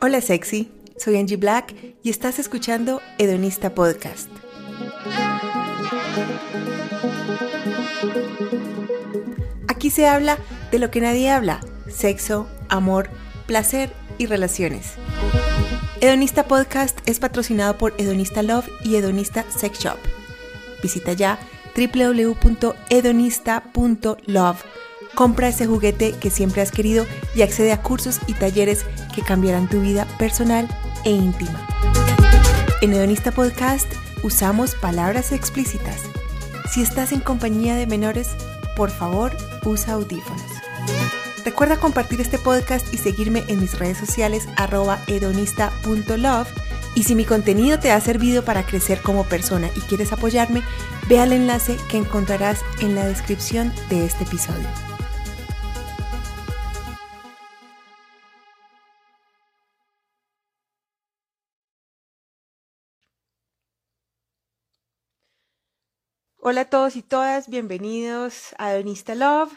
Hola 0.00 0.20
sexy, 0.20 0.70
soy 0.98 1.16
Angie 1.16 1.36
Black 1.36 1.74
y 2.02 2.10
estás 2.10 2.38
escuchando 2.38 3.00
Hedonista 3.18 3.74
Podcast. 3.74 4.28
Aquí 9.68 9.90
se 9.90 10.06
habla 10.06 10.38
de 10.70 10.78
lo 10.78 10.90
que 10.90 11.00
nadie 11.00 11.30
habla, 11.30 11.60
sexo, 11.88 12.46
amor, 12.68 13.08
placer 13.46 13.90
y 14.18 14.26
relaciones. 14.26 14.94
Hedonista 16.04 16.46
Podcast 16.46 16.98
es 17.06 17.18
patrocinado 17.18 17.78
por 17.78 17.94
Hedonista 17.96 18.42
Love 18.42 18.68
y 18.84 18.96
Hedonista 18.96 19.46
Sex 19.48 19.78
Shop. 19.78 19.96
Visita 20.82 21.14
ya 21.14 21.38
www.hedonista.love. 21.74 24.64
Compra 25.14 25.48
ese 25.48 25.66
juguete 25.66 26.12
que 26.12 26.28
siempre 26.28 26.60
has 26.60 26.72
querido 26.72 27.06
y 27.34 27.40
accede 27.40 27.72
a 27.72 27.80
cursos 27.80 28.20
y 28.26 28.34
talleres 28.34 28.84
que 29.14 29.22
cambiarán 29.22 29.66
tu 29.66 29.80
vida 29.80 30.06
personal 30.18 30.68
e 31.06 31.10
íntima. 31.10 31.66
En 32.82 32.92
Hedonista 32.92 33.32
Podcast 33.32 33.90
usamos 34.22 34.74
palabras 34.74 35.32
explícitas. 35.32 36.02
Si 36.70 36.82
estás 36.82 37.12
en 37.12 37.20
compañía 37.20 37.76
de 37.76 37.86
menores, 37.86 38.36
por 38.76 38.90
favor, 38.90 39.34
usa 39.64 39.94
audífonos. 39.94 40.53
Recuerda 41.44 41.78
compartir 41.78 42.22
este 42.22 42.38
podcast 42.38 42.94
y 42.94 42.96
seguirme 42.96 43.44
en 43.48 43.60
mis 43.60 43.78
redes 43.78 43.98
sociales 43.98 44.48
arroba. 44.56 44.98
Y 46.96 47.02
si 47.02 47.14
mi 47.14 47.26
contenido 47.26 47.78
te 47.78 47.92
ha 47.92 48.00
servido 48.00 48.46
para 48.46 48.64
crecer 48.64 49.02
como 49.02 49.24
persona 49.24 49.68
y 49.76 49.80
quieres 49.80 50.12
apoyarme, 50.12 50.62
ve 51.06 51.20
al 51.20 51.34
enlace 51.34 51.76
que 51.90 51.98
encontrarás 51.98 52.62
en 52.80 52.94
la 52.94 53.04
descripción 53.06 53.74
de 53.90 54.06
este 54.06 54.24
episodio. 54.24 54.66
Hola 66.38 66.62
a 66.62 66.70
todos 66.70 66.96
y 66.96 67.02
todas, 67.02 67.48
bienvenidos 67.48 68.54
a 68.56 68.72
Donista 68.72 69.14
Love. 69.14 69.52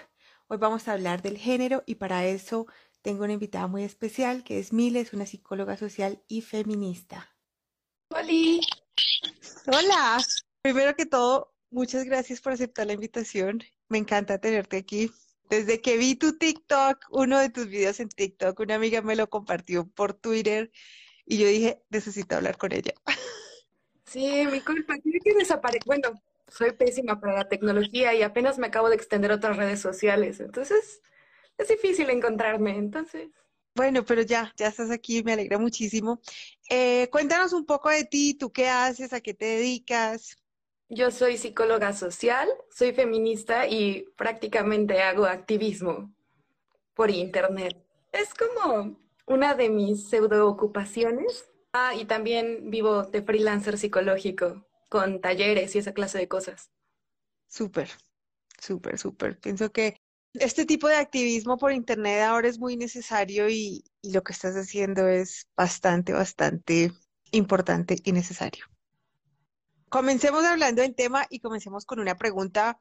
Hoy 0.50 0.60
vamos 0.60 0.88
a 0.88 0.94
hablar 0.94 1.22
del 1.22 1.38
género 1.38 1.84
y 1.86 1.96
para 1.96 2.26
eso 2.26 2.68
tengo 3.02 3.26
una 3.26 3.34
invitada 3.34 3.68
muy 3.68 3.84
especial 3.84 4.46
que 4.46 4.60
es 4.60 4.72
Mile, 4.72 5.02
es 5.02 5.12
una 5.12 5.26
psicóloga 5.26 5.76
social 5.76 6.24
y 6.30 6.40
feminista. 6.40 7.36
Hola. 8.12 8.62
Hola. 9.68 10.18
Primero 10.62 10.96
que 10.96 11.06
todo, 11.06 11.54
muchas 11.70 12.06
gracias 12.06 12.40
por 12.40 12.54
aceptar 12.54 12.88
la 12.88 12.94
invitación. 12.94 13.62
Me 13.90 13.98
encanta 13.98 14.38
tenerte 14.38 14.78
aquí. 14.78 15.12
Desde 15.50 15.82
que 15.82 15.98
vi 15.98 16.16
tu 16.16 16.38
TikTok, 16.38 17.08
uno 17.10 17.40
de 17.40 17.50
tus 17.50 17.68
videos 17.68 18.00
en 18.00 18.08
TikTok, 18.08 18.58
una 18.62 18.76
amiga 18.76 19.02
me 19.02 19.18
lo 19.18 19.30
compartió 19.30 19.86
por 19.86 20.14
Twitter 20.14 20.72
y 21.26 21.40
yo 21.40 21.48
dije, 21.48 21.84
necesito 21.90 22.38
hablar 22.38 22.58
con 22.58 22.72
ella. 22.72 22.94
Sí, 24.06 24.48
mi 24.50 24.62
culpa. 24.62 24.98
Tiene 25.00 25.20
que 25.20 25.34
desaparecer. 25.34 25.84
Bueno, 25.86 26.22
soy 26.48 26.72
pésima 26.72 27.20
para 27.20 27.34
la 27.34 27.50
tecnología 27.50 28.14
y 28.14 28.24
apenas 28.24 28.58
me 28.58 28.68
acabo 28.68 28.90
de 28.90 28.96
extender 28.96 29.32
otras 29.32 29.58
redes 29.58 29.80
sociales. 29.80 30.40
Entonces, 30.40 31.02
es 31.58 31.68
difícil 31.68 32.10
encontrarme. 32.10 32.78
Entonces. 32.78 33.30
Bueno, 33.76 34.04
pero 34.04 34.22
ya, 34.22 34.54
ya 34.58 34.68
estás 34.68 34.90
aquí, 34.90 35.24
me 35.24 35.34
alegra 35.34 35.58
muchísimo. 35.58 36.22
Eh, 36.70 37.10
cuéntanos 37.12 37.54
un 37.54 37.66
poco 37.66 37.90
de 37.90 38.06
ti, 38.06 38.34
tú 38.34 38.52
qué 38.52 38.68
haces, 38.68 39.14
a 39.14 39.22
qué 39.22 39.34
te 39.34 39.46
dedicas. 39.46 40.38
Yo 40.90 41.12
soy 41.12 41.38
psicóloga 41.38 41.94
social, 41.94 42.48
soy 42.72 42.94
feminista 42.94 43.68
y 43.68 44.06
prácticamente 44.16 45.02
hago 45.02 45.26
activismo 45.26 46.14
por 46.94 47.12
internet. 47.12 47.76
Es 48.14 48.34
como 48.34 48.98
una 49.26 49.54
de 49.54 49.70
mis 49.70 50.10
pseudo 50.10 50.48
ocupaciones. 50.48 51.46
Ah, 51.74 51.94
y 51.94 52.06
también 52.06 52.72
vivo 52.72 53.04
de 53.04 53.22
freelancer 53.22 53.78
psicológico 53.78 54.67
con 54.90 55.22
talleres 55.22 55.76
y 55.76 55.80
esa 55.80 55.94
clase 55.94 56.18
de 56.18 56.28
cosas. 56.28 56.72
Súper, 57.48 57.90
súper, 58.60 58.98
súper. 58.98 59.40
Pienso 59.40 59.72
que 59.72 60.02
este 60.34 60.66
tipo 60.66 60.88
de 60.88 60.96
activismo 60.96 61.58
por 61.58 61.72
Internet 61.72 62.22
ahora 62.24 62.48
es 62.48 62.60
muy 62.60 62.78
necesario 62.78 63.50
y, 63.50 63.84
lo 64.04 64.24
que 64.24 64.32
estás 64.32 64.56
haciendo 64.56 65.08
es 65.08 65.50
bastante, 65.58 66.14
bastante 66.14 66.92
importante 67.32 67.98
y 68.04 68.12
necesario. 68.14 68.66
Comencemos 69.90 70.46
hablando 70.46 70.82
del 70.82 70.96
tema 70.96 71.26
y 71.30 71.40
comencemos 71.40 71.86
con 71.86 72.00
una 72.00 72.16
pregunta 72.16 72.80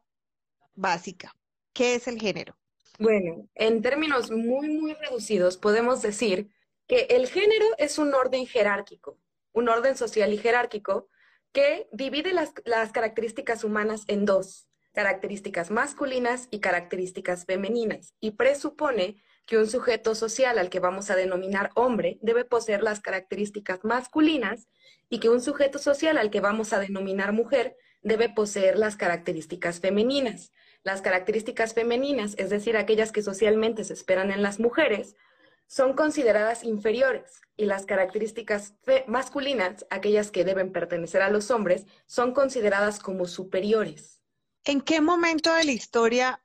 básica. 0.75 1.35
¿Qué 1.73 1.97
es 1.97 2.07
el 2.07 2.21
género? 2.21 2.57
Bueno, 2.99 3.49
en 3.55 3.83
términos 3.83 4.31
muy, 4.31 4.69
muy 4.69 4.95
reducidos, 4.95 5.57
podemos 5.57 6.01
decir 6.01 6.51
que 6.87 7.07
el 7.11 7.27
género 7.27 7.67
es 7.79 7.99
un 7.99 8.15
orden 8.15 8.47
jerárquico, 8.47 9.19
un 9.53 9.69
orden 9.69 9.97
social 9.97 10.33
y 10.33 10.39
jerárquico 10.39 11.09
que 11.53 11.89
divide 11.93 12.33
las, 12.33 12.53
características 12.93 13.65
humanas 13.65 14.03
en 14.09 14.25
dos, 14.25 14.69
características 14.93 15.71
masculinas 15.71 16.49
y 16.51 16.61
características 16.61 17.45
femeninas, 17.45 18.15
y 18.21 18.33
presupone 18.33 19.23
que 19.47 19.59
un 19.59 19.69
sujeto 19.69 20.15
social 20.15 20.59
al 20.59 20.71
que 20.71 20.81
vamos 20.81 21.11
a 21.11 21.17
denominar 21.17 21.71
hombre 21.75 22.19
debe 22.21 22.45
poseer 22.45 22.83
las 22.83 23.01
características 23.01 23.85
masculinas 23.85 24.69
y 25.09 25.21
que 25.21 25.29
un 25.29 25.41
sujeto 25.41 25.79
social 25.79 26.19
al 26.19 26.31
que 26.31 26.41
vamos 26.41 26.73
a 26.73 26.81
denominar 26.81 27.33
mujer 27.33 27.77
debe 28.03 28.29
poseer 28.29 28.77
las 28.77 28.97
características 28.97 29.81
femeninas. 29.81 30.53
Las 30.83 31.01
características 31.01 31.75
femeninas, 31.75 32.35
es 32.39 32.51
decir, 32.51 32.77
aquellas 32.77 33.13
que 33.13 33.23
socialmente 33.23 33.85
se 33.85 33.93
esperan 33.93 34.31
en 34.31 34.43
las 34.43 34.61
mujeres, 34.61 35.17
son 35.67 35.95
consideradas 35.95 36.65
inferiores 36.65 37.41
y 37.57 37.67
las 37.67 37.87
características 37.87 38.75
masculinas, 39.07 39.87
aquellas 39.91 40.31
que 40.31 40.45
deben 40.45 40.73
pertenecer 40.73 41.23
a 41.23 41.31
los 41.31 41.51
hombres, 41.51 41.87
son 42.07 42.33
consideradas 42.33 42.99
como 42.99 43.27
superiores. 43.27 44.23
¿En 44.65 44.81
qué 44.81 45.01
momento 45.01 45.55
de 45.55 45.65
la 45.65 45.73
historia 45.73 46.43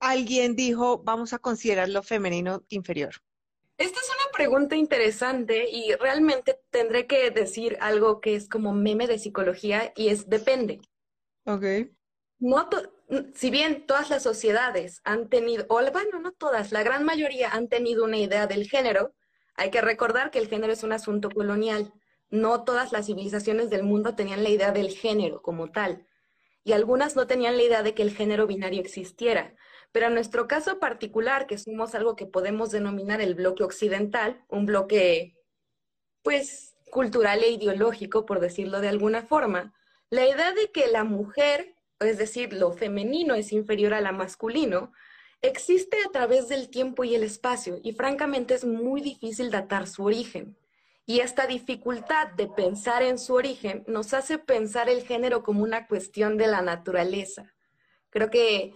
alguien 0.00 0.56
dijo 0.56 1.02
vamos 1.02 1.32
a 1.32 1.38
considerar 1.38 1.88
lo 1.88 2.02
femenino 2.02 2.64
inferior? 2.68 3.14
Esta 3.78 4.00
es 4.00 4.06
una 4.06 4.32
pregunta 4.32 4.74
interesante 4.74 5.68
y 5.70 5.94
realmente 5.96 6.58
tendré 6.70 7.06
que 7.06 7.30
decir 7.30 7.76
algo 7.80 8.20
que 8.20 8.34
es 8.34 8.48
como 8.48 8.72
meme 8.72 9.06
de 9.06 9.18
psicología 9.18 9.92
y 9.94 10.08
es 10.08 10.30
depende. 10.30 10.80
Ok. 11.44 11.64
No, 12.38 12.68
si 13.34 13.50
bien 13.50 13.86
todas 13.86 14.10
las 14.10 14.22
sociedades 14.22 15.00
han 15.04 15.28
tenido, 15.28 15.64
o 15.68 15.80
bueno, 15.92 16.20
no 16.20 16.32
todas, 16.32 16.72
la 16.72 16.82
gran 16.82 17.04
mayoría 17.04 17.50
han 17.50 17.68
tenido 17.68 18.04
una 18.04 18.18
idea 18.18 18.46
del 18.46 18.68
género, 18.68 19.14
hay 19.54 19.70
que 19.70 19.80
recordar 19.80 20.30
que 20.30 20.38
el 20.38 20.48
género 20.48 20.72
es 20.72 20.82
un 20.82 20.92
asunto 20.92 21.30
colonial. 21.30 21.92
No 22.28 22.64
todas 22.64 22.92
las 22.92 23.06
civilizaciones 23.06 23.70
del 23.70 23.84
mundo 23.84 24.14
tenían 24.14 24.42
la 24.42 24.50
idea 24.50 24.72
del 24.72 24.90
género 24.90 25.40
como 25.42 25.70
tal, 25.70 26.06
y 26.64 26.72
algunas 26.72 27.14
no 27.14 27.28
tenían 27.28 27.56
la 27.56 27.62
idea 27.62 27.82
de 27.84 27.94
que 27.94 28.02
el 28.02 28.12
género 28.12 28.48
binario 28.48 28.80
existiera. 28.80 29.54
Pero 29.92 30.08
en 30.08 30.14
nuestro 30.14 30.48
caso 30.48 30.80
particular, 30.80 31.46
que 31.46 31.58
somos 31.58 31.94
algo 31.94 32.16
que 32.16 32.26
podemos 32.26 32.72
denominar 32.72 33.20
el 33.20 33.36
bloque 33.36 33.62
occidental, 33.62 34.44
un 34.48 34.66
bloque, 34.66 35.36
pues, 36.22 36.74
cultural 36.90 37.44
e 37.44 37.50
ideológico, 37.50 38.26
por 38.26 38.40
decirlo 38.40 38.80
de 38.80 38.88
alguna 38.88 39.22
forma, 39.22 39.74
la 40.10 40.26
idea 40.26 40.52
de 40.52 40.72
que 40.72 40.88
la 40.88 41.04
mujer 41.04 41.75
es 42.00 42.18
decir, 42.18 42.52
lo 42.52 42.72
femenino 42.72 43.34
es 43.34 43.52
inferior 43.52 43.94
a 43.94 44.00
la 44.00 44.12
masculino, 44.12 44.92
existe 45.42 45.96
a 46.06 46.10
través 46.10 46.48
del 46.48 46.68
tiempo 46.68 47.04
y 47.04 47.14
el 47.14 47.22
espacio 47.22 47.78
y 47.82 47.92
francamente 47.92 48.54
es 48.54 48.64
muy 48.64 49.00
difícil 49.00 49.50
datar 49.50 49.86
su 49.86 50.04
origen. 50.04 50.56
Y 51.08 51.20
esta 51.20 51.46
dificultad 51.46 52.32
de 52.32 52.48
pensar 52.48 53.02
en 53.02 53.18
su 53.18 53.34
origen 53.34 53.84
nos 53.86 54.12
hace 54.12 54.38
pensar 54.38 54.88
el 54.88 55.02
género 55.02 55.44
como 55.44 55.62
una 55.62 55.86
cuestión 55.86 56.36
de 56.36 56.48
la 56.48 56.62
naturaleza. 56.62 57.54
Creo 58.10 58.28
que 58.28 58.74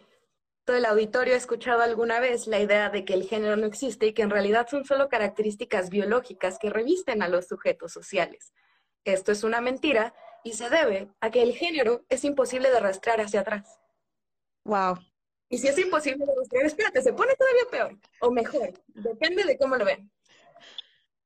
todo 0.65 0.77
el 0.77 0.85
auditorio 0.85 1.35
ha 1.35 1.39
escuchado 1.39 1.83
alguna 1.83 2.21
vez 2.21 2.47
la 2.47 2.61
idea 2.61 2.91
de 2.91 3.05
que 3.05 3.15
el 3.15 3.25
género 3.25 3.56
no 3.56 3.67
existe 3.67 4.06
y 4.06 4.12
que 4.12 4.23
en 4.23 4.31
realidad 4.31 4.69
son 4.71 4.85
solo 4.85 5.09
características 5.09 5.91
biológicas 5.91 6.59
que 6.61 6.71
revisten 6.71 7.23
a 7.23 7.29
los 7.29 7.49
sujetos 7.49 7.93
sociales. 7.93 8.53
Esto 9.05 9.33
es 9.33 9.43
una 9.43 9.61
mentira 9.61 10.15
y 10.45 10.55
se 10.55 10.71
debe 10.71 11.09
a 11.21 11.31
que 11.31 11.43
el 11.43 11.55
género 11.55 12.05
es 12.09 12.25
imposible 12.25 12.71
de 12.71 12.81
rastrear 12.81 13.21
hacia 13.21 13.41
atrás. 13.41 13.79
Wow. 14.65 14.99
Y 15.49 15.59
si 15.59 15.69
es 15.69 15.79
imposible 15.79 16.25
de 16.25 16.35
rastrear, 16.37 16.67
espérate, 16.67 17.03
se 17.03 17.13
pone 17.13 17.35
todavía 17.35 17.65
peor 17.71 17.99
o 18.21 18.31
mejor, 18.31 18.73
depende 18.89 19.45
de 19.45 19.59
cómo 19.59 19.77
lo 19.77 19.85
ven. 19.85 20.11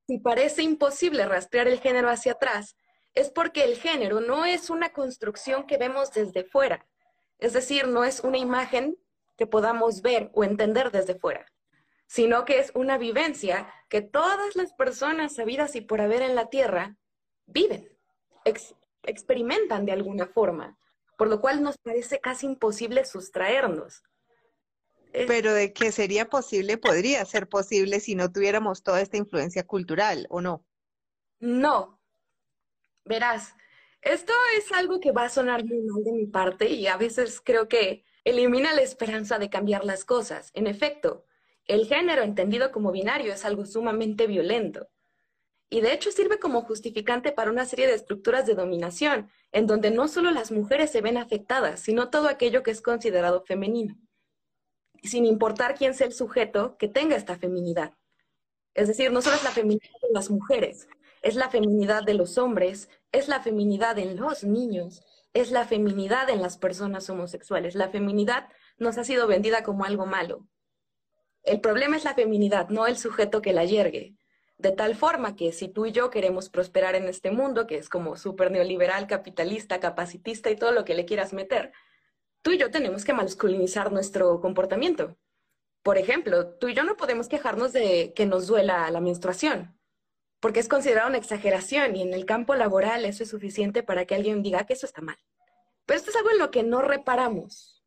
Si 0.07 0.19
parece 0.19 0.63
imposible 0.63 1.27
rastrear 1.27 1.69
el 1.69 1.81
género 1.81 2.11
hacia 2.11 2.33
atrás, 2.33 2.77
es 3.15 3.31
porque 3.31 3.65
el 3.65 3.77
género 3.77 4.21
no 4.21 4.45
es 4.45 4.71
una 4.71 4.93
construcción 4.93 5.67
que 5.67 5.79
vemos 5.79 6.13
desde 6.13 6.45
fuera, 6.45 6.87
es 7.39 7.53
decir, 7.53 7.87
no 7.87 8.05
es 8.05 8.21
una 8.21 8.39
imagen 8.39 8.97
que 9.37 9.47
podamos 9.47 10.03
ver 10.03 10.31
o 10.35 10.45
entender 10.45 10.91
desde 10.91 11.15
fuera, 11.15 11.47
sino 12.07 12.45
que 12.45 12.59
es 12.59 12.73
una 12.75 12.99
vivencia 12.99 13.73
que 13.89 14.03
todas 14.03 14.57
las 14.57 14.73
personas 14.73 15.35
sabidas 15.35 15.77
y 15.77 15.81
por 15.81 16.01
haber 16.01 16.23
en 16.23 16.35
la 16.35 16.49
Tierra 16.49 16.97
viven 17.47 17.89
experimentan 19.07 19.87
de 19.87 19.93
alguna 19.93 20.27
forma, 20.27 20.79
por 21.17 21.29
lo 21.29 21.41
cual 21.41 21.63
nos 21.63 21.79
parece 21.79 22.21
casi 22.21 22.47
imposible 22.47 23.05
sustraernos. 23.05 24.03
Pero 25.13 25.55
de 25.55 25.73
que 25.73 25.93
sería 25.93 26.29
posible, 26.29 26.77
podría 26.77 27.25
ser 27.25 27.49
posible 27.49 28.01
si 28.01 28.17
no 28.17 28.33
tuviéramos 28.33 28.83
toda 28.83 29.01
esta 29.01 29.17
influencia 29.17 29.65
cultural, 29.65 30.27
¿o 30.29 30.41
no? 30.41 30.67
No. 31.39 32.01
Verás, 33.05 33.55
esto 34.03 34.33
es 34.59 34.73
algo 34.73 34.99
que 34.99 35.13
va 35.13 35.25
a 35.25 35.29
sonar 35.29 35.65
muy 35.65 35.83
mal 35.83 36.03
de 36.03 36.13
mi 36.13 36.27
parte 36.27 36.69
y 36.71 36.89
a 36.89 36.97
veces 36.97 37.41
creo 37.41 37.69
que 37.69 38.05
elimina 38.25 38.73
la 38.75 38.83
esperanza 38.83 39.39
de 39.39 39.51
cambiar 39.51 39.85
las 39.85 40.05
cosas. 40.05 40.51
En 40.55 40.67
efecto, 40.67 41.25
el 41.67 41.87
género 41.87 42.23
entendido 42.23 42.73
como 42.73 42.93
binario 42.93 43.33
es 43.33 43.45
algo 43.45 43.65
sumamente 43.67 44.27
violento. 44.27 44.89
Y 45.75 45.81
de 45.81 45.93
hecho 45.93 46.13
sirve 46.13 46.39
como 46.39 46.63
justificante 46.63 47.33
para 47.33 47.51
una 47.51 47.65
serie 47.65 47.89
de 47.89 47.95
estructuras 47.95 48.47
de 48.47 48.55
dominación, 48.55 49.29
en 49.51 49.67
donde 49.67 49.91
no 49.91 50.07
solo 50.07 50.31
las 50.31 50.53
mujeres 50.53 50.93
se 50.93 51.01
ven 51.01 51.17
afectadas, 51.17 51.81
sino 51.81 52.11
todo 52.11 52.29
aquello 52.29 52.63
que 52.63 52.71
es 52.71 52.81
considerado 52.81 53.43
femenino, 53.45 53.99
sin 55.03 55.27
importar 55.27 55.75
quién 55.75 55.95
sea 55.95 56.07
el 56.07 56.13
sujeto 56.13 56.77
que 56.79 56.87
tenga 56.87 57.17
esta 57.17 57.37
feminidad. 57.39 57.95
Es 58.75 58.87
decir, 58.87 59.11
no 59.11 59.21
solo 59.21 59.35
es 59.35 59.43
la 59.43 59.51
feminidad 59.51 59.91
de 60.01 60.13
las 60.15 60.31
mujeres, 60.31 60.87
es 61.23 61.35
la 61.35 61.51
feminidad 61.51 62.05
de 62.05 62.15
los 62.15 62.39
hombres, 62.39 62.89
es 63.11 63.27
la 63.27 63.41
feminidad 63.41 63.99
en 63.99 64.15
los 64.15 64.45
niños, 64.45 65.03
es 65.33 65.51
la 65.51 65.67
feminidad 65.67 66.31
en 66.31 66.41
las 66.41 66.57
personas 66.57 67.11
homosexuales. 67.11 67.75
La 67.75 67.89
feminidad 67.89 68.49
nos 68.79 68.97
ha 68.97 69.03
sido 69.03 69.27
vendida 69.27 69.65
como 69.65 69.85
algo 69.85 70.07
malo. 70.07 70.47
El 71.43 71.61
problema 71.61 71.97
es 71.97 72.05
la 72.05 72.15
feminidad, 72.15 72.69
no 72.69 72.87
el 72.87 72.97
sujeto 72.97 73.43
que 73.43 73.53
la 73.53 73.65
yergue. 73.65 74.15
De 74.59 74.71
tal 74.71 74.95
forma 74.95 75.35
que 75.35 75.53
si 75.53 75.69
tú 75.69 75.87
y 75.87 75.93
yo 75.93 76.11
queremos 76.11 76.49
prosperar 76.49 76.95
en 76.95 77.09
este 77.09 77.31
mundo, 77.31 77.67
que 77.67 77.77
es 77.77 77.89
como 77.89 78.17
súper 78.17 78.51
neoliberal, 78.51 79.07
capitalista, 79.07 79.81
capacitista 79.81 80.51
y 80.51 80.57
todo 80.57 80.73
lo 80.73 80.85
que 80.85 80.95
le 80.95 81.05
quieras 81.05 81.33
meter, 81.33 81.73
tú 82.43 82.53
y 82.53 82.59
yo 82.59 82.71
tenemos 82.71 83.05
que 83.05 83.13
masculinizar 83.13 83.91
nuestro 83.91 84.41
comportamiento. 84.41 85.17
Por 85.83 85.99
ejemplo, 85.99 86.55
tú 86.55 86.69
y 86.69 86.75
yo 86.75 86.85
no 86.85 86.97
podemos 86.97 87.29
quejarnos 87.29 87.73
de 87.73 88.13
que 88.15 88.27
nos 88.27 88.47
duela 88.47 88.91
la 88.91 89.01
menstruación, 89.01 89.79
porque 90.41 90.61
es 90.61 90.69
considerado 90.69 91.09
una 91.09 91.19
exageración 91.19 91.97
y 91.97 92.03
en 92.03 92.15
el 92.15 92.25
campo 92.25 92.55
laboral 92.55 93.05
eso 93.05 93.23
es 93.23 93.31
suficiente 93.31 93.83
para 93.83 94.05
que 94.05 94.15
alguien 94.15 94.43
diga 94.43 94.65
que 94.65 94.75
eso 94.75 94.87
está 94.87 95.03
mal. 95.03 95.19
Pero 95.85 95.99
esto 95.99 96.11
es 96.11 96.17
algo 96.17 96.31
en 96.31 96.39
lo 96.39 96.51
que 96.51 96.63
no 96.63 96.81
reparamos, 96.81 97.83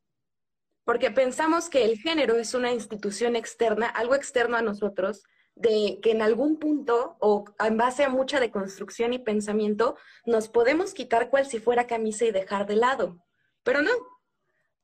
porque 0.83 1.11
pensamos 1.11 1.69
que 1.69 1.85
el 1.85 1.97
género 1.97 2.35
es 2.35 2.53
una 2.53 2.71
institución 2.71 3.35
externa, 3.35 3.87
algo 3.87 4.15
externo 4.15 4.57
a 4.57 4.61
nosotros, 4.61 5.23
de 5.59 5.99
que 6.01 6.11
en 6.11 6.21
algún 6.21 6.57
punto 6.57 7.17
o 7.19 7.45
en 7.59 7.77
base 7.77 8.03
a 8.03 8.09
mucha 8.09 8.39
deconstrucción 8.39 9.13
y 9.13 9.19
pensamiento 9.19 9.97
nos 10.25 10.49
podemos 10.49 10.93
quitar 10.93 11.29
cual 11.29 11.47
si 11.47 11.59
fuera 11.59 11.87
camisa 11.87 12.25
y 12.25 12.31
dejar 12.31 12.67
de 12.67 12.75
lado. 12.75 13.23
Pero 13.63 13.81
no, 13.81 13.91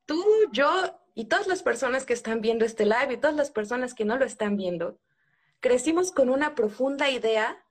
tú, 0.06 0.22
yo 0.52 0.68
y 1.14 1.26
todas 1.26 1.46
las 1.46 1.62
personas 1.62 2.04
que 2.04 2.12
están 2.12 2.40
viendo 2.40 2.64
este 2.64 2.84
live 2.84 3.12
y 3.12 3.16
todas 3.16 3.36
las 3.36 3.50
personas 3.50 3.94
que 3.94 4.04
no 4.04 4.18
lo 4.18 4.24
están 4.24 4.56
viendo, 4.56 4.98
crecimos 5.60 6.10
con 6.10 6.28
una 6.28 6.54
profunda 6.54 7.08
idea, 7.08 7.64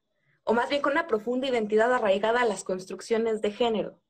o 0.46 0.54
más 0.54 0.70
bien 0.70 0.82
con 0.82 0.94
una 0.94 1.08
profunda 1.08 1.48
identidad 1.48 1.94
arraigada 1.94 2.42
a 2.42 2.46
las 2.46 2.64
construcciones 2.64 3.42
de 3.42 3.52
género, 3.52 4.02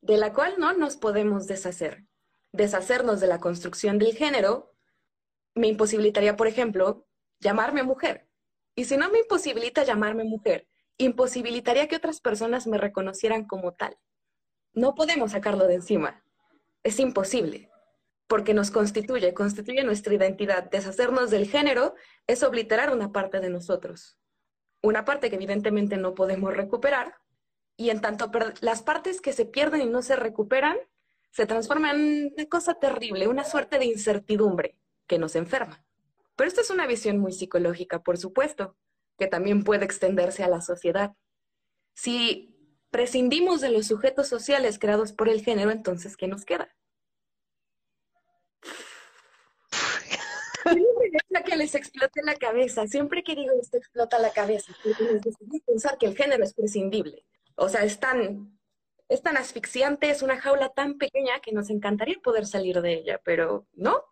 de 0.00 0.16
la 0.16 0.32
cual 0.32 0.54
no 0.58 0.72
nos 0.72 0.96
podemos 0.96 1.46
deshacer. 1.46 2.04
Deshacernos 2.52 3.20
de 3.20 3.26
la 3.26 3.40
construcción 3.40 3.98
del 3.98 4.16
género 4.16 4.74
me 5.54 5.68
imposibilitaría, 5.68 6.36
por 6.36 6.46
ejemplo, 6.46 7.06
llamarme 7.40 7.82
mujer. 7.82 8.28
Y 8.74 8.84
si 8.84 8.96
no 8.96 9.10
me 9.10 9.20
imposibilita 9.20 9.84
llamarme 9.84 10.24
mujer, 10.24 10.68
imposibilitaría 10.98 11.88
que 11.88 11.96
otras 11.96 12.20
personas 12.20 12.66
me 12.66 12.78
reconocieran 12.78 13.46
como 13.46 13.72
tal. 13.72 13.98
No 14.72 14.94
podemos 14.94 15.32
sacarlo 15.32 15.66
de 15.66 15.74
encima. 15.74 16.22
Es 16.82 17.00
imposible, 17.00 17.70
porque 18.28 18.54
nos 18.54 18.70
constituye, 18.70 19.34
constituye 19.34 19.82
nuestra 19.82 20.14
identidad. 20.14 20.70
Deshacernos 20.70 21.30
del 21.30 21.48
género 21.48 21.94
es 22.26 22.42
obliterar 22.42 22.92
una 22.92 23.12
parte 23.12 23.40
de 23.40 23.50
nosotros. 23.50 24.18
Una 24.82 25.04
parte 25.04 25.28
que 25.28 25.36
evidentemente 25.36 25.96
no 25.96 26.14
podemos 26.14 26.54
recuperar. 26.54 27.16
Y 27.76 27.90
en 27.90 28.00
tanto 28.00 28.30
las 28.60 28.82
partes 28.82 29.20
que 29.20 29.32
se 29.32 29.46
pierden 29.46 29.82
y 29.82 29.86
no 29.86 30.02
se 30.02 30.16
recuperan, 30.16 30.76
se 31.32 31.46
transforman 31.46 31.96
en 31.96 32.32
una 32.36 32.46
cosa 32.46 32.74
terrible, 32.74 33.28
una 33.28 33.44
suerte 33.44 33.78
de 33.78 33.86
incertidumbre 33.86 34.78
que 35.06 35.18
nos 35.18 35.34
enferma. 35.34 35.84
Pero 36.40 36.48
esta 36.48 36.62
es 36.62 36.70
una 36.70 36.86
visión 36.86 37.18
muy 37.18 37.32
psicológica, 37.32 38.02
por 38.02 38.16
supuesto, 38.16 38.74
que 39.18 39.26
también 39.26 39.62
puede 39.62 39.84
extenderse 39.84 40.42
a 40.42 40.48
la 40.48 40.62
sociedad. 40.62 41.12
Si 41.92 42.56
prescindimos 42.88 43.60
de 43.60 43.68
los 43.68 43.88
sujetos 43.88 44.28
sociales 44.28 44.78
creados 44.78 45.12
por 45.12 45.28
el 45.28 45.44
género, 45.44 45.70
entonces, 45.70 46.16
¿qué 46.16 46.28
nos 46.28 46.46
queda? 46.46 46.74
Siempre 50.64 51.44
que 51.44 51.56
les 51.58 51.74
explote 51.74 52.22
la 52.22 52.36
cabeza, 52.36 52.86
siempre 52.86 53.22
que 53.22 53.34
digo 53.34 53.52
esto 53.60 53.76
explota 53.76 54.18
la 54.18 54.32
cabeza, 54.32 54.74
pensar 55.66 55.98
que 55.98 56.06
el 56.06 56.16
género 56.16 56.42
es 56.42 56.54
prescindible. 56.54 57.22
O 57.56 57.68
sea, 57.68 57.84
es 57.84 58.00
tan, 58.00 58.58
es 59.10 59.20
tan 59.20 59.36
asfixiante, 59.36 60.08
es 60.08 60.22
una 60.22 60.40
jaula 60.40 60.70
tan 60.70 60.96
pequeña 60.96 61.40
que 61.40 61.52
nos 61.52 61.68
encantaría 61.68 62.16
poder 62.24 62.46
salir 62.46 62.80
de 62.80 62.94
ella, 62.94 63.20
pero 63.22 63.66
no, 63.74 64.09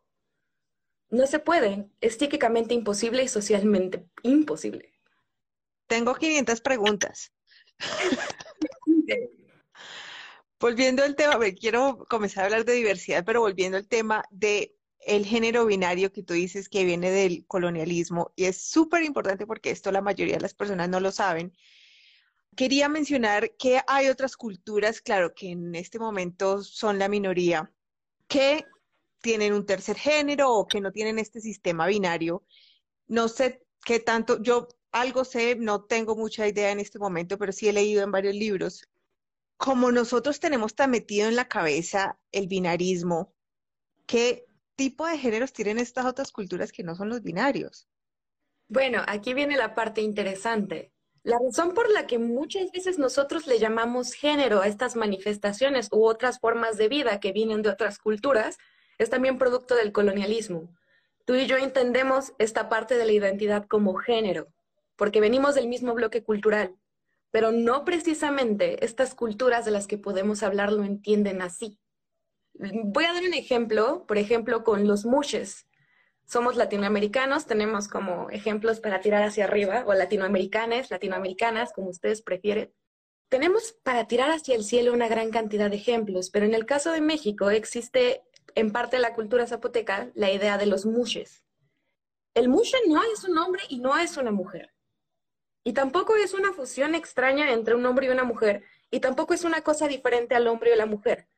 no 1.10 1.26
se 1.26 1.38
puede, 1.38 1.88
es 2.00 2.16
psíquicamente 2.16 2.74
imposible 2.74 3.22
y 3.22 3.28
socialmente 3.28 4.06
imposible. 4.22 4.92
Tengo 5.86 6.14
500 6.14 6.60
preguntas. 6.60 7.32
volviendo 10.60 11.02
al 11.02 11.16
tema, 11.16 11.38
quiero 11.58 12.04
comenzar 12.08 12.42
a 12.42 12.46
hablar 12.46 12.64
de 12.64 12.74
diversidad, 12.74 13.24
pero 13.24 13.40
volviendo 13.40 13.78
al 13.78 13.88
tema 13.88 14.24
de 14.30 14.74
el 15.00 15.24
género 15.24 15.64
binario 15.64 16.12
que 16.12 16.22
tú 16.22 16.34
dices 16.34 16.68
que 16.68 16.84
viene 16.84 17.10
del 17.10 17.46
colonialismo 17.46 18.32
y 18.36 18.44
es 18.44 18.60
súper 18.60 19.04
importante 19.04 19.46
porque 19.46 19.70
esto 19.70 19.92
la 19.92 20.02
mayoría 20.02 20.34
de 20.34 20.42
las 20.42 20.54
personas 20.54 20.88
no 20.88 21.00
lo 21.00 21.12
saben. 21.12 21.54
Quería 22.56 22.88
mencionar 22.88 23.52
que 23.56 23.80
hay 23.86 24.08
otras 24.08 24.36
culturas, 24.36 25.00
claro, 25.00 25.32
que 25.34 25.52
en 25.52 25.74
este 25.74 25.98
momento 25.98 26.62
son 26.62 26.98
la 26.98 27.08
minoría, 27.08 27.72
que 28.26 28.64
tienen 29.20 29.52
un 29.52 29.66
tercer 29.66 29.96
género 29.96 30.52
o 30.52 30.66
que 30.66 30.80
no 30.80 30.92
tienen 30.92 31.18
este 31.18 31.40
sistema 31.40 31.86
binario. 31.86 32.44
No 33.06 33.28
sé 33.28 33.64
qué 33.84 34.00
tanto, 34.00 34.40
yo 34.42 34.68
algo 34.92 35.24
sé, 35.24 35.56
no 35.56 35.84
tengo 35.84 36.16
mucha 36.16 36.46
idea 36.46 36.70
en 36.70 36.80
este 36.80 36.98
momento, 36.98 37.38
pero 37.38 37.52
sí 37.52 37.68
he 37.68 37.72
leído 37.72 38.02
en 38.02 38.10
varios 38.10 38.34
libros. 38.34 38.86
Como 39.56 39.90
nosotros 39.90 40.40
tenemos 40.40 40.74
tan 40.74 40.90
metido 40.90 41.28
en 41.28 41.36
la 41.36 41.48
cabeza 41.48 42.18
el 42.32 42.46
binarismo, 42.46 43.34
¿qué 44.06 44.46
tipo 44.76 45.06
de 45.06 45.18
géneros 45.18 45.52
tienen 45.52 45.78
estas 45.78 46.06
otras 46.06 46.30
culturas 46.30 46.70
que 46.72 46.84
no 46.84 46.94
son 46.94 47.08
los 47.08 47.22
binarios? 47.22 47.88
Bueno, 48.68 49.02
aquí 49.06 49.34
viene 49.34 49.56
la 49.56 49.74
parte 49.74 50.00
interesante. 50.00 50.92
La 51.24 51.38
razón 51.44 51.74
por 51.74 51.90
la 51.90 52.06
que 52.06 52.18
muchas 52.18 52.70
veces 52.70 52.98
nosotros 52.98 53.46
le 53.46 53.58
llamamos 53.58 54.12
género 54.12 54.60
a 54.60 54.68
estas 54.68 54.94
manifestaciones 54.94 55.88
u 55.90 56.06
otras 56.06 56.38
formas 56.38 56.76
de 56.76 56.88
vida 56.88 57.18
que 57.18 57.32
vienen 57.32 57.62
de 57.62 57.70
otras 57.70 57.98
culturas 57.98 58.56
es 58.98 59.10
también 59.10 59.38
producto 59.38 59.74
del 59.74 59.92
colonialismo. 59.92 60.68
Tú 61.24 61.34
y 61.34 61.46
yo 61.46 61.56
entendemos 61.56 62.32
esta 62.38 62.68
parte 62.68 62.96
de 62.96 63.04
la 63.04 63.12
identidad 63.12 63.66
como 63.66 63.94
género, 63.94 64.48
porque 64.96 65.20
venimos 65.20 65.54
del 65.54 65.68
mismo 65.68 65.94
bloque 65.94 66.22
cultural, 66.22 66.74
pero 67.30 67.52
no 67.52 67.84
precisamente 67.84 68.84
estas 68.84 69.14
culturas 69.14 69.64
de 69.64 69.70
las 69.70 69.86
que 69.86 69.98
podemos 69.98 70.42
hablar 70.42 70.72
lo 70.72 70.84
entienden 70.84 71.42
así. 71.42 71.78
Voy 72.54 73.04
a 73.04 73.12
dar 73.12 73.22
un 73.22 73.34
ejemplo, 73.34 74.04
por 74.06 74.18
ejemplo, 74.18 74.64
con 74.64 74.88
los 74.88 75.04
mushes. 75.04 75.66
Somos 76.26 76.56
latinoamericanos, 76.56 77.46
tenemos 77.46 77.88
como 77.88 78.28
ejemplos 78.30 78.80
para 78.80 79.00
tirar 79.00 79.22
hacia 79.22 79.44
arriba, 79.44 79.84
o 79.86 79.94
latinoamericanas, 79.94 80.90
latinoamericanas, 80.90 81.72
como 81.72 81.88
ustedes 81.88 82.22
prefieren. 82.22 82.72
Tenemos 83.28 83.76
para 83.82 84.06
tirar 84.08 84.30
hacia 84.30 84.54
el 84.54 84.64
cielo 84.64 84.92
una 84.92 85.08
gran 85.08 85.30
cantidad 85.30 85.70
de 85.70 85.76
ejemplos, 85.76 86.30
pero 86.30 86.46
en 86.46 86.54
el 86.54 86.66
caso 86.66 86.92
de 86.92 87.02
México 87.02 87.50
existe 87.50 88.22
en 88.54 88.72
parte 88.72 88.96
de 88.96 89.02
la 89.02 89.14
cultura 89.14 89.46
zapoteca 89.46 90.10
la 90.14 90.30
idea 90.30 90.58
de 90.58 90.66
los 90.66 90.86
mushes. 90.86 91.44
El 92.34 92.48
mushe 92.48 92.76
no 92.86 93.02
es 93.02 93.24
un 93.24 93.38
hombre 93.38 93.62
y 93.68 93.80
no 93.80 93.96
es 93.98 94.16
una 94.16 94.30
mujer. 94.30 94.74
Y 95.64 95.72
tampoco 95.72 96.16
es 96.16 96.34
una 96.34 96.52
fusión 96.52 96.94
extraña 96.94 97.52
entre 97.52 97.74
un 97.74 97.84
hombre 97.84 98.06
y 98.06 98.10
una 98.10 98.24
mujer, 98.24 98.64
y 98.90 99.00
tampoco 99.00 99.34
es 99.34 99.44
una 99.44 99.62
cosa 99.62 99.88
diferente 99.88 100.34
al 100.34 100.46
hombre 100.46 100.72
y 100.72 100.76
la 100.76 100.86
mujer. 100.86 101.28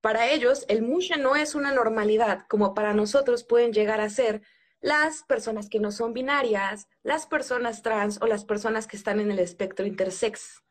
Para 0.00 0.30
ellos, 0.30 0.64
el 0.68 0.82
mushe 0.82 1.16
no 1.16 1.36
es 1.36 1.54
una 1.54 1.72
normalidad, 1.72 2.46
como 2.48 2.74
para 2.74 2.94
nosotros 2.94 3.44
pueden 3.44 3.72
llegar 3.72 4.00
a 4.00 4.10
ser 4.10 4.42
las 4.80 5.22
personas 5.22 5.68
que 5.68 5.80
no 5.80 5.90
son 5.90 6.12
binarias, 6.12 6.88
las 7.02 7.26
personas 7.26 7.82
trans 7.82 8.20
o 8.20 8.26
las 8.26 8.44
personas 8.44 8.86
que 8.86 8.96
están 8.96 9.18
en 9.20 9.30
el 9.30 9.38
espectro 9.38 9.86
intersex. 9.86 10.63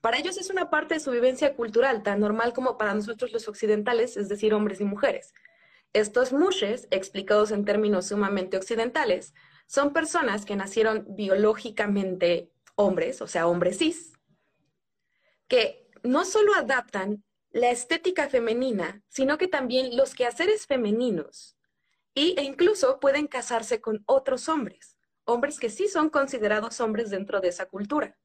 Para 0.00 0.18
ellos 0.18 0.36
es 0.36 0.50
una 0.50 0.70
parte 0.70 0.94
de 0.94 1.00
su 1.00 1.10
vivencia 1.10 1.56
cultural, 1.56 2.02
tan 2.02 2.20
normal 2.20 2.52
como 2.52 2.78
para 2.78 2.94
nosotros 2.94 3.32
los 3.32 3.48
occidentales, 3.48 4.16
es 4.16 4.28
decir, 4.28 4.54
hombres 4.54 4.80
y 4.80 4.84
mujeres. 4.84 5.34
Estos 5.92 6.32
mushes, 6.32 6.86
explicados 6.90 7.50
en 7.50 7.64
términos 7.64 8.06
sumamente 8.06 8.56
occidentales, 8.56 9.34
son 9.66 9.92
personas 9.92 10.44
que 10.44 10.56
nacieron 10.56 11.04
biológicamente 11.08 12.52
hombres, 12.76 13.20
o 13.22 13.26
sea, 13.26 13.48
hombres 13.48 13.78
cis, 13.78 14.12
que 15.48 15.90
no 16.02 16.24
solo 16.24 16.54
adaptan 16.54 17.24
la 17.50 17.70
estética 17.70 18.28
femenina, 18.28 19.02
sino 19.08 19.36
que 19.36 19.48
también 19.48 19.96
los 19.96 20.14
quehaceres 20.14 20.66
femeninos. 20.66 21.56
Y, 22.14 22.34
e 22.38 22.42
incluso 22.42 23.00
pueden 23.00 23.26
casarse 23.26 23.80
con 23.80 24.02
otros 24.06 24.48
hombres, 24.48 24.96
hombres 25.24 25.58
que 25.58 25.70
sí 25.70 25.88
son 25.88 26.10
considerados 26.10 26.80
hombres 26.80 27.10
dentro 27.10 27.40
de 27.40 27.48
esa 27.48 27.66
cultura. 27.66 28.16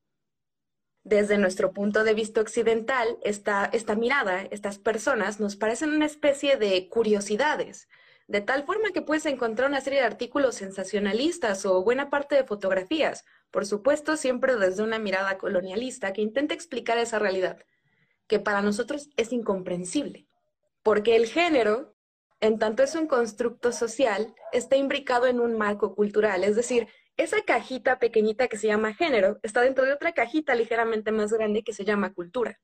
Desde 1.04 1.38
nuestro 1.38 1.74
punto 1.74 2.06
de 2.06 2.14
vista 2.14 2.40
occidental, 2.40 3.18
esta, 3.24 3.66
esta 3.66 3.96
mirada, 3.96 4.44
estas 4.52 4.78
personas 4.78 5.40
nos 5.40 5.58
parecen 5.58 5.90
una 5.90 6.06
especie 6.06 6.56
de 6.56 6.88
curiosidades, 6.88 7.90
de 8.28 8.40
tal 8.40 8.64
forma 8.64 8.92
que 8.94 9.02
puedes 9.02 9.26
encontrar 9.26 9.70
una 9.70 9.82
serie 9.82 10.00
de 10.00 10.06
artículos 10.06 10.56
sensacionalistas 10.56 11.66
o 11.66 11.84
buena 11.84 12.10
parte 12.10 12.36
de 12.36 12.46
fotografías, 12.46 13.26
por 13.52 13.66
supuesto 13.66 14.16
siempre 14.16 14.56
desde 14.56 14.82
una 14.82 14.98
mirada 14.98 15.38
colonialista 15.38 16.14
que 16.14 16.22
intenta 16.22 16.54
explicar 16.54 16.98
esa 16.98 17.20
realidad, 17.20 17.60
que 18.28 18.40
para 18.40 18.62
nosotros 18.62 19.10
es 19.18 19.34
incomprensible, 19.34 20.28
porque 20.84 21.18
el 21.18 21.28
género, 21.28 21.96
en 22.40 22.60
tanto 22.60 22.82
es 22.82 22.96
un 22.96 23.08
constructo 23.08 23.74
social, 23.74 24.34
está 24.54 24.78
imbricado 24.78 25.28
en 25.28 25.42
un 25.42 25.58
marco 25.58 25.96
cultural, 25.96 26.46
es 26.46 26.56
decir, 26.56 26.88
esa 27.18 27.42
cajita 27.44 28.00
pequeñita 28.00 28.48
que 28.48 28.58
se 28.58 28.68
llama 28.68 28.94
género 28.94 29.40
está 29.44 29.62
dentro 29.62 29.86
de 29.86 29.94
otra 29.94 30.14
cajita 30.14 30.56
ligeramente 30.56 31.12
más 31.12 31.32
grande 31.32 31.64
que 31.64 31.74
se 31.74 31.86
llama 31.86 32.14
cultura. 32.14 32.60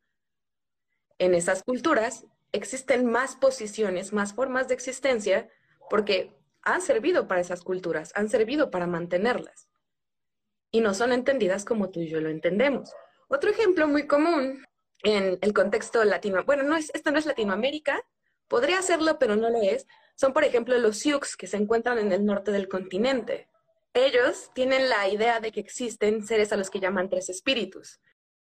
En 1.20 1.36
esas 1.36 1.64
culturas 1.64 2.26
existen 2.52 3.06
más 3.06 3.36
posiciones, 3.36 4.12
más 4.14 4.34
formas 4.34 4.68
de 4.68 4.74
existencia, 4.74 5.50
porque 5.90 6.36
han 6.62 6.82
servido 6.82 7.28
para 7.28 7.42
esas 7.42 7.62
culturas, 7.62 8.12
han 8.16 8.30
servido 8.30 8.72
para 8.72 8.88
mantenerlas. 8.88 9.70
Y 10.72 10.82
no 10.82 10.94
son 10.94 11.12
entendidas 11.12 11.66
como 11.66 11.90
tú 11.90 12.00
y 12.00 12.10
yo 12.10 12.22
lo 12.22 12.30
entendemos. 12.30 12.92
Otro 13.28 13.52
ejemplo 13.52 13.88
muy 13.88 14.08
común 14.08 14.64
en 15.04 15.38
el 15.42 15.54
contexto 15.54 16.04
latino, 16.04 16.44
bueno, 16.44 16.64
no 16.64 16.76
es, 16.76 16.92
esto 16.94 17.12
no 17.12 17.20
es 17.20 17.26
Latinoamérica, 17.26 18.02
podría 18.48 18.82
serlo, 18.82 19.20
pero 19.20 19.36
no 19.36 19.50
lo 19.50 19.62
es, 19.62 19.88
son 20.16 20.34
por 20.34 20.44
ejemplo 20.44 20.78
los 20.78 20.98
Sioux 20.98 21.38
que 21.38 21.48
se 21.48 21.58
encuentran 21.58 22.00
en 22.00 22.12
el 22.12 22.26
norte 22.26 22.52
del 22.52 22.68
continente 22.68 23.48
ellos 23.94 24.52
tienen 24.54 24.90
la 24.90 25.08
idea 25.10 25.40
de 25.40 25.52
que 25.52 25.60
existen 25.60 26.26
seres 26.26 26.52
a 26.52 26.58
los 26.58 26.70
que 26.70 26.80
llaman 26.80 27.10
tres 27.10 27.30
espíritus. 27.30 28.00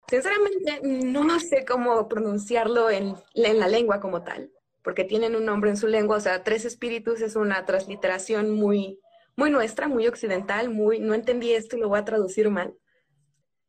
Sinceramente, 0.08 0.80
no 0.82 1.40
sé 1.40 1.64
cómo 1.64 2.08
pronunciarlo 2.08 2.90
en, 2.90 3.14
la 3.34 3.68
lengua 3.68 4.00
como 4.00 4.22
tal, 4.22 4.50
porque 4.82 5.04
tienen 5.04 5.34
un 5.34 5.46
nombre 5.46 5.70
en 5.70 5.76
su 5.76 5.86
lengua. 5.86 6.18
O 6.18 6.20
sea, 6.20 6.44
tres 6.44 6.64
espíritus 6.64 7.20
es 7.20 7.36
una 7.36 7.64
transliteración 7.64 8.50
muy, 8.50 9.00
muy 9.36 9.50
nuestra, 9.50 9.88
muy 9.88 10.06
occidental, 10.06 10.70
muy, 10.70 10.98
no 10.98 11.14
entendí 11.14 11.52
esto 11.52 11.76
y 11.76 11.80
lo 11.80 11.88
voy 11.88 11.98
a 11.98 12.04
traducir 12.04 12.50
mal. 12.50 12.74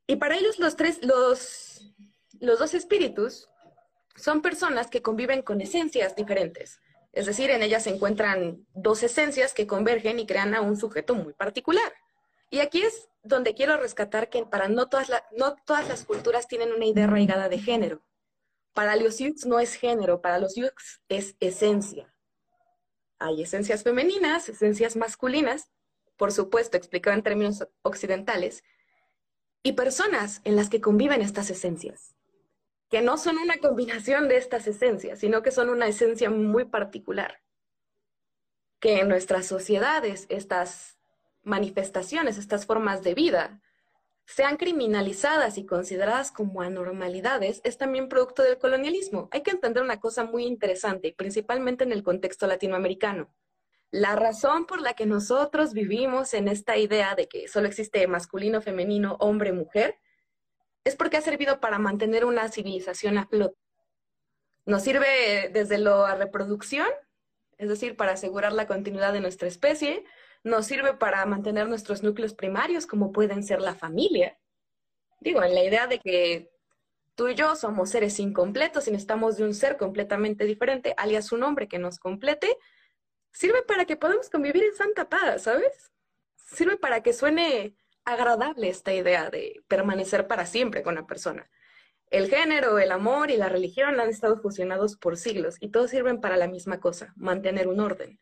Y 0.07 0.17
para 0.17 0.35
ellos 0.35 0.59
los 0.59 0.75
tres, 0.75 0.99
los, 1.03 1.93
los 2.39 2.59
dos 2.59 2.73
espíritus 2.73 3.49
son 4.15 4.41
personas 4.41 4.87
que 4.87 5.01
conviven 5.01 5.41
con 5.41 5.61
esencias 5.61 6.15
diferentes. 6.15 6.79
Es 7.15 7.25
decir, 7.25 7.49
en 7.49 7.63
ellas 7.63 7.83
se 7.83 7.91
encuentran 7.91 8.67
dos 8.73 9.01
esencias 9.01 9.53
que 9.53 9.65
convergen 9.65 10.19
y 10.19 10.27
crean 10.27 10.53
a 10.53 10.59
un 10.59 10.75
sujeto 10.75 11.15
muy 11.15 11.31
particular. 11.33 11.93
Y 12.49 12.59
aquí 12.59 12.81
es 12.81 13.07
donde 13.23 13.55
quiero 13.55 13.77
rescatar 13.77 14.29
que 14.29 14.45
para 14.45 14.67
no 14.67 14.89
todas, 14.89 15.09
no 15.35 15.55
todas 15.65 15.87
las 15.87 16.03
culturas 16.03 16.49
tienen 16.49 16.73
una 16.73 16.85
idea 16.85 17.05
arraigada 17.05 17.47
de 17.47 17.57
género. 17.57 18.05
Para 18.73 18.97
los 18.97 19.17
Yux 19.19 19.45
no 19.45 19.61
es 19.61 19.75
género, 19.75 20.21
para 20.21 20.39
los 20.39 20.55
Yux 20.55 21.01
es 21.07 21.37
esencia. 21.39 22.13
Hay 23.17 23.43
esencias 23.43 23.83
femeninas, 23.83 24.49
esencias 24.49 24.97
masculinas, 24.97 25.71
por 26.17 26.33
supuesto, 26.33 26.75
explicado 26.75 27.15
en 27.15 27.23
términos 27.23 27.65
occidentales, 27.81 28.61
y 29.63 29.71
personas 29.71 30.41
en 30.43 30.57
las 30.57 30.69
que 30.69 30.81
conviven 30.81 31.21
estas 31.21 31.49
esencias 31.49 32.14
que 32.95 33.01
no 33.01 33.17
son 33.17 33.39
una 33.39 33.57
combinación 33.57 34.29
de 34.29 34.37
estas 34.37 34.67
esencias, 34.67 35.19
sino 35.19 35.41
que 35.41 35.51
son 35.51 35.67
una 35.67 35.85
esencia 35.85 36.29
muy 36.29 36.63
particular. 36.63 37.41
Que 38.79 39.01
en 39.01 39.09
nuestras 39.09 39.47
sociedades 39.47 40.27
estas 40.29 40.97
manifestaciones, 41.43 42.37
estas 42.37 42.65
formas 42.65 43.03
de 43.03 43.13
vida, 43.13 43.61
sean 44.25 44.55
criminalizadas 44.55 45.57
y 45.57 45.65
consideradas 45.65 46.31
como 46.31 46.61
anormalidades, 46.61 47.59
es 47.65 47.77
también 47.77 48.07
producto 48.07 48.43
del 48.43 48.59
colonialismo. 48.59 49.27
Hay 49.33 49.43
que 49.43 49.51
entender 49.51 49.83
una 49.83 49.99
cosa 49.99 50.23
muy 50.23 50.45
interesante, 50.45 51.13
principalmente 51.17 51.83
en 51.83 51.91
el 51.91 52.01
contexto 52.01 52.47
latinoamericano. 52.47 53.29
La 53.91 54.15
razón 54.15 54.65
por 54.65 54.79
la 54.79 54.93
que 54.93 55.05
nosotros 55.05 55.73
vivimos 55.73 56.33
en 56.33 56.47
esta 56.47 56.77
idea 56.77 57.13
de 57.13 57.27
que 57.27 57.49
solo 57.49 57.67
existe 57.67 58.07
masculino, 58.07 58.61
femenino, 58.61 59.17
hombre, 59.19 59.51
mujer, 59.51 59.99
es 60.85 60.95
porque 60.95 61.17
ha 61.17 61.21
servido 61.21 61.59
para 61.59 61.79
mantener 61.79 62.23
una 62.23 62.47
civilización 62.49 63.17
a 63.17 63.27
flote. 63.27 63.57
Nos 64.65 64.83
sirve 64.83 65.49
desde 65.51 65.77
la 65.77 66.15
reproducción, 66.15 66.87
es 67.57 67.69
decir, 67.69 67.97
para 67.97 68.13
asegurar 68.13 68.53
la 68.53 68.67
continuidad 68.67 69.11
de 69.11 69.19
nuestra 69.19 69.47
especie, 69.47 70.05
nos 70.43 70.67
sirve 70.67 70.93
para 70.93 71.25
mantener 71.25 71.67
nuestros 71.67 72.03
núcleos 72.03 72.33
primarios, 72.33 72.85
como 72.85 73.11
pueden 73.11 73.43
ser 73.43 73.61
la 73.61 73.75
familia. 73.75 74.37
Digo, 75.19 75.43
en 75.43 75.55
la 75.55 75.63
idea 75.63 75.87
de 75.87 75.99
que 75.99 76.51
tú 77.15 77.29
y 77.29 77.35
yo 77.35 77.55
somos 77.55 77.89
seres 77.89 78.19
incompletos 78.19 78.87
y 78.87 78.91
necesitamos 78.91 79.37
de 79.37 79.43
un 79.43 79.55
ser 79.55 79.77
completamente 79.77 80.45
diferente, 80.45 80.93
alias 80.97 81.31
un 81.31 81.43
hombre 81.43 81.67
que 81.67 81.79
nos 81.79 81.97
complete, 81.97 82.57
sirve 83.31 83.63
para 83.63 83.85
que 83.85 83.97
podamos 83.97 84.29
convivir 84.29 84.63
en 84.63 84.75
santa 84.75 85.09
paz, 85.09 85.43
¿sabes? 85.43 85.91
Sirve 86.35 86.77
para 86.77 87.01
que 87.01 87.13
suene 87.13 87.75
agradable 88.05 88.69
esta 88.69 88.93
idea 88.93 89.29
de 89.29 89.63
permanecer 89.67 90.27
para 90.27 90.45
siempre 90.45 90.83
con 90.83 90.95
la 90.95 91.07
persona. 91.07 91.49
El 92.11 92.29
género, 92.29 92.77
el 92.77 92.91
amor 92.91 93.31
y 93.31 93.37
la 93.37 93.49
religión 93.49 93.99
han 93.99 94.09
estado 94.09 94.37
fusionados 94.37 94.95
por 94.95 95.17
siglos 95.17 95.57
y 95.59 95.69
todos 95.69 95.89
sirven 95.89 96.21
para 96.21 96.37
la 96.37 96.47
misma 96.47 96.79
cosa, 96.79 97.13
mantener 97.15 97.67
un 97.67 97.79
orden. 97.79 98.19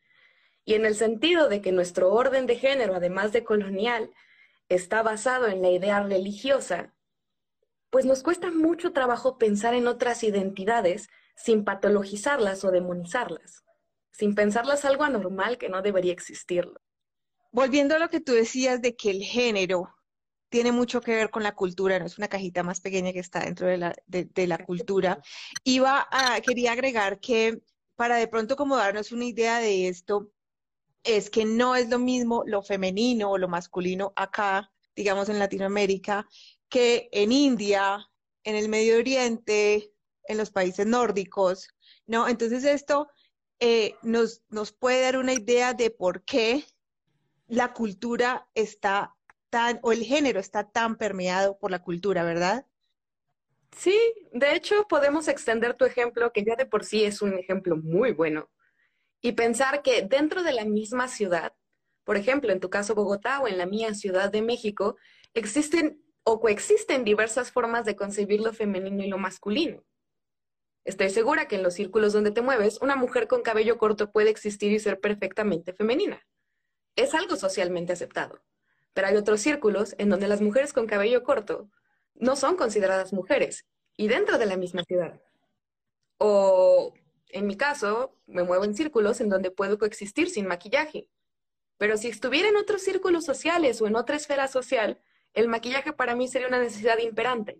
Y 0.65 0.75
en 0.75 0.85
el 0.85 0.95
sentido 0.95 1.49
de 1.49 1.61
que 1.61 1.73
nuestro 1.73 2.13
orden 2.13 2.45
de 2.47 2.55
género, 2.55 2.95
además 2.95 3.33
de 3.33 3.43
colonial, 3.43 4.09
está 4.69 5.03
basado 5.03 5.47
en 5.47 5.61
la 5.61 5.69
idea 5.69 6.01
religiosa, 6.01 6.93
pues 7.89 8.05
nos 8.05 8.23
cuesta 8.23 8.49
mucho 8.49 8.93
trabajo 8.93 9.37
pensar 9.37 9.73
en 9.73 9.87
otras 9.87 10.23
identidades 10.23 11.09
sin 11.35 11.65
patologizarlas 11.65 12.63
o 12.63 12.71
demonizarlas, 12.71 13.65
sin 14.11 14.33
pensarlas 14.33 14.85
algo 14.85 15.03
anormal 15.03 15.57
que 15.57 15.67
no 15.69 15.81
debería 15.81 16.13
existirlo 16.13 16.79
volviendo 17.53 17.95
a 17.95 17.99
lo 17.99 18.09
que 18.09 18.19
tú 18.19 18.33
decías 18.33 18.81
de 18.81 18.95
que 18.97 19.11
el 19.11 19.23
género 19.23 19.95
tiene 20.49 20.71
mucho 20.71 21.01
que 21.01 21.15
ver 21.15 21.29
con 21.29 21.43
la 21.43 21.55
cultura, 21.55 21.97
no 21.97 22.05
es 22.05 22.17
una 22.17 22.27
cajita 22.27 22.63
más 22.63 22.81
pequeña 22.81 23.13
que 23.13 23.19
está 23.19 23.39
dentro 23.39 23.67
de 23.67 24.47
la, 24.47 24.57
cultura. 24.65 25.21
Iba 25.63 26.07
a, 26.11 26.41
quería 26.41 26.73
agregar 26.73 27.19
que 27.19 27.61
para 27.95 28.17
de 28.17 28.27
pronto 28.27 28.55
como 28.55 28.75
darnos 28.75 29.11
una 29.11 29.25
idea 29.25 29.59
de 29.59 29.87
esto, 29.87 30.31
es 31.03 31.29
que 31.29 31.45
no 31.45 31.75
es 31.75 31.89
lo 31.89 31.99
mismo 31.99 32.43
lo 32.45 32.61
femenino 32.61 33.31
o 33.31 33.37
lo 33.37 33.47
masculino 33.47 34.13
acá, 34.15 34.71
digamos 34.95 35.29
en 35.29 35.39
Latinoamérica, 35.39 36.27
que 36.69 37.09
en 37.11 37.31
India, 37.31 38.07
en 38.43 38.55
el 38.55 38.69
Medio 38.69 38.97
Oriente, 38.97 39.91
en 40.25 40.37
los 40.37 40.49
países 40.51 40.85
nórdicos, 40.85 41.67
¿no? 42.07 42.27
Entonces 42.27 42.63
esto 42.63 43.09
eh, 43.59 43.95
nos, 44.01 44.41
nos 44.49 44.71
puede 44.71 45.01
dar 45.01 45.17
una 45.17 45.33
idea 45.33 45.73
de 45.73 45.91
por 45.91 46.23
qué 46.23 46.63
la 47.53 47.71
cultura 47.71 48.47
está 48.55 49.15
tan, 49.51 49.79
o 49.83 49.91
el 49.91 50.03
género 50.03 50.39
está 50.39 50.71
tan 50.71 50.97
permeado 50.97 51.59
por 51.59 51.69
la 51.69 51.83
cultura, 51.83 52.23
¿verdad? 52.23 52.65
Sí, 53.77 53.95
de 54.31 54.55
hecho 54.55 54.87
podemos 54.87 55.27
extender 55.27 55.75
tu 55.75 55.85
ejemplo, 55.85 56.31
que 56.33 56.43
ya 56.43 56.55
de 56.55 56.65
por 56.65 56.83
sí 56.83 57.03
es 57.03 57.21
un 57.21 57.37
ejemplo 57.37 57.77
muy 57.77 58.11
bueno, 58.11 58.49
y 59.21 59.33
pensar 59.33 59.83
que 59.83 60.01
dentro 60.01 60.41
de 60.41 60.51
la 60.51 60.65
misma 60.65 61.07
ciudad, 61.07 61.53
por 62.03 62.17
ejemplo, 62.17 62.51
en 62.51 62.59
tu 62.59 62.71
caso 62.71 62.95
Bogotá 62.95 63.39
o 63.39 63.47
en 63.47 63.59
la 63.59 63.67
mía 63.67 63.93
Ciudad 63.93 64.31
de 64.31 64.41
México, 64.41 64.97
existen 65.35 66.03
o 66.23 66.39
coexisten 66.41 67.03
diversas 67.03 67.51
formas 67.51 67.85
de 67.85 67.95
concebir 67.95 68.41
lo 68.41 68.51
femenino 68.51 69.03
y 69.03 69.07
lo 69.07 69.19
masculino. 69.19 69.83
Estoy 70.85 71.11
segura 71.11 71.47
que 71.47 71.57
en 71.57 71.63
los 71.63 71.75
círculos 71.75 72.13
donde 72.13 72.31
te 72.31 72.41
mueves, 72.41 72.81
una 72.81 72.95
mujer 72.95 73.27
con 73.27 73.43
cabello 73.43 73.77
corto 73.77 74.11
puede 74.11 74.31
existir 74.31 74.71
y 74.71 74.79
ser 74.79 74.99
perfectamente 74.99 75.73
femenina 75.73 76.25
es 76.95 77.13
algo 77.13 77.35
socialmente 77.35 77.93
aceptado. 77.93 78.41
Pero 78.93 79.07
hay 79.07 79.15
otros 79.15 79.41
círculos 79.41 79.95
en 79.97 80.09
donde 80.09 80.27
las 80.27 80.41
mujeres 80.41 80.73
con 80.73 80.87
cabello 80.87 81.23
corto 81.23 81.69
no 82.15 82.35
son 82.35 82.55
consideradas 82.55 83.13
mujeres 83.13 83.65
y 83.97 84.07
dentro 84.07 84.37
de 84.37 84.45
la 84.45 84.57
misma 84.57 84.83
ciudad. 84.83 85.19
O 86.17 86.93
en 87.29 87.47
mi 87.47 87.57
caso, 87.57 88.15
me 88.27 88.43
muevo 88.43 88.63
en 88.63 88.75
círculos 88.75 89.19
en 89.19 89.29
donde 89.29 89.51
puedo 89.51 89.79
coexistir 89.79 90.29
sin 90.29 90.47
maquillaje. 90.47 91.09
Pero 91.77 91.97
si 91.97 92.07
estuviera 92.07 92.47
en 92.47 92.57
otros 92.57 92.83
círculos 92.83 93.25
sociales 93.25 93.81
o 93.81 93.87
en 93.87 93.95
otra 93.95 94.15
esfera 94.15 94.47
social, 94.47 95.01
el 95.33 95.47
maquillaje 95.47 95.93
para 95.93 96.15
mí 96.15 96.27
sería 96.27 96.47
una 96.47 96.59
necesidad 96.59 96.99
imperante. 96.99 97.57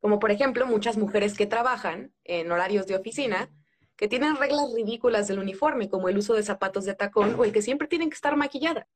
Como 0.00 0.18
por 0.18 0.30
ejemplo, 0.30 0.66
muchas 0.66 0.96
mujeres 0.96 1.36
que 1.36 1.46
trabajan 1.46 2.14
en 2.24 2.50
horarios 2.50 2.86
de 2.86 2.96
oficina 2.96 3.50
que 3.98 4.06
tienen 4.06 4.36
reglas 4.36 4.72
ridículas 4.72 5.26
del 5.26 5.40
uniforme, 5.40 5.90
como 5.90 6.08
el 6.08 6.16
uso 6.16 6.32
de 6.34 6.44
zapatos 6.44 6.84
de 6.84 6.94
tacón 6.94 7.34
o 7.34 7.44
el 7.44 7.52
que 7.52 7.62
siempre 7.62 7.88
tienen 7.88 8.10
que 8.10 8.14
estar 8.14 8.36
maquillada. 8.36 8.88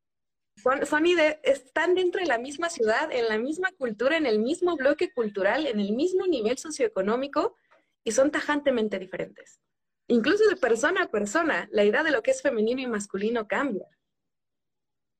Son, 0.62 0.87
son 0.87 1.04
están 1.42 1.97
dentro 1.97 2.21
de 2.21 2.28
la 2.28 2.38
misma 2.38 2.71
ciudad, 2.71 3.11
en 3.11 3.28
la 3.28 3.37
misma 3.37 3.73
cultura, 3.73 4.16
en 4.16 4.26
el 4.26 4.38
mismo 4.38 4.76
bloque 4.76 5.12
cultural, 5.12 5.66
en 5.66 5.80
el 5.80 5.92
mismo 5.92 6.26
nivel 6.28 6.56
socioeconómico 6.56 7.56
y 8.04 8.12
son 8.12 8.30
tajantemente 8.30 9.00
diferentes. 9.00 9.59
Incluso 10.06 10.49
de 10.49 10.56
persona 10.56 11.04
a 11.04 11.11
persona, 11.11 11.68
la 11.73 11.85
idea 11.85 12.04
de 12.04 12.12
lo 12.12 12.23
que 12.23 12.30
es 12.30 12.40
femenino 12.40 12.80
y 12.80 12.87
masculino 12.87 13.49
cambia. 13.49 13.88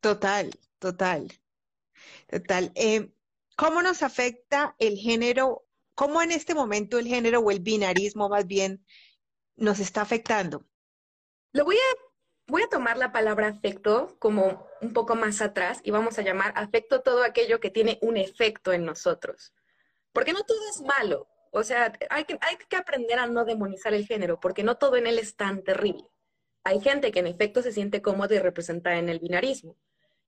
Total, 0.01 0.53
total, 0.79 1.33
total. 2.29 2.71
Eh, 2.77 3.11
¿Cómo 3.57 3.83
nos 3.83 4.05
afecta 4.05 4.77
el 4.79 4.97
género? 4.97 5.65
¿Cómo 5.97 6.23
en 6.23 6.31
este 6.31 6.55
momento 6.55 7.01
el 7.01 7.09
género 7.09 7.41
o 7.41 7.51
el 7.51 7.61
binarismo 7.61 8.29
más 8.29 8.47
bien 8.47 8.85
nos 9.57 9.81
está 9.81 10.03
afectando? 10.03 10.65
Lo 11.53 11.65
voy 11.65 11.77
a, 11.77 11.97
voy 12.47 12.63
a 12.63 12.69
tomar 12.69 12.97
la 12.97 13.13
palabra 13.13 13.49
afecto 13.49 14.17
como 14.19 14.67
un 14.81 14.93
poco 14.93 15.15
más 15.15 15.41
atrás 15.41 15.81
y 15.83 15.91
vamos 15.91 16.19
a 16.19 16.23
llamar 16.23 16.53
afecto 16.57 17.03
todo 17.03 17.23
aquello 17.23 17.61
que 17.61 17.71
tiene 17.71 17.99
un 18.03 18.17
efecto 18.17 18.73
en 18.73 18.85
nosotros. 18.85 19.53
Porque 20.13 20.33
no 20.33 20.43
todo 20.43 20.61
es 20.71 20.81
malo. 20.83 21.29
O 21.51 21.63
sea, 21.63 21.93
hay 22.09 22.25
que, 22.25 22.39
hay 22.41 22.57
que 22.57 22.77
aprender 22.77 23.19
a 23.19 23.27
no 23.27 23.45
demonizar 23.45 23.93
el 23.93 24.07
género, 24.07 24.41
porque 24.41 24.63
no 24.63 24.79
todo 24.79 24.97
en 24.97 25.07
él 25.07 25.19
es 25.19 25.37
tan 25.37 25.63
terrible. 25.63 26.05
Hay 26.65 26.81
gente 26.81 27.13
que 27.13 27.19
en 27.19 27.27
efecto 27.27 27.63
se 27.63 27.73
siente 27.73 28.01
cómoda 28.01 28.35
y 28.35 28.39
representada 28.39 28.97
en 28.97 29.09
el 29.09 29.19
binarismo. 29.19 29.77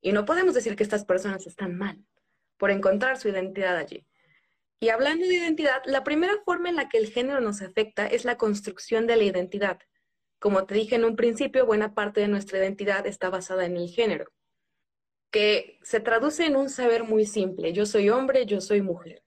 Y 0.01 0.13
no 0.13 0.27
podemos 0.27 0.55
decir 0.55 0.77
que 0.77 0.83
estas 0.83 1.05
personas 1.05 1.47
están 1.47 1.79
mal 1.79 2.05
por 2.59 2.71
encontrar 2.71 3.19
su 3.19 3.29
identidad 3.29 3.77
allí. 3.77 4.07
Y 4.81 4.89
hablando 4.89 5.27
de 5.27 5.35
identidad, 5.35 5.83
la 5.87 6.05
primera 6.05 6.35
forma 6.45 6.69
en 6.69 6.77
la 6.77 6.89
que 6.89 6.99
el 6.99 7.11
género 7.11 7.41
nos 7.41 7.63
afecta 7.63 8.07
es 8.07 8.25
la 8.25 8.37
construcción 8.37 9.07
de 9.07 9.17
la 9.17 9.25
identidad. 9.25 9.79
Como 10.39 10.67
te 10.67 10.75
dije 10.75 10.97
en 10.97 11.05
un 11.05 11.17
principio, 11.17 11.65
buena 11.65 11.95
parte 11.95 12.21
de 12.21 12.29
nuestra 12.29 12.59
identidad 12.59 13.07
está 13.07 13.31
basada 13.31 13.65
en 13.65 13.77
el 13.77 13.89
género, 13.89 14.31
que 15.31 15.79
se 15.83 16.01
traduce 16.01 16.45
en 16.45 16.57
un 16.57 16.69
saber 16.69 17.05
muy 17.05 17.25
simple. 17.25 17.73
Yo 17.73 17.87
soy 17.87 18.11
hombre, 18.11 18.45
yo 18.47 18.61
soy 18.61 18.83
mujer 18.83 19.25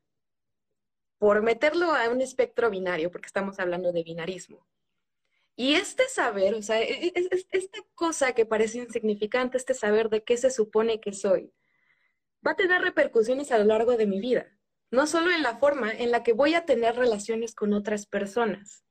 por 1.17 1.41
meterlo 1.41 1.93
a 1.93 2.09
un 2.09 2.21
espectro 2.21 2.69
binario, 2.69 3.11
porque 3.11 3.27
estamos 3.27 3.59
hablando 3.59 3.91
de 3.91 4.03
binarismo. 4.03 4.67
Y 5.55 5.73
este 5.73 6.07
saber, 6.07 6.53
o 6.53 6.61
sea, 6.61 6.81
e, 6.81 7.07
e, 7.07 7.29
esta 7.51 7.79
cosa 7.95 8.33
que 8.33 8.45
parece 8.45 8.77
insignificante, 8.79 9.57
este 9.57 9.73
saber 9.73 10.09
de 10.09 10.23
qué 10.23 10.37
se 10.37 10.51
supone 10.51 10.99
que 10.99 11.13
soy, 11.13 11.51
va 12.45 12.51
a 12.51 12.55
tener 12.55 12.81
repercusiones 12.81 13.51
a 13.51 13.57
lo 13.57 13.65
largo 13.65 13.97
de 13.97 14.05
mi 14.05 14.19
vida, 14.19 14.55
no 14.91 15.07
solo 15.07 15.31
en 15.31 15.43
la 15.43 15.57
forma 15.57 15.91
en 15.91 16.11
la 16.11 16.23
que 16.23 16.33
voy 16.33 16.53
a 16.53 16.65
tener 16.65 16.95
relaciones 16.95 17.53
con 17.55 17.73
otras 17.73 18.05
personas, 18.05 18.83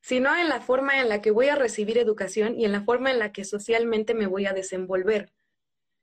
sino 0.00 0.34
en 0.36 0.48
la 0.48 0.60
forma 0.60 1.00
en 1.00 1.08
la 1.08 1.20
que 1.20 1.30
voy 1.30 1.48
a 1.48 1.56
recibir 1.56 1.98
educación 1.98 2.58
y 2.58 2.64
en 2.64 2.72
la 2.72 2.82
forma 2.82 3.10
en 3.10 3.18
la 3.18 3.32
que 3.32 3.44
socialmente 3.44 4.14
me 4.14 4.26
voy 4.26 4.46
a 4.46 4.52
desenvolver, 4.52 5.32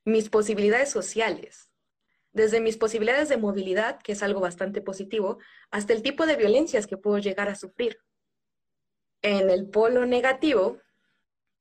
mis 0.05 0.29
posibilidades 0.29 0.89
sociales, 0.89 1.69
desde 2.31 2.59
mis 2.59 2.77
posibilidades 2.77 3.29
de 3.29 3.37
movilidad, 3.37 3.99
que 4.01 4.11
es 4.11 4.23
algo 4.23 4.41
bastante 4.41 4.81
positivo, 4.81 5.37
hasta 5.71 5.93
el 5.93 6.01
tipo 6.01 6.25
de 6.25 6.35
violencias 6.35 6.87
que 6.87 6.97
puedo 6.97 7.19
llegar 7.19 7.47
a 7.47 7.55
sufrir. 7.55 7.99
En 9.21 9.49
el 9.49 9.69
polo 9.69 10.05
negativo, 10.05 10.79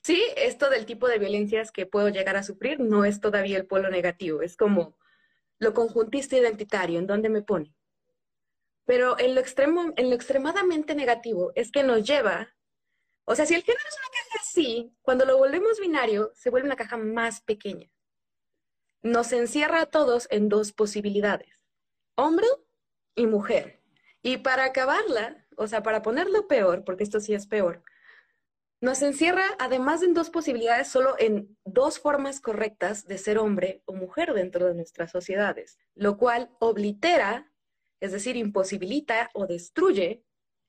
sí, 0.03 0.21
esto 0.37 0.69
del 0.69 0.85
tipo 0.85 1.07
de 1.07 1.19
violencias 1.19 1.71
que 1.71 1.87
puedo 1.87 2.09
llegar 2.09 2.37
a 2.37 2.43
sufrir 2.43 2.81
no 2.81 3.05
es 3.05 3.21
todavía 3.21 3.57
el 3.57 3.67
polo 3.67 3.89
negativo, 3.89 4.43
es 4.43 4.57
como 4.57 4.97
lo 5.63 5.75
conjuntista 5.75 6.37
identitario, 6.37 6.99
en 6.99 7.07
dónde 7.07 7.29
me 7.29 7.43
pone. 7.43 7.75
Pero 8.85 9.19
en 9.19 9.35
lo, 9.35 9.41
extremo, 9.41 9.93
en 9.97 10.11
lo 10.11 10.17
extremadamente 10.17 10.95
negativo 10.95 11.53
es 11.55 11.71
que 11.71 11.83
nos 11.83 12.05
lleva, 12.05 12.55
o 13.25 13.35
sea, 13.35 13.47
si 13.47 13.55
el 13.55 13.63
género 13.63 13.85
es 13.89 13.97
una 13.97 14.11
caja 14.11 14.43
así, 14.43 14.95
cuando 15.03 15.25
lo 15.25 15.39
volvemos 15.39 15.79
binario, 15.81 16.33
se 16.35 16.51
vuelve 16.51 16.67
una 16.67 16.77
caja 16.77 16.97
más 16.97 17.41
pequeña 17.43 17.93
nos 19.03 19.33
encierra 19.33 19.83
a 19.83 19.87
todos 19.87 20.29
en 20.31 20.49
dos 20.49 20.73
posibilidades, 20.73 21.69
hombre 22.15 22.47
y 23.15 23.27
mujer. 23.27 23.83
Y 24.23 24.39
para 24.39 24.65
acabarla, 24.65 25.45
o 25.57 25.67
sea, 25.67 25.83
para 25.83 26.03
ponerlo 26.03 26.47
peor, 26.47 26.85
porque 26.85 27.03
esto 27.03 27.21
sí 27.21 27.35
es 27.35 27.47
peor, 27.47 27.83
nos 28.83 29.01
encierra 29.01 29.45
además 29.61 30.03
en 30.03 30.13
dos 30.13 30.29
posibilidades, 30.29 30.89
solo 30.89 31.15
en 31.21 31.57
dos 31.65 32.01
formas 32.01 32.41
correctas 32.41 33.07
de 33.07 33.17
ser 33.17 33.39
hombre 33.39 33.81
o 33.85 33.95
mujer 33.95 34.35
dentro 34.35 34.67
de 34.67 34.75
nuestras 34.75 35.13
sociedades, 35.13 35.79
lo 35.95 36.19
cual 36.19 36.51
oblitera, 36.59 37.49
es 38.01 38.11
decir, 38.11 38.37
imposibilita 38.37 39.31
o 39.35 39.47
destruye 39.47 40.25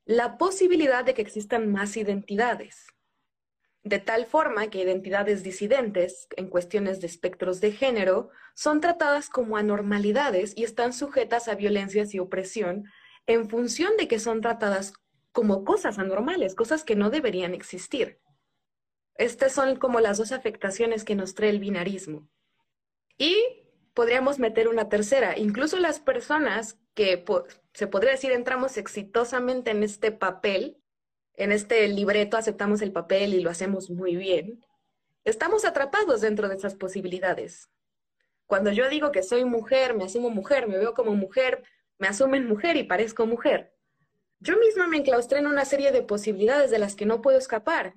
la 0.06 0.38
posibilidad 0.38 1.04
de 1.04 1.16
que 1.16 1.24
existan 1.24 1.72
más 1.72 1.98
identidades. 1.98 2.86
De 3.82 3.98
tal 3.98 4.28
forma 4.28 4.70
que 4.70 4.84
identidades 4.84 5.42
disidentes 5.42 6.28
en 6.38 6.50
cuestiones 6.50 7.02
de 7.02 7.08
espectros 7.08 7.62
de 7.62 7.72
género 7.72 8.30
son 8.54 8.80
tratadas 8.80 9.28
como 9.28 9.58
anormalidades 9.58 10.54
y 10.56 10.66
están 10.66 10.94
sujetas 10.94 11.48
a 11.48 11.56
violencias 11.56 12.14
y 12.14 12.20
opresión 12.20 12.86
en 13.26 13.50
función 13.50 13.98
de 13.98 14.08
que 14.08 14.20
son 14.20 14.42
tratadas 14.42 14.94
como 15.34 15.66
cosas 15.66 16.00
anormales, 16.00 16.56
cosas 16.56 16.86
que 16.86 16.96
no 16.96 17.10
deberían 17.10 17.54
existir. 17.54 18.22
Estas 19.16 19.52
son 19.52 19.76
como 19.76 20.00
las 20.00 20.18
dos 20.18 20.32
afectaciones 20.32 21.04
que 21.04 21.16
nos 21.16 21.36
trae 21.36 21.50
el 21.50 21.60
binarismo. 21.60 22.30
Y 23.18 23.36
podríamos 23.94 24.40
meter 24.40 24.70
una 24.70 24.88
tercera, 24.88 25.38
incluso 25.38 25.78
las 25.78 26.00
personas 26.00 26.80
que 26.94 27.26
se 27.74 27.88
podría 27.88 28.12
decir 28.12 28.32
entramos 28.32 28.78
exitosamente 28.78 29.72
en 29.72 29.84
este 29.84 30.12
papel 30.14 30.78
en 31.36 31.52
este 31.52 31.88
libreto 31.88 32.38
aceptamos 32.38 32.82
el 32.82 32.92
papel 32.92 33.34
y 33.34 33.42
lo 33.42 33.50
hacemos 33.50 33.90
muy 33.90 34.16
bien, 34.16 34.64
estamos 35.24 35.66
atrapados 35.66 36.22
dentro 36.22 36.48
de 36.48 36.56
esas 36.56 36.76
posibilidades. 36.76 37.70
Cuando 38.46 38.72
yo 38.72 38.88
digo 38.90 39.12
que 39.12 39.24
soy 39.24 39.46
mujer, 39.46 39.96
me 39.96 40.04
asumo 40.04 40.30
mujer, 40.30 40.68
me 40.68 40.78
veo 40.78 40.94
como 40.94 41.16
mujer, 41.16 41.64
me 41.98 42.08
asumen 42.08 42.48
mujer 42.48 42.78
y 42.78 42.84
parezco 42.84 43.26
mujer. 43.26 43.73
Yo 44.44 44.58
misma 44.58 44.88
me 44.88 44.98
enclaustré 44.98 45.40
en 45.40 45.48
una 45.48 45.64
serie 45.64 45.94
de 45.94 46.02
posibilidades 46.02 46.70
de 46.70 46.78
las 46.78 46.96
que 46.96 47.06
no 47.06 47.22
puedo 47.22 47.38
escapar 47.38 47.94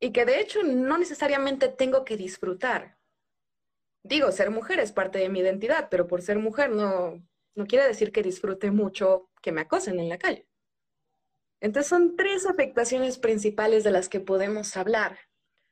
y 0.00 0.10
que 0.10 0.24
de 0.24 0.40
hecho 0.40 0.62
no 0.62 0.96
necesariamente 0.96 1.68
tengo 1.68 2.06
que 2.06 2.16
disfrutar. 2.16 2.96
Digo, 4.02 4.32
ser 4.32 4.50
mujer 4.50 4.80
es 4.80 4.92
parte 4.92 5.18
de 5.18 5.28
mi 5.28 5.40
identidad, 5.40 5.88
pero 5.90 6.06
por 6.06 6.22
ser 6.22 6.38
mujer 6.38 6.70
no, 6.70 7.22
no 7.54 7.66
quiere 7.66 7.86
decir 7.86 8.12
que 8.12 8.22
disfrute 8.22 8.70
mucho 8.70 9.28
que 9.42 9.52
me 9.52 9.60
acosen 9.60 10.00
en 10.00 10.08
la 10.08 10.16
calle. 10.16 10.48
Entonces 11.60 11.90
son 11.90 12.16
tres 12.16 12.46
afectaciones 12.46 13.18
principales 13.18 13.84
de 13.84 13.90
las 13.90 14.08
que 14.08 14.20
podemos 14.20 14.74
hablar. 14.78 15.18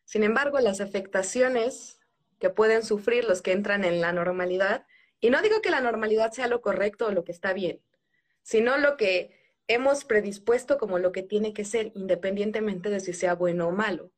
Sin 0.04 0.24
embargo, 0.24 0.60
las 0.60 0.82
afectaciones 0.82 1.98
que 2.38 2.50
pueden 2.50 2.82
sufrir 2.82 3.24
los 3.24 3.40
que 3.40 3.52
entran 3.52 3.84
en 3.84 4.02
la 4.02 4.12
normalidad, 4.12 4.86
y 5.20 5.30
no 5.30 5.40
digo 5.40 5.62
que 5.62 5.70
la 5.70 5.80
normalidad 5.80 6.32
sea 6.32 6.48
lo 6.48 6.60
correcto 6.60 7.06
o 7.06 7.12
lo 7.12 7.24
que 7.24 7.32
está 7.32 7.54
bien, 7.54 7.82
sino 8.42 8.76
lo 8.76 8.98
que 8.98 9.39
hemos 9.72 10.04
predispuesto 10.04 10.78
como 10.78 10.98
lo 10.98 11.12
que 11.12 11.22
tiene 11.22 11.52
que 11.52 11.64
ser, 11.64 11.92
independientemente 11.94 12.90
de 12.90 12.98
si 12.98 13.12
sea 13.12 13.34
bueno 13.34 13.68
o 13.68 13.70
malo. 13.70 14.10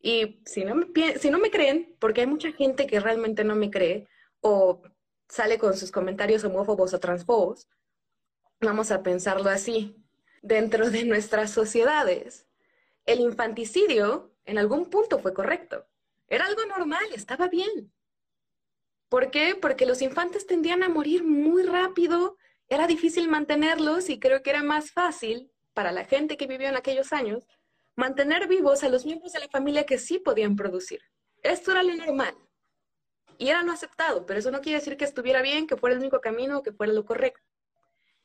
Y 0.00 0.40
si 0.46 0.64
no 0.64 0.76
me, 0.76 1.18
si 1.18 1.30
no 1.30 1.38
me 1.38 1.50
creen, 1.50 1.96
porque 1.98 2.20
hay 2.20 2.28
mucha 2.28 2.52
gente 2.52 2.86
que 2.86 3.00
realmente 3.00 3.42
no 3.42 3.56
me 3.56 3.70
cree, 3.70 4.06
o 4.40 4.82
sale 5.28 5.58
con 5.58 5.76
sus 5.76 5.90
comentarios 5.90 6.44
homófobos 6.44 6.94
o 6.94 7.00
transfobos, 7.00 7.68
vamos 8.60 8.92
a 8.92 9.02
pensarlo 9.02 9.50
así 9.50 9.96
dentro 10.42 10.88
de 10.90 11.04
nuestras 11.04 11.50
sociedades, 11.50 12.46
el 13.06 13.18
infanticidio 13.20 14.32
en 14.44 14.58
algún 14.58 14.88
punto 14.88 15.18
fue 15.18 15.34
correcto. 15.34 15.84
Era 16.28 16.46
algo 16.46 16.64
normal, 16.66 17.06
estaba 17.12 17.48
bien. 17.48 17.92
¿Por 19.08 19.32
qué? 19.32 19.56
Porque 19.60 19.86
los 19.86 20.00
infantes 20.00 20.46
tendían 20.46 20.84
a 20.84 20.88
morir 20.88 21.24
muy 21.24 21.64
rápido, 21.64 22.36
era 22.68 22.86
difícil 22.86 23.28
mantenerlos 23.28 24.10
y 24.10 24.18
creo 24.18 24.42
que 24.42 24.50
era 24.50 24.62
más 24.62 24.90
fácil 24.90 25.50
para 25.74 25.92
la 25.92 26.04
gente 26.04 26.36
que 26.36 26.46
vivió 26.46 26.68
en 26.68 26.76
aquellos 26.76 27.12
años 27.12 27.46
mantener 27.94 28.48
vivos 28.48 28.82
a 28.82 28.88
los 28.88 29.06
miembros 29.06 29.32
de 29.32 29.40
la 29.40 29.48
familia 29.48 29.86
que 29.86 29.98
sí 29.98 30.18
podían 30.18 30.56
producir. 30.56 31.00
Esto 31.42 31.72
era 31.72 31.82
lo 31.82 31.94
normal. 31.94 32.34
Y 33.38 33.48
era 33.48 33.62
no 33.62 33.72
aceptado, 33.72 34.26
pero 34.26 34.38
eso 34.38 34.50
no 34.50 34.60
quiere 34.60 34.78
decir 34.78 34.96
que 34.96 35.04
estuviera 35.04 35.42
bien, 35.42 35.66
que 35.66 35.76
fuera 35.76 35.94
el 35.94 36.00
único 36.00 36.20
camino, 36.20 36.62
que 36.62 36.72
fuera 36.72 36.92
lo 36.92 37.04
correcto. 37.04 37.42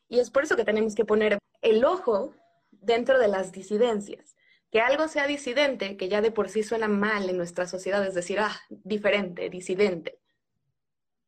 Y 0.07 0.19
es 0.19 0.31
por 0.31 0.43
eso 0.43 0.55
que 0.55 0.65
tenemos 0.65 0.95
que 0.95 1.05
poner 1.05 1.37
el 1.61 1.85
ojo 1.85 2.33
dentro 2.71 3.19
de 3.19 3.27
las 3.27 3.51
disidencias. 3.51 4.35
Que 4.71 4.79
algo 4.79 5.09
sea 5.09 5.27
disidente, 5.27 5.97
que 5.97 6.07
ya 6.07 6.21
de 6.21 6.31
por 6.31 6.49
sí 6.49 6.63
suena 6.63 6.87
mal 6.87 7.29
en 7.29 7.37
nuestra 7.37 7.67
sociedad, 7.67 8.05
es 8.05 8.13
decir, 8.13 8.39
ah, 8.39 8.57
diferente, 8.69 9.49
disidente. 9.49 10.20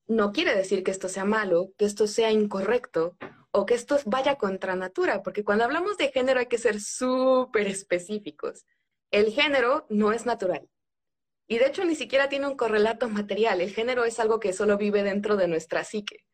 No 0.07 0.31
quiere 0.31 0.55
decir 0.55 0.83
que 0.83 0.91
esto 0.91 1.09
sea 1.09 1.25
malo, 1.25 1.71
que 1.77 1.85
esto 1.85 2.07
sea 2.07 2.31
incorrecto 2.31 3.17
o 3.51 3.65
que 3.65 3.73
esto 3.73 3.97
vaya 4.05 4.35
contra 4.35 4.75
natura, 4.75 5.23
porque 5.23 5.43
cuando 5.43 5.63
hablamos 5.63 5.97
de 5.97 6.11
género 6.11 6.39
hay 6.39 6.47
que 6.47 6.57
ser 6.57 6.81
súper 6.81 7.67
específicos. 7.67 8.65
El 9.11 9.31
género 9.31 9.85
no 9.89 10.11
es 10.11 10.25
natural. 10.25 10.69
Y 11.47 11.57
de 11.57 11.67
hecho 11.67 11.85
ni 11.85 11.95
siquiera 11.95 12.29
tiene 12.29 12.47
un 12.47 12.57
correlato 12.57 13.09
material. 13.09 13.61
El 13.61 13.71
género 13.71 14.05
es 14.05 14.19
algo 14.19 14.39
que 14.39 14.53
solo 14.53 14.77
vive 14.77 15.03
dentro 15.03 15.35
de 15.37 15.47
nuestra 15.47 15.83
psique 15.83 16.25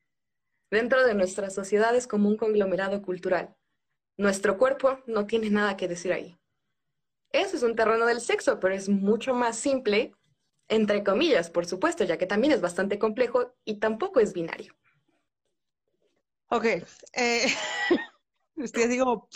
dentro 0.72 1.06
de 1.06 1.14
nuestras 1.14 1.54
sociedades 1.54 2.08
como 2.08 2.30
un 2.30 2.38
conglomerado 2.38 3.02
cultural. 3.02 3.56
Nuestro 4.18 4.58
cuerpo 4.58 5.00
no 5.08 5.26
tiene 5.26 5.50
nada 5.50 5.78
que 5.78 5.88
decir 5.88 6.14
ahí. 6.14 6.38
Eso 7.32 7.58
es 7.58 7.64
un 7.64 7.76
terreno 7.76 8.06
del 8.06 8.22
sexo, 8.22 8.60
pero 8.60 8.74
es 8.74 8.90
mucho 8.90 9.34
más 9.34 9.58
simple 9.58 10.14
entre 10.70 11.04
comillas, 11.04 11.50
por 11.50 11.66
supuesto, 11.66 12.04
ya 12.04 12.18
que 12.18 12.28
también 12.28 12.54
es 12.54 12.62
bastante 12.62 13.00
complejo 13.00 13.56
y 13.66 13.80
tampoco 13.80 14.20
es 14.20 14.34
binario. 14.34 14.76
Ok, 16.50 16.66
eh, 17.14 17.48
así 18.58 19.00
como... 19.00 19.28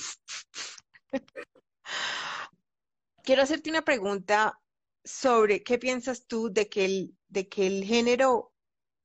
Quiero 3.24 3.41
hacerte 3.41 3.69
una 3.69 3.84
pregunta 3.84 4.60
sobre 5.04 5.63
qué 5.63 5.78
piensas 5.78 6.28
tú 6.28 6.52
de 6.52 6.69
que 6.69 6.86
el, 6.86 7.17
de 7.28 7.48
que 7.48 7.67
el 7.67 7.84
género 7.84 8.54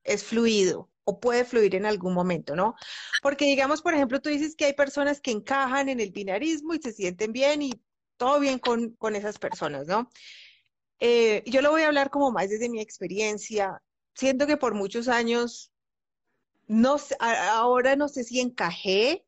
es 0.04 0.24
fluido 0.24 0.90
o 1.04 1.20
puede 1.20 1.44
fluir 1.44 1.74
en 1.74 1.86
algún 1.86 2.14
momento, 2.14 2.54
¿no? 2.54 2.74
Porque 3.22 3.46
digamos, 3.46 3.80
por 3.80 3.94
ejemplo, 3.94 4.20
tú 4.20 4.28
dices 4.28 4.56
que 4.56 4.66
hay 4.66 4.74
personas 4.74 5.20
que 5.20 5.30
encajan 5.30 5.88
en 5.88 6.00
el 6.00 6.10
binarismo 6.10 6.74
y 6.74 6.80
se 6.82 6.92
sienten 6.92 7.32
bien 7.32 7.62
y 7.62 7.72
todo 8.16 8.40
bien 8.40 8.58
con, 8.58 8.90
con 8.96 9.16
esas 9.16 9.38
personas, 9.38 9.86
¿no? 9.86 10.10
Eh, 11.00 11.42
yo 11.46 11.62
lo 11.62 11.70
voy 11.70 11.82
a 11.82 11.86
hablar 11.86 12.10
como 12.10 12.30
más 12.32 12.48
desde 12.48 12.68
mi 12.68 12.80
experiencia. 12.80 13.82
Siento 14.14 14.46
que 14.46 14.56
por 14.56 14.74
muchos 14.74 15.08
años, 15.08 15.72
no 16.66 16.96
ahora 17.20 17.96
no 17.96 18.08
sé 18.08 18.24
si 18.24 18.40
encajé, 18.40 19.24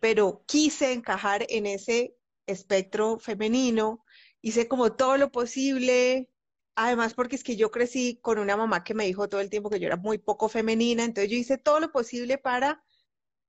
pero 0.00 0.42
quise 0.46 0.92
encajar 0.92 1.46
en 1.48 1.66
ese 1.66 2.16
espectro 2.46 3.18
femenino, 3.18 4.04
hice 4.40 4.66
como 4.68 4.92
todo 4.94 5.16
lo 5.16 5.30
posible, 5.30 6.28
además 6.74 7.14
porque 7.14 7.36
es 7.36 7.44
que 7.44 7.56
yo 7.56 7.70
crecí 7.70 8.18
con 8.20 8.38
una 8.38 8.56
mamá 8.56 8.82
que 8.82 8.94
me 8.94 9.06
dijo 9.06 9.28
todo 9.28 9.40
el 9.40 9.50
tiempo 9.50 9.70
que 9.70 9.78
yo 9.78 9.86
era 9.86 9.96
muy 9.96 10.18
poco 10.18 10.48
femenina, 10.48 11.04
entonces 11.04 11.30
yo 11.30 11.36
hice 11.36 11.58
todo 11.58 11.78
lo 11.78 11.92
posible 11.92 12.38
para 12.38 12.82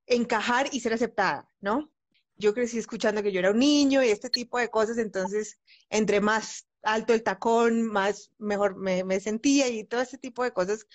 encajar 0.06 0.70
y 0.72 0.82
ser 0.82 0.94
aceptada, 0.94 1.50
¿no? 1.62 1.92
Yo 2.36 2.54
crecí 2.54 2.78
escuchando 2.78 3.24
que 3.24 3.32
yo 3.32 3.40
era 3.40 3.52
un 3.52 3.60
niño 3.60 4.04
y 4.04 4.10
este 4.10 4.30
tipo 4.30 4.60
de 4.60 4.70
cosas, 4.70 4.98
entonces 4.98 5.60
entre 5.90 6.20
más 6.20 6.68
alto 6.84 7.14
el 7.14 7.24
tacón, 7.24 7.84
más 7.84 8.32
mejor 8.38 8.76
me, 8.76 9.20
sentía 9.20 9.68
y 9.70 9.84
todo 9.86 10.02
ese 10.02 10.18
tipo 10.18 10.44
de 10.44 10.52
cosas. 10.52 10.88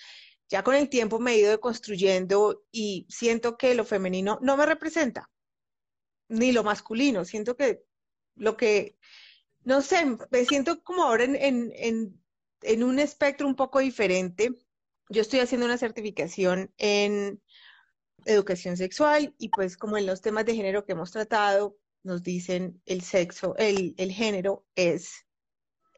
Ya 0.47 0.63
con 0.63 0.75
el 0.75 0.89
tiempo 0.89 1.19
me 1.19 1.33
he 1.33 1.39
ido 1.39 1.59
construyendo 1.59 2.63
y 2.71 3.05
siento 3.09 3.57
que 3.57 3.75
lo 3.75 3.85
femenino 3.85 4.39
no 4.41 4.57
me 4.57 4.65
representa, 4.65 5.29
ni 6.27 6.51
lo 6.51 6.63
masculino. 6.63 7.25
Siento 7.25 7.55
que 7.55 7.83
lo 8.35 8.57
que, 8.57 8.97
no 9.63 9.81
sé, 9.81 10.05
me 10.31 10.45
siento 10.45 10.81
como 10.83 11.03
ahora 11.03 11.25
en, 11.25 11.35
en, 11.35 11.71
en, 11.75 12.23
en 12.61 12.83
un 12.83 12.99
espectro 12.99 13.47
un 13.47 13.55
poco 13.55 13.79
diferente. 13.79 14.51
Yo 15.09 15.21
estoy 15.21 15.39
haciendo 15.39 15.65
una 15.65 15.77
certificación 15.77 16.73
en 16.77 17.41
educación 18.25 18.77
sexual 18.77 19.33
y 19.37 19.49
pues 19.49 19.77
como 19.77 19.97
en 19.97 20.05
los 20.05 20.21
temas 20.21 20.45
de 20.45 20.55
género 20.55 20.85
que 20.85 20.93
hemos 20.93 21.11
tratado, 21.11 21.77
nos 22.03 22.23
dicen 22.23 22.81
el 22.85 23.01
sexo, 23.01 23.55
el, 23.57 23.93
el 23.97 24.11
género 24.11 24.65
es 24.75 25.25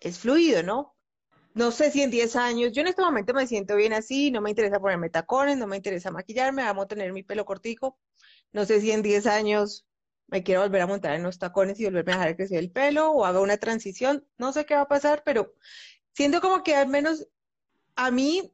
es 0.01 0.19
fluido, 0.19 0.63
¿no? 0.63 0.95
No 1.53 1.71
sé 1.71 1.91
si 1.91 2.01
en 2.01 2.11
10 2.11 2.35
años, 2.35 2.71
yo 2.73 2.81
en 2.81 2.87
este 2.87 3.01
momento 3.01 3.33
me 3.33 3.47
siento 3.47 3.75
bien 3.75 3.93
así, 3.93 4.31
no 4.31 4.41
me 4.41 4.49
interesa 4.49 4.79
ponerme 4.79 5.09
tacones, 5.09 5.57
no 5.57 5.67
me 5.67 5.77
interesa 5.77 6.11
maquillarme, 6.11 6.63
amo 6.63 6.87
tener 6.87 7.13
mi 7.13 7.23
pelo 7.23 7.45
cortico. 7.45 7.99
No 8.53 8.65
sé 8.65 8.81
si 8.81 8.91
en 8.91 9.01
10 9.01 9.27
años 9.27 9.85
me 10.27 10.43
quiero 10.43 10.61
volver 10.61 10.81
a 10.81 10.87
montar 10.87 11.15
en 11.15 11.23
los 11.23 11.39
tacones 11.39 11.79
y 11.79 11.85
volverme 11.85 12.13
a 12.13 12.17
dejar 12.17 12.35
crecer 12.37 12.59
el 12.59 12.71
pelo 12.71 13.11
o 13.11 13.25
haga 13.25 13.41
una 13.41 13.57
transición, 13.57 14.25
no 14.37 14.53
sé 14.53 14.65
qué 14.65 14.75
va 14.75 14.81
a 14.81 14.87
pasar, 14.87 15.23
pero 15.25 15.53
siento 16.13 16.41
como 16.41 16.63
que 16.63 16.75
al 16.75 16.87
menos 16.87 17.27
a 17.95 18.11
mí 18.11 18.53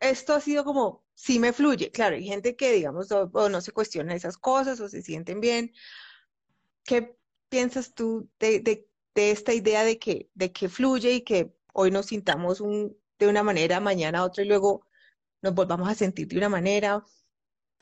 esto 0.00 0.34
ha 0.34 0.40
sido 0.40 0.64
como, 0.64 1.04
sí 1.14 1.38
me 1.38 1.52
fluye. 1.52 1.90
Claro, 1.90 2.16
hay 2.16 2.24
gente 2.24 2.56
que, 2.56 2.72
digamos, 2.72 3.12
o, 3.12 3.48
no 3.48 3.60
se 3.60 3.72
cuestiona 3.72 4.14
esas 4.14 4.38
cosas 4.38 4.80
o 4.80 4.88
se 4.88 5.02
sienten 5.02 5.40
bien. 5.40 5.72
¿Qué 6.84 7.16
piensas 7.50 7.94
tú 7.94 8.30
de, 8.38 8.60
de 8.60 8.87
de 9.18 9.32
esta 9.32 9.52
idea 9.52 9.82
de 9.82 9.98
que, 9.98 10.30
de 10.34 10.52
que 10.52 10.68
fluye 10.68 11.10
y 11.10 11.22
que 11.22 11.52
hoy 11.72 11.90
nos 11.90 12.06
sintamos 12.06 12.62
de 13.18 13.26
una 13.26 13.42
manera, 13.42 13.80
mañana 13.80 14.22
otra 14.22 14.44
y 14.44 14.46
luego 14.46 14.86
nos 15.42 15.54
volvamos 15.54 15.88
a 15.88 15.96
sentir 15.96 16.28
de 16.28 16.38
una 16.38 16.48
manera. 16.48 17.04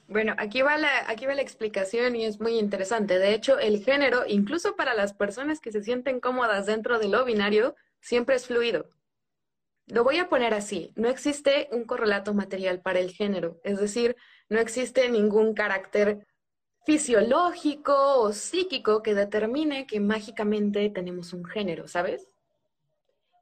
Bueno, 0.08 0.34
aquí 0.38 0.62
va, 0.62 0.76
aquí 1.06 1.26
va 1.26 1.34
la 1.34 1.42
explicación 1.42 2.16
y 2.16 2.24
es 2.24 2.40
muy 2.40 2.58
interesante. 2.58 3.18
De 3.18 3.34
hecho, 3.34 3.58
el 3.58 3.84
género, 3.84 4.22
incluso 4.26 4.76
para 4.76 4.94
las 4.94 5.12
personas 5.12 5.60
que 5.60 5.72
se 5.72 5.82
sienten 5.82 6.20
cómodas 6.20 6.64
dentro 6.64 6.98
de 6.98 7.08
lo 7.08 7.22
binario, 7.26 7.76
siempre 8.00 8.36
es 8.36 8.46
fluido. 8.46 8.88
Lo 9.88 10.04
voy 10.04 10.16
a 10.16 10.30
poner 10.30 10.54
así, 10.54 10.94
no 10.96 11.10
existe 11.10 11.68
un 11.70 11.84
correlato 11.84 12.32
material 12.32 12.80
para 12.80 12.98
el 12.98 13.10
género, 13.10 13.60
es 13.62 13.78
decir, 13.78 14.16
no 14.48 14.58
existe 14.58 15.10
ningún 15.10 15.52
carácter 15.52 16.26
fisiológico 16.86 18.20
o 18.20 18.32
psíquico 18.32 19.02
que 19.02 19.14
determine 19.14 19.88
que 19.88 19.98
mágicamente 19.98 20.88
tenemos 20.88 21.32
un 21.32 21.44
género, 21.44 21.88
¿sabes? 21.88 22.28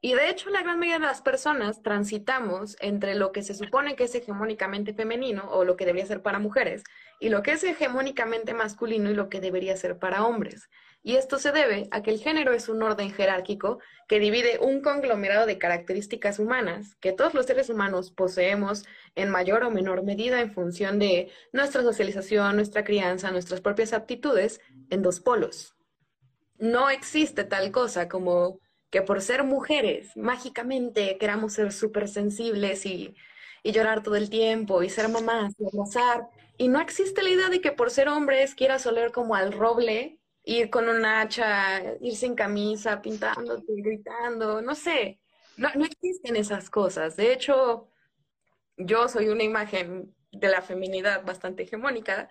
Y 0.01 0.13
de 0.15 0.29
hecho 0.29 0.49
la 0.49 0.63
gran 0.63 0.79
mayoría 0.79 0.99
de 0.99 1.05
las 1.05 1.21
personas 1.21 1.83
transitamos 1.83 2.75
entre 2.79 3.13
lo 3.13 3.31
que 3.31 3.43
se 3.43 3.53
supone 3.53 3.95
que 3.95 4.05
es 4.05 4.15
hegemónicamente 4.15 4.95
femenino 4.95 5.47
o 5.49 5.63
lo 5.63 5.77
que 5.77 5.85
debería 5.85 6.07
ser 6.07 6.23
para 6.23 6.39
mujeres 6.39 6.83
y 7.19 7.29
lo 7.29 7.43
que 7.43 7.51
es 7.51 7.63
hegemónicamente 7.63 8.55
masculino 8.55 9.11
y 9.11 9.13
lo 9.13 9.29
que 9.29 9.41
debería 9.41 9.77
ser 9.77 9.99
para 9.99 10.25
hombres. 10.25 10.67
Y 11.07 11.17
esto 11.17 11.37
se 11.37 11.51
debe 11.51 11.87
a 11.91 12.01
que 12.01 12.09
el 12.09 12.19
género 12.19 12.51
es 12.51 12.67
un 12.67 12.81
orden 12.81 13.13
jerárquico 13.13 13.77
que 14.07 14.19
divide 14.19 14.57
un 14.59 14.81
conglomerado 14.81 15.45
de 15.45 15.59
características 15.59 16.39
humanas 16.39 16.95
que 16.95 17.11
todos 17.11 17.35
los 17.35 17.45
seres 17.45 17.69
humanos 17.69 18.09
poseemos 18.09 18.85
en 19.13 19.29
mayor 19.29 19.63
o 19.63 19.69
menor 19.69 20.03
medida 20.03 20.41
en 20.41 20.51
función 20.51 20.97
de 20.97 21.31
nuestra 21.53 21.83
socialización, 21.83 22.55
nuestra 22.55 22.83
crianza, 22.83 23.29
nuestras 23.29 23.61
propias 23.61 23.93
aptitudes 23.93 24.61
en 24.89 25.03
dos 25.03 25.19
polos. 25.19 25.75
No 26.57 26.89
existe 26.89 27.43
tal 27.43 27.71
cosa 27.71 28.09
como 28.09 28.59
que 28.89 29.03
por 29.03 29.21
ser 29.21 29.43
mujeres 29.43 30.17
mágicamente 30.17 31.19
queramos 31.19 31.53
ser 31.53 31.71
súper 31.71 32.07
sensibles 32.07 32.83
y, 32.87 33.13
y 33.61 33.73
llorar 33.73 34.01
todo 34.01 34.15
el 34.15 34.31
tiempo 34.31 34.81
y 34.81 34.89
ser 34.89 35.07
mamás 35.09 35.53
y 35.59 35.67
abrazar. 35.67 36.29
Y 36.57 36.67
no 36.67 36.81
existe 36.81 37.21
la 37.21 37.29
idea 37.29 37.49
de 37.49 37.61
que 37.61 37.71
por 37.71 37.91
ser 37.91 38.09
hombres 38.09 38.55
quieras 38.55 38.87
oler 38.87 39.11
como 39.11 39.35
al 39.35 39.51
roble 39.51 40.19
ir 40.45 40.69
con 40.69 40.87
un 40.87 41.05
hacha, 41.05 41.81
ir 41.99 42.15
sin 42.15 42.35
camisa, 42.35 43.01
pintándote, 43.01 43.73
gritando, 43.81 44.61
no 44.61 44.75
sé, 44.75 45.19
no, 45.57 45.69
no 45.75 45.85
existen 45.85 46.35
esas 46.35 46.69
cosas. 46.69 47.15
De 47.15 47.33
hecho, 47.33 47.89
yo 48.77 49.07
soy 49.07 49.29
una 49.29 49.43
imagen 49.43 50.13
de 50.31 50.47
la 50.47 50.61
feminidad 50.61 51.25
bastante 51.25 51.63
hegemónica. 51.63 52.29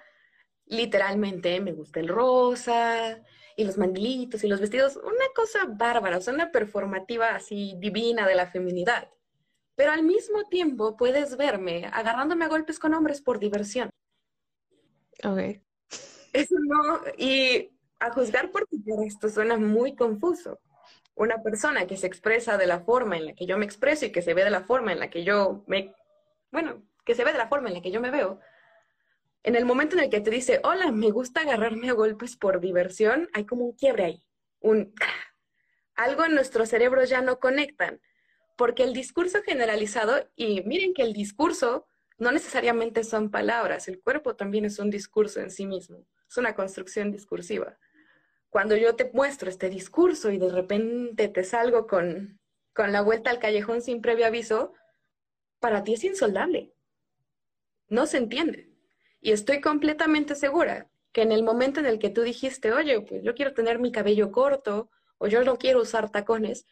Literalmente 0.66 1.60
me 1.60 1.72
gusta 1.72 2.00
el 2.00 2.08
rosa 2.08 3.22
y 3.56 3.64
los 3.64 3.78
mandilitos 3.78 4.44
y 4.44 4.48
los 4.48 4.60
vestidos, 4.60 4.96
una 4.96 5.26
cosa 5.34 5.64
bárbara, 5.66 6.18
o 6.18 6.20
sea, 6.20 6.34
una 6.34 6.50
performativa 6.50 7.34
así 7.34 7.74
divina 7.78 8.26
de 8.26 8.34
la 8.34 8.46
feminidad. 8.46 9.10
Pero 9.76 9.92
al 9.92 10.02
mismo 10.04 10.44
tiempo 10.44 10.96
puedes 10.96 11.36
verme 11.36 11.86
agarrándome 11.92 12.44
a 12.44 12.48
golpes 12.48 12.78
con 12.78 12.94
hombres 12.94 13.20
por 13.20 13.38
diversión. 13.38 13.90
Ok. 15.24 15.60
Eso 16.32 16.56
no, 16.58 17.00
y 17.16 17.73
a 18.04 18.10
juzgar 18.10 18.50
por 18.50 18.66
esto 19.06 19.28
suena 19.28 19.56
muy 19.56 19.96
confuso. 19.96 20.60
Una 21.14 21.42
persona 21.42 21.86
que 21.86 21.96
se 21.96 22.06
expresa 22.06 22.58
de 22.58 22.66
la 22.66 22.80
forma 22.80 23.16
en 23.16 23.26
la 23.26 23.34
que 23.34 23.46
yo 23.46 23.56
me 23.56 23.64
expreso 23.64 24.04
y 24.04 24.12
que 24.12 24.22
se 24.22 24.34
ve 24.34 24.44
de 24.44 24.50
la 24.50 24.64
forma 24.64 24.92
en 24.92 25.00
la 25.00 25.10
que 25.10 25.24
yo 25.24 25.64
me, 25.66 25.94
bueno, 26.50 26.82
que 27.04 27.14
se 27.14 27.24
ve 27.24 27.32
de 27.32 27.38
la 27.38 27.48
forma 27.48 27.68
en 27.68 27.74
la 27.74 27.82
que 27.82 27.92
yo 27.92 28.00
me 28.00 28.10
veo, 28.10 28.40
en 29.42 29.56
el 29.56 29.64
momento 29.64 29.96
en 29.96 30.04
el 30.04 30.10
que 30.10 30.20
te 30.20 30.30
dice, 30.30 30.60
hola, 30.64 30.90
me 30.90 31.10
gusta 31.10 31.42
agarrarme 31.42 31.90
a 31.90 31.92
golpes 31.92 32.36
por 32.36 32.60
diversión, 32.60 33.28
hay 33.32 33.44
como 33.46 33.64
un 33.64 33.72
quiebre 33.76 34.04
ahí, 34.04 34.26
un 34.60 34.92
algo 35.94 36.24
en 36.24 36.34
nuestro 36.34 36.66
cerebro 36.66 37.04
ya 37.04 37.22
no 37.22 37.38
conectan, 37.38 38.00
porque 38.56 38.82
el 38.82 38.92
discurso 38.92 39.42
generalizado, 39.42 40.28
y 40.34 40.62
miren 40.62 40.94
que 40.94 41.02
el 41.02 41.12
discurso 41.12 41.86
no 42.18 42.32
necesariamente 42.32 43.04
son 43.04 43.30
palabras, 43.30 43.86
el 43.86 44.00
cuerpo 44.00 44.34
también 44.34 44.64
es 44.64 44.78
un 44.78 44.90
discurso 44.90 45.40
en 45.40 45.50
sí 45.50 45.66
mismo, 45.66 46.04
es 46.28 46.36
una 46.36 46.54
construcción 46.54 47.12
discursiva 47.12 47.78
cuando 48.54 48.76
yo 48.76 48.94
te 48.94 49.10
muestro 49.12 49.50
este 49.50 49.68
discurso 49.68 50.30
y 50.30 50.38
de 50.38 50.48
repente 50.48 51.26
te 51.26 51.42
salgo 51.42 51.88
con, 51.88 52.38
con 52.72 52.92
la 52.92 53.00
vuelta 53.00 53.30
al 53.30 53.40
callejón 53.40 53.82
sin 53.82 54.00
previo 54.00 54.26
aviso, 54.26 54.74
para 55.58 55.82
ti 55.82 55.94
es 55.94 56.04
insoldable. 56.04 56.72
No 57.88 58.06
se 58.06 58.18
entiende. 58.18 58.70
Y 59.20 59.32
estoy 59.32 59.60
completamente 59.60 60.36
segura 60.36 60.88
que 61.10 61.22
en 61.22 61.32
el 61.32 61.42
momento 61.42 61.80
en 61.80 61.86
el 61.86 61.98
que 61.98 62.10
tú 62.10 62.22
dijiste, 62.22 62.72
oye, 62.72 63.00
pues 63.00 63.24
yo 63.24 63.34
quiero 63.34 63.54
tener 63.54 63.80
mi 63.80 63.90
cabello 63.90 64.30
corto 64.30 64.88
o 65.18 65.26
yo 65.26 65.42
no 65.42 65.58
quiero 65.58 65.80
usar 65.80 66.12
tacones, 66.12 66.64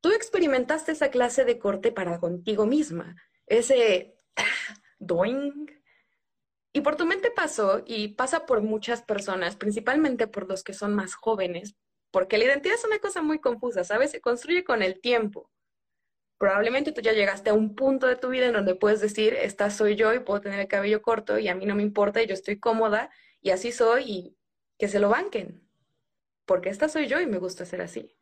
tú 0.00 0.10
experimentaste 0.10 0.90
esa 0.90 1.10
clase 1.10 1.44
de 1.44 1.60
corte 1.60 1.92
para 1.92 2.18
contigo 2.18 2.66
misma, 2.66 3.14
ese 3.46 4.18
doing, 4.98 5.70
y 6.72 6.80
por 6.82 6.96
tu 6.96 7.06
mente 7.06 7.30
pasó 7.30 7.82
y 7.86 8.08
pasa 8.08 8.46
por 8.46 8.62
muchas 8.62 9.02
personas, 9.02 9.56
principalmente 9.56 10.26
por 10.26 10.48
los 10.48 10.62
que 10.62 10.74
son 10.74 10.94
más 10.94 11.14
jóvenes, 11.14 11.76
porque 12.10 12.38
la 12.38 12.44
identidad 12.44 12.76
es 12.76 12.84
una 12.84 12.98
cosa 12.98 13.22
muy 13.22 13.38
confusa, 13.40 13.84
¿sabes? 13.84 14.10
Se 14.10 14.20
construye 14.20 14.64
con 14.64 14.82
el 14.82 15.00
tiempo. 15.00 15.50
Probablemente 16.38 16.92
tú 16.92 17.00
ya 17.00 17.12
llegaste 17.12 17.50
a 17.50 17.54
un 17.54 17.74
punto 17.74 18.06
de 18.06 18.16
tu 18.16 18.28
vida 18.28 18.46
en 18.46 18.52
donde 18.52 18.74
puedes 18.74 19.00
decir, 19.00 19.34
esta 19.34 19.70
soy 19.70 19.96
yo 19.96 20.12
y 20.12 20.20
puedo 20.20 20.40
tener 20.40 20.60
el 20.60 20.68
cabello 20.68 21.00
corto 21.00 21.38
y 21.38 21.48
a 21.48 21.54
mí 21.54 21.64
no 21.64 21.74
me 21.74 21.82
importa 21.82 22.22
y 22.22 22.26
yo 22.26 22.34
estoy 22.34 22.58
cómoda 22.58 23.10
y 23.40 23.50
así 23.50 23.72
soy 23.72 24.04
y 24.04 24.36
que 24.78 24.88
se 24.88 25.00
lo 25.00 25.08
banquen. 25.08 25.66
Porque 26.44 26.68
esta 26.68 26.88
soy 26.88 27.06
yo 27.06 27.20
y 27.20 27.26
me 27.26 27.38
gusta 27.38 27.64
ser 27.64 27.80
así. 27.80 28.16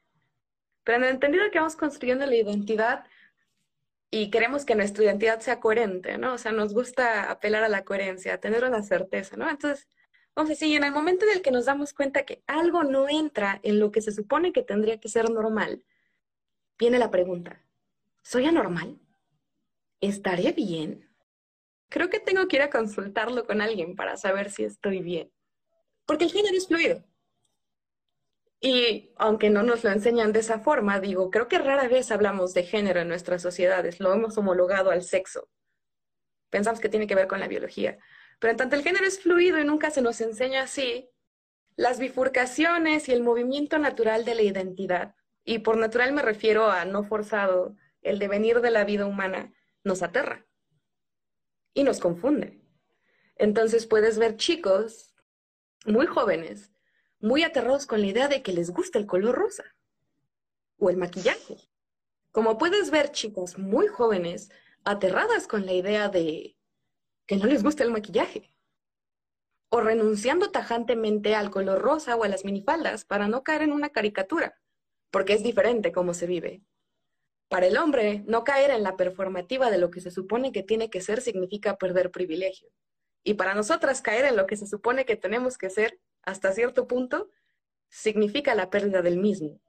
Pero 0.85 0.99
en 0.99 1.05
el 1.05 1.11
entendido 1.11 1.51
que 1.51 1.59
vamos 1.59 1.77
construyendo 1.77 2.25
la 2.27 2.37
identidad, 2.37 3.05
y 4.11 4.31
queremos 4.31 4.65
que 4.65 4.75
nuestra 4.75 5.05
identidad 5.05 5.41
sea 5.41 5.61
coherente, 5.61 6.19
¿no? 6.19 6.35
O 6.35 6.39
sea, 6.39 6.53
nos 6.53 6.73
gusta 6.73 7.31
apelar 7.31 7.65
a 7.65 7.69
la 7.69 7.85
coherencia, 7.85 8.41
tener 8.41 8.65
una 8.65 8.83
certeza, 8.83 9.37
¿no? 9.37 9.49
Entonces, 9.51 9.89
vamos 10.37 10.51
a 10.51 10.55
decir, 10.55 10.77
en 10.77 10.85
el 10.85 10.93
momento 10.93 11.25
en 11.27 11.33
el 11.33 11.43
que 11.43 11.51
nos 11.51 11.65
damos 11.65 11.93
cuenta 11.95 12.25
que 12.25 12.43
algo 12.47 12.85
no 12.85 13.09
entra 13.09 13.61
en 13.63 13.81
lo 13.81 13.91
que 13.91 14.03
se 14.03 14.13
supone 14.13 14.53
que 14.53 14.63
tendría 14.63 15.01
que 15.01 15.09
ser 15.09 15.31
normal, 15.31 15.83
viene 16.79 16.99
la 16.99 17.11
pregunta, 17.11 17.65
¿soy 18.23 18.47
anormal? 18.47 19.01
¿Estaré 20.01 20.53
bien? 20.53 21.11
Creo 21.89 22.11
que 22.11 22.21
tengo 22.21 22.47
que 22.49 22.57
ir 22.57 22.63
a 22.63 22.71
consultarlo 22.71 23.47
con 23.47 23.61
alguien 23.61 23.97
para 23.97 24.17
saber 24.17 24.51
si 24.51 24.65
estoy 24.65 25.01
bien. 25.01 25.33
Porque 26.07 26.25
el 26.25 26.33
género 26.33 26.57
es 26.57 26.67
fluido. 26.67 27.05
Y 28.65 29.13
aunque 29.17 29.51
no 29.51 29.63
nos 29.63 29.85
lo 29.85 29.91
enseñan 29.91 30.33
de 30.33 30.41
esa 30.41 30.59
forma, 30.59 30.99
digo, 30.99 31.31
creo 31.31 31.49
que 31.49 31.59
rara 31.59 31.87
vez 31.87 32.11
hablamos 32.11 32.55
de 32.55 32.63
género 32.63 33.01
en 33.01 33.09
nuestras 33.09 33.43
sociedades, 33.43 34.01
lo 34.01 34.11
hemos 34.11 34.39
homologado 34.39 34.91
al 34.91 35.03
sexo. 35.03 35.51
Pensamos 36.49 36.81
que 36.81 36.89
tiene 36.89 37.07
que 37.07 37.15
ver 37.15 37.27
con 37.27 37.41
la 37.41 37.47
biología. 37.47 37.99
Pero 38.39 38.53
en 38.53 38.57
tanto 38.57 38.75
el 38.75 38.83
género 38.83 39.05
es 39.05 39.21
fluido 39.21 39.59
y 39.59 39.67
nunca 39.67 39.91
se 39.91 40.01
nos 40.01 40.19
enseña 40.23 40.63
así, 40.63 41.11
las 41.77 41.99
bifurcaciones 41.99 43.07
y 43.11 43.13
el 43.13 43.23
movimiento 43.23 43.79
natural 43.79 44.25
de 44.25 44.35
la 44.35 44.41
identidad, 44.41 45.15
y 45.45 45.59
por 45.59 45.77
natural 45.77 46.15
me 46.15 46.23
refiero 46.23 46.71
a 46.71 46.87
no 46.87 47.05
forzado, 47.05 47.77
el 48.01 48.19
devenir 48.19 48.63
de 48.63 48.71
la 48.71 48.85
vida 48.85 49.05
humana, 49.05 49.53
nos 49.83 50.03
aterra 50.03 50.47
y 51.75 51.83
nos 51.83 52.01
confunde. 52.01 52.63
Entonces 53.37 53.85
puedes 53.85 54.19
ver 54.19 54.39
chicos 54.39 55.15
muy 55.85 56.07
jóvenes 56.07 56.74
muy 57.25 57.43
aterrados 57.43 57.87
con 57.87 58.03
la 58.03 58.07
idea 58.07 58.29
de 58.29 58.43
que 58.43 58.53
les 58.53 58.71
gusta 58.71 58.99
el 58.99 59.07
color 59.07 59.35
rosa 59.35 59.65
o 60.79 60.91
el 60.91 60.99
maquillaje. 60.99 61.57
Como 62.33 62.59
puedes 62.59 62.91
ver, 62.91 63.13
chicos 63.13 63.57
muy 63.59 63.87
jóvenes 63.87 64.51
aterradas 64.85 65.49
con 65.49 65.65
la 65.65 65.73
idea 65.73 66.11
de 66.11 66.59
que 67.27 67.37
no 67.37 67.47
les 67.47 67.63
gusta 67.63 67.83
el 67.83 67.91
maquillaje. 67.91 68.51
O 69.71 69.81
renunciando 69.81 70.51
tajantemente 70.51 71.35
al 71.35 71.51
color 71.51 71.81
rosa 71.81 72.15
o 72.15 72.25
a 72.25 72.29
las 72.29 72.45
minifaldas 72.45 73.07
para 73.07 73.27
no 73.27 73.43
caer 73.43 73.63
en 73.63 73.73
una 73.73 73.89
caricatura, 73.89 74.61
porque 75.11 75.33
es 75.33 75.43
diferente 75.43 75.93
cómo 75.93 76.13
se 76.13 76.27
vive. 76.27 76.63
Para 77.49 77.67
el 77.67 77.79
hombre, 77.79 78.23
no 78.27 78.45
caer 78.45 78.71
en 78.71 78.83
la 78.83 78.97
performativa 78.97 79.71
de 79.71 79.79
lo 79.79 79.91
que 79.91 80.03
se 80.03 80.11
supone 80.11 80.53
que 80.53 80.63
tiene 80.63 80.91
que 80.91 81.01
ser 81.01 81.23
significa 81.23 81.79
perder 81.79 82.11
privilegio. 82.11 82.69
Y 83.23 83.35
para 83.35 83.55
nosotras 83.55 84.03
caer 84.03 84.27
en 84.27 84.37
lo 84.37 84.47
que 84.47 84.59
se 84.59 84.67
supone 84.67 85.07
que 85.07 85.17
tenemos 85.17 85.57
que 85.57 85.71
ser 85.71 85.99
hasta 86.27 86.53
cierto 86.53 86.87
punto, 86.87 87.31
significa 87.89 88.55
la 88.55 88.71
pérdida 88.71 89.03
del 89.03 89.19
mismo. 89.19 89.61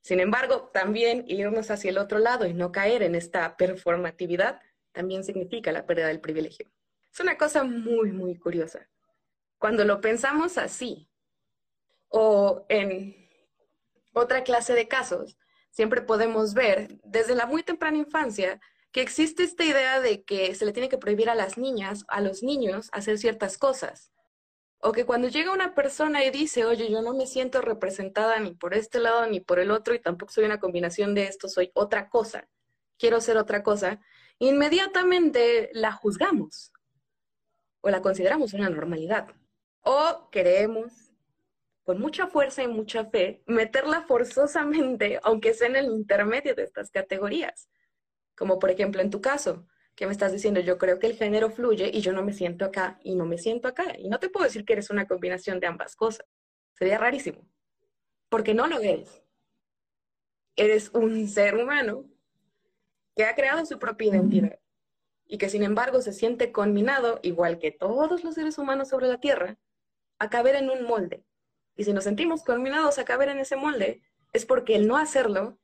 Sin 0.00 0.20
embargo, 0.20 0.70
también 0.72 1.24
irnos 1.26 1.70
hacia 1.70 1.90
el 1.90 1.98
otro 1.98 2.18
lado 2.18 2.46
y 2.46 2.54
no 2.54 2.72
caer 2.72 3.02
en 3.02 3.14
esta 3.14 3.56
performatividad 3.56 4.60
también 4.92 5.24
significa 5.24 5.72
la 5.72 5.84
pérdida 5.84 6.06
del 6.08 6.20
privilegio. 6.20 6.70
Es 7.12 7.20
una 7.20 7.36
cosa 7.36 7.64
muy, 7.64 8.12
muy 8.12 8.38
curiosa. 8.38 8.88
Cuando 9.58 9.84
lo 9.84 10.00
pensamos 10.00 10.58
así, 10.58 11.08
o 12.08 12.64
en 12.68 13.28
otra 14.12 14.44
clase 14.44 14.74
de 14.74 14.88
casos, 14.88 15.36
siempre 15.70 16.02
podemos 16.02 16.54
ver 16.54 16.98
desde 17.04 17.34
la 17.34 17.46
muy 17.46 17.62
temprana 17.62 17.98
infancia 17.98 18.60
que 18.92 19.02
existe 19.02 19.42
esta 19.42 19.64
idea 19.64 20.00
de 20.00 20.24
que 20.24 20.54
se 20.54 20.64
le 20.64 20.72
tiene 20.72 20.88
que 20.88 20.96
prohibir 20.96 21.28
a 21.28 21.34
las 21.34 21.58
niñas, 21.58 22.04
a 22.08 22.22
los 22.22 22.42
niños, 22.42 22.88
hacer 22.92 23.18
ciertas 23.18 23.58
cosas. 23.58 24.10
O 24.86 24.92
que 24.92 25.04
cuando 25.04 25.26
llega 25.26 25.52
una 25.52 25.74
persona 25.74 26.24
y 26.24 26.30
dice, 26.30 26.64
oye, 26.64 26.88
yo 26.88 27.02
no 27.02 27.12
me 27.12 27.26
siento 27.26 27.60
representada 27.60 28.38
ni 28.38 28.54
por 28.54 28.72
este 28.72 29.00
lado 29.00 29.26
ni 29.26 29.40
por 29.40 29.58
el 29.58 29.72
otro 29.72 29.94
y 29.94 29.98
tampoco 29.98 30.30
soy 30.30 30.44
una 30.44 30.60
combinación 30.60 31.12
de 31.12 31.24
esto, 31.24 31.48
soy 31.48 31.72
otra 31.74 32.08
cosa, 32.08 32.48
quiero 32.96 33.20
ser 33.20 33.36
otra 33.36 33.64
cosa, 33.64 34.00
inmediatamente 34.38 35.70
la 35.72 35.90
juzgamos 35.90 36.72
o 37.80 37.90
la 37.90 38.00
consideramos 38.00 38.52
una 38.54 38.70
normalidad. 38.70 39.26
O 39.80 40.28
queremos, 40.30 40.92
con 41.82 41.98
mucha 41.98 42.28
fuerza 42.28 42.62
y 42.62 42.68
mucha 42.68 43.06
fe, 43.06 43.42
meterla 43.46 44.02
forzosamente, 44.02 45.18
aunque 45.24 45.52
sea 45.52 45.66
en 45.66 45.74
el 45.74 45.86
intermedio 45.86 46.54
de 46.54 46.62
estas 46.62 46.92
categorías. 46.92 47.68
Como 48.36 48.60
por 48.60 48.70
ejemplo 48.70 49.02
en 49.02 49.10
tu 49.10 49.20
caso, 49.20 49.66
que 49.96 50.06
me 50.06 50.12
estás 50.12 50.30
diciendo, 50.30 50.60
yo 50.60 50.76
creo 50.76 50.98
que 50.98 51.06
el 51.06 51.16
género 51.16 51.50
fluye 51.50 51.90
y 51.92 52.02
yo 52.02 52.12
no 52.12 52.22
me 52.22 52.34
siento 52.34 52.66
acá 52.66 53.00
y 53.02 53.14
no 53.14 53.24
me 53.24 53.38
siento 53.38 53.66
acá. 53.66 53.98
Y 53.98 54.10
no 54.10 54.20
te 54.20 54.28
puedo 54.28 54.44
decir 54.44 54.66
que 54.66 54.74
eres 54.74 54.90
una 54.90 55.08
combinación 55.08 55.58
de 55.58 55.66
ambas 55.66 55.96
cosas. 55.96 56.26
Sería 56.74 56.98
rarísimo. 56.98 57.48
Porque 58.28 58.52
no 58.52 58.66
lo 58.66 58.78
eres. 58.78 59.22
Eres 60.54 60.90
un 60.92 61.26
ser 61.28 61.56
humano 61.56 62.04
que 63.16 63.24
ha 63.24 63.34
creado 63.34 63.64
su 63.64 63.78
propia 63.78 64.08
identidad 64.08 64.58
y 65.26 65.38
que 65.38 65.48
sin 65.48 65.62
embargo 65.62 66.02
se 66.02 66.12
siente 66.12 66.52
conminado, 66.52 67.18
igual 67.22 67.58
que 67.58 67.72
todos 67.72 68.22
los 68.22 68.34
seres 68.34 68.58
humanos 68.58 68.90
sobre 68.90 69.08
la 69.08 69.18
Tierra, 69.18 69.58
a 70.18 70.28
caber 70.28 70.56
en 70.56 70.68
un 70.68 70.84
molde. 70.84 71.24
Y 71.74 71.84
si 71.84 71.94
nos 71.94 72.04
sentimos 72.04 72.44
conminados 72.44 72.98
a 72.98 73.04
caber 73.04 73.30
en 73.30 73.38
ese 73.38 73.56
molde, 73.56 74.02
es 74.34 74.44
porque 74.44 74.76
el 74.76 74.86
no 74.86 74.98
hacerlo 74.98 75.58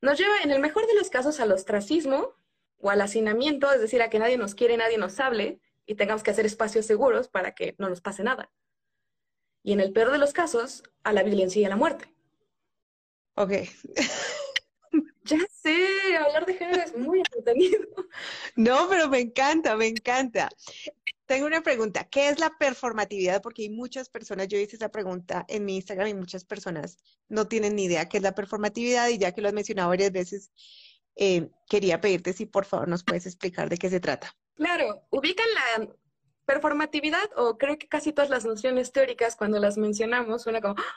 nos 0.00 0.16
lleva, 0.16 0.42
en 0.44 0.52
el 0.52 0.60
mejor 0.60 0.86
de 0.86 0.94
los 0.94 1.10
casos, 1.10 1.40
al 1.40 1.50
ostracismo 1.50 2.37
o 2.78 2.90
al 2.90 3.00
hacinamiento, 3.00 3.70
es 3.72 3.80
decir, 3.80 4.02
a 4.02 4.10
que 4.10 4.18
nadie 4.18 4.38
nos 4.38 4.54
quiere, 4.54 4.76
nadie 4.76 4.98
nos 4.98 5.18
hable 5.20 5.60
y 5.86 5.94
tengamos 5.94 6.22
que 6.22 6.30
hacer 6.30 6.46
espacios 6.46 6.86
seguros 6.86 7.28
para 7.28 7.54
que 7.54 7.74
no 7.78 7.88
nos 7.88 8.00
pase 8.00 8.22
nada. 8.22 8.50
Y 9.62 9.72
en 9.72 9.80
el 9.80 9.92
peor 9.92 10.12
de 10.12 10.18
los 10.18 10.32
casos, 10.32 10.82
a 11.02 11.12
la 11.12 11.22
violencia 11.22 11.60
y 11.60 11.64
a 11.64 11.68
la 11.68 11.76
muerte. 11.76 12.12
Ok. 13.34 13.52
ya 15.24 15.38
sé, 15.62 16.16
hablar 16.16 16.46
de 16.46 16.54
género 16.54 16.82
es 16.82 16.96
muy 16.96 17.18
entretenido. 17.18 17.86
No, 18.56 18.88
pero 18.88 19.08
me 19.08 19.20
encanta, 19.20 19.76
me 19.76 19.86
encanta. 19.86 20.48
Tengo 21.26 21.46
una 21.46 21.62
pregunta, 21.62 22.04
¿qué 22.04 22.30
es 22.30 22.38
la 22.38 22.56
performatividad? 22.58 23.42
Porque 23.42 23.62
hay 23.62 23.70
muchas 23.70 24.08
personas, 24.08 24.48
yo 24.48 24.58
hice 24.58 24.76
esa 24.76 24.88
pregunta 24.88 25.44
en 25.48 25.64
mi 25.64 25.76
Instagram 25.76 26.08
y 26.08 26.14
muchas 26.14 26.44
personas 26.44 26.96
no 27.28 27.46
tienen 27.46 27.76
ni 27.76 27.84
idea 27.84 28.08
qué 28.08 28.16
es 28.16 28.22
la 28.22 28.34
performatividad 28.34 29.08
y 29.08 29.18
ya 29.18 29.32
que 29.32 29.42
lo 29.42 29.48
has 29.48 29.54
mencionado 29.54 29.90
varias 29.90 30.10
veces, 30.10 30.50
eh, 31.20 31.50
quería 31.68 32.00
pedirte 32.00 32.32
si 32.32 32.46
por 32.46 32.64
favor 32.64 32.86
nos 32.86 33.02
puedes 33.02 33.26
explicar 33.26 33.68
de 33.68 33.76
qué 33.76 33.90
se 33.90 33.98
trata. 33.98 34.34
Claro, 34.54 35.02
ubican 35.10 35.46
la 35.52 35.88
performatividad 36.46 37.28
o 37.36 37.58
creo 37.58 37.76
que 37.76 37.88
casi 37.88 38.12
todas 38.12 38.30
las 38.30 38.44
nociones 38.44 38.92
teóricas 38.92 39.34
cuando 39.34 39.58
las 39.58 39.76
mencionamos 39.76 40.42
suena 40.42 40.60
como, 40.60 40.76
¡ah! 40.78 40.94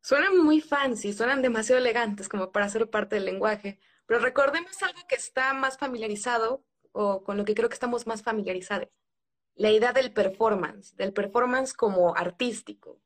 suenan 0.00 0.38
muy 0.38 0.60
fancy, 0.60 1.12
suenan 1.12 1.42
demasiado 1.42 1.80
elegantes 1.80 2.28
como 2.28 2.52
para 2.52 2.68
ser 2.68 2.88
parte 2.88 3.16
del 3.16 3.24
lenguaje, 3.24 3.80
pero 4.06 4.20
recordemos 4.20 4.80
algo 4.82 5.00
que 5.08 5.16
está 5.16 5.52
más 5.54 5.76
familiarizado 5.76 6.64
o 6.92 7.24
con 7.24 7.36
lo 7.36 7.44
que 7.44 7.54
creo 7.54 7.68
que 7.68 7.74
estamos 7.74 8.06
más 8.06 8.22
familiarizados, 8.22 8.88
la 9.56 9.70
idea 9.70 9.92
del 9.92 10.12
performance, 10.12 10.96
del 10.96 11.12
performance 11.12 11.74
como 11.74 12.16
artístico. 12.16 13.00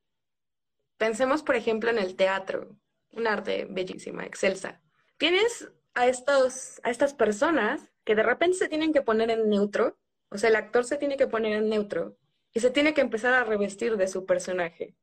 Pensemos, 0.99 1.43
por 1.43 1.57
ejemplo, 1.57 1.91
en 1.91 1.99
el 1.99 2.15
teatro, 2.15 2.77
un 3.11 3.27
arte 3.27 3.67
bellísima, 3.69 4.25
excelsa. 4.25 4.83
Tienes 5.17 5.69
a, 5.95 6.07
estos, 6.07 6.81
a 6.83 6.91
estas 6.91 7.15
personas 7.15 7.91
que 8.05 8.15
de 8.15 8.23
repente 8.23 8.57
se 8.57 8.69
tienen 8.69 8.93
que 8.93 9.03
poner 9.03 9.31
en 9.31 9.49
neutro, 9.49 9.99
o 10.31 10.39
sea, 10.39 10.49
el 10.49 10.57
actor 10.57 10.85
se 10.85 10.97
tiene 10.97 11.17
que 11.17 11.27
poner 11.27 11.53
en 11.53 11.69
neutro 11.69 12.17
y 12.53 12.61
se 12.61 12.71
tiene 12.71 12.95
que 12.95 13.01
empezar 13.01 13.35
a 13.35 13.45
revestir 13.45 13.97
de 13.97 14.09
su 14.09 14.27
personaje, 14.27 14.97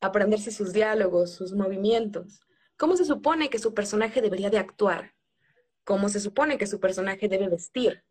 aprenderse 0.00 0.50
sus 0.50 0.72
diálogos, 0.72 1.32
sus 1.32 1.52
movimientos, 1.52 2.40
cómo 2.76 2.96
se 2.96 3.04
supone 3.04 3.50
que 3.50 3.58
su 3.58 3.74
personaje 3.74 4.20
debería 4.20 4.50
de 4.50 4.58
actuar, 4.58 5.14
cómo 5.84 6.08
se 6.08 6.20
supone 6.20 6.58
que 6.58 6.66
su 6.66 6.80
personaje 6.80 7.28
debe 7.28 7.48
vestir, 7.48 8.04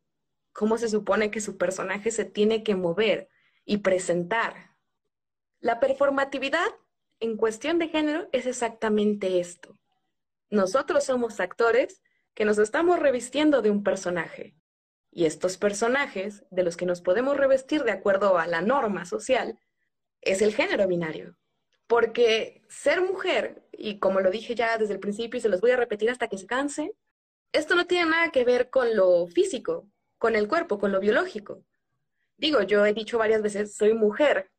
cómo 0.53 0.77
se 0.77 0.89
supone 0.89 1.31
que 1.31 1.41
su 1.41 1.57
personaje 1.57 2.11
se 2.11 2.25
tiene 2.25 2.63
que 2.63 2.75
mover 2.75 3.29
y 3.65 3.77
presentar. 3.77 4.75
La 5.59 5.79
performatividad 5.79 6.67
en 7.19 7.37
cuestión 7.37 7.79
de 7.79 7.87
género 7.87 8.27
es 8.31 8.45
exactamente 8.45 9.39
esto. 9.39 9.77
Nosotros 10.49 11.05
somos 11.05 11.39
actores 11.39 12.00
que 12.33 12.45
nos 12.45 12.57
estamos 12.57 12.99
revistiendo 12.99 13.61
de 13.61 13.69
un 13.69 13.83
personaje. 13.83 14.55
Y 15.11 15.25
estos 15.25 15.57
personajes, 15.57 16.45
de 16.51 16.63
los 16.63 16.77
que 16.77 16.85
nos 16.85 17.01
podemos 17.01 17.35
revestir 17.35 17.83
de 17.83 17.91
acuerdo 17.91 18.37
a 18.37 18.47
la 18.47 18.61
norma 18.61 19.05
social, 19.05 19.59
es 20.21 20.41
el 20.41 20.53
género 20.53 20.87
binario. 20.87 21.35
Porque 21.87 22.61
ser 22.69 23.01
mujer, 23.01 23.67
y 23.73 23.99
como 23.99 24.21
lo 24.21 24.31
dije 24.31 24.55
ya 24.55 24.77
desde 24.77 24.93
el 24.93 24.99
principio 24.99 25.37
y 25.37 25.41
se 25.41 25.49
los 25.49 25.59
voy 25.59 25.71
a 25.71 25.77
repetir 25.77 26.09
hasta 26.09 26.29
que 26.29 26.37
se 26.37 26.47
canse, 26.47 26.93
esto 27.51 27.75
no 27.75 27.85
tiene 27.85 28.09
nada 28.09 28.31
que 28.31 28.45
ver 28.45 28.69
con 28.69 28.95
lo 28.95 29.27
físico, 29.27 29.89
con 30.17 30.35
el 30.35 30.47
cuerpo, 30.47 30.79
con 30.79 30.93
lo 30.93 31.01
biológico. 31.01 31.65
Digo, 32.37 32.61
yo 32.61 32.85
he 32.85 32.93
dicho 32.93 33.17
varias 33.17 33.41
veces, 33.41 33.75
soy 33.75 33.93
mujer. 33.93 34.49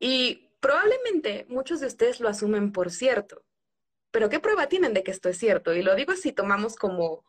Y 0.00 0.50
probablemente 0.60 1.46
muchos 1.48 1.80
de 1.80 1.86
ustedes 1.86 2.20
lo 2.20 2.28
asumen 2.28 2.72
por 2.72 2.90
cierto. 2.90 3.44
Pero 4.10 4.28
¿qué 4.28 4.40
prueba 4.40 4.68
tienen 4.68 4.94
de 4.94 5.02
que 5.02 5.10
esto 5.10 5.28
es 5.28 5.38
cierto? 5.38 5.74
Y 5.74 5.82
lo 5.82 5.94
digo 5.94 6.14
si 6.14 6.32
tomamos 6.32 6.76
como, 6.76 7.24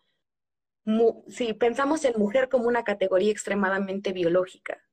si 1.27 1.53
pensamos 1.53 2.05
en 2.05 2.17
mujer 2.17 2.49
como 2.49 2.67
una 2.67 2.83
categoría 2.83 3.31
extremadamente 3.31 4.13
biológica. 4.13 4.83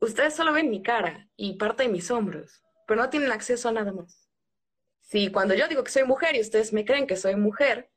Ustedes 0.00 0.34
solo 0.34 0.52
ven 0.52 0.68
mi 0.70 0.82
cara 0.82 1.30
y 1.36 1.54
parte 1.54 1.84
de 1.84 1.88
mis 1.88 2.10
hombros, 2.10 2.62
pero 2.86 3.00
no 3.00 3.08
tienen 3.08 3.32
acceso 3.32 3.68
a 3.68 3.72
nada 3.72 3.92
más. 3.92 4.28
Si 5.00 5.30
cuando 5.30 5.54
yo 5.54 5.68
digo 5.68 5.84
que 5.84 5.92
soy 5.92 6.04
mujer 6.04 6.36
y 6.36 6.40
ustedes 6.40 6.72
me 6.72 6.84
creen 6.84 7.06
que 7.06 7.16
soy 7.16 7.36
mujer, 7.36 7.90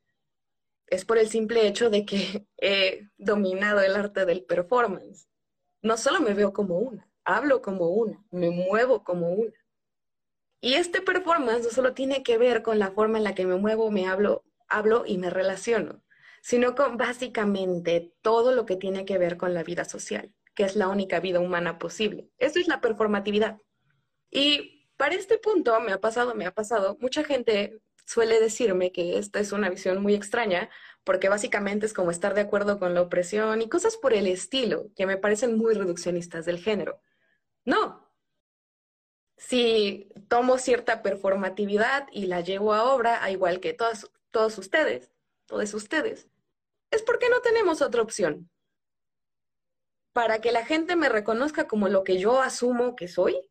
es 0.86 1.04
por 1.04 1.18
el 1.18 1.28
simple 1.28 1.66
hecho 1.66 1.90
de 1.90 2.04
que 2.04 2.46
he 2.58 3.08
dominado 3.16 3.80
el 3.80 3.96
arte 3.96 4.26
del 4.26 4.44
performance. 4.44 5.28
No 5.82 5.96
solo 5.96 6.20
me 6.20 6.34
veo 6.34 6.52
como 6.52 6.78
una, 6.78 7.08
hablo 7.24 7.62
como 7.62 7.88
una, 7.88 8.22
me 8.30 8.50
muevo 8.50 9.02
como 9.04 9.30
una. 9.30 9.52
Y 10.60 10.74
este 10.74 11.00
performance 11.00 11.64
no 11.64 11.70
solo 11.70 11.94
tiene 11.94 12.22
que 12.22 12.36
ver 12.36 12.62
con 12.62 12.78
la 12.78 12.90
forma 12.90 13.18
en 13.18 13.24
la 13.24 13.34
que 13.34 13.46
me 13.46 13.56
muevo, 13.56 13.90
me 13.90 14.06
hablo, 14.06 14.44
hablo 14.68 15.04
y 15.06 15.16
me 15.16 15.30
relaciono, 15.30 16.02
sino 16.42 16.74
con 16.74 16.96
básicamente 16.96 18.12
todo 18.20 18.52
lo 18.52 18.66
que 18.66 18.76
tiene 18.76 19.04
que 19.04 19.18
ver 19.18 19.36
con 19.36 19.54
la 19.54 19.62
vida 19.62 19.84
social, 19.84 20.32
que 20.54 20.64
es 20.64 20.76
la 20.76 20.88
única 20.88 21.20
vida 21.20 21.40
humana 21.40 21.78
posible. 21.78 22.28
Eso 22.38 22.58
es 22.58 22.68
la 22.68 22.80
performatividad. 22.80 23.58
Y 24.30 24.88
para 24.96 25.14
este 25.14 25.38
punto 25.38 25.80
me 25.80 25.92
ha 25.92 26.00
pasado, 26.00 26.34
me 26.34 26.44
ha 26.44 26.52
pasado, 26.52 26.98
mucha 27.00 27.24
gente 27.24 27.80
suele 28.04 28.40
decirme 28.40 28.92
que 28.92 29.18
esta 29.18 29.40
es 29.40 29.52
una 29.52 29.70
visión 29.70 30.02
muy 30.02 30.14
extraña, 30.14 30.68
porque 31.04 31.28
básicamente 31.28 31.86
es 31.86 31.94
como 31.94 32.10
estar 32.10 32.34
de 32.34 32.42
acuerdo 32.42 32.78
con 32.78 32.92
la 32.92 33.00
opresión 33.02 33.62
y 33.62 33.68
cosas 33.68 33.96
por 33.96 34.12
el 34.12 34.26
estilo, 34.26 34.90
que 34.94 35.06
me 35.06 35.16
parecen 35.16 35.56
muy 35.56 35.74
reduccionistas 35.74 36.44
del 36.44 36.58
género. 36.58 37.00
No, 37.64 38.09
si 39.40 40.06
tomo 40.28 40.58
cierta 40.58 41.02
performatividad 41.02 42.06
y 42.12 42.26
la 42.26 42.42
llevo 42.42 42.74
a 42.74 42.92
obra, 42.92 43.24
a 43.24 43.30
igual 43.30 43.58
que 43.58 43.72
todos, 43.72 44.12
todos 44.30 44.58
ustedes, 44.58 45.10
todos 45.46 45.72
ustedes, 45.72 46.28
es 46.90 47.02
porque 47.02 47.30
no 47.30 47.40
tenemos 47.40 47.80
otra 47.80 48.02
opción. 48.02 48.50
Para 50.12 50.42
que 50.42 50.52
la 50.52 50.66
gente 50.66 50.94
me 50.94 51.08
reconozca 51.08 51.66
como 51.66 51.88
lo 51.88 52.04
que 52.04 52.18
yo 52.18 52.42
asumo 52.42 52.94
que 52.96 53.08
soy, 53.08 53.50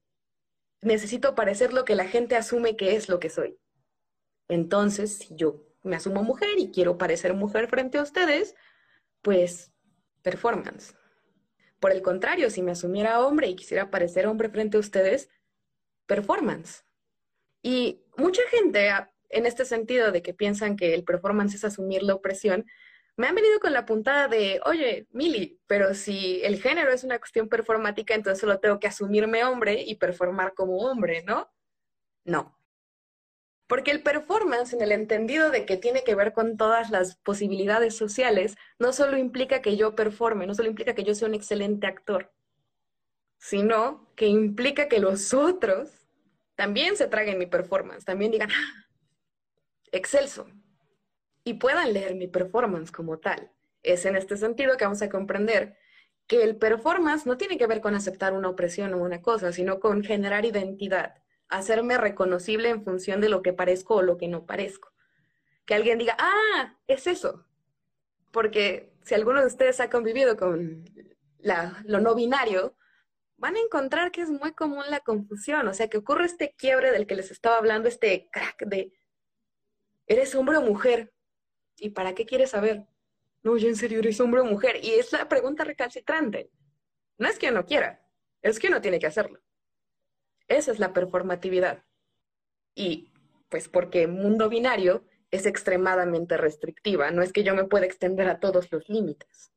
necesito 0.82 1.34
parecer 1.34 1.74
lo 1.74 1.86
que 1.86 1.96
la 1.96 2.06
gente 2.06 2.36
asume 2.36 2.78
que 2.78 2.96
es 2.96 3.10
lo 3.10 3.20
que 3.20 3.32
soy. 3.32 3.58
Entonces, 4.48 5.18
si 5.18 5.36
yo 5.36 5.66
me 5.82 5.96
asumo 5.96 6.22
mujer 6.22 6.60
y 6.60 6.70
quiero 6.70 7.00
parecer 7.00 7.34
mujer 7.34 7.68
frente 7.68 7.98
a 7.98 8.04
ustedes, 8.04 8.54
pues 9.24 9.72
performance. 10.22 10.94
Por 11.80 11.92
el 11.92 12.04
contrario, 12.04 12.52
si 12.52 12.62
me 12.62 12.74
asumiera 12.74 13.26
hombre 13.26 13.48
y 13.48 13.56
quisiera 13.56 13.90
parecer 13.90 14.28
hombre 14.28 14.50
frente 14.50 14.78
a 14.78 14.82
ustedes, 14.82 15.30
performance. 16.10 16.84
Y 17.62 18.02
mucha 18.18 18.42
gente, 18.50 18.90
en 19.30 19.46
este 19.46 19.64
sentido 19.64 20.12
de 20.12 20.22
que 20.24 20.34
piensan 20.34 20.76
que 20.76 20.96
el 20.96 21.04
performance 21.04 21.54
es 21.54 21.64
asumir 21.64 22.02
la 22.04 22.16
opresión, 22.16 22.66
me 23.16 23.28
han 23.28 23.36
venido 23.36 23.60
con 23.60 23.74
la 23.74 23.86
puntada 23.86 24.28
de, 24.28 24.60
oye, 24.66 25.08
Mili, 25.12 25.60
pero 25.68 25.94
si 25.94 26.42
el 26.44 26.62
género 26.62 26.92
es 26.92 27.04
una 27.04 27.20
cuestión 27.20 27.48
performática, 27.48 28.16
entonces 28.16 28.40
solo 28.40 28.60
tengo 28.60 28.80
que 28.80 28.88
asumirme 28.88 29.44
hombre 29.44 29.84
y 29.86 29.96
performar 29.96 30.54
como 30.54 30.78
hombre, 30.78 31.22
¿no? 31.24 31.52
No. 32.24 32.58
Porque 33.68 33.92
el 33.92 34.02
performance, 34.02 34.74
en 34.74 34.82
el 34.82 34.92
entendido 34.92 35.52
de 35.52 35.66
que 35.66 35.78
tiene 35.78 36.04
que 36.04 36.16
ver 36.16 36.34
con 36.34 36.58
todas 36.58 36.90
las 36.90 37.18
posibilidades 37.18 37.96
sociales, 37.96 38.56
no 38.80 38.94
solo 38.94 39.18
implica 39.18 39.62
que 39.62 39.78
yo 39.78 39.96
performe, 39.96 40.48
no 40.48 40.56
solo 40.56 40.70
implica 40.70 40.96
que 40.96 41.04
yo 41.04 41.14
sea 41.14 41.28
un 41.28 41.36
excelente 41.36 41.86
actor, 41.86 42.32
sino 43.38 44.12
que 44.16 44.28
implica 44.28 44.88
que 44.88 45.00
los 45.00 45.34
otros 45.34 45.99
también 46.60 46.98
se 46.98 47.08
traguen 47.08 47.38
mi 47.38 47.46
performance, 47.46 48.04
también 48.04 48.32
digan, 48.32 48.50
¡Ah! 48.52 48.86
excelso, 49.94 50.46
y 51.46 51.54
puedan 51.54 51.94
leer 51.94 52.16
mi 52.16 52.28
performance 52.28 52.92
como 52.92 53.18
tal. 53.18 53.50
Es 53.82 54.04
en 54.04 54.18
este 54.18 54.36
sentido 54.36 54.76
que 54.76 54.84
vamos 54.84 55.02
a 55.02 55.08
comprender 55.08 55.78
que 56.28 56.44
el 56.44 56.58
performance 56.58 57.26
no 57.26 57.38
tiene 57.38 57.58
que 57.58 57.66
ver 57.66 57.80
con 57.80 57.96
aceptar 57.96 58.34
una 58.34 58.50
opresión 58.50 58.94
o 58.94 58.98
una 58.98 59.22
cosa, 59.22 59.54
sino 59.54 59.80
con 59.80 60.04
generar 60.04 60.44
identidad, 60.44 61.24
hacerme 61.48 61.98
reconocible 61.98 62.68
en 62.68 62.84
función 62.84 63.22
de 63.22 63.30
lo 63.30 63.42
que 63.42 63.54
parezco 63.54 63.96
o 63.96 64.02
lo 64.02 64.18
que 64.18 64.28
no 64.28 64.46
parezco. 64.46 64.92
Que 65.64 65.76
alguien 65.76 65.98
diga, 65.98 66.18
ah, 66.20 66.78
es 66.88 67.08
eso. 67.08 67.46
Porque 68.32 68.92
si 69.04 69.16
alguno 69.16 69.40
de 69.40 69.48
ustedes 69.48 69.80
ha 69.80 69.90
convivido 69.90 70.36
con 70.36 70.84
lo 71.86 72.02
no 72.02 72.16
binario, 72.16 72.76
van 73.40 73.56
a 73.56 73.60
encontrar 73.60 74.12
que 74.12 74.22
es 74.22 74.30
muy 74.30 74.54
común 74.54 74.84
la 74.90 75.00
confusión, 75.00 75.68
o 75.68 75.74
sea, 75.74 75.88
que 75.88 75.98
ocurre 75.98 76.26
este 76.26 76.54
quiebre 76.56 76.92
del 76.92 77.08
que 77.08 77.16
les 77.16 77.32
estaba 77.32 77.58
hablando, 77.58 77.88
este 77.88 78.30
crack 78.32 78.66
de, 78.66 78.94
¿eres 80.08 80.36
hombre 80.36 80.58
o 80.58 80.62
mujer? 80.62 81.14
¿Y 81.78 81.92
para 81.92 82.14
qué 82.14 82.26
quieres 82.26 82.52
saber? 82.52 82.86
No, 83.42 83.58
yo 83.58 83.70
en 83.70 83.78
serio, 83.78 84.00
¿eres 84.00 84.20
hombre 84.20 84.42
o 84.42 84.46
mujer? 84.46 84.84
Y 84.84 84.92
es 84.92 85.14
la 85.14 85.30
pregunta 85.30 85.64
recalcitrante. 85.64 86.52
No 87.18 87.28
es 87.28 87.40
que 87.40 87.52
no 87.52 87.66
quiera, 87.66 88.06
es 88.42 88.60
que 88.60 88.68
uno 88.68 88.82
tiene 88.82 89.00
que 89.00 89.08
hacerlo. 89.08 89.40
Esa 90.48 90.72
es 90.72 90.80
la 90.80 90.94
performatividad. 90.94 91.86
Y 92.76 93.14
pues 93.50 93.70
porque 93.70 94.08
mundo 94.08 94.50
binario 94.50 95.06
es 95.32 95.46
extremadamente 95.46 96.38
restrictiva, 96.38 97.12
no 97.12 97.22
es 97.22 97.32
que 97.32 97.44
yo 97.44 97.56
me 97.56 97.66
pueda 97.66 97.86
extender 97.86 98.28
a 98.30 98.40
todos 98.40 98.72
los 98.72 98.90
límites 98.90 99.54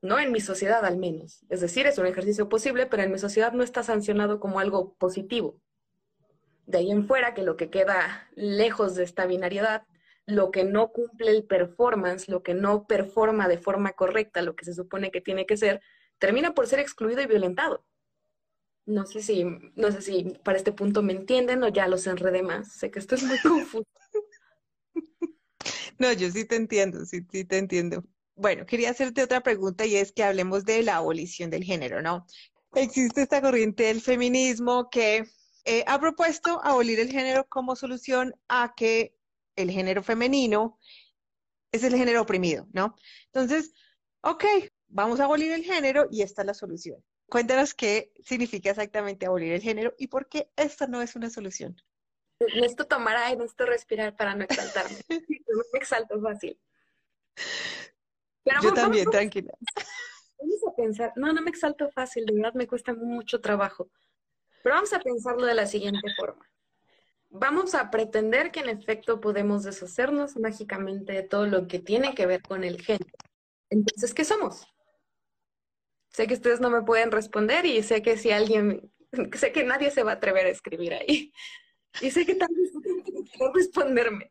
no 0.00 0.18
en 0.18 0.32
mi 0.32 0.40
sociedad 0.40 0.84
al 0.84 0.96
menos. 0.96 1.44
Es 1.48 1.60
decir, 1.60 1.86
es 1.86 1.98
un 1.98 2.06
ejercicio 2.06 2.48
posible, 2.48 2.86
pero 2.86 3.02
en 3.02 3.12
mi 3.12 3.18
sociedad 3.18 3.52
no 3.52 3.62
está 3.62 3.82
sancionado 3.82 4.40
como 4.40 4.60
algo 4.60 4.94
positivo. 4.94 5.60
De 6.66 6.78
ahí 6.78 6.90
en 6.90 7.06
fuera, 7.06 7.34
que 7.34 7.42
lo 7.42 7.56
que 7.56 7.70
queda 7.70 8.28
lejos 8.34 8.94
de 8.94 9.04
esta 9.04 9.26
binariedad, 9.26 9.84
lo 10.26 10.50
que 10.50 10.64
no 10.64 10.92
cumple 10.92 11.30
el 11.30 11.44
performance, 11.44 12.28
lo 12.28 12.42
que 12.42 12.54
no 12.54 12.86
performa 12.86 13.48
de 13.48 13.58
forma 13.58 13.92
correcta 13.92 14.42
lo 14.42 14.54
que 14.54 14.66
se 14.66 14.74
supone 14.74 15.10
que 15.10 15.22
tiene 15.22 15.46
que 15.46 15.56
ser, 15.56 15.80
termina 16.18 16.54
por 16.54 16.66
ser 16.66 16.80
excluido 16.80 17.22
y 17.22 17.26
violentado. 17.26 17.84
No 18.84 19.06
sé 19.06 19.22
si, 19.22 19.44
no 19.74 19.90
sé 19.90 20.02
si 20.02 20.38
para 20.44 20.58
este 20.58 20.72
punto 20.72 21.02
me 21.02 21.12
entienden 21.12 21.62
o 21.62 21.68
ya 21.68 21.88
los 21.88 22.06
enredé 22.06 22.42
más. 22.42 22.72
Sé 22.72 22.90
que 22.90 22.98
esto 22.98 23.14
es 23.14 23.22
muy 23.22 23.38
confuso. 23.42 23.88
No, 25.98 26.12
yo 26.12 26.30
sí 26.30 26.44
te 26.44 26.56
entiendo, 26.56 27.04
sí, 27.04 27.26
sí 27.30 27.44
te 27.44 27.58
entiendo 27.58 28.04
bueno, 28.38 28.66
quería 28.66 28.90
hacerte 28.90 29.22
otra 29.22 29.42
pregunta 29.42 29.84
y 29.84 29.96
es 29.96 30.12
que 30.12 30.22
hablemos 30.22 30.64
de 30.64 30.82
la 30.82 30.96
abolición 30.96 31.50
del 31.50 31.64
género, 31.64 32.00
¿no? 32.00 32.24
Existe 32.74 33.22
esta 33.22 33.42
corriente 33.42 33.84
del 33.84 34.00
feminismo 34.00 34.88
que 34.90 35.24
eh, 35.64 35.84
ha 35.86 35.98
propuesto 35.98 36.60
abolir 36.64 37.00
el 37.00 37.10
género 37.10 37.46
como 37.48 37.74
solución 37.74 38.34
a 38.48 38.74
que 38.76 39.16
el 39.56 39.70
género 39.70 40.04
femenino 40.04 40.78
es 41.72 41.82
el 41.82 41.96
género 41.96 42.22
oprimido, 42.22 42.68
¿no? 42.72 42.94
Entonces, 43.26 43.74
ok, 44.20 44.44
vamos 44.86 45.18
a 45.18 45.24
abolir 45.24 45.50
el 45.50 45.64
género 45.64 46.06
y 46.10 46.22
esta 46.22 46.42
es 46.42 46.46
la 46.46 46.54
solución. 46.54 47.04
Cuéntanos 47.28 47.74
qué 47.74 48.12
significa 48.24 48.70
exactamente 48.70 49.26
abolir 49.26 49.52
el 49.52 49.60
género 49.60 49.94
y 49.98 50.06
por 50.06 50.28
qué 50.28 50.48
esta 50.56 50.86
no 50.86 51.02
es 51.02 51.16
una 51.16 51.28
solución. 51.28 51.76
Necesito 52.40 52.86
tomar 52.86 53.16
aire, 53.16 53.38
necesito 53.38 53.66
respirar 53.66 54.16
para 54.16 54.36
no 54.36 54.44
exaltarme. 54.44 54.96
no 55.08 55.62
me 55.72 55.78
exalto 55.78 56.20
fácil. 56.20 56.58
Yo 58.62 58.72
también, 58.72 59.10
tranquila. 59.10 59.52
Vamos 60.38 60.60
a 60.66 60.76
pensar, 60.76 61.12
no, 61.16 61.32
no 61.32 61.42
me 61.42 61.50
exalto 61.50 61.90
fácil, 61.90 62.24
de 62.26 62.34
verdad 62.34 62.54
me 62.54 62.66
cuesta 62.66 62.94
mucho 62.94 63.40
trabajo. 63.40 63.90
Pero 64.62 64.76
vamos 64.76 64.92
a 64.92 65.00
pensarlo 65.00 65.46
de 65.46 65.54
la 65.54 65.66
siguiente 65.66 66.08
forma. 66.16 66.48
Vamos 67.30 67.74
a 67.74 67.90
pretender 67.90 68.50
que 68.50 68.60
en 68.60 68.68
efecto 68.68 69.20
podemos 69.20 69.64
deshacernos 69.64 70.36
mágicamente 70.36 71.12
de 71.12 71.22
todo 71.22 71.46
lo 71.46 71.66
que 71.66 71.78
tiene 71.78 72.14
que 72.14 72.26
ver 72.26 72.42
con 72.42 72.64
el 72.64 72.80
género. 72.80 73.12
Entonces, 73.70 74.14
¿qué 74.14 74.24
somos? 74.24 74.66
Sé 76.10 76.26
que 76.26 76.34
ustedes 76.34 76.60
no 76.60 76.70
me 76.70 76.82
pueden 76.82 77.10
responder 77.10 77.66
y 77.66 77.82
sé 77.82 78.02
que 78.02 78.16
si 78.16 78.30
alguien, 78.30 78.90
sé 79.34 79.52
que 79.52 79.64
nadie 79.64 79.90
se 79.90 80.02
va 80.02 80.12
a 80.12 80.14
atrever 80.14 80.46
a 80.46 80.50
escribir 80.50 80.94
ahí. 80.94 81.32
Y 82.00 82.10
sé 82.10 82.24
que 82.24 82.34
también 82.34 82.70
no 83.38 83.52
responderme. 83.52 84.30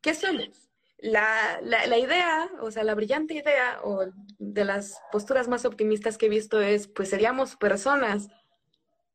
¿Qué 0.00 0.14
somos? 0.14 0.69
La, 1.02 1.60
la, 1.62 1.98
idea, 1.98 2.50
o 2.60 2.70
sea, 2.70 2.84
la 2.84 2.94
brillante 2.94 3.34
idea 3.34 3.80
o 3.82 4.04
de 4.38 4.64
las 4.64 5.00
posturas 5.10 5.48
más 5.48 5.64
optimistas 5.64 6.18
que 6.18 6.26
he 6.26 6.28
visto 6.28 6.60
es, 6.60 6.88
pues 6.88 7.08
seríamos 7.08 7.56
personas. 7.56 8.28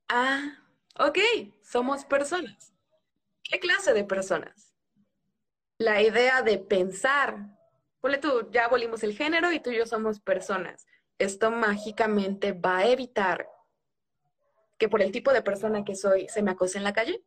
Ah, 0.09 0.63
ok, 0.97 1.19
somos 1.61 2.03
personas. 2.05 2.73
¿Qué 3.43 3.59
clase 3.59 3.93
de 3.93 4.03
personas? 4.03 4.73
La 5.77 6.01
idea 6.01 6.41
de 6.41 6.57
pensar, 6.57 7.55
ponle 8.01 8.17
tú, 8.17 8.49
ya 8.49 8.65
abolimos 8.65 9.03
el 9.03 9.15
género 9.15 9.51
y 9.51 9.59
tú 9.59 9.69
y 9.69 9.77
yo 9.77 9.85
somos 9.85 10.19
personas. 10.19 10.87
Esto 11.19 11.51
mágicamente 11.51 12.51
va 12.53 12.79
a 12.79 12.87
evitar 12.87 13.47
que 14.79 14.89
por 14.89 15.01
el 15.01 15.11
tipo 15.11 15.31
de 15.31 15.41
persona 15.41 15.85
que 15.85 15.95
soy 15.95 16.27
se 16.29 16.41
me 16.41 16.51
acose 16.51 16.77
en 16.79 16.83
la 16.83 16.93
calle. 16.93 17.23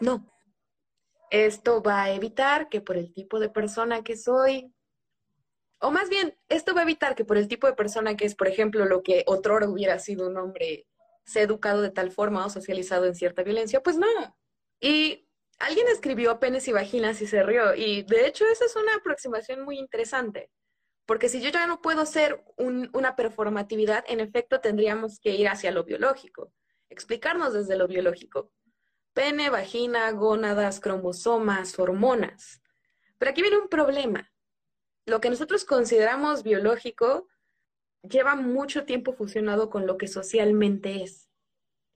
No, 0.00 0.33
esto 1.34 1.82
va 1.82 2.04
a 2.04 2.12
evitar 2.12 2.68
que 2.68 2.80
por 2.80 2.96
el 2.96 3.12
tipo 3.12 3.40
de 3.40 3.48
persona 3.48 4.04
que 4.04 4.16
soy, 4.16 4.72
o 5.80 5.90
más 5.90 6.08
bien, 6.08 6.38
esto 6.48 6.74
va 6.74 6.80
a 6.80 6.84
evitar 6.84 7.16
que 7.16 7.24
por 7.24 7.36
el 7.36 7.48
tipo 7.48 7.66
de 7.66 7.74
persona 7.74 8.16
que 8.16 8.24
es, 8.24 8.36
por 8.36 8.46
ejemplo, 8.46 8.84
lo 8.84 9.02
que 9.02 9.24
otrora 9.26 9.68
hubiera 9.68 9.98
sido 9.98 10.28
un 10.28 10.36
hombre, 10.36 10.86
sea 11.24 11.42
educado 11.42 11.82
de 11.82 11.90
tal 11.90 12.12
forma 12.12 12.46
o 12.46 12.50
socializado 12.50 13.06
en 13.06 13.16
cierta 13.16 13.42
violencia, 13.42 13.82
pues 13.82 13.96
no. 13.96 14.06
Y 14.80 15.28
alguien 15.58 15.88
escribió 15.88 16.38
penes 16.38 16.68
y 16.68 16.72
vaginas 16.72 17.20
y 17.20 17.26
se 17.26 17.42
rió, 17.42 17.74
y 17.74 18.04
de 18.04 18.26
hecho 18.28 18.46
esa 18.46 18.64
es 18.66 18.76
una 18.76 18.94
aproximación 18.94 19.62
muy 19.62 19.78
interesante. 19.78 20.52
Porque 21.04 21.28
si 21.28 21.42
yo 21.42 21.50
ya 21.50 21.66
no 21.66 21.82
puedo 21.82 22.06
ser 22.06 22.44
una 22.56 23.16
performatividad, 23.16 24.04
en 24.06 24.20
efecto 24.20 24.60
tendríamos 24.60 25.18
que 25.18 25.30
ir 25.30 25.48
hacia 25.48 25.72
lo 25.72 25.82
biológico, 25.82 26.52
explicarnos 26.88 27.52
desde 27.52 27.76
lo 27.76 27.88
biológico 27.88 28.52
pene, 29.14 29.48
vagina, 29.48 30.10
gónadas, 30.10 30.80
cromosomas, 30.80 31.78
hormonas. 31.78 32.60
Pero 33.18 33.30
aquí 33.30 33.40
viene 33.40 33.58
un 33.58 33.68
problema. 33.68 34.30
Lo 35.06 35.20
que 35.20 35.30
nosotros 35.30 35.64
consideramos 35.64 36.42
biológico 36.42 37.28
lleva 38.02 38.34
mucho 38.36 38.84
tiempo 38.84 39.12
fusionado 39.12 39.70
con 39.70 39.86
lo 39.86 39.96
que 39.96 40.08
socialmente 40.08 41.02
es. 41.02 41.30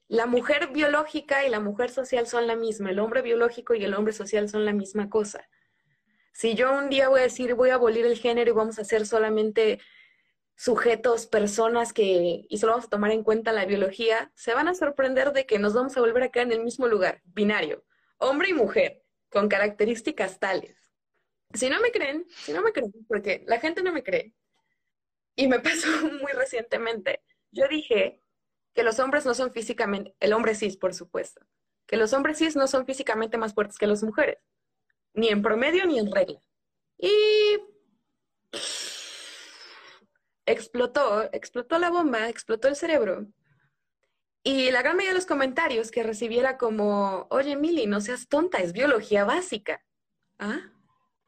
La 0.06 0.26
mujer 0.26 0.68
biológica 0.68 1.44
y 1.46 1.50
la 1.50 1.60
mujer 1.60 1.90
social 1.90 2.26
son 2.26 2.46
la 2.46 2.56
misma, 2.56 2.90
el 2.90 2.98
hombre 2.98 3.20
biológico 3.20 3.74
y 3.74 3.84
el 3.84 3.92
hombre 3.92 4.14
social 4.14 4.48
son 4.48 4.64
la 4.64 4.72
misma 4.72 5.10
cosa. 5.10 5.46
Si 6.32 6.54
yo 6.54 6.72
un 6.72 6.88
día 6.88 7.08
voy 7.08 7.20
a 7.20 7.24
decir 7.24 7.54
voy 7.54 7.70
a 7.70 7.74
abolir 7.74 8.06
el 8.06 8.16
género 8.16 8.50
y 8.50 8.54
vamos 8.54 8.78
a 8.78 8.84
ser 8.84 9.06
solamente 9.06 9.80
sujetos, 10.58 11.28
personas 11.28 11.92
que, 11.92 12.44
y 12.48 12.58
solo 12.58 12.72
vamos 12.72 12.86
a 12.86 12.90
tomar 12.90 13.12
en 13.12 13.22
cuenta 13.22 13.52
la 13.52 13.64
biología, 13.64 14.32
se 14.34 14.54
van 14.54 14.66
a 14.66 14.74
sorprender 14.74 15.32
de 15.32 15.46
que 15.46 15.60
nos 15.60 15.72
vamos 15.72 15.96
a 15.96 16.00
volver 16.00 16.24
a 16.24 16.30
quedar 16.30 16.48
en 16.48 16.52
el 16.52 16.64
mismo 16.64 16.88
lugar, 16.88 17.22
binario, 17.26 17.84
hombre 18.18 18.48
y 18.48 18.54
mujer, 18.54 19.04
con 19.30 19.48
características 19.48 20.40
tales. 20.40 20.90
Si 21.54 21.70
no 21.70 21.80
me 21.80 21.92
creen, 21.92 22.26
si 22.28 22.52
no 22.52 22.60
me 22.60 22.72
creen, 22.72 22.92
porque 23.06 23.44
la 23.46 23.60
gente 23.60 23.84
no 23.84 23.92
me 23.92 24.02
cree, 24.02 24.34
y 25.36 25.46
me 25.46 25.60
pasó 25.60 25.86
muy 26.20 26.32
recientemente, 26.32 27.22
yo 27.52 27.68
dije 27.68 28.20
que 28.74 28.82
los 28.82 28.98
hombres 28.98 29.24
no 29.24 29.34
son 29.34 29.52
físicamente, 29.52 30.16
el 30.18 30.32
hombre 30.32 30.56
cis, 30.56 30.76
por 30.76 30.92
supuesto, 30.92 31.40
que 31.86 31.96
los 31.96 32.12
hombres 32.12 32.38
cis 32.38 32.56
no 32.56 32.66
son 32.66 32.84
físicamente 32.84 33.38
más 33.38 33.54
fuertes 33.54 33.78
que 33.78 33.86
las 33.86 34.02
mujeres, 34.02 34.38
ni 35.14 35.28
en 35.28 35.40
promedio 35.40 35.86
ni 35.86 36.00
en 36.00 36.10
regla. 36.10 36.40
Y 36.98 37.60
explotó, 40.48 41.28
explotó 41.32 41.78
la 41.78 41.90
bomba, 41.90 42.28
explotó 42.28 42.68
el 42.68 42.76
cerebro. 42.76 43.26
Y 44.42 44.70
la 44.70 44.82
gran 44.82 44.96
mayoría 44.96 45.12
de 45.12 45.18
los 45.18 45.26
comentarios 45.26 45.90
que 45.90 46.02
recibiera 46.02 46.56
como, 46.56 47.26
oye, 47.30 47.56
Mili, 47.56 47.86
no 47.86 48.00
seas 48.00 48.28
tonta, 48.28 48.58
es 48.58 48.72
biología 48.72 49.24
básica. 49.24 49.84
¿Ah? 50.38 50.60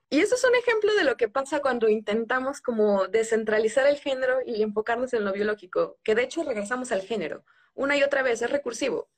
Y 0.09 0.21
eso 0.21 0.35
es 0.35 0.45
un 0.45 0.55
ejemplo 0.55 0.95
de 0.95 1.05
lo 1.05 1.17
que 1.17 1.29
pasa 1.29 1.61
cuando 1.61 1.89
intentamos 1.89 2.61
como 2.61 3.07
descentralizar 3.09 3.87
el 3.87 3.97
género 3.97 4.39
y 4.45 4.63
enfocarnos 4.63 5.13
en 5.13 5.25
lo 5.25 5.33
biológico, 5.33 5.99
que 6.03 6.15
de 6.15 6.23
hecho 6.23 6.43
regresamos 6.43 6.91
al 6.93 7.03
género. 7.03 7.45
Una 7.75 7.97
y 7.97 8.03
otra 8.03 8.23
vez 8.23 8.43
es 8.43 8.51
recursivo. 8.51 9.09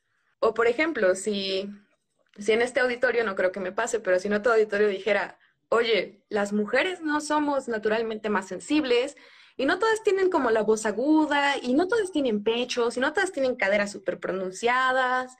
O 0.40 0.52
por 0.52 0.66
ejemplo, 0.66 1.14
si, 1.14 1.70
si 2.36 2.52
en 2.52 2.60
este 2.60 2.80
auditorio, 2.80 3.24
no 3.24 3.36
creo 3.36 3.52
que 3.52 3.60
me 3.60 3.72
pase, 3.72 4.00
pero 4.00 4.18
si 4.18 4.28
en 4.28 4.34
otro 4.34 4.52
auditorio 4.52 4.88
dijera, 4.88 5.38
oye, 5.68 6.24
las 6.28 6.52
mujeres 6.52 7.00
no 7.00 7.20
somos 7.20 7.68
naturalmente 7.68 8.28
más 8.28 8.48
sensibles 8.48 9.16
y 9.62 9.64
no 9.64 9.78
todas 9.78 10.02
tienen 10.02 10.28
como 10.28 10.50
la 10.50 10.64
voz 10.64 10.86
aguda, 10.86 11.56
y 11.56 11.74
no 11.74 11.86
todas 11.86 12.10
tienen 12.10 12.42
pechos, 12.42 12.96
y 12.96 13.00
no 13.00 13.12
todas 13.12 13.30
tienen 13.30 13.54
caderas 13.54 13.92
súper 13.92 14.18
pronunciadas. 14.18 15.36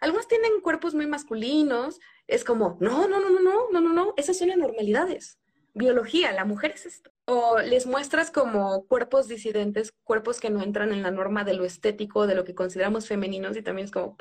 Algunas 0.00 0.26
tienen 0.28 0.62
cuerpos 0.62 0.94
muy 0.94 1.06
masculinos. 1.06 2.00
Es 2.26 2.42
como, 2.42 2.78
no, 2.80 3.06
no, 3.06 3.20
no, 3.20 3.28
no, 3.28 3.40
no, 3.40 3.70
no, 3.70 3.80
no, 3.82 3.92
no, 3.92 4.14
esas 4.16 4.38
son 4.38 4.50
anormalidades. 4.50 5.38
Biología, 5.74 6.32
la 6.32 6.46
mujer 6.46 6.70
es 6.70 6.86
esto. 6.86 7.10
O 7.26 7.58
les 7.58 7.84
muestras 7.84 8.30
como 8.30 8.86
cuerpos 8.86 9.28
disidentes, 9.28 9.92
cuerpos 10.04 10.40
que 10.40 10.48
no 10.48 10.62
entran 10.62 10.90
en 10.94 11.02
la 11.02 11.10
norma 11.10 11.44
de 11.44 11.52
lo 11.52 11.66
estético, 11.66 12.26
de 12.26 12.34
lo 12.34 12.44
que 12.44 12.54
consideramos 12.54 13.06
femeninos, 13.06 13.58
y 13.58 13.62
también 13.62 13.84
es 13.84 13.90
como, 13.90 14.16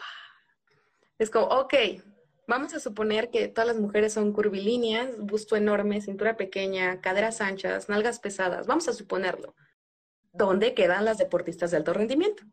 es 1.17 1.29
como, 1.29 1.45
ok, 1.45 1.73
vamos 2.47 2.73
a 2.73 2.79
suponer 2.79 3.29
que 3.29 3.47
todas 3.47 3.67
las 3.67 3.79
mujeres 3.79 4.13
son 4.13 4.33
curvilíneas, 4.33 5.17
busto 5.17 5.55
enorme, 5.55 6.01
cintura 6.01 6.37
pequeña, 6.37 7.01
caderas 7.01 7.41
anchas, 7.41 7.89
nalgas 7.89 8.19
pesadas, 8.19 8.67
vamos 8.67 8.87
a 8.87 8.93
suponerlo. 8.93 9.55
¿Dónde 10.31 10.73
quedan 10.73 11.05
las 11.05 11.17
deportistas 11.17 11.71
de 11.71 11.77
alto 11.77 11.93
rendimiento? 11.93 12.43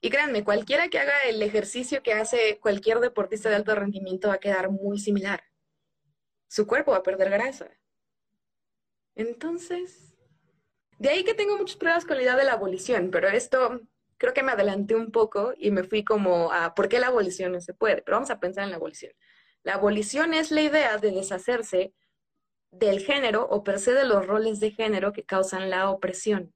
Y 0.00 0.10
créanme, 0.10 0.44
cualquiera 0.44 0.88
que 0.88 0.98
haga 0.98 1.22
el 1.28 1.42
ejercicio 1.42 2.02
que 2.02 2.12
hace 2.12 2.58
cualquier 2.60 3.00
deportista 3.00 3.48
de 3.48 3.56
alto 3.56 3.74
rendimiento 3.74 4.28
va 4.28 4.34
a 4.34 4.40
quedar 4.40 4.70
muy 4.70 4.98
similar. 4.98 5.42
Su 6.48 6.66
cuerpo 6.66 6.92
va 6.92 6.98
a 6.98 7.02
perder 7.02 7.30
grasa. 7.30 7.68
Entonces, 9.14 10.14
de 10.98 11.08
ahí 11.08 11.24
que 11.24 11.34
tengo 11.34 11.56
muchas 11.56 11.76
pruebas 11.76 12.04
con 12.04 12.16
la 12.16 12.22
idea 12.22 12.36
de 12.36 12.44
la 12.44 12.52
abolición, 12.52 13.10
pero 13.10 13.28
esto 13.28 13.80
creo 14.18 14.32
que 14.34 14.42
me 14.42 14.52
adelanté 14.52 14.94
un 14.94 15.10
poco 15.10 15.52
y 15.56 15.70
me 15.70 15.84
fui 15.84 16.04
como 16.04 16.52
a 16.52 16.74
por 16.74 16.88
qué 16.88 16.98
la 16.98 17.08
abolición 17.08 17.52
no 17.52 17.60
se 17.60 17.74
puede, 17.74 18.02
pero 18.02 18.16
vamos 18.16 18.30
a 18.30 18.40
pensar 18.40 18.64
en 18.64 18.70
la 18.70 18.76
abolición. 18.76 19.12
La 19.62 19.74
abolición 19.74 20.34
es 20.34 20.50
la 20.50 20.62
idea 20.62 20.98
de 20.98 21.10
deshacerse 21.10 21.92
del 22.70 23.00
género 23.00 23.46
o 23.48 23.64
per 23.64 23.78
se 23.78 23.92
de 23.94 24.04
los 24.04 24.26
roles 24.26 24.60
de 24.60 24.70
género 24.70 25.12
que 25.12 25.24
causan 25.24 25.70
la 25.70 25.90
opresión. 25.90 26.54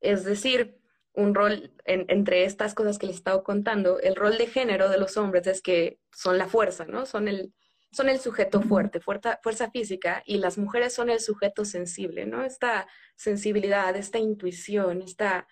Es 0.00 0.24
decir, 0.24 0.78
un 1.12 1.34
rol 1.34 1.72
entre 1.84 2.44
estas 2.44 2.74
cosas 2.74 2.98
que 2.98 3.06
les 3.06 3.16
he 3.16 3.18
estado 3.18 3.44
contando, 3.44 4.00
el 4.00 4.16
rol 4.16 4.36
de 4.36 4.46
género 4.46 4.88
de 4.88 4.98
los 4.98 5.16
hombres 5.16 5.46
es 5.46 5.62
que 5.62 6.00
son 6.12 6.38
la 6.38 6.48
fuerza, 6.48 6.84
¿no? 6.86 7.06
Son 7.06 7.28
el, 7.28 7.54
son 7.92 8.08
el 8.08 8.18
sujeto 8.18 8.60
fuerte, 8.60 9.00
fuerza, 9.00 9.38
fuerza 9.42 9.70
física, 9.70 10.22
y 10.26 10.38
las 10.38 10.58
mujeres 10.58 10.92
son 10.92 11.10
el 11.10 11.20
sujeto 11.20 11.64
sensible, 11.64 12.26
¿no? 12.26 12.42
Esta 12.44 12.88
sensibilidad, 13.16 13.94
esta 13.96 14.18
intuición, 14.18 15.02
esta 15.02 15.46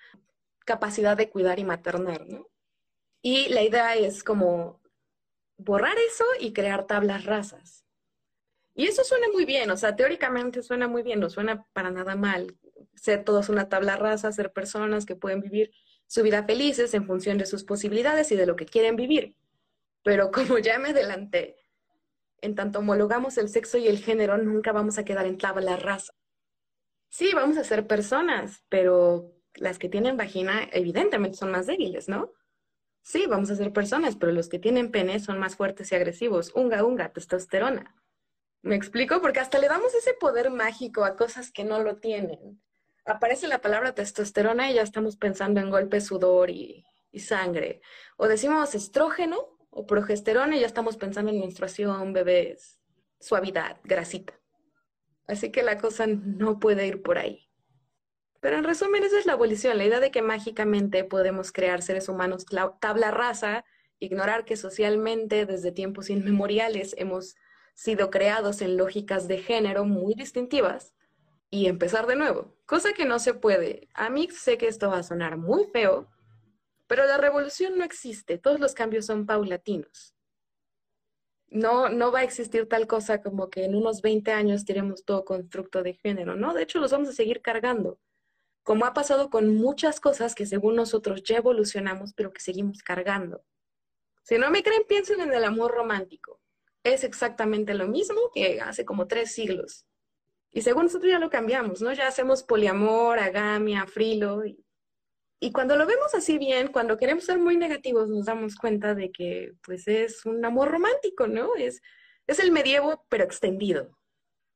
capacidad 0.64 1.16
de 1.16 1.30
cuidar 1.30 1.58
y 1.58 1.64
maternar, 1.64 2.26
¿no? 2.26 2.48
Y 3.22 3.48
la 3.50 3.62
idea 3.62 3.94
es 3.94 4.24
como 4.24 4.80
borrar 5.56 5.96
eso 6.08 6.24
y 6.40 6.52
crear 6.52 6.86
tablas 6.86 7.24
rasas. 7.24 7.84
Y 8.74 8.86
eso 8.86 9.04
suena 9.04 9.28
muy 9.32 9.44
bien, 9.44 9.70
o 9.70 9.76
sea, 9.76 9.96
teóricamente 9.96 10.62
suena 10.62 10.88
muy 10.88 11.02
bien, 11.02 11.20
no 11.20 11.28
suena 11.28 11.66
para 11.72 11.90
nada 11.90 12.16
mal. 12.16 12.56
Ser 12.94 13.24
todos 13.24 13.48
una 13.48 13.68
tabla 13.68 13.96
rasa, 13.96 14.32
ser 14.32 14.52
personas 14.52 15.04
que 15.04 15.14
pueden 15.14 15.40
vivir 15.40 15.72
su 16.06 16.22
vida 16.22 16.44
felices 16.44 16.94
en 16.94 17.06
función 17.06 17.38
de 17.38 17.46
sus 17.46 17.64
posibilidades 17.64 18.32
y 18.32 18.36
de 18.36 18.46
lo 18.46 18.56
que 18.56 18.66
quieren 18.66 18.96
vivir. 18.96 19.36
Pero 20.02 20.30
como 20.30 20.58
ya 20.58 20.78
me 20.78 20.90
adelanté, 20.90 21.56
en 22.40 22.54
tanto 22.54 22.80
homologamos 22.80 23.38
el 23.38 23.48
sexo 23.48 23.78
y 23.78 23.86
el 23.86 23.98
género, 23.98 24.36
nunca 24.38 24.72
vamos 24.72 24.98
a 24.98 25.04
quedar 25.04 25.26
en 25.26 25.38
tabla 25.38 25.76
rasa. 25.76 26.12
Sí, 27.08 27.30
vamos 27.34 27.56
a 27.58 27.64
ser 27.64 27.86
personas, 27.86 28.64
pero 28.68 29.32
las 29.54 29.78
que 29.78 29.88
tienen 29.88 30.16
vagina 30.16 30.68
evidentemente 30.72 31.36
son 31.36 31.50
más 31.50 31.66
débiles, 31.66 32.08
¿no? 32.08 32.32
Sí, 33.02 33.26
vamos 33.26 33.50
a 33.50 33.56
ser 33.56 33.72
personas, 33.72 34.16
pero 34.16 34.32
los 34.32 34.48
que 34.48 34.58
tienen 34.58 34.90
pene 34.90 35.18
son 35.18 35.38
más 35.38 35.56
fuertes 35.56 35.90
y 35.90 35.94
agresivos. 35.96 36.52
Unga, 36.54 36.84
unga, 36.84 37.12
testosterona. 37.12 37.96
¿Me 38.62 38.76
explico? 38.76 39.20
Porque 39.20 39.40
hasta 39.40 39.58
le 39.58 39.68
damos 39.68 39.92
ese 39.94 40.14
poder 40.14 40.50
mágico 40.50 41.04
a 41.04 41.16
cosas 41.16 41.50
que 41.50 41.64
no 41.64 41.82
lo 41.82 41.96
tienen. 41.96 42.62
Aparece 43.04 43.48
la 43.48 43.60
palabra 43.60 43.94
testosterona 43.94 44.70
y 44.70 44.74
ya 44.74 44.82
estamos 44.82 45.16
pensando 45.16 45.60
en 45.60 45.70
golpe, 45.70 46.00
sudor 46.00 46.50
y, 46.50 46.84
y 47.10 47.20
sangre. 47.20 47.82
O 48.16 48.28
decimos 48.28 48.76
estrógeno 48.76 49.58
o 49.70 49.84
progesterona 49.84 50.56
y 50.56 50.60
ya 50.60 50.66
estamos 50.66 50.96
pensando 50.96 51.32
en 51.32 51.40
menstruación, 51.40 52.12
bebés, 52.12 52.78
suavidad, 53.18 53.80
grasita. 53.82 54.38
Así 55.26 55.50
que 55.50 55.64
la 55.64 55.78
cosa 55.78 56.06
no 56.06 56.60
puede 56.60 56.86
ir 56.86 57.02
por 57.02 57.18
ahí. 57.18 57.51
Pero 58.42 58.58
en 58.58 58.64
resumen, 58.64 59.04
esa 59.04 59.20
es 59.20 59.24
la 59.24 59.34
abolición, 59.34 59.78
la 59.78 59.84
idea 59.84 60.00
de 60.00 60.10
que 60.10 60.20
mágicamente 60.20 61.04
podemos 61.04 61.52
crear 61.52 61.80
seres 61.80 62.08
humanos 62.08 62.44
tabla 62.80 63.12
rasa, 63.12 63.64
ignorar 64.00 64.44
que 64.44 64.56
socialmente 64.56 65.46
desde 65.46 65.70
tiempos 65.70 66.10
inmemoriales 66.10 66.96
hemos 66.98 67.36
sido 67.74 68.10
creados 68.10 68.60
en 68.60 68.76
lógicas 68.76 69.28
de 69.28 69.38
género 69.38 69.84
muy 69.84 70.14
distintivas 70.14 70.92
y 71.50 71.68
empezar 71.68 72.08
de 72.08 72.16
nuevo, 72.16 72.52
cosa 72.66 72.92
que 72.94 73.04
no 73.04 73.20
se 73.20 73.32
puede. 73.32 73.88
A 73.94 74.10
mí 74.10 74.28
sé 74.32 74.58
que 74.58 74.66
esto 74.66 74.90
va 74.90 74.98
a 74.98 75.02
sonar 75.04 75.36
muy 75.36 75.66
feo, 75.72 76.10
pero 76.88 77.06
la 77.06 77.18
revolución 77.18 77.78
no 77.78 77.84
existe, 77.84 78.38
todos 78.38 78.58
los 78.58 78.74
cambios 78.74 79.06
son 79.06 79.24
paulatinos. 79.24 80.16
No, 81.46 81.88
no 81.90 82.10
va 82.10 82.20
a 82.20 82.24
existir 82.24 82.68
tal 82.68 82.88
cosa 82.88 83.22
como 83.22 83.50
que 83.50 83.66
en 83.66 83.76
unos 83.76 84.02
20 84.02 84.32
años 84.32 84.64
tenemos 84.64 85.04
todo 85.04 85.24
constructo 85.24 85.84
de 85.84 85.94
género, 85.94 86.34
¿no? 86.34 86.54
De 86.54 86.64
hecho, 86.64 86.80
los 86.80 86.90
vamos 86.90 87.10
a 87.10 87.12
seguir 87.12 87.40
cargando 87.40 88.00
como 88.62 88.84
ha 88.84 88.94
pasado 88.94 89.30
con 89.30 89.54
muchas 89.56 90.00
cosas 90.00 90.34
que 90.34 90.46
según 90.46 90.76
nosotros 90.76 91.22
ya 91.22 91.38
evolucionamos, 91.38 92.12
pero 92.14 92.32
que 92.32 92.40
seguimos 92.40 92.82
cargando. 92.82 93.44
Si 94.22 94.38
no 94.38 94.50
me 94.50 94.62
creen, 94.62 94.84
piensen 94.88 95.20
en 95.20 95.32
el 95.32 95.44
amor 95.44 95.72
romántico. 95.72 96.40
Es 96.84 97.04
exactamente 97.04 97.74
lo 97.74 97.88
mismo 97.88 98.30
que 98.34 98.60
hace 98.60 98.84
como 98.84 99.06
tres 99.06 99.32
siglos. 99.32 99.86
Y 100.52 100.62
según 100.62 100.84
nosotros 100.84 101.10
ya 101.10 101.18
lo 101.18 101.30
cambiamos, 101.30 101.80
¿no? 101.80 101.92
Ya 101.92 102.06
hacemos 102.06 102.42
poliamor, 102.42 103.18
agamia, 103.18 103.86
frilo. 103.86 104.44
Y, 104.44 104.64
y 105.40 105.50
cuando 105.50 105.76
lo 105.76 105.86
vemos 105.86 106.14
así 106.14 106.38
bien, 106.38 106.68
cuando 106.68 106.96
queremos 106.96 107.24
ser 107.24 107.38
muy 107.38 107.56
negativos, 107.56 108.08
nos 108.08 108.26
damos 108.26 108.56
cuenta 108.56 108.94
de 108.94 109.10
que 109.10 109.54
pues 109.64 109.88
es 109.88 110.24
un 110.26 110.44
amor 110.44 110.70
romántico, 110.70 111.26
¿no? 111.26 111.56
Es, 111.56 111.80
es 112.26 112.38
el 112.38 112.52
medievo, 112.52 113.04
pero 113.08 113.24
extendido. 113.24 113.98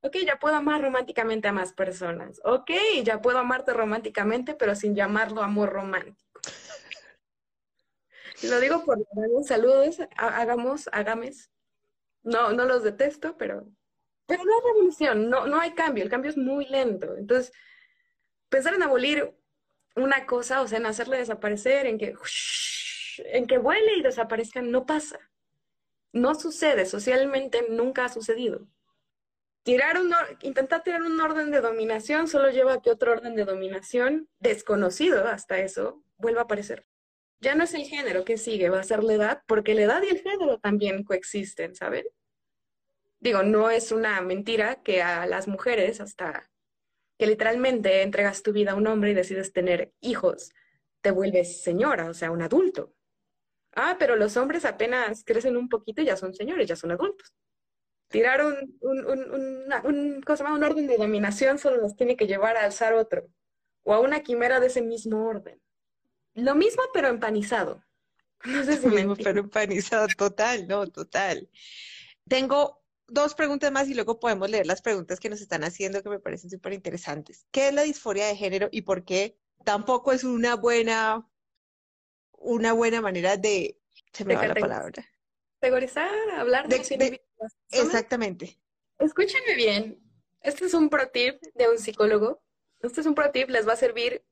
Ok, 0.07 0.19
ya 0.25 0.39
puedo 0.39 0.55
amar 0.55 0.83
románticamente 0.83 1.49
a 1.49 1.53
más 1.53 1.73
personas. 1.73 2.41
Ok, 2.45 2.71
ya 3.03 3.21
puedo 3.21 3.39
amarte 3.39 3.73
románticamente, 3.73 4.55
pero 4.55 4.77
sin 4.77 4.95
llamarlo 4.95 5.43
amor 5.43 5.71
romántico. 5.71 6.17
Lo 8.45 8.61
digo 8.61 8.85
por 8.85 8.99
saludos, 9.45 9.99
hagamos, 10.17 10.89
hagames. 10.93 11.51
No, 12.23 12.53
no 12.53 12.67
los 12.67 12.85
detesto, 12.85 13.37
pero, 13.37 13.67
pero 14.27 14.45
no 14.45 14.55
hay 14.55 14.61
revolución, 14.73 15.29
no, 15.29 15.47
no 15.47 15.61
hay 15.61 15.73
cambio, 15.73 16.05
el 16.05 16.11
cambio 16.11 16.31
es 16.31 16.37
muy 16.37 16.67
lento. 16.67 17.17
Entonces, 17.17 17.53
pensar 18.49 18.75
en 18.75 18.83
abolir 18.83 19.35
una 19.97 20.27
cosa, 20.27 20.61
o 20.61 20.69
sea, 20.69 20.79
en 20.79 20.87
hacerle 20.87 21.17
desaparecer, 21.17 21.87
en 21.87 21.99
que, 21.99 22.15
en 23.19 23.47
que 23.47 23.59
vuele 23.59 23.97
y 23.97 24.03
desaparezca, 24.03 24.63
no 24.63 24.87
pasa. 24.87 25.19
No 26.13 26.35
sucede, 26.35 26.87
socialmente 26.87 27.67
nunca 27.71 28.05
ha 28.05 28.09
sucedido. 28.09 28.69
Tirar 29.67 30.01
un, 30.01 30.15
intentar 30.43 30.85
tirar 30.85 31.03
un 31.03 31.21
orden 31.21 31.51
de 31.51 31.61
dominación 31.61 32.29
solo 32.29 32.51
lleva 32.51 32.75
a 32.75 32.81
que 32.81 32.93
otro 32.93 33.11
orden 33.11 33.35
de 33.35 33.45
dominación, 33.45 34.29
desconocido 34.39 35.27
hasta 35.27 35.59
eso, 35.59 36.05
vuelva 36.19 36.43
a 36.43 36.45
aparecer. 36.45 36.87
Ya 37.41 37.57
no 37.57 37.65
es 37.65 37.75
el 37.75 37.83
género 37.83 38.25
que 38.25 38.39
sigue, 38.39 38.71
va 38.71 38.79
a 38.79 38.85
ser 38.85 39.03
la 39.03 39.15
edad, 39.15 39.43
porque 39.49 39.75
la 39.75 39.83
edad 39.83 40.03
y 40.05 40.11
el 40.11 40.21
género 40.21 40.61
también 40.61 41.03
coexisten, 41.03 41.75
¿saben? 41.75 42.07
Digo, 43.19 43.43
no 43.43 43.69
es 43.69 43.91
una 43.91 44.21
mentira 44.21 44.85
que 44.85 45.03
a 45.03 45.27
las 45.27 45.49
mujeres, 45.49 46.01
hasta 46.01 46.49
que 47.19 47.27
literalmente 47.27 48.03
entregas 48.03 48.45
tu 48.45 48.53
vida 48.53 48.71
a 48.71 48.77
un 48.77 48.87
hombre 48.87 49.11
y 49.11 49.15
decides 49.15 49.53
tener 49.53 49.93
hijos, 50.01 50.53
te 51.01 51.11
vuelves 51.11 51.61
señora, 51.65 52.09
o 52.09 52.15
sea, 52.15 52.31
un 52.31 52.43
adulto. 52.43 52.95
Ah, 53.75 53.97
pero 53.99 54.15
los 54.15 54.37
hombres 54.37 54.65
apenas 54.65 55.25
crecen 55.25 55.57
un 55.57 55.69
poquito 55.69 56.03
y 56.03 56.05
ya 56.05 56.17
son 56.17 56.35
señores, 56.35 56.69
ya 56.69 56.77
son 56.77 56.93
adultos. 56.93 57.35
Tirar 58.09 58.45
un, 58.45 58.79
un, 58.81 59.05
un 59.05 60.65
orden 60.65 60.87
de 60.87 60.97
dominación 60.97 61.59
solo 61.59 61.83
nos 61.83 61.97
tiene 61.97 62.17
que 62.17 62.27
llevar 62.27 62.57
a 62.57 62.65
alzar 62.65 62.95
otro, 62.95 63.29
o 63.83 63.95
a 63.95 64.01
una 64.01 64.23
quimera 64.23 64.61
de 64.61 64.69
ese 64.69 64.83
mismo 64.83 65.27
orden. 65.27 65.61
Lo 66.35 66.55
mismo, 66.55 66.83
pero 66.93 67.09
empanizado. 67.09 67.83
No 68.45 68.63
sé 68.65 68.77
si 68.77 68.87
Lo 68.87 68.95
mismo, 68.95 69.17
pero 69.17 69.41
empanizado, 69.41 70.07
total, 70.17 70.69
no, 70.69 70.87
total. 70.87 71.51
Tengo 72.29 72.83
dos 73.09 73.35
preguntas 73.35 73.73
más 73.73 73.89
y 73.89 73.95
luego 73.95 74.21
podemos 74.21 74.51
leer 74.51 74.67
las 74.67 74.83
preguntas 74.83 75.19
que 75.19 75.31
nos 75.31 75.41
están 75.41 75.65
haciendo 75.65 76.03
que 76.03 76.11
me 76.11 76.21
parecen 76.21 76.51
súper 76.51 76.75
interesantes. 76.75 77.47
¿Qué 77.51 77.69
es 77.69 77.75
la 77.75 77.83
disforia 77.83 78.27
de 78.27 78.37
género 78.37 78.69
y 78.71 78.83
por 78.83 79.05
qué 79.05 79.39
tampoco 79.65 80.13
es 80.13 80.23
una 80.23 80.55
buena, 80.55 81.29
una 82.33 82.73
buena 82.73 83.01
manera 83.01 83.37
de, 83.37 83.81
se 84.13 84.25
me 84.25 84.37
va 84.37 84.47
la 84.47 84.55
palabra. 84.55 85.05
Categorizar, 85.61 86.31
hablar 86.37 86.69
de, 86.69 86.79
de 86.79 87.26
Exactamente. 87.71 88.59
Escúchenme 88.99 89.55
bien. 89.55 90.01
Este 90.41 90.65
es 90.67 90.75
un 90.75 90.89
pro 90.89 91.09
tip 91.09 91.41
de 91.55 91.69
un 91.69 91.79
psicólogo. 91.79 92.43
Este 92.81 93.01
es 93.01 93.07
un 93.07 93.15
pro 93.15 93.31
tip, 93.31 93.49
les 93.51 93.67
va 93.67 93.73
a 93.73 93.77
servir 93.77 94.25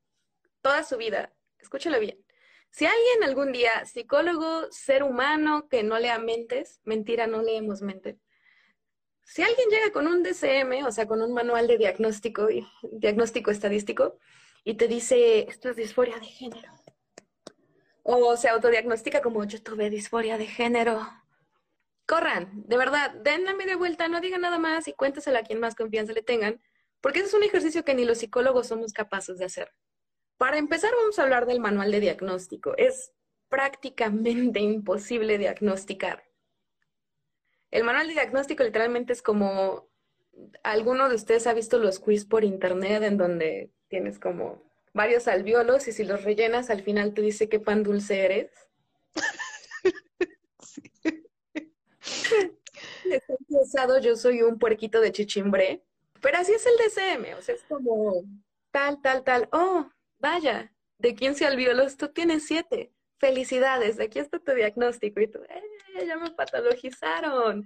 toda 0.60 0.84
su 0.84 0.96
vida. 0.96 1.34
Escúchenlo 1.58 1.98
bien. 2.00 2.24
Si 2.70 2.86
alguien 2.86 3.22
algún 3.22 3.52
día, 3.52 3.84
psicólogo, 3.84 4.70
ser 4.70 5.02
humano 5.02 5.68
que 5.68 5.82
no 5.82 5.98
lea 5.98 6.18
mentes, 6.18 6.80
mentira, 6.84 7.26
no 7.26 7.42
leemos 7.42 7.82
mentes. 7.82 8.16
Si 9.22 9.42
alguien 9.42 9.68
llega 9.70 9.92
con 9.92 10.06
un 10.06 10.22
DCM, 10.22 10.84
o 10.86 10.92
sea, 10.92 11.06
con 11.06 11.22
un 11.22 11.32
manual 11.32 11.66
de 11.66 11.78
diagnóstico, 11.78 12.48
diagnóstico 12.92 13.50
estadístico, 13.50 14.18
y 14.64 14.74
te 14.74 14.88
dice, 14.88 15.48
esto 15.48 15.70
es 15.70 15.76
disforia 15.76 16.18
de 16.18 16.26
género, 16.26 16.72
o 18.02 18.36
se 18.36 18.48
autodiagnostica 18.48 19.22
como 19.22 19.44
yo 19.44 19.62
tuve 19.62 19.88
disforia 19.88 20.36
de 20.36 20.46
género, 20.46 21.06
corran, 22.06 22.50
de 22.66 22.76
verdad, 22.76 23.12
den 23.22 23.44
la 23.44 23.54
media 23.54 23.76
vuelta, 23.76 24.08
no 24.08 24.20
digan 24.20 24.42
nada 24.42 24.58
más 24.58 24.88
y 24.88 24.92
cuéntesela 24.92 25.40
a 25.40 25.42
quien 25.44 25.60
más 25.60 25.74
confianza 25.74 26.12
le 26.12 26.22
tengan, 26.22 26.60
porque 27.00 27.20
ese 27.20 27.28
es 27.28 27.34
un 27.34 27.42
ejercicio 27.42 27.84
que 27.84 27.94
ni 27.94 28.04
los 28.04 28.18
psicólogos 28.18 28.68
somos 28.68 28.92
capaces 28.92 29.38
de 29.38 29.44
hacer. 29.44 29.72
Para 30.36 30.58
empezar, 30.58 30.92
vamos 30.94 31.18
a 31.18 31.22
hablar 31.22 31.46
del 31.46 31.60
manual 31.60 31.90
de 31.92 32.00
diagnóstico. 32.00 32.74
Es 32.76 33.12
prácticamente 33.48 34.60
imposible 34.60 35.38
diagnosticar. 35.38 36.24
El 37.70 37.84
manual 37.84 38.06
de 38.06 38.14
diagnóstico 38.14 38.62
literalmente 38.62 39.12
es 39.12 39.22
como, 39.22 39.88
¿alguno 40.62 41.08
de 41.08 41.16
ustedes 41.16 41.46
ha 41.46 41.54
visto 41.54 41.78
los 41.78 41.98
quiz 41.98 42.24
por 42.24 42.44
internet 42.44 43.02
en 43.02 43.16
donde 43.16 43.70
tienes 43.88 44.18
como 44.18 44.62
varios 44.92 45.26
alveolos 45.26 45.88
y 45.88 45.92
si 45.92 46.04
los 46.04 46.22
rellenas 46.22 46.70
al 46.70 46.82
final 46.82 47.14
te 47.14 47.22
dice 47.22 47.48
qué 47.48 47.58
pan 47.60 47.82
dulce 47.82 48.24
eres? 48.24 48.50
yo 54.02 54.16
soy 54.16 54.42
un 54.42 54.58
puerquito 54.58 55.00
de 55.00 55.12
chichimbre, 55.12 55.84
pero 56.20 56.38
así 56.38 56.52
es 56.52 56.66
el 56.66 56.76
DCM, 56.76 57.38
o 57.38 57.42
sea, 57.42 57.54
es 57.54 57.62
como 57.64 58.24
tal, 58.70 59.00
tal, 59.02 59.22
tal, 59.24 59.48
oh, 59.52 59.88
vaya, 60.18 60.72
de 60.98 61.14
15 61.14 61.46
alveolos 61.46 61.96
tú 61.96 62.08
tienes 62.08 62.46
7, 62.46 62.92
felicidades, 63.18 64.00
aquí 64.00 64.18
está 64.18 64.38
tu 64.38 64.52
diagnóstico. 64.52 65.20
Y 65.20 65.28
tú, 65.28 65.40
eh, 65.48 66.06
ya 66.06 66.16
me 66.16 66.30
patologizaron. 66.30 67.64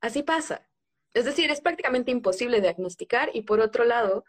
Así 0.00 0.22
pasa. 0.22 0.68
Es 1.14 1.24
decir, 1.24 1.50
es 1.50 1.60
prácticamente 1.60 2.10
imposible 2.10 2.60
diagnosticar. 2.60 3.30
Y 3.32 3.42
por 3.42 3.60
otro 3.60 3.84
lado, 3.84 4.24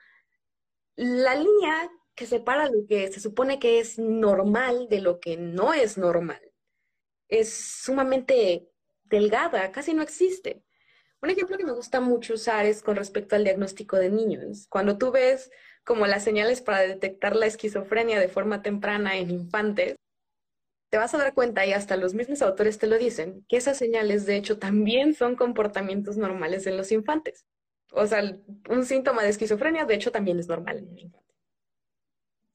la 0.95 1.35
línea 1.35 1.89
que 2.15 2.25
separa 2.25 2.69
lo 2.69 2.87
que 2.87 3.11
se 3.11 3.19
supone 3.19 3.59
que 3.59 3.79
es 3.79 3.99
normal 3.99 4.87
de 4.89 5.01
lo 5.01 5.19
que 5.19 5.35
no 5.35 5.73
es 5.73 5.97
normal 5.97 6.41
es 7.27 7.53
sumamente 7.53 8.69
delgada, 9.05 9.71
casi 9.71 9.93
no 9.93 10.01
existe. 10.01 10.63
Un 11.21 11.29
ejemplo 11.29 11.57
que 11.57 11.65
me 11.65 11.71
gusta 11.71 12.01
mucho 12.01 12.35
usar 12.35 12.65
es 12.65 12.81
con 12.83 12.95
respecto 12.95 13.35
al 13.35 13.43
diagnóstico 13.43 13.97
de 13.97 14.09
niños. 14.09 14.67
Cuando 14.69 14.97
tú 14.97 15.11
ves 15.11 15.49
como 15.83 16.07
las 16.07 16.23
señales 16.23 16.61
para 16.61 16.81
detectar 16.81 17.35
la 17.35 17.45
esquizofrenia 17.45 18.19
de 18.19 18.27
forma 18.27 18.61
temprana 18.61 19.17
en 19.17 19.31
infantes, 19.31 19.95
te 20.89 20.97
vas 20.97 21.13
a 21.13 21.17
dar 21.17 21.33
cuenta, 21.33 21.65
y 21.65 21.73
hasta 21.73 21.97
los 21.97 22.13
mismos 22.13 22.41
autores 22.41 22.77
te 22.77 22.87
lo 22.87 22.97
dicen, 22.97 23.45
que 23.49 23.57
esas 23.57 23.77
señales 23.77 24.25
de 24.25 24.37
hecho 24.37 24.59
también 24.59 25.13
son 25.13 25.35
comportamientos 25.35 26.17
normales 26.17 26.67
en 26.67 26.77
los 26.77 26.91
infantes. 26.91 27.45
O 27.91 28.05
sea, 28.07 28.23
un 28.69 28.85
síntoma 28.85 29.23
de 29.23 29.29
esquizofrenia 29.29 29.85
de 29.85 29.95
hecho 29.95 30.11
también 30.11 30.39
es 30.39 30.47
normal 30.47 30.77
en 30.77 30.89
un 30.89 30.99
infante. 30.99 31.33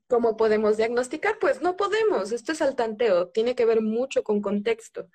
¿Cómo 0.09 0.37
podemos 0.37 0.77
diagnosticar? 0.77 1.39
Pues 1.39 1.63
no 1.63 1.77
podemos, 1.77 2.33
esto 2.33 2.53
es 2.53 2.63
al 2.63 2.75
tanteo, 2.75 3.29
tiene 3.29 3.55
que 3.55 3.65
ver 3.65 3.81
mucho 3.81 4.23
con 4.25 4.43
contexto. 4.43 5.09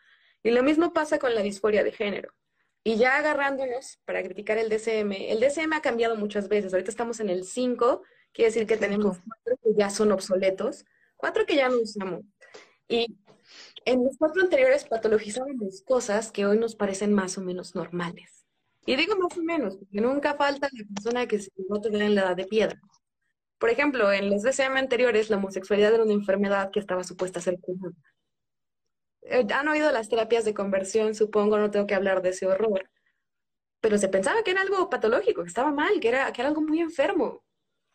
Y 0.46 0.52
lo 0.52 0.62
mismo 0.62 0.94
pasa 0.94 1.18
con 1.18 1.34
la 1.34 1.42
disforia 1.42 1.84
de 1.84 1.92
género. 1.92 2.32
Y 2.84 2.98
ya 2.98 3.18
agarrándonos 3.18 3.98
para 4.06 4.22
criticar 4.22 4.60
el 4.60 4.70
DCM, 4.70 5.32
el 5.32 5.40
DCM 5.40 5.74
ha 5.74 5.82
cambiado 5.82 6.16
muchas 6.18 6.48
veces. 6.48 6.72
Ahorita 6.72 6.92
estamos 6.92 7.20
en 7.20 7.30
el 7.30 7.46
5, 7.46 8.04
quiere 8.32 8.52
decir 8.52 8.68
que 8.68 8.78
tenemos 8.78 9.18
cuatro 9.28 9.58
que 9.64 9.74
ya 9.76 9.90
son 9.90 10.12
obsoletos, 10.12 10.86
cuatro 11.18 11.48
que 11.48 11.56
ya 11.56 11.68
no 11.68 11.80
usamos. 11.80 12.22
Y 12.88 13.18
en 13.86 14.04
los 14.04 14.18
cuatro 14.20 14.44
anteriores 14.44 14.86
patologizábamos 14.86 15.82
cosas 15.82 16.32
que 16.32 16.46
hoy 16.46 16.60
nos 16.60 16.76
parecen 16.76 17.12
más 17.12 17.40
o 17.40 17.42
menos 17.42 17.74
normales. 17.74 18.46
Y 18.86 18.98
digo 18.98 19.16
más 19.16 19.36
o 19.36 19.42
menos, 19.42 19.78
porque 19.78 20.00
nunca 20.00 20.36
falta 20.36 20.70
la 20.72 20.86
persona 20.94 21.26
que 21.26 21.40
se 21.40 21.50
va 21.72 21.80
a 21.80 21.82
tener 21.82 22.04
en 22.04 22.14
la 22.14 22.22
edad 22.22 22.36
de 22.36 22.46
piedra. 22.46 22.80
Por 23.58 23.72
ejemplo, 23.72 24.14
en 24.14 24.30
los 24.30 24.44
DCM 24.44 24.78
anteriores, 24.78 25.32
la 25.32 25.38
homosexualidad 25.38 25.96
era 25.96 26.04
una 26.04 26.14
enfermedad 26.14 26.70
que 26.70 26.82
estaba 26.82 27.04
supuesta 27.04 27.40
a 27.40 27.42
ser 27.42 27.60
curada. 27.60 27.96
Eh, 29.26 29.46
han 29.54 29.68
oído 29.68 29.92
las 29.92 30.10
terapias 30.10 30.46
de 30.46 30.54
conversión, 30.54 31.16
supongo, 31.16 31.58
no 31.58 31.72
tengo 31.72 31.88
que 31.88 31.96
hablar 31.96 32.22
de 32.22 32.30
ese 32.30 32.48
horror, 32.48 32.90
pero 33.82 33.98
se 33.98 34.10
pensaba 34.10 34.44
que 34.44 34.52
era 34.52 34.62
algo 34.62 34.90
patológico, 34.90 35.44
que 35.44 35.50
estaba 35.50 35.72
mal, 35.72 36.00
que 36.00 36.10
era, 36.10 36.32
que 36.32 36.42
era 36.42 36.50
algo 36.50 36.62
muy 36.62 36.80
enfermo, 36.80 37.44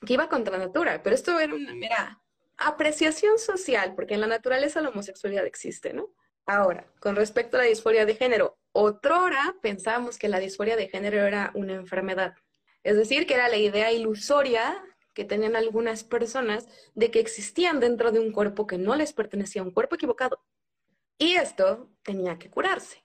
que 0.04 0.14
iba 0.14 0.28
contra 0.28 0.58
la 0.58 0.66
natura, 0.66 1.02
pero 1.02 1.14
esto 1.14 1.38
era 1.38 1.54
una 1.54 1.74
mera 1.74 2.20
apreciación 2.56 3.38
social, 3.38 3.94
porque 3.94 4.14
en 4.14 4.20
la 4.20 4.26
naturaleza 4.26 4.80
la 4.80 4.90
homosexualidad 4.90 5.46
existe, 5.46 5.92
¿no? 5.92 6.10
Ahora, 6.46 6.86
con 7.00 7.16
respecto 7.16 7.56
a 7.56 7.60
la 7.60 7.66
disforia 7.66 8.06
de 8.06 8.14
género, 8.14 8.58
otrora 8.72 9.56
pensábamos 9.62 10.18
que 10.18 10.28
la 10.28 10.40
disforia 10.40 10.76
de 10.76 10.88
género 10.88 11.24
era 11.26 11.52
una 11.54 11.74
enfermedad, 11.74 12.34
es 12.82 12.96
decir, 12.96 13.26
que 13.26 13.34
era 13.34 13.48
la 13.48 13.56
idea 13.56 13.92
ilusoria 13.92 14.82
que 15.14 15.24
tenían 15.24 15.56
algunas 15.56 16.04
personas 16.04 16.68
de 16.94 17.10
que 17.10 17.20
existían 17.20 17.80
dentro 17.80 18.10
de 18.10 18.20
un 18.20 18.32
cuerpo 18.32 18.66
que 18.66 18.78
no 18.78 18.94
les 18.94 19.12
pertenecía, 19.12 19.62
un 19.62 19.72
cuerpo 19.72 19.96
equivocado. 19.96 20.40
Y 21.20 21.34
esto 21.34 21.90
tenía 22.02 22.38
que 22.38 22.48
curarse. 22.48 23.04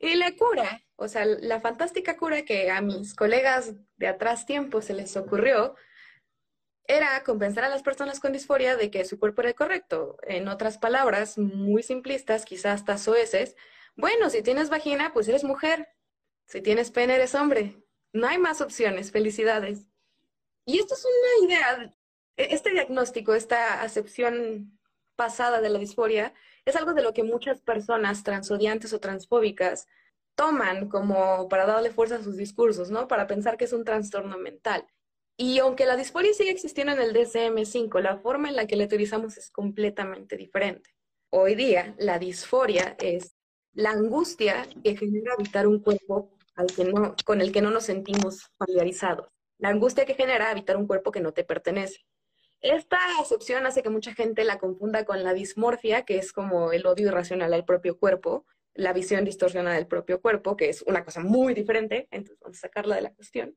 Y 0.00 0.16
la 0.16 0.34
cura, 0.34 0.82
o 0.96 1.06
sea, 1.06 1.24
la 1.24 1.60
fantástica 1.60 2.16
cura 2.16 2.44
que 2.44 2.72
a 2.72 2.80
mis 2.80 3.14
colegas 3.14 3.74
de 3.96 4.08
atrás 4.08 4.46
tiempo 4.46 4.82
se 4.82 4.94
les 4.94 5.16
ocurrió, 5.16 5.76
era 6.88 7.22
compensar 7.22 7.62
a 7.62 7.68
las 7.68 7.84
personas 7.84 8.18
con 8.18 8.32
disforia 8.32 8.76
de 8.76 8.90
que 8.90 9.04
su 9.04 9.20
cuerpo 9.20 9.42
era 9.42 9.54
correcto. 9.54 10.16
En 10.24 10.48
otras 10.48 10.78
palabras, 10.78 11.38
muy 11.38 11.84
simplistas, 11.84 12.44
quizás 12.44 12.80
hasta 12.80 12.98
soeces, 12.98 13.54
bueno, 13.94 14.28
si 14.28 14.42
tienes 14.42 14.68
vagina, 14.68 15.12
pues 15.12 15.28
eres 15.28 15.44
mujer. 15.44 15.88
Si 16.46 16.62
tienes 16.62 16.90
pene, 16.90 17.14
eres 17.14 17.36
hombre. 17.36 17.76
No 18.12 18.26
hay 18.26 18.38
más 18.38 18.60
opciones. 18.60 19.12
Felicidades. 19.12 19.86
Y 20.64 20.80
esto 20.80 20.94
es 20.94 21.04
una 21.04 21.46
idea, 21.46 21.94
e-, 22.36 22.54
este 22.54 22.70
diagnóstico, 22.70 23.34
esta 23.34 23.82
acepción 23.82 24.80
pasada 25.14 25.60
de 25.60 25.68
la 25.68 25.78
disforia, 25.78 26.34
es 26.64 26.76
algo 26.76 26.94
de 26.94 27.02
lo 27.02 27.12
que 27.12 27.24
muchas 27.24 27.60
personas 27.60 28.22
transodiantes 28.22 28.92
o 28.92 29.00
transfóbicas 29.00 29.86
toman 30.34 30.88
como 30.88 31.48
para 31.48 31.66
darle 31.66 31.90
fuerza 31.90 32.16
a 32.16 32.22
sus 32.22 32.36
discursos, 32.36 32.90
¿no? 32.90 33.08
Para 33.08 33.26
pensar 33.26 33.56
que 33.56 33.64
es 33.64 33.72
un 33.72 33.84
trastorno 33.84 34.38
mental. 34.38 34.86
Y 35.36 35.58
aunque 35.58 35.86
la 35.86 35.96
disforia 35.96 36.32
sigue 36.34 36.50
existiendo 36.50 36.92
en 36.92 37.00
el 37.00 37.14
DSM-5, 37.14 38.00
la 38.00 38.18
forma 38.18 38.48
en 38.48 38.56
la 38.56 38.66
que 38.66 38.76
la 38.76 38.84
utilizamos 38.84 39.36
es 39.36 39.50
completamente 39.50 40.36
diferente. 40.36 40.90
Hoy 41.30 41.54
día, 41.54 41.94
la 41.98 42.18
disforia 42.18 42.96
es 43.00 43.34
la 43.72 43.90
angustia 43.90 44.68
que 44.84 44.96
genera 44.96 45.32
habitar 45.32 45.66
un 45.66 45.80
cuerpo 45.80 46.36
al 46.54 46.66
que 46.66 46.84
no, 46.84 47.14
con 47.24 47.40
el 47.40 47.52
que 47.52 47.62
no 47.62 47.70
nos 47.70 47.84
sentimos 47.84 48.50
familiarizados. 48.58 49.28
La 49.58 49.70
angustia 49.70 50.04
que 50.04 50.14
genera 50.14 50.50
habitar 50.50 50.76
un 50.76 50.86
cuerpo 50.86 51.10
que 51.10 51.20
no 51.20 51.32
te 51.32 51.44
pertenece. 51.44 52.04
Esta 52.62 52.96
acepción 53.18 53.66
hace 53.66 53.82
que 53.82 53.90
mucha 53.90 54.14
gente 54.14 54.44
la 54.44 54.58
confunda 54.58 55.04
con 55.04 55.24
la 55.24 55.34
dismorfia, 55.34 56.02
que 56.02 56.18
es 56.18 56.32
como 56.32 56.70
el 56.70 56.86
odio 56.86 57.08
irracional 57.08 57.52
al 57.52 57.64
propio 57.64 57.98
cuerpo, 57.98 58.46
la 58.74 58.92
visión 58.92 59.24
distorsionada 59.24 59.76
del 59.76 59.88
propio 59.88 60.20
cuerpo, 60.20 60.56
que 60.56 60.68
es 60.68 60.82
una 60.82 61.04
cosa 61.04 61.20
muy 61.20 61.54
diferente, 61.54 62.06
entonces 62.12 62.38
vamos 62.40 62.58
a 62.58 62.60
sacarla 62.60 62.94
de 62.94 63.02
la 63.02 63.12
cuestión, 63.12 63.56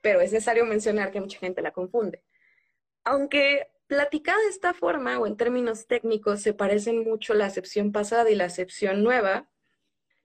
pero 0.00 0.20
es 0.20 0.32
necesario 0.32 0.66
mencionar 0.66 1.12
que 1.12 1.20
mucha 1.20 1.38
gente 1.38 1.62
la 1.62 1.70
confunde. 1.70 2.24
Aunque 3.04 3.68
platicada 3.86 4.40
de 4.42 4.48
esta 4.48 4.74
forma 4.74 5.18
o 5.20 5.28
en 5.28 5.36
términos 5.36 5.86
técnicos 5.86 6.42
se 6.42 6.52
parecen 6.52 7.04
mucho 7.04 7.34
la 7.34 7.46
acepción 7.46 7.92
pasada 7.92 8.30
y 8.30 8.34
la 8.34 8.46
acepción 8.46 9.04
nueva, 9.04 9.48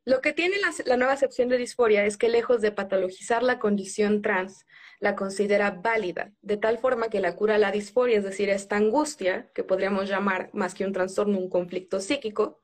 lo 0.06 0.22
que 0.22 0.34
tiene 0.34 0.58
la, 0.60 0.97
nueva 0.97 1.14
acepción 1.14 1.49
de 1.49 1.58
disforia 1.58 2.06
es 2.06 2.16
que 2.16 2.30
lejos 2.30 2.62
de 2.62 2.72
patologizar 2.72 3.41
la 3.41 3.58
condición 3.58 4.22
trans, 4.22 4.68
la 4.99 5.16
considera 5.16 5.72
válida, 5.72 6.32
de 6.41 6.58
tal 6.58 6.78
forma 6.78 7.10
que 7.10 7.20
la 7.20 7.36
cura 7.36 7.56
a 7.56 7.58
la 7.58 7.72
disforia, 7.72 8.20
es 8.20 8.24
decir, 8.24 8.49
esta 8.49 8.78
angustia, 8.78 9.51
que 9.56 9.64
podríamos 9.64 10.08
llamar 10.08 10.51
más 10.53 10.76
que 10.76 10.86
un 10.86 10.93
trastorno, 10.93 11.39
un 11.39 11.49
conflicto 11.49 11.99
psíquico, 11.99 12.62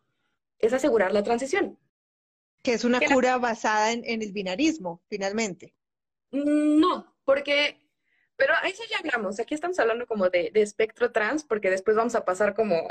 es 0.60 0.72
asegurar 0.72 1.14
la 1.14 1.24
transición. 1.24 1.80
Que 2.62 2.74
es 2.74 2.84
una 2.84 3.02
cura 3.02 3.40
basada 3.40 3.92
en, 3.92 4.22
el 4.22 4.32
binarismo, 4.32 5.02
finalmente. 5.10 5.74
No, 6.30 7.18
porque, 7.26 7.82
pero 8.36 8.54
a 8.54 8.68
eso 8.68 8.84
ya 8.88 9.00
hablamos. 9.00 9.40
Aquí 9.40 9.56
estamos 9.56 9.80
hablando 9.80 10.06
como 10.06 10.30
de, 10.30 10.52
espectro 10.54 11.12
trans, 11.12 11.44
porque 11.44 11.72
después 11.72 11.98
vamos 11.98 12.14
a 12.14 12.24
pasar 12.24 12.54
como 12.54 12.88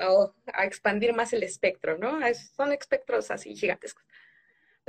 a, 0.52 0.64
expandir 0.64 1.14
más 1.14 1.32
el 1.32 1.44
espectro, 1.44 1.96
¿no? 1.98 2.18
son 2.56 2.72
espectros 2.72 3.30
así 3.30 3.54
gigantescos. 3.54 4.04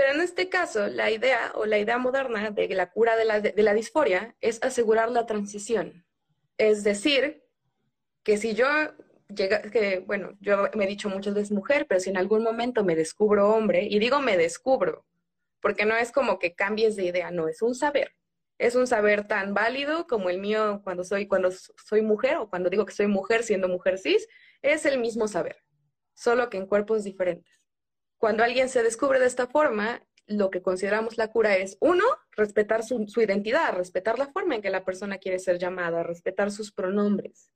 Pero 0.02 0.16
en 0.16 0.22
este 0.22 0.50
caso, 0.50 0.88
la 0.88 1.12
idea 1.12 1.52
o 1.54 1.68
la 1.68 1.78
idea 1.78 2.00
moderna 2.00 2.50
de 2.50 2.68
la 2.70 2.90
cura 2.90 3.16
de 3.16 3.24
la, 3.24 3.40
de 3.40 3.74
disforia 3.76 4.36
es 4.42 4.58
asegurar 4.64 5.12
la 5.12 5.28
transición. 5.28 6.08
Es 6.58 6.84
decir, 6.84 7.44
que 8.24 8.38
si 8.38 8.56
yo 8.56 8.66
llega, 9.28 9.62
que, 9.62 10.00
bueno, 10.00 10.32
yo 10.40 10.72
me 10.74 10.86
he 10.86 10.88
dicho 10.88 11.08
muchas 11.08 11.36
veces 11.36 11.52
mujer, 11.52 11.86
pero 11.88 12.00
si 12.00 12.10
en 12.10 12.18
algún 12.18 12.42
momento 12.42 12.84
me 12.84 12.96
descubro 12.96 13.52
hombre, 13.52 13.84
y 13.84 14.00
digo 14.00 14.20
me 14.22 14.38
descubro, 14.38 15.06
porque 15.60 15.86
no 15.86 15.96
es 15.96 16.12
como 16.12 16.40
que 16.40 16.56
cambies 16.56 16.96
de 16.96 17.06
idea, 17.06 17.30
no, 17.30 17.48
es 17.48 17.62
un 17.62 17.76
saber. 17.76 18.16
Es 18.58 18.74
un 18.74 18.88
saber 18.88 19.28
tan 19.28 19.54
válido 19.54 20.08
como 20.08 20.32
el 20.32 20.40
mío 20.40 20.82
cuando 20.84 21.04
soy, 21.04 21.28
cuando 21.28 21.52
soy 21.52 22.02
mujer 22.02 22.38
o 22.38 22.50
cuando 22.50 22.72
digo 22.72 22.88
que 22.88 22.94
soy 22.94 23.06
mujer 23.06 23.44
siendo 23.44 23.68
mujer 23.68 24.00
cis, 24.00 24.28
es 24.64 24.84
el 24.88 24.98
mismo 24.98 25.28
saber, 25.28 25.58
solo 26.16 26.50
que 26.50 26.58
en 26.58 26.66
cuerpos 26.66 27.04
diferentes. 27.04 27.61
Cuando 28.22 28.44
alguien 28.44 28.70
se 28.70 28.84
descubre 28.84 29.20
de 29.20 29.26
esta 29.26 29.48
forma, 29.48 30.04
lo 30.28 30.52
que 30.52 30.62
consideramos 30.62 31.18
la 31.18 31.30
cura 31.30 31.58
es, 31.58 31.76
uno, 31.82 32.06
respetar 32.38 32.84
su, 32.84 33.04
identidad, 33.18 33.74
respetar 33.74 34.20
la 34.20 34.28
forma 34.28 34.54
en 34.54 34.62
que 34.62 34.70
la 34.70 34.86
persona 34.86 35.18
quiere 35.18 35.40
ser 35.40 35.58
llamada, 35.58 36.04
respetar 36.04 36.52
sus 36.52 36.72
pronombres, 36.72 37.52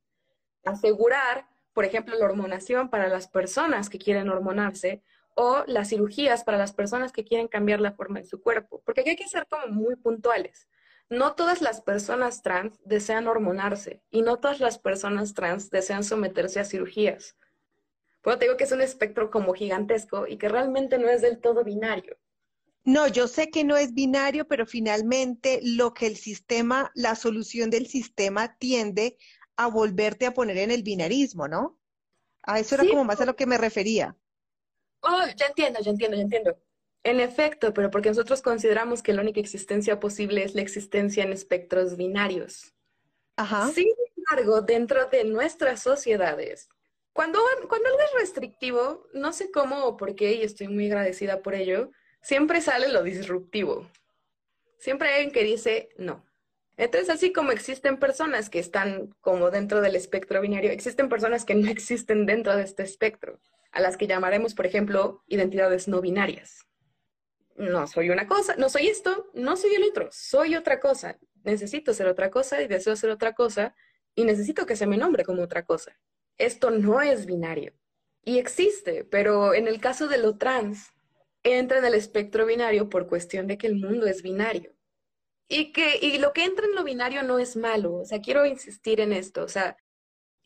asegurar 0.63 1.45
por 1.72 1.86
ejemplo, 1.86 2.18
la 2.18 2.26
hormonación 2.26 2.89
para 2.89 3.09
las 3.09 3.28
personas 3.28 3.89
que 3.89 3.99
quieren 3.99 4.30
hormonarse 4.30 5.03
o 5.36 5.63
las 5.68 5.89
cirugías 5.89 6.43
para 6.43 6.57
las 6.57 6.74
personas 6.74 7.11
que 7.11 7.26
quieren 7.26 7.47
cambiar 7.47 7.80
la 7.80 7.91
forma 7.91 8.20
de 8.22 8.26
su 8.26 8.41
cuerpo, 8.41 8.82
porque 8.86 9.01
aquí 9.01 9.11
hay 9.11 9.16
que 9.18 9.28
ser 9.28 9.45
como 9.47 9.68
muy 9.68 9.97
puntuales. 9.97 10.68
No 11.09 11.36
todas 11.36 11.61
las 11.61 11.82
personas 11.82 12.41
trans 12.41 12.80
desean 12.86 13.28
hormonarse 13.28 14.01
y 14.09 14.24
no 14.24 14.39
todas 14.39 14.61
las 14.61 14.80
personas 14.80 15.36
trans 15.36 15.70
desean 15.70 16.03
someterse 16.03 16.59
a 16.59 16.66
cirugías. 16.66 17.36
Bueno, 18.26 18.39
te 18.39 18.45
digo 18.45 18.57
que 18.57 18.63
es 18.63 18.71
un 18.71 18.82
espectro 18.82 19.30
como 19.30 19.53
gigantesco 19.53 20.26
y 20.28 20.38
que 20.38 20.49
realmente 20.49 20.97
no 20.97 21.07
es 21.07 21.21
del 21.21 21.39
todo 21.39 21.63
binario. 21.63 22.17
No, 22.84 23.07
yo 23.07 23.28
sé 23.28 23.51
que 23.51 23.63
no 23.63 23.78
es 23.78 23.93
binario, 23.93 24.47
pero 24.47 24.65
finalmente 24.65 25.59
lo 25.63 25.93
que 25.93 26.07
el 26.07 26.17
sistema, 26.17 26.91
la 26.95 27.15
solución 27.15 27.69
del 27.69 27.86
sistema 27.86 28.57
tiende 28.57 29.17
a 29.55 29.67
volverte 29.67 30.26
a 30.26 30.34
poner 30.34 30.57
en 30.57 30.71
el 30.71 30.82
binarismo, 30.82 31.47
¿no? 31.47 31.80
A 32.41 32.59
eso 32.59 32.76
era 32.76 32.88
como 32.88 33.03
más 33.03 33.21
a 33.21 33.26
lo 33.26 33.36
que 33.36 33.45
me 33.45 33.59
refería. 33.59 34.17
Oh, 35.01 35.23
ya 35.36 35.45
entiendo, 35.45 35.80
ya 35.82 35.91
entiendo, 35.91 36.17
ya 36.17 36.23
entiendo. 36.23 36.57
En 37.03 37.19
efecto, 37.19 37.73
pero 37.76 37.91
porque 37.91 38.09
nosotros 38.09 38.41
consideramos 38.41 39.03
que 39.03 39.13
la 39.13 39.21
única 39.21 39.39
existencia 39.39 39.99
posible 39.99 40.43
es 40.43 40.55
la 40.55 40.61
existencia 40.61 41.23
en 41.23 41.32
espectros 41.32 41.95
binarios. 41.95 42.73
Ajá. 43.36 43.69
Sin 43.69 43.88
embargo, 44.17 44.61
dentro 44.61 45.05
de 45.09 45.26
nuestras 45.26 45.82
sociedades, 45.82 46.69
cuando, 47.16 47.39
cuando 47.70 47.88
algo 47.88 48.01
es 48.01 48.20
restrictivo, 48.20 49.07
no 49.13 49.32
sé 49.32 49.49
cómo 49.49 49.86
o 49.86 49.95
por 49.95 50.16
qué, 50.16 50.34
y 50.34 50.41
estoy 50.41 50.68
muy 50.68 50.88
agradecida 50.88 51.41
por 51.41 51.55
ello, 51.55 51.91
siempre 52.22 52.59
sale 52.59 52.89
lo 52.89 53.03
disruptivo. 53.03 53.89
Siempre 54.80 55.07
hay 55.07 55.13
alguien 55.13 55.32
que 55.32 55.45
dice 55.45 55.88
no. 55.97 56.26
Entonces, 56.76 57.09
así 57.09 57.32
como 57.32 57.53
existen 57.53 57.99
personas 57.99 58.49
que 58.49 58.59
están 58.59 59.16
como 59.22 59.49
dentro 59.49 59.80
del 59.80 59.95
espectro 59.95 60.41
binario, 60.41 60.72
existen 60.72 61.07
personas 61.07 61.45
que 61.45 61.55
no 61.55 61.70
existen 61.72 62.26
dentro 62.26 62.53
de 62.53 62.63
este 62.63 62.84
espectro, 62.84 63.39
a 63.72 63.80
las 63.80 63.95
que 63.95 64.07
llamaremos, 64.07 64.53
por 64.53 64.66
ejemplo, 64.66 65.24
identidades 65.28 65.88
no 65.88 66.01
binarias. 66.01 66.68
No 67.55 67.88
soy 67.88 68.09
una 68.09 68.28
cosa, 68.28 68.57
no 68.57 68.68
soy 68.68 68.88
esto, 68.88 69.32
no 69.34 69.55
soy 69.55 69.74
el 69.76 69.84
otro, 69.84 70.09
soy 70.11 70.57
otra 70.57 70.82
cosa. 70.82 71.18
Necesito 71.45 71.93
ser 71.93 72.07
otra 72.07 72.30
cosa 72.30 72.61
y 72.61 72.68
deseo 72.68 72.97
ser 72.97 73.09
otra 73.09 73.32
cosa 73.32 73.74
y 74.16 74.26
necesito 74.26 74.66
que 74.66 74.76
se 74.76 74.86
me 74.86 74.97
nombre 74.97 75.24
como 75.24 75.43
otra 75.43 75.63
cosa. 75.63 75.97
Esto 76.38 76.71
no 76.71 77.01
es 77.01 77.25
binario. 77.25 77.73
Y 78.23 78.39
existe, 78.39 79.03
pero 79.03 79.53
en 79.53 79.67
el 79.67 79.79
caso 79.79 80.07
de 80.07 80.17
lo 80.17 80.38
trans, 80.38 80.91
entra 81.43 81.77
en 81.77 81.86
el 81.86 81.93
espectro 81.93 82.45
binario 82.45 82.89
por 82.89 83.07
cuestión 83.07 83.47
de 83.47 83.57
que 83.57 83.67
el 83.67 83.75
mundo 83.75 84.07
es 84.07 84.23
binario. 84.23 84.73
Y 85.47 85.71
que 85.71 85.99
y 86.01 86.17
lo 86.17 86.33
que 86.33 86.43
entra 86.43 86.65
en 86.65 86.73
lo 86.73 86.83
binario 86.83 87.21
no 87.21 87.38
es 87.38 87.55
malo, 87.55 87.97
o 87.97 88.05
sea, 88.05 88.19
quiero 88.19 88.45
insistir 88.47 88.99
en 88.99 89.13
esto, 89.13 89.43
o 89.43 89.47
sea, 89.47 89.77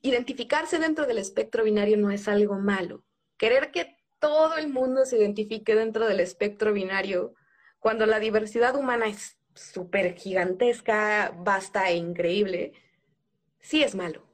identificarse 0.02 0.78
dentro 0.78 1.06
del 1.06 1.18
espectro 1.18 1.64
binario 1.64 1.98
no 1.98 2.12
es 2.12 2.28
algo 2.28 2.56
malo. 2.56 3.06
Querer 3.38 3.72
que 3.72 3.98
todo 4.20 4.58
el 4.58 4.68
mundo 4.68 5.06
se 5.06 5.18
identifique 5.18 5.74
dentro 5.76 6.06
del 6.06 6.20
espectro 6.20 6.74
binario, 6.74 7.34
cuando 7.80 8.06
la 8.06 8.20
diversidad 8.20 8.76
humana 8.76 9.08
es 9.08 9.38
súper 9.56 10.16
gigantesca, 10.16 11.34
vasta 11.38 11.90
e 11.90 11.96
increíble, 11.96 12.74
sí 13.60 13.84
es 13.84 13.96
malo. 13.96 14.29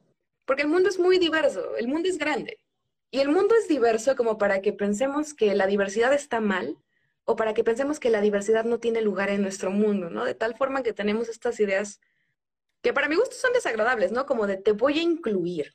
Porque 0.46 0.62
el 0.62 0.68
mundo 0.68 0.88
es 0.88 0.98
muy 0.98 1.18
diverso, 1.18 1.76
el 1.76 1.88
mundo 1.88 2.08
es 2.08 2.16
grande. 2.16 2.58
Y 3.10 3.20
el 3.20 3.28
mundo 3.28 3.54
es 3.54 3.68
diverso 3.68 4.16
como 4.16 4.38
para 4.38 4.62
que 4.62 4.72
pensemos 4.72 5.34
que 5.34 5.54
la 5.54 5.66
diversidad 5.66 6.12
está 6.12 6.40
mal 6.40 6.78
o 7.24 7.36
para 7.36 7.54
que 7.54 7.64
pensemos 7.64 8.00
que 8.00 8.10
la 8.10 8.20
diversidad 8.20 8.64
no 8.64 8.78
tiene 8.78 9.02
lugar 9.02 9.28
en 9.30 9.42
nuestro 9.42 9.70
mundo, 9.70 10.08
¿no? 10.08 10.24
De 10.24 10.34
tal 10.34 10.56
forma 10.56 10.82
que 10.82 10.92
tenemos 10.92 11.28
estas 11.28 11.58
ideas 11.60 12.00
que 12.82 12.92
para 12.92 13.08
mi 13.08 13.16
gusto 13.16 13.34
son 13.34 13.52
desagradables, 13.52 14.12
¿no? 14.12 14.26
Como 14.26 14.46
de 14.46 14.56
te 14.56 14.72
voy 14.72 14.98
a 15.00 15.02
incluir. 15.02 15.74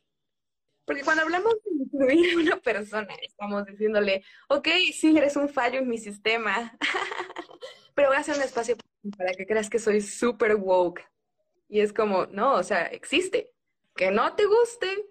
Porque 0.86 1.04
cuando 1.04 1.24
hablamos 1.24 1.56
de 1.64 1.84
incluir 1.84 2.34
a 2.34 2.42
una 2.42 2.62
persona, 2.62 3.14
estamos 3.22 3.66
diciéndole, 3.66 4.24
ok, 4.50 4.68
sí, 4.94 5.18
eres 5.18 5.36
un 5.36 5.50
fallo 5.50 5.80
en 5.80 5.90
mi 5.90 5.98
sistema, 5.98 6.78
pero 7.96 8.08
voy 8.08 8.18
a 8.18 8.22
hacer 8.22 8.36
un 8.36 8.44
espacio 8.44 8.78
para 9.18 9.34
que 9.34 9.46
creas 9.46 9.70
que 9.70 9.80
soy 9.80 10.02
súper 10.02 10.56
woke. 10.56 11.02
Y 11.68 11.82
es 11.82 11.94
como, 11.94 12.26
no, 12.28 12.54
o 12.56 12.64
sea, 12.64 12.84
existe. 12.88 13.54
Que 14.02 14.10
no 14.10 14.34
te 14.34 14.46
guste, 14.48 15.06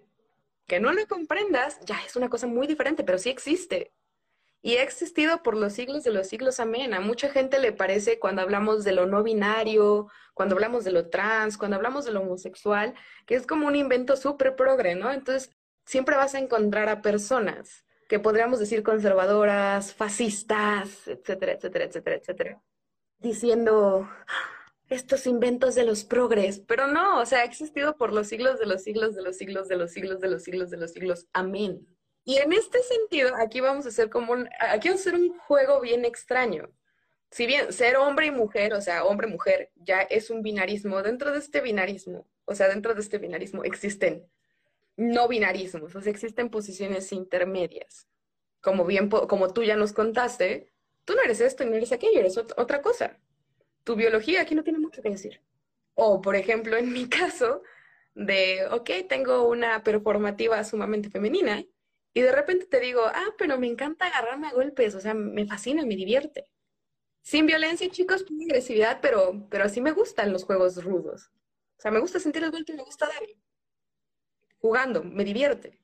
que 0.67 0.81
no 0.81 0.91
lo 0.91 1.07
comprendas, 1.07 1.79
ya 1.85 1.95
es 2.05 2.17
una 2.17 2.27
cosa 2.27 2.45
muy 2.45 2.67
diferente, 2.67 3.05
pero 3.05 3.17
sí 3.17 3.29
existe 3.29 3.93
y 4.61 4.75
ha 4.75 4.83
existido 4.83 5.41
por 5.43 5.55
los 5.55 5.71
siglos 5.71 6.03
de 6.03 6.11
los 6.11 6.27
siglos, 6.27 6.59
amén. 6.59 6.93
A 6.93 6.99
mucha 6.99 7.29
gente 7.29 7.57
le 7.57 7.71
parece 7.71 8.19
cuando 8.19 8.41
hablamos 8.41 8.83
de 8.83 8.91
lo 8.91 9.05
no 9.05 9.23
binario, 9.23 10.09
cuando 10.33 10.55
hablamos 10.55 10.83
de 10.83 10.91
lo 10.91 11.09
trans, 11.09 11.57
cuando 11.57 11.77
hablamos 11.77 12.03
de 12.03 12.11
lo 12.11 12.19
homosexual, 12.19 12.93
que 13.25 13.35
es 13.35 13.47
como 13.47 13.65
un 13.65 13.77
invento 13.77 14.17
súper 14.17 14.57
progre, 14.57 14.93
¿no? 14.95 15.09
Entonces, 15.09 15.55
siempre 15.85 16.17
vas 16.17 16.35
a 16.35 16.39
encontrar 16.39 16.89
a 16.89 17.01
personas 17.01 17.85
que 18.09 18.19
podríamos 18.19 18.59
decir 18.59 18.83
conservadoras, 18.83 19.93
fascistas, 19.93 21.07
etcétera, 21.07 21.53
etcétera, 21.53 21.85
etcétera, 21.85 22.15
etcétera, 22.17 22.61
diciendo 23.19 24.09
estos 24.91 25.25
inventos 25.27 25.75
de 25.75 25.83
los 25.83 26.03
progres, 26.03 26.59
pero 26.59 26.87
no, 26.87 27.19
o 27.19 27.25
sea, 27.25 27.39
ha 27.39 27.43
existido 27.43 27.97
por 27.97 28.13
los 28.13 28.27
siglos 28.27 28.59
de 28.59 28.65
los 28.65 28.83
siglos 28.83 29.15
de 29.15 29.21
los 29.21 29.37
siglos 29.37 29.67
de 29.67 29.75
los 29.77 29.91
siglos 29.91 30.19
de 30.19 30.29
los 30.29 30.43
siglos 30.43 30.69
de 30.69 30.77
los 30.77 30.91
siglos, 30.91 31.27
amén. 31.33 31.87
Y 32.23 32.37
en 32.37 32.53
este 32.53 32.83
sentido, 32.83 33.31
aquí 33.35 33.61
vamos 33.61 33.85
a 33.85 33.89
hacer 33.89 34.09
como 34.09 34.33
un, 34.33 34.49
aquí 34.59 34.89
vamos 34.89 35.05
a 35.05 35.09
hacer 35.09 35.19
un 35.19 35.37
juego 35.39 35.81
bien 35.81 36.05
extraño. 36.05 36.69
Si 37.31 37.45
bien 37.45 37.71
ser 37.71 37.95
hombre 37.95 38.27
y 38.27 38.31
mujer, 38.31 38.73
o 38.73 38.81
sea, 38.81 39.05
hombre-mujer, 39.05 39.71
ya 39.75 40.01
es 40.01 40.29
un 40.29 40.41
binarismo, 40.41 41.01
dentro 41.01 41.31
de 41.31 41.39
este 41.39 41.61
binarismo, 41.61 42.27
o 42.45 42.53
sea, 42.53 42.67
dentro 42.67 42.93
de 42.93 43.01
este 43.01 43.17
binarismo 43.17 43.63
existen 43.63 44.27
no 44.97 45.27
binarismos, 45.27 45.95
o 45.95 46.01
sea, 46.01 46.11
existen 46.11 46.49
posiciones 46.49 47.11
intermedias. 47.11 48.07
Como 48.61 48.85
bien, 48.85 49.09
como 49.09 49.53
tú 49.53 49.63
ya 49.63 49.75
nos 49.75 49.93
contaste, 49.93 50.71
tú 51.05 51.15
no 51.15 51.23
eres 51.23 51.41
esto 51.41 51.63
y 51.63 51.67
no 51.67 51.75
eres 51.75 51.91
aquello, 51.91 52.19
eres 52.19 52.37
otra 52.37 52.81
cosa. 52.81 53.17
Tu 53.83 53.95
biología 53.95 54.41
aquí 54.41 54.55
no 54.55 54.63
tiene 54.63 54.79
mucho 54.79 55.01
que 55.01 55.09
decir. 55.09 55.41
O, 55.95 56.21
por 56.21 56.35
ejemplo, 56.35 56.77
en 56.77 56.91
mi 56.91 57.07
caso, 57.09 57.63
de, 58.13 58.67
ok, 58.71 58.89
tengo 59.07 59.47
una 59.47 59.83
performativa 59.83 60.63
sumamente 60.63 61.09
femenina, 61.09 61.63
y 62.13 62.21
de 62.21 62.31
repente 62.31 62.65
te 62.65 62.79
digo, 62.79 63.03
ah, 63.05 63.33
pero 63.37 63.57
me 63.57 63.67
encanta 63.67 64.07
agarrarme 64.07 64.47
a 64.47 64.53
golpes, 64.53 64.95
o 64.95 64.99
sea, 64.99 65.13
me 65.13 65.45
fascina, 65.45 65.85
me 65.85 65.95
divierte. 65.95 66.49
Sin 67.21 67.45
violencia, 67.45 67.89
chicos, 67.89 68.25
sin 68.27 68.41
agresividad, 68.43 68.99
pero, 69.01 69.47
pero 69.49 69.63
así 69.65 69.79
me 69.79 69.91
gustan 69.91 70.33
los 70.33 70.43
juegos 70.43 70.83
rudos. 70.83 71.31
O 71.77 71.81
sea, 71.81 71.91
me 71.91 71.99
gusta 71.99 72.19
sentir 72.19 72.43
el 72.43 72.51
golpe 72.51 72.73
y 72.73 72.75
me 72.75 72.83
gusta 72.83 73.07
dar. 73.07 73.21
Jugando, 74.59 75.03
me 75.03 75.23
divierte. 75.23 75.79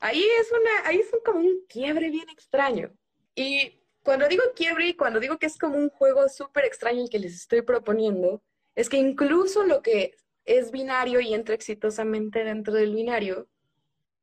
Ahí 0.00 0.24
es 0.40 0.50
una, 0.52 0.88
ahí 0.88 0.98
es 0.98 1.10
como 1.24 1.40
un 1.40 1.64
quiebre 1.68 2.10
bien 2.10 2.28
extraño. 2.28 2.92
Y 3.34 3.77
Cuando 4.08 4.26
digo 4.26 4.42
quiebre 4.56 4.88
y 4.88 4.94
cuando 4.94 5.20
digo 5.20 5.36
que 5.36 5.44
es 5.44 5.58
como 5.58 5.76
un 5.76 5.90
juego 5.90 6.30
súper 6.30 6.64
extraño 6.64 7.02
el 7.02 7.10
que 7.10 7.18
les 7.18 7.34
estoy 7.34 7.60
proponiendo, 7.60 8.42
es 8.74 8.88
que 8.88 8.96
incluso 8.96 9.64
lo 9.64 9.82
que 9.82 10.14
es 10.46 10.70
binario 10.70 11.20
y 11.20 11.34
entra 11.34 11.54
exitosamente 11.54 12.42
dentro 12.42 12.72
del 12.72 12.94
binario, 12.94 13.48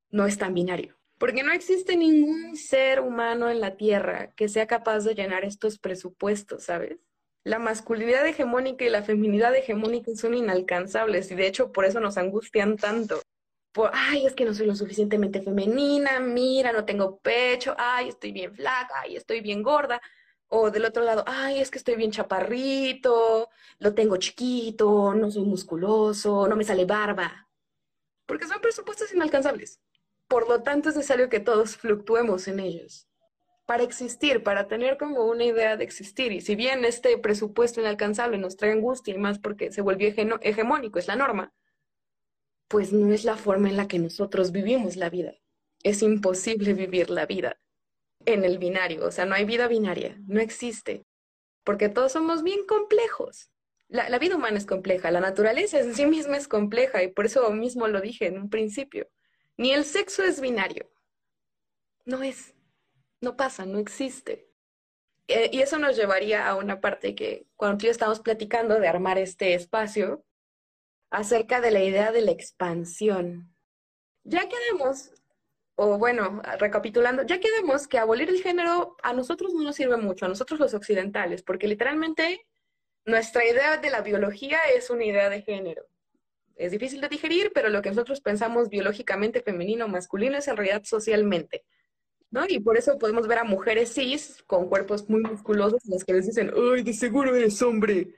no 0.10 0.26
es 0.26 0.40
tan 0.40 0.56
binario. 0.56 0.98
Porque 1.20 1.44
no 1.44 1.52
existe 1.52 1.96
ningún 1.98 2.56
ser 2.56 3.00
humano 3.00 3.48
en 3.52 3.62
la 3.62 3.78
Tierra 3.78 4.34
que 4.36 4.50
sea 4.50 4.66
capaz 4.66 5.02
de 5.02 5.14
llenar 5.14 5.46
estos 5.46 5.78
presupuestos, 5.78 6.64
¿sabes? 6.64 6.98
La 7.44 7.60
masculinidad 7.60 8.26
hegemónica 8.26 8.86
y 8.86 8.90
la 8.90 9.04
feminidad 9.04 9.54
hegemónica 9.54 10.16
son 10.16 10.34
inalcanzables 10.34 11.30
y 11.30 11.36
de 11.36 11.46
hecho 11.46 11.72
por 11.72 11.86
eso 11.86 12.00
nos 12.00 12.18
angustian 12.18 12.76
tanto. 12.76 13.22
Por, 13.76 13.92
ay, 13.94 14.26
es 14.26 14.34
que 14.34 14.46
no 14.46 14.54
soy 14.54 14.68
lo 14.68 14.74
suficientemente 14.74 15.42
femenina, 15.42 16.22
mira, 16.22 16.72
no 16.72 16.86
tengo 16.86 17.18
pecho, 17.18 17.76
ay, 17.78 18.08
estoy 18.08 18.32
bien 18.32 18.56
flaca, 18.56 19.02
ay, 19.02 19.18
estoy 19.18 19.42
bien 19.42 19.62
gorda. 19.62 20.02
O 20.48 20.72
del 20.72 20.86
otro 20.86 21.04
lado, 21.04 21.26
ay, 21.28 21.60
es 21.60 21.70
que 21.72 21.78
estoy 21.78 21.96
bien 21.96 22.10
chaparrito, 22.12 23.50
lo 23.80 23.94
tengo 23.94 24.16
chiquito, 24.16 25.14
no 25.14 25.30
soy 25.30 25.44
musculoso, 25.44 26.48
no 26.48 26.56
me 26.56 26.64
sale 26.64 26.86
barba. 26.86 27.50
Porque 28.26 28.48
son 28.48 28.62
presupuestos 28.62 29.14
inalcanzables. 29.14 29.82
Por 30.30 30.48
lo 30.48 30.64
tanto, 30.64 30.88
es 30.88 30.96
necesario 30.96 31.28
que 31.28 31.42
todos 31.42 31.76
fluctuemos 31.76 32.48
en 32.48 32.62
ellos 32.62 33.10
para 33.66 33.84
existir, 33.84 34.42
para 34.42 34.70
tener 34.70 34.98
como 34.98 35.26
una 35.26 35.44
idea 35.44 35.76
de 35.76 35.84
existir. 35.84 36.32
Y 36.32 36.40
si 36.40 36.56
bien 36.56 36.86
este 36.86 37.18
presupuesto 37.18 37.82
inalcanzable 37.82 38.38
nos 38.38 38.56
trae 38.56 38.72
angustia 38.72 39.14
y 39.14 39.18
más 39.18 39.38
porque 39.38 39.74
se 39.74 39.82
volvió 39.82 40.08
hegemónico, 40.08 40.98
es 40.98 41.08
la 41.10 41.18
norma, 41.18 41.52
pues 42.68 42.92
no 42.94 43.14
es 43.14 43.24
la 43.24 43.38
forma 43.38 43.70
en 43.70 43.78
la 43.78 43.88
que 43.88 44.00
nosotros 44.00 44.52
vivimos 44.52 44.96
la 44.96 45.10
vida. 45.10 45.34
Es 45.84 46.02
imposible 46.02 46.74
vivir 46.74 47.10
la 47.10 47.26
vida 47.26 47.60
en 48.26 48.44
el 48.44 48.58
binario, 48.58 49.06
o 49.06 49.12
sea, 49.12 49.26
no 49.26 49.36
hay 49.36 49.46
vida 49.46 49.68
binaria, 49.68 50.18
no 50.26 50.40
existe, 50.40 51.06
porque 51.64 51.90
todos 51.90 52.14
somos 52.14 52.44
bien 52.44 52.66
complejos. 52.66 53.52
La, 53.88 54.18
vida 54.18 54.36
humana 54.36 54.58
es 54.58 54.66
compleja, 54.66 55.12
la 55.12 55.20
naturaleza 55.20 55.80
en 55.80 55.94
sí 55.94 56.08
misma 56.08 56.38
es 56.38 56.48
compleja 56.48 57.04
y 57.04 57.10
por 57.10 57.28
eso 57.28 57.52
mismo 57.52 57.88
lo 57.88 58.02
dije 58.02 58.26
en 58.26 58.40
un 58.40 58.50
principio. 58.50 59.08
Ni 59.58 59.72
el 59.72 59.86
sexo 59.86 60.24
es 60.24 60.42
binario. 60.42 60.90
No 62.04 62.24
es. 62.24 62.56
No 63.22 63.38
pasa, 63.38 63.66
no 63.66 63.78
existe. 63.78 64.50
Eh, 65.28 65.50
y 65.54 65.62
eso 65.62 65.78
nos 65.78 65.96
llevaría 65.96 66.48
a 66.48 66.56
una 66.56 66.82
parte 66.82 67.16
que 67.16 67.48
cuando 67.56 67.78
tú 67.78 67.86
y 67.86 67.88
yo 67.88 67.92
estamos 67.92 68.20
platicando 68.20 68.80
de 68.80 68.88
armar 68.88 69.18
este 69.18 69.54
espacio, 69.54 70.26
acerca 71.10 71.62
de 71.62 71.72
la 71.72 71.84
idea 71.84 72.12
de 72.12 72.22
la 72.22 72.32
expansión. 72.32 73.56
Ya 74.24 74.48
quedamos, 74.50 75.12
o 75.76 75.98
bueno, 75.98 76.42
recapitulando, 76.60 77.24
ya 77.24 77.40
quedamos 77.40 77.88
que 77.88 78.00
abolir 78.00 78.30
el 78.30 78.42
género 78.42 78.98
a 79.04 79.14
nosotros 79.14 79.54
no 79.54 79.64
nos 79.64 79.76
sirve 79.76 79.98
mucho, 79.98 80.26
a 80.26 80.30
nosotros 80.30 80.60
los 80.60 80.74
occidentales, 80.74 81.44
porque 81.44 81.68
literalmente 81.68 82.46
nuestra 83.06 83.46
idea 83.46 83.78
de 83.78 83.90
la 83.90 84.02
biología 84.02 84.60
es 84.76 84.90
una 84.90 85.06
idea 85.06 85.30
de 85.30 85.42
género 85.42 85.86
es 86.56 86.72
difícil 86.72 87.02
de 87.02 87.10
digerir, 87.10 87.52
pero 87.54 87.70
lo 87.70 87.82
que 87.82 87.90
nosotros 87.90 88.22
pensamos 88.22 88.70
biológicamente 88.70 89.42
femenino 89.42 89.86
o 89.86 89.90
masculino 89.90 90.38
es 90.38 90.48
en 90.48 90.58
realidad 90.58 90.84
socialmente. 90.86 91.66
¿no? 92.32 92.46
Y 92.48 92.60
por 92.60 92.78
eso 92.78 92.98
podemos 92.98 93.28
ver 93.28 93.40
a 93.40 93.44
mujeres 93.44 93.94
cis 93.94 94.44
con 94.48 94.68
cuerpos 94.68 95.10
muy 95.10 95.22
musculosos 95.22 95.86
las 95.86 96.04
que 96.04 96.14
les 96.14 96.26
dicen, 96.26 96.52
¡ay, 96.56 96.84
de 96.84 96.94
seguro 96.94 97.36
eres 97.36 97.62
hombre! 97.62 98.14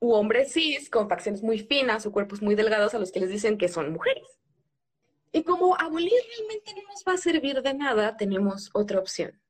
U 0.00 0.12
hombres 0.12 0.52
cis 0.52 0.90
con 0.90 1.08
facciones 1.08 1.42
muy 1.42 1.58
finas 1.58 2.06
o 2.06 2.12
cuerpos 2.12 2.40
muy 2.42 2.54
delgados 2.54 2.94
a 2.94 2.98
los 2.98 3.10
que 3.10 3.20
les 3.20 3.30
dicen 3.30 3.58
que 3.58 3.68
son 3.68 3.92
mujeres. 3.92 4.38
Y 5.32 5.42
como 5.42 5.78
abolir 5.78 6.20
realmente 6.36 6.72
no 6.74 6.88
nos 6.88 7.04
va 7.06 7.12
a 7.14 7.18
servir 7.18 7.62
de 7.62 7.74
nada, 7.74 8.16
tenemos 8.16 8.70
otra 8.72 8.98
opción. 8.98 9.40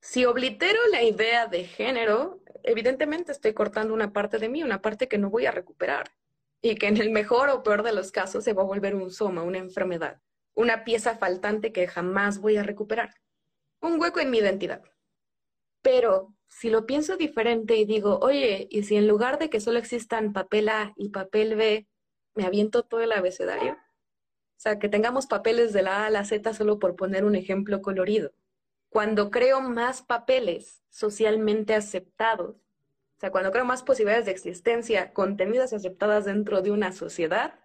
Si 0.00 0.24
oblitero 0.24 0.78
la 0.90 1.02
idea 1.02 1.46
de 1.46 1.64
género, 1.64 2.40
evidentemente 2.62 3.32
estoy 3.32 3.52
cortando 3.52 3.94
una 3.94 4.12
parte 4.12 4.38
de 4.38 4.48
mí, 4.48 4.62
una 4.62 4.80
parte 4.80 5.08
que 5.08 5.18
no 5.18 5.30
voy 5.30 5.46
a 5.46 5.50
recuperar 5.50 6.10
y 6.60 6.76
que 6.76 6.86
en 6.86 6.96
el 6.96 7.10
mejor 7.10 7.50
o 7.50 7.62
peor 7.62 7.82
de 7.82 7.92
los 7.92 8.10
casos 8.10 8.44
se 8.44 8.52
va 8.52 8.62
a 8.62 8.66
volver 8.66 8.94
un 8.94 9.10
soma, 9.10 9.42
una 9.42 9.58
enfermedad, 9.58 10.20
una 10.54 10.84
pieza 10.84 11.16
faltante 11.16 11.72
que 11.72 11.86
jamás 11.86 12.40
voy 12.40 12.56
a 12.56 12.62
recuperar, 12.62 13.14
un 13.80 14.00
hueco 14.00 14.20
en 14.20 14.30
mi 14.30 14.38
identidad. 14.38 14.82
Pero 15.82 16.34
si 16.48 16.70
lo 16.70 16.86
pienso 16.86 17.16
diferente 17.16 17.76
y 17.76 17.84
digo, 17.84 18.18
oye, 18.20 18.66
¿y 18.70 18.82
si 18.82 18.96
en 18.96 19.06
lugar 19.06 19.38
de 19.38 19.50
que 19.50 19.60
solo 19.60 19.78
existan 19.78 20.32
papel 20.32 20.68
A 20.68 20.92
y 20.96 21.10
papel 21.10 21.54
B, 21.54 21.86
me 22.34 22.44
aviento 22.44 22.82
todo 22.82 23.00
el 23.00 23.12
abecedario? 23.12 23.72
O 23.72 24.60
sea, 24.60 24.78
que 24.78 24.88
tengamos 24.88 25.26
papeles 25.26 25.72
de 25.72 25.82
la 25.82 26.02
A 26.02 26.06
a 26.06 26.10
la 26.10 26.24
Z 26.24 26.52
solo 26.54 26.78
por 26.78 26.96
poner 26.96 27.24
un 27.24 27.36
ejemplo 27.36 27.80
colorido. 27.80 28.32
Cuando 28.88 29.30
creo 29.30 29.60
más 29.60 30.02
papeles 30.02 30.82
socialmente 30.88 31.74
aceptados, 31.74 32.56
o 32.56 33.20
sea, 33.20 33.30
cuando 33.30 33.52
creo 33.52 33.64
más 33.64 33.82
posibilidades 33.82 34.26
de 34.26 34.32
existencia 34.32 35.12
contenidas 35.12 35.72
y 35.72 35.76
aceptadas 35.76 36.24
dentro 36.24 36.62
de 36.62 36.70
una 36.70 36.92
sociedad, 36.92 37.60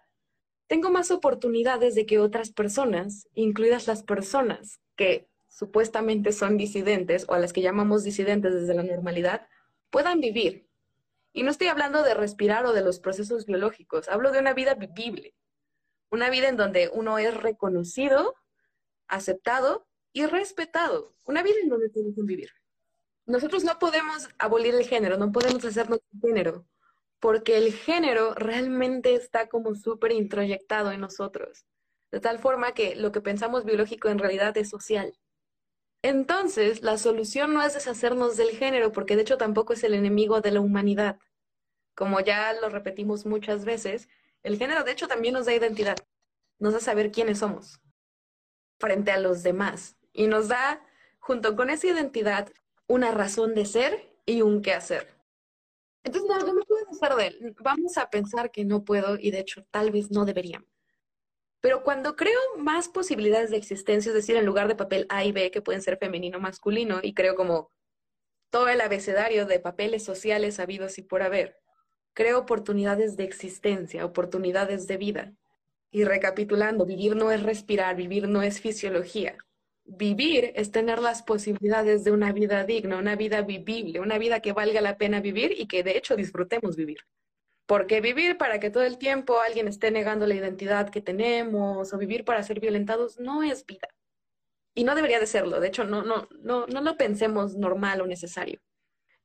tengo 0.66 0.90
más 0.90 1.10
oportunidades 1.10 1.94
de 1.94 2.06
que 2.06 2.18
otras 2.18 2.50
personas, 2.50 3.28
incluidas 3.34 3.86
las 3.86 4.02
personas 4.02 4.80
que 4.96 5.28
supuestamente 5.54 6.32
son 6.32 6.56
disidentes 6.56 7.24
o 7.28 7.34
a 7.34 7.38
las 7.38 7.52
que 7.52 7.62
llamamos 7.62 8.02
disidentes 8.02 8.52
desde 8.52 8.74
la 8.74 8.82
normalidad, 8.82 9.48
puedan 9.90 10.20
vivir. 10.20 10.68
Y 11.32 11.42
no 11.42 11.50
estoy 11.50 11.68
hablando 11.68 12.02
de 12.02 12.14
respirar 12.14 12.66
o 12.66 12.72
de 12.72 12.82
los 12.82 12.98
procesos 12.98 13.46
biológicos, 13.46 14.08
hablo 14.08 14.32
de 14.32 14.40
una 14.40 14.52
vida 14.52 14.74
vivible, 14.74 15.34
una 16.10 16.30
vida 16.30 16.48
en 16.48 16.56
donde 16.56 16.90
uno 16.92 17.18
es 17.18 17.34
reconocido, 17.34 18.34
aceptado 19.08 19.86
y 20.12 20.26
respetado, 20.26 21.14
una 21.24 21.42
vida 21.42 21.56
en 21.62 21.68
donde 21.68 21.88
todos 21.88 22.14
que 22.14 22.22
vivir 22.22 22.50
nosotros 23.26 23.64
no 23.64 23.78
podemos 23.78 24.28
abolir 24.38 24.74
el 24.74 24.86
género, 24.86 25.16
no 25.16 25.32
podemos 25.32 25.64
hacernos 25.64 26.00
género, 26.20 26.66
porque 27.20 27.56
el 27.56 27.72
género 27.72 28.34
realmente 28.34 29.14
está 29.14 29.48
como 29.48 29.74
súper 29.74 30.12
introyectado 30.12 30.92
en 30.92 31.00
nosotros, 31.00 31.66
de 32.10 32.20
tal 32.20 32.38
forma 32.38 32.72
que 32.72 32.96
lo 32.96 33.12
que 33.12 33.22
pensamos 33.22 33.64
biológico 33.64 34.08
en 34.08 34.18
realidad 34.18 34.56
es 34.58 34.68
social. 34.68 35.14
Entonces, 36.04 36.82
la 36.82 36.98
solución 36.98 37.54
no 37.54 37.62
es 37.62 37.72
deshacernos 37.72 38.36
del 38.36 38.50
género, 38.50 38.92
porque 38.92 39.16
de 39.16 39.22
hecho 39.22 39.38
tampoco 39.38 39.72
es 39.72 39.84
el 39.84 39.94
enemigo 39.94 40.42
de 40.42 40.50
la 40.50 40.60
humanidad. 40.60 41.18
Como 41.94 42.20
ya 42.20 42.52
lo 42.60 42.68
repetimos 42.68 43.24
muchas 43.24 43.64
veces, 43.64 44.10
el 44.42 44.58
género 44.58 44.84
de 44.84 44.92
hecho 44.92 45.08
también 45.08 45.32
nos 45.32 45.46
da 45.46 45.54
identidad, 45.54 45.96
nos 46.58 46.74
da 46.74 46.80
saber 46.80 47.10
quiénes 47.10 47.38
somos 47.38 47.80
frente 48.78 49.12
a 49.12 49.18
los 49.18 49.42
demás 49.42 49.96
y 50.12 50.26
nos 50.26 50.48
da, 50.48 50.86
junto 51.20 51.56
con 51.56 51.70
esa 51.70 51.86
identidad, 51.86 52.52
una 52.86 53.10
razón 53.10 53.54
de 53.54 53.64
ser 53.64 54.14
y 54.26 54.42
un 54.42 54.60
qué 54.60 54.74
hacer. 54.74 55.08
Entonces, 56.02 56.28
no, 56.28 56.38
no 56.38 56.52
me 56.52 56.64
puedo 56.64 56.86
hacer 56.90 57.14
de 57.14 57.26
él. 57.28 57.56
Vamos 57.62 57.96
a 57.96 58.10
pensar 58.10 58.50
que 58.50 58.66
no 58.66 58.84
puedo 58.84 59.16
y 59.18 59.30
de 59.30 59.38
hecho 59.38 59.64
tal 59.70 59.90
vez 59.90 60.10
no 60.10 60.26
deberíamos. 60.26 60.73
Pero 61.64 61.82
cuando 61.82 62.14
creo 62.14 62.38
más 62.58 62.90
posibilidades 62.90 63.48
de 63.48 63.56
existencia, 63.56 64.10
es 64.10 64.14
decir, 64.14 64.36
en 64.36 64.44
lugar 64.44 64.68
de 64.68 64.74
papel 64.74 65.06
A 65.08 65.24
y 65.24 65.32
B, 65.32 65.50
que 65.50 65.62
pueden 65.62 65.80
ser 65.80 65.96
femenino 65.96 66.36
o 66.36 66.40
masculino, 66.42 67.00
y 67.02 67.14
creo 67.14 67.36
como 67.36 67.70
todo 68.50 68.68
el 68.68 68.82
abecedario 68.82 69.46
de 69.46 69.60
papeles 69.60 70.04
sociales 70.04 70.60
habidos 70.60 70.98
y 70.98 71.02
por 71.02 71.22
haber, 71.22 71.56
creo 72.12 72.38
oportunidades 72.38 73.16
de 73.16 73.24
existencia, 73.24 74.04
oportunidades 74.04 74.86
de 74.86 74.98
vida. 74.98 75.32
Y 75.90 76.04
recapitulando, 76.04 76.84
vivir 76.84 77.16
no 77.16 77.30
es 77.30 77.42
respirar, 77.42 77.96
vivir 77.96 78.28
no 78.28 78.42
es 78.42 78.60
fisiología, 78.60 79.38
vivir 79.84 80.52
es 80.56 80.70
tener 80.70 80.98
las 80.98 81.22
posibilidades 81.22 82.04
de 82.04 82.10
una 82.10 82.30
vida 82.32 82.64
digna, 82.64 82.98
una 82.98 83.16
vida 83.16 83.40
vivible, 83.40 84.00
una 84.00 84.18
vida 84.18 84.40
que 84.40 84.52
valga 84.52 84.82
la 84.82 84.98
pena 84.98 85.22
vivir 85.22 85.54
y 85.58 85.66
que 85.66 85.82
de 85.82 85.96
hecho 85.96 86.14
disfrutemos 86.14 86.76
vivir. 86.76 86.98
Porque 87.66 88.00
vivir 88.00 88.36
para 88.36 88.60
que 88.60 88.70
todo 88.70 88.84
el 88.84 88.98
tiempo 88.98 89.40
alguien 89.40 89.68
esté 89.68 89.90
negando 89.90 90.26
la 90.26 90.34
identidad 90.34 90.90
que 90.90 91.00
tenemos 91.00 91.92
o 91.92 91.98
vivir 91.98 92.24
para 92.24 92.42
ser 92.42 92.60
violentados 92.60 93.18
no 93.18 93.42
es 93.42 93.64
vida. 93.64 93.88
Y 94.74 94.84
no 94.84 94.94
debería 94.94 95.20
de 95.20 95.26
serlo. 95.26 95.60
De 95.60 95.68
hecho, 95.68 95.84
no, 95.84 96.02
no, 96.02 96.28
no, 96.42 96.66
no 96.66 96.80
lo 96.80 96.96
pensemos 96.96 97.56
normal 97.56 98.00
o 98.00 98.06
necesario. 98.06 98.60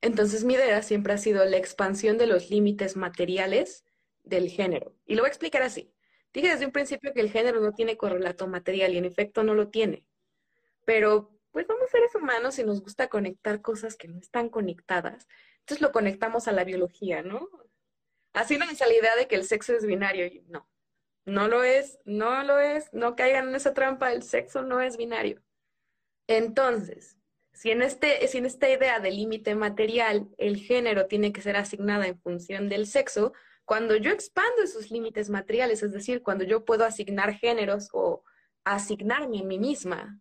Entonces 0.02 0.46
mi 0.46 0.54
idea 0.54 0.82
siempre 0.82 1.14
ha 1.14 1.18
sido 1.18 1.44
la 1.46 1.58
expansión 1.58 2.18
de 2.18 2.28
los 2.28 2.50
límites 2.50 2.96
materiales 2.96 3.84
del 4.24 4.50
género. 4.50 4.96
Y 5.06 5.16
lo 5.16 5.24
voy 5.24 5.28
a 5.28 5.30
explicar 5.30 5.62
así. 5.64 5.94
Dije 6.34 6.50
desde 6.50 6.66
un 6.66 6.72
principio 6.72 7.14
que 7.14 7.22
el 7.22 7.32
género 7.32 7.60
no 7.60 7.74
tiene 7.74 7.98
correlato 7.98 8.48
material 8.48 8.94
y 8.94 8.98
en 8.98 9.06
efecto 9.06 9.44
no 9.44 9.56
lo 9.56 9.70
tiene 9.70 10.06
pero 10.90 11.30
pues 11.52 11.68
somos 11.68 11.88
seres 11.92 12.16
humanos 12.16 12.58
y 12.58 12.64
nos 12.64 12.82
gusta 12.82 13.10
conectar 13.10 13.62
cosas 13.62 13.96
que 13.96 14.08
no 14.08 14.18
están 14.18 14.50
conectadas. 14.50 15.28
Entonces 15.60 15.82
lo 15.84 15.92
conectamos 15.92 16.48
a 16.48 16.52
la 16.52 16.64
biología, 16.64 17.22
¿no? 17.22 17.48
Es 18.34 18.80
la 18.80 18.94
idea 18.94 19.16
de 19.16 19.28
que 19.28 19.36
el 19.36 19.44
sexo 19.44 19.74
es 19.76 19.86
binario. 19.86 20.30
No, 20.48 20.68
no 21.26 21.48
lo 21.48 21.64
es, 21.64 22.00
no 22.06 22.44
lo 22.44 22.60
es, 22.60 22.92
no 22.94 23.16
caigan 23.16 23.50
en 23.50 23.56
esa 23.56 23.74
trampa, 23.74 24.12
el 24.12 24.24
sexo 24.24 24.62
no 24.62 24.82
es 24.82 24.98
binario. 24.98 25.42
Entonces, 26.28 27.18
si 27.54 27.72
en, 27.72 27.82
este, 27.82 28.28
si 28.28 28.38
en 28.38 28.46
esta 28.46 28.70
idea 28.70 29.00
de 29.00 29.12
límite 29.12 29.56
material 29.56 30.30
el 30.38 30.58
género 30.58 31.08
tiene 31.08 31.34
que 31.34 31.42
ser 31.42 31.58
asignada 31.58 32.08
en 32.08 32.20
función 32.20 32.70
del 32.70 32.88
sexo, 32.88 33.34
cuando 33.66 33.96
yo 33.96 34.12
expando 34.12 34.64
esos 34.64 34.92
límites 34.92 35.30
materiales, 35.30 35.84
es 35.84 35.92
decir, 35.92 36.24
cuando 36.24 36.44
yo 36.44 36.66
puedo 36.66 36.86
asignar 36.86 37.36
géneros 37.36 37.90
o 37.94 38.24
asignarme 38.64 39.40
a 39.40 39.44
mí 39.44 39.60
misma 39.60 40.20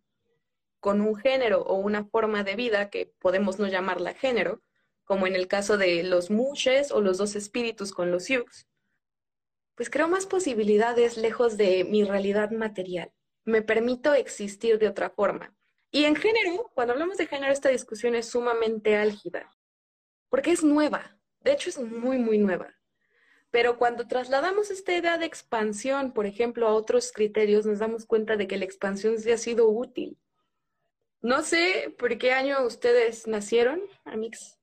con 0.79 1.01
un 1.01 1.15
género 1.15 1.61
o 1.61 1.75
una 1.75 2.05
forma 2.05 2.43
de 2.43 2.55
vida 2.55 2.89
que 2.89 3.13
podemos 3.19 3.59
no 3.59 3.67
llamarla 3.67 4.13
género, 4.13 4.61
como 5.09 5.25
en 5.25 5.35
el 5.35 5.47
caso 5.47 5.75
de 5.79 6.03
los 6.03 6.29
mushes 6.29 6.91
o 6.91 7.01
los 7.01 7.17
dos 7.17 7.35
espíritus 7.35 7.91
con 7.91 8.11
los 8.11 8.27
yux, 8.27 8.67
pues 9.73 9.89
creo 9.89 10.07
más 10.07 10.27
posibilidades 10.27 11.17
lejos 11.17 11.57
de 11.57 11.83
mi 11.83 12.03
realidad 12.03 12.51
material. 12.51 13.11
Me 13.43 13.63
permito 13.63 14.13
existir 14.13 14.77
de 14.77 14.87
otra 14.87 15.09
forma. 15.09 15.57
Y 15.89 16.03
en 16.05 16.15
género, 16.15 16.69
cuando 16.75 16.93
hablamos 16.93 17.17
de 17.17 17.25
género, 17.25 17.51
esta 17.51 17.69
discusión 17.69 18.13
es 18.13 18.27
sumamente 18.27 18.97
álgida, 18.97 19.51
porque 20.29 20.51
es 20.51 20.63
nueva. 20.63 21.19
De 21.39 21.53
hecho, 21.53 21.71
es 21.71 21.79
muy, 21.79 22.19
muy 22.19 22.37
nueva. 22.37 22.71
Pero 23.49 23.79
cuando 23.79 24.07
trasladamos 24.07 24.69
esta 24.69 24.95
idea 24.95 25.17
de 25.17 25.25
expansión, 25.25 26.13
por 26.13 26.27
ejemplo, 26.27 26.67
a 26.67 26.75
otros 26.75 27.11
criterios, 27.11 27.65
nos 27.65 27.79
damos 27.79 28.05
cuenta 28.05 28.37
de 28.37 28.45
que 28.45 28.57
la 28.57 28.65
expansión 28.65 29.17
sí 29.17 29.31
ha 29.31 29.39
sido 29.39 29.69
útil. 29.69 30.19
No 31.19 31.41
sé 31.41 31.95
por 31.97 32.15
qué 32.19 32.31
año 32.31 32.63
ustedes 32.63 33.25
nacieron, 33.25 33.81
Amix, 34.05 34.58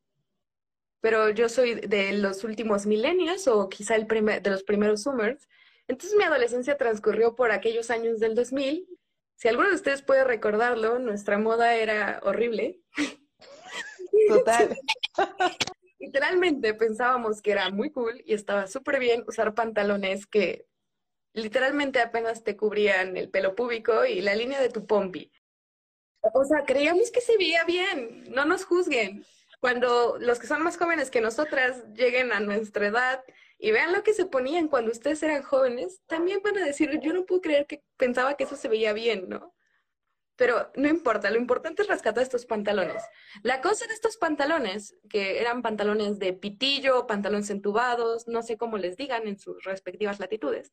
pero 1.07 1.31
yo 1.31 1.49
soy 1.49 1.77
de 1.77 2.15
los 2.15 2.43
últimos 2.43 2.85
milenios 2.85 3.47
o 3.47 3.69
quizá 3.69 3.95
el 3.95 4.09
primer, 4.09 4.43
de 4.43 4.51
los 4.51 4.65
primeros 4.65 5.05
Summers. 5.05 5.49
Entonces 5.87 6.19
mi 6.19 6.25
adolescencia 6.25 6.77
transcurrió 6.77 7.37
por 7.37 7.53
aquellos 7.53 7.91
años 7.91 8.19
del 8.19 8.35
2000. 8.35 8.89
Si 9.37 9.47
alguno 9.47 9.69
de 9.69 9.77
ustedes 9.77 10.03
puede 10.03 10.25
recordarlo, 10.25 10.99
nuestra 10.99 11.39
moda 11.39 11.77
era 11.77 12.19
horrible. 12.25 12.81
Total. 14.29 14.77
Literalmente 16.01 16.75
pensábamos 16.75 17.41
que 17.41 17.53
era 17.53 17.71
muy 17.71 17.93
cool 17.93 18.21
y 18.27 18.35
estaba 18.35 18.67
súper 18.67 18.99
bien 18.99 19.23
usar 19.29 19.55
pantalones 19.55 20.27
que 20.27 20.67
literalmente 21.35 22.01
apenas 22.01 22.43
te 22.43 22.57
cubrían 22.57 23.17
el 23.17 23.31
pelo 23.31 23.55
púbico 23.55 24.05
y 24.05 24.23
la 24.23 24.35
línea 24.35 24.61
de 24.61 24.71
tu 24.71 24.89
pompi. 24.89 25.31
O 26.35 26.45
sea, 26.45 26.65
creíamos 26.65 27.13
que 27.13 27.21
se 27.21 27.37
veía 27.37 27.63
bien, 27.63 28.25
no 28.35 28.45
nos 28.45 28.65
juzguen 28.65 29.25
cuando 29.61 30.17
los 30.19 30.39
que 30.39 30.47
son 30.47 30.63
más 30.63 30.77
jóvenes 30.77 31.11
que 31.11 31.21
nosotras 31.21 31.85
lleguen 31.95 32.33
a 32.33 32.41
nuestra 32.41 32.87
edad 32.87 33.25
y 33.59 33.71
vean 33.71 33.93
lo 33.93 34.03
que 34.03 34.13
se 34.13 34.27
ponían 34.27 34.69
cuando 34.69 34.93
ustedes 34.93 35.23
eran 35.23 35.43
jóvenes, 35.43 36.01
también 36.07 36.41
van 36.45 36.59
a 36.59 36.65
decir, 36.65 36.99
yo 37.01 37.13
no 37.13 37.25
puedo 37.25 37.41
creer 37.41 37.67
que 37.67 37.83
pensaba 37.97 38.37
que 38.37 38.45
eso 38.45 38.57
se 38.57 38.69
veía 38.69 38.93
bien, 38.93 39.29
¿no? 39.29 39.55
Pero 40.37 40.71
no 40.77 40.89
importa, 40.89 41.31
lo 41.31 41.39
importante 41.39 41.83
es 41.83 41.89
rescatar 41.89 42.23
estos 42.23 42.45
pantalones. 42.45 43.03
La 43.43 43.63
cosa 43.63 43.87
de 43.87 43.95
estos 43.95 44.19
pantalones, 44.19 44.95
que 45.09 45.41
eran 45.41 45.63
pantalones 45.63 46.19
de 46.19 46.35
pitillo, 46.35 47.07
pantalones 47.07 47.49
entubados, 47.49 48.29
no 48.29 48.43
sé 48.43 48.59
cómo 48.59 48.77
les 48.77 48.99
digan 48.99 49.27
en 49.27 49.39
sus 49.39 49.65
respectivas 49.65 50.21
latitudes, 50.21 50.73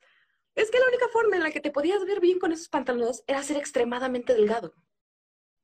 es 0.56 0.70
que 0.70 0.80
la 0.80 0.88
única 0.88 1.08
forma 1.08 1.38
en 1.38 1.44
la 1.44 1.52
que 1.52 1.62
te 1.62 1.72
podías 1.72 2.04
ver 2.06 2.20
bien 2.20 2.40
con 2.40 2.52
esos 2.52 2.68
pantalones 2.68 3.24
era 3.26 3.42
ser 3.42 3.56
extremadamente 3.56 4.34
delgado. 4.34 4.74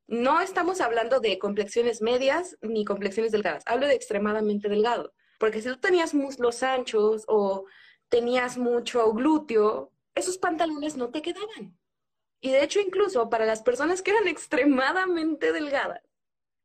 No 0.10 0.42
estamos 0.42 0.82
hablando 0.82 1.20
de 1.20 1.38
complexiones 1.38 2.02
medias 2.02 2.58
ni 2.62 2.84
complexiones 2.84 3.32
delgadas, 3.32 3.62
hablo 3.68 3.86
de 3.86 3.94
extremadamente 3.94 4.68
delgado, 4.68 5.14
porque 5.38 5.62
si 5.62 5.70
tú 5.70 5.78
tenías 5.78 6.16
muslos 6.16 6.64
anchos 6.64 7.26
o 7.28 7.66
tenías 8.08 8.58
mucho 8.58 9.14
glúteo, 9.14 9.94
esos 10.16 10.40
pantalones 10.40 10.98
no 10.98 11.12
te 11.12 11.22
quedaban. 11.22 11.78
Y 12.42 12.50
de 12.50 12.64
hecho, 12.64 12.80
incluso 12.80 13.30
para 13.30 13.46
las 13.46 13.62
personas 13.62 14.02
que 14.02 14.10
eran 14.10 14.28
extremadamente 14.28 15.54
delgadas, 15.54 16.02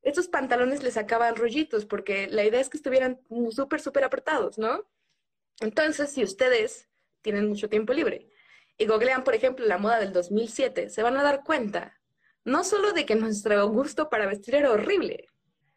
esos 0.01 0.27
pantalones 0.29 0.83
les 0.83 0.95
sacaban 0.95 1.37
rollitos, 1.37 1.85
porque 1.85 2.29
la 2.29 2.45
idea 2.45 2.63
es 2.63 2.71
que 2.71 2.79
estuvieran 2.79 3.21
súper, 3.51 3.83
súper 3.83 4.05
apretados, 4.05 4.57
¿no? 4.57 4.87
Entonces, 5.61 6.11
si 6.11 6.23
ustedes 6.23 6.89
tienen 7.21 7.51
mucho 7.51 7.69
tiempo 7.69 7.93
libre 7.93 8.27
y 8.79 8.87
googlean, 8.87 9.23
por 9.23 9.35
ejemplo, 9.35 9.67
la 9.67 9.77
moda 9.77 10.01
del 10.01 10.15
2007, 10.15 10.89
se 10.89 11.03
van 11.03 11.19
a 11.19 11.23
dar 11.23 11.45
cuenta 11.45 12.01
no 12.45 12.63
solo 12.63 12.93
de 12.93 13.07
que 13.07 13.15
nuestro 13.15 13.67
gusto 13.69 14.11
para 14.11 14.27
vestir 14.27 14.55
era 14.55 14.71
horrible, 14.71 15.29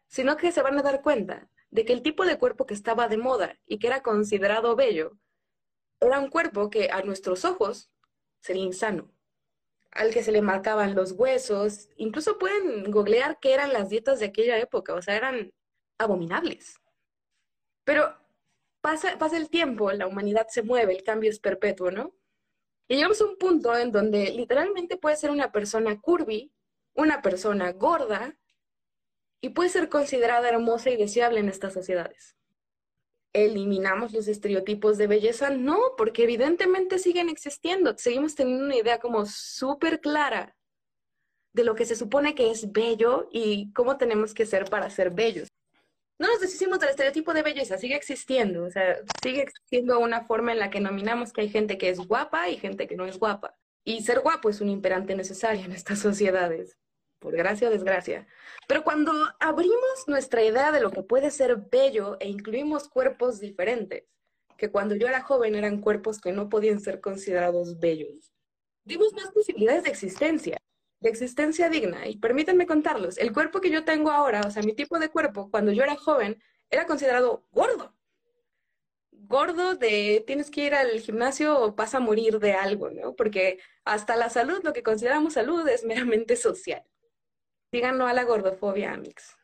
sino 0.06 0.36
que 0.36 0.52
se 0.52 0.62
van 0.62 0.78
a 0.78 0.82
dar 0.82 1.02
cuenta 1.02 1.48
de 1.70 1.84
que 1.84 1.92
el 1.92 2.02
tipo 2.02 2.24
de 2.24 2.38
cuerpo 2.38 2.66
que 2.66 2.74
estaba 2.74 3.08
de 3.08 3.18
moda 3.18 3.58
y 3.66 3.78
que 3.78 3.86
era 3.86 4.02
considerado 4.02 4.76
bello 4.76 5.18
era 6.00 6.18
un 6.18 6.30
cuerpo 6.30 6.70
que 6.70 6.90
a 6.90 7.02
nuestros 7.02 7.44
ojos 7.44 7.90
sería 8.40 8.64
insano, 8.64 9.10
al 9.90 10.12
que 10.12 10.22
se 10.22 10.32
le 10.32 10.42
marcaban 10.42 10.94
los 10.94 11.12
huesos, 11.12 11.88
incluso 11.96 12.38
pueden 12.38 12.90
googlear 12.90 13.38
qué 13.40 13.52
eran 13.54 13.72
las 13.72 13.88
dietas 13.88 14.20
de 14.20 14.26
aquella 14.26 14.58
época, 14.58 14.94
o 14.94 15.02
sea, 15.02 15.16
eran 15.16 15.52
abominables. 15.98 16.76
Pero 17.84 18.16
pasa, 18.80 19.18
pasa 19.18 19.36
el 19.36 19.50
tiempo, 19.50 19.90
la 19.92 20.06
humanidad 20.06 20.46
se 20.48 20.62
mueve, 20.62 20.94
el 20.94 21.02
cambio 21.02 21.30
es 21.30 21.40
perpetuo, 21.40 21.90
¿no? 21.90 22.14
Y 22.86 22.96
llegamos 22.96 23.20
a 23.20 23.26
un 23.26 23.36
punto 23.36 23.76
en 23.76 23.92
donde 23.92 24.30
literalmente 24.30 24.96
puede 24.96 25.16
ser 25.16 25.30
una 25.30 25.52
persona 25.52 26.00
curvy 26.00 26.52
una 26.98 27.22
persona 27.22 27.72
gorda 27.72 28.36
y 29.40 29.50
puede 29.50 29.68
ser 29.68 29.88
considerada 29.88 30.48
hermosa 30.48 30.90
y 30.90 30.96
deseable 30.96 31.38
en 31.38 31.48
estas 31.48 31.72
sociedades. 31.72 32.36
¿Eliminamos 33.32 34.12
los 34.12 34.26
estereotipos 34.26 34.98
de 34.98 35.06
belleza? 35.06 35.50
No, 35.50 35.78
porque 35.96 36.24
evidentemente 36.24 36.98
siguen 36.98 37.28
existiendo. 37.28 37.96
Seguimos 37.96 38.34
teniendo 38.34 38.64
una 38.64 38.76
idea 38.76 38.98
como 38.98 39.26
súper 39.26 40.00
clara 40.00 40.56
de 41.52 41.62
lo 41.62 41.76
que 41.76 41.84
se 41.84 41.94
supone 41.94 42.34
que 42.34 42.50
es 42.50 42.72
bello 42.72 43.28
y 43.30 43.72
cómo 43.74 43.96
tenemos 43.96 44.34
que 44.34 44.44
ser 44.44 44.64
para 44.64 44.90
ser 44.90 45.10
bellos. 45.10 45.46
No 46.18 46.26
nos 46.26 46.40
deshicimos 46.40 46.80
del 46.80 46.90
estereotipo 46.90 47.32
de 47.32 47.42
belleza, 47.42 47.78
sigue 47.78 47.94
existiendo. 47.94 48.64
O 48.64 48.70
sea, 48.70 48.96
sigue 49.22 49.42
existiendo 49.42 50.00
una 50.00 50.26
forma 50.26 50.50
en 50.50 50.58
la 50.58 50.70
que 50.70 50.80
nominamos 50.80 51.32
que 51.32 51.42
hay 51.42 51.48
gente 51.48 51.78
que 51.78 51.90
es 51.90 51.98
guapa 52.00 52.48
y 52.48 52.56
gente 52.56 52.88
que 52.88 52.96
no 52.96 53.06
es 53.06 53.20
guapa. 53.20 53.56
Y 53.84 54.02
ser 54.02 54.18
guapo 54.18 54.50
es 54.50 54.60
un 54.60 54.68
imperante 54.68 55.14
necesario 55.14 55.64
en 55.64 55.72
estas 55.72 56.00
sociedades 56.00 56.76
por 57.18 57.36
gracia 57.36 57.68
o 57.68 57.70
desgracia. 57.70 58.26
Pero 58.66 58.84
cuando 58.84 59.12
abrimos 59.40 60.04
nuestra 60.06 60.42
idea 60.42 60.72
de 60.72 60.80
lo 60.80 60.90
que 60.90 61.02
puede 61.02 61.30
ser 61.30 61.56
bello 61.70 62.16
e 62.20 62.28
incluimos 62.28 62.88
cuerpos 62.88 63.40
diferentes, 63.40 64.04
que 64.56 64.70
cuando 64.70 64.94
yo 64.94 65.06
era 65.06 65.22
joven 65.22 65.54
eran 65.54 65.80
cuerpos 65.80 66.20
que 66.20 66.32
no 66.32 66.48
podían 66.48 66.80
ser 66.80 67.00
considerados 67.00 67.78
bellos, 67.78 68.32
dimos 68.84 69.12
más 69.14 69.30
posibilidades 69.32 69.84
de 69.84 69.90
existencia, 69.90 70.58
de 71.00 71.08
existencia 71.08 71.68
digna. 71.68 72.08
Y 72.08 72.18
permítanme 72.18 72.66
contarlos, 72.66 73.18
el 73.18 73.32
cuerpo 73.32 73.60
que 73.60 73.70
yo 73.70 73.84
tengo 73.84 74.10
ahora, 74.10 74.42
o 74.46 74.50
sea, 74.50 74.62
mi 74.62 74.74
tipo 74.74 74.98
de 74.98 75.08
cuerpo, 75.08 75.50
cuando 75.50 75.72
yo 75.72 75.84
era 75.84 75.96
joven, 75.96 76.42
era 76.70 76.86
considerado 76.86 77.46
gordo. 77.50 77.94
Gordo 79.12 79.74
de 79.74 80.24
tienes 80.26 80.50
que 80.50 80.64
ir 80.64 80.74
al 80.74 81.00
gimnasio 81.00 81.60
o 81.60 81.72
vas 81.74 81.94
a 81.94 82.00
morir 82.00 82.38
de 82.38 82.52
algo, 82.54 82.90
¿no? 82.90 83.14
Porque 83.14 83.58
hasta 83.84 84.16
la 84.16 84.30
salud, 84.30 84.60
lo 84.62 84.72
que 84.72 84.82
consideramos 84.82 85.34
salud, 85.34 85.66
es 85.68 85.84
meramente 85.84 86.36
social. 86.36 86.84
Díganlo 87.70 88.06
a 88.06 88.12
la 88.12 88.24
gordofobia, 88.24 88.92
Amix. 88.92 89.36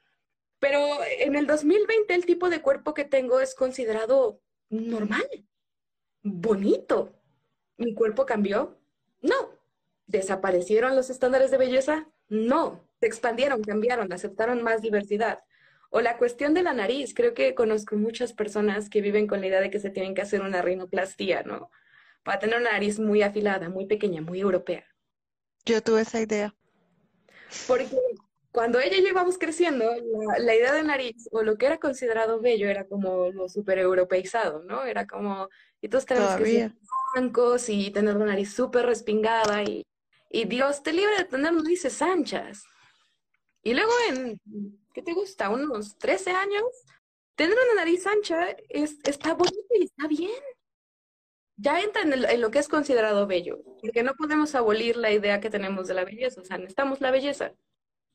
Pero 0.59 0.79
en 1.19 1.37
el 1.37 1.47
2020 1.47 2.15
el 2.15 2.25
tipo 2.25 2.49
de 2.49 2.63
cuerpo 2.63 2.95
que 2.95 3.05
tengo 3.05 3.41
es 3.41 3.55
considerado 3.55 4.41
normal, 4.71 5.29
bonito. 6.23 7.13
¿Mi 7.77 7.95
cuerpo 7.95 8.25
cambió? 8.25 8.79
No. 9.21 9.59
¿Desaparecieron 10.07 10.97
los 10.97 11.11
estándares 11.11 11.51
de 11.51 11.59
belleza? 11.59 12.09
No. 12.29 12.89
Se 13.01 13.07
expandieron, 13.07 13.63
cambiaron, 13.63 14.13
aceptaron 14.13 14.63
más 14.63 14.81
diversidad. 14.81 15.45
O 15.91 16.01
la 16.01 16.17
cuestión 16.17 16.55
de 16.55 16.63
la 16.63 16.73
nariz, 16.73 17.15
creo 17.15 17.35
que 17.35 17.55
conozco 17.55 17.97
muchas 17.97 18.33
personas 18.33 18.89
que 18.89 19.01
viven 19.01 19.27
con 19.27 19.41
la 19.41 19.47
idea 19.47 19.61
de 19.61 19.71
que 19.71 19.79
se 19.79 19.91
tienen 19.91 20.15
que 20.15 20.23
hacer 20.23 20.41
una 20.41 20.63
rinoplastía, 20.63 21.43
¿no? 21.43 21.71
Para 22.23 22.39
tener 22.39 22.59
una 22.59 22.73
nariz 22.73 22.99
muy 22.99 23.23
afilada, 23.23 23.69
muy 23.69 23.87
pequeña, 23.87 24.23
muy 24.23 24.41
europea. 24.41 24.85
Yo 25.67 25.83
tuve 25.83 26.01
esa 26.01 26.21
idea. 26.21 26.55
Porque 27.67 27.97
cuando 28.55 28.79
ella 28.79 28.97
y 28.97 29.03
yo 29.03 29.09
íbamos 29.09 29.37
creciendo, 29.37 29.91
la, 30.39 30.55
idea 30.55 30.73
de 30.73 30.85
nariz 30.85 31.29
o 31.33 31.43
lo 31.43 31.57
que 31.57 31.67
era 31.67 31.79
considerado 31.79 32.41
bello 32.41 32.69
era 32.69 32.87
como 32.87 33.31
lo 33.31 33.49
super 33.49 33.79
europeizado, 33.79 34.63
¿no? 34.63 34.85
Era 34.85 35.07
como, 35.07 35.49
y 35.81 35.89
todos 35.89 36.07
tenemos 36.07 36.37
que 36.37 36.47
ser 36.47 36.73
blancos 37.15 37.69
y 37.69 37.91
tener 37.91 38.15
una 38.15 38.27
nariz 38.27 38.55
súper 38.55 38.87
respingada 38.87 39.65
y, 39.65 39.85
y 40.31 40.45
Dios 40.45 40.83
te 40.83 40.93
libre 40.93 41.17
de 41.19 41.25
tener 41.25 41.53
narices 41.53 42.01
anchas. 42.01 42.63
Y 43.65 43.75
luego 43.75 43.93
en, 44.09 44.41
¿qué 44.93 45.03
te 45.03 45.15
gusta? 45.15 45.49
Unos 45.51 45.99
13 45.99 46.31
años, 46.31 46.65
tener 47.35 47.57
una 47.57 47.83
nariz 47.83 48.07
ancha 48.07 48.51
es, 48.69 48.99
está 49.05 49.35
bonito 49.35 49.67
y 49.79 49.85
está 49.85 50.07
bien. 50.07 50.31
Ya 51.57 51.81
entra 51.81 52.03
en, 52.03 52.41
lo 52.41 52.51
que 52.51 52.59
es 52.59 52.69
considerado 52.69 53.27
bello, 53.27 53.59
porque 53.81 54.03
no 54.03 54.15
podemos 54.15 54.55
abolir 54.55 54.97
la 54.97 55.13
idea 55.13 55.41
que 55.41 55.51
tenemos 55.51 55.87
de 55.87 55.95
la 55.95 56.05
belleza, 56.05 56.41
o 56.41 56.45
sea, 56.45 56.59
necesitamos 56.59 57.01
la 57.01 57.11
belleza 57.11 57.55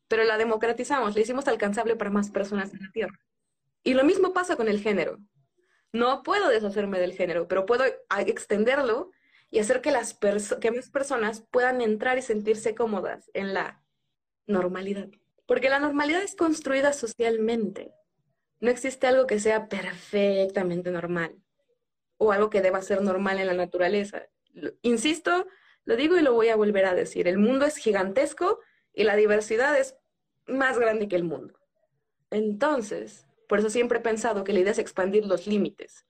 pero 0.09 0.23
la 0.23 0.37
democratizamos, 0.37 1.15
la 1.15 1.21
hicimos 1.21 1.47
alcanzable 1.47 1.95
para 1.95 2.09
más 2.09 2.31
personas 2.31 2.73
en 2.73 2.81
la 2.81 2.91
Tierra. 2.91 3.17
Y 3.83 3.93
lo 3.93 4.03
mismo 4.03 4.33
pasa 4.33 4.57
con 4.57 4.67
el 4.67 4.81
género. 4.81 5.19
No 5.93 6.23
puedo 6.23 6.49
deshacerme 6.49 6.99
del 6.99 7.13
género, 7.13 7.47
pero 7.47 7.65
puedo 7.65 7.85
extenderlo 8.25 9.11
y 9.49 9.59
hacer 9.59 9.81
que, 9.81 9.91
las 9.91 10.17
que 10.59 10.71
más 10.71 10.89
personas 10.89 11.45
puedan 11.51 11.81
entrar 11.81 12.17
y 12.17 12.21
sentirse 12.21 12.75
cómodas 12.75 13.29
en 13.33 13.53
la 13.53 13.83
normalidad. 14.47 15.07
Porque 15.45 15.69
la 15.69 15.79
normalidad 15.79 16.21
es 16.21 16.35
construida 16.35 16.91
socialmente. 16.91 17.93
No 18.59 18.69
existe 18.69 19.07
algo 19.07 19.25
que 19.25 19.39
sea 19.39 19.69
perfectamente 19.69 20.91
normal 20.91 21.35
o 22.19 22.31
algo 22.31 22.49
que 22.49 22.61
deba 22.61 22.81
ser 22.81 23.01
normal 23.01 23.39
en 23.39 23.47
la 23.47 23.53
naturaleza. 23.53 24.27
Insisto, 24.81 25.47
lo 25.85 25.95
digo 25.95 26.17
y 26.17 26.21
lo 26.21 26.33
voy 26.33 26.49
a 26.49 26.55
volver 26.55 26.85
a 26.85 26.93
decir. 26.93 27.27
El 27.27 27.39
mundo 27.39 27.65
es 27.65 27.77
gigantesco 27.77 28.59
y 28.93 29.05
la 29.05 29.15
diversidad 29.15 29.79
es 29.79 29.95
más 30.45 30.77
grande 30.77 31.07
que 31.07 31.15
el 31.15 31.23
mundo. 31.23 31.57
Entonces, 32.29 33.25
por 33.47 33.59
eso 33.59 33.69
siempre 33.69 33.99
he 33.99 34.01
pensado 34.01 34.43
que 34.43 34.53
la 34.53 34.59
idea 34.59 34.73
es 34.73 34.79
expandir 34.79 35.25
los 35.25 35.47
límites. 35.47 36.05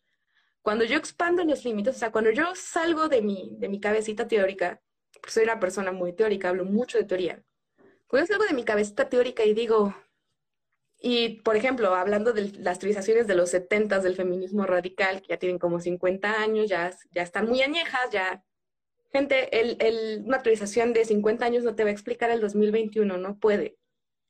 Cuando 0.64 0.84
yo 0.84 0.98
expando 0.98 1.46
los 1.46 1.64
límites, 1.64 1.96
o 1.96 2.00
sea, 2.00 2.12
cuando 2.12 2.32
yo 2.32 2.54
salgo 2.56 3.08
de 3.08 3.22
mi, 3.22 3.56
de 3.60 3.70
mi 3.70 3.80
cabecita 3.80 4.28
teórica, 4.28 4.82
pues 5.22 5.36
soy 5.36 5.44
una 5.44 5.60
persona 5.60 5.92
muy 5.92 6.14
teórica, 6.14 6.50
hablo 6.50 6.66
mucho 6.66 6.98
de 6.98 7.06
teoría. 7.06 7.44
Cuando 8.08 8.28
yo 8.28 8.34
salgo 8.34 8.46
de 8.46 8.56
mi 8.56 8.66
cabecita 8.66 9.08
teórica 9.08 9.46
y 9.46 9.54
digo, 9.54 9.96
y 11.00 11.42
por 11.42 11.56
ejemplo, 11.56 11.96
hablando 11.96 12.34
de 12.34 12.52
las 12.60 12.80
teorizaciones 12.80 13.28
de 13.28 13.36
los 13.36 13.50
70 13.52 14.00
del 14.00 14.16
feminismo 14.16 14.66
radical, 14.66 15.22
que 15.22 15.30
ya 15.30 15.38
tienen 15.38 15.60
como 15.60 15.80
50 15.80 16.42
años, 16.42 16.70
ya, 16.70 16.92
ya 17.12 17.22
están 17.22 17.48
muy 17.48 17.62
añejas, 17.62 18.10
ya 18.12 18.44
Gente, 19.12 19.60
el, 19.60 19.78
el, 19.80 20.24
una 20.26 20.38
actualización 20.38 20.94
de 20.94 21.04
50 21.04 21.44
años 21.44 21.64
no 21.64 21.76
te 21.76 21.84
va 21.84 21.90
a 21.90 21.94
explicar 21.94 22.30
el 22.30 22.42
2021, 22.42 23.18
no 23.18 23.40
puede. 23.40 23.78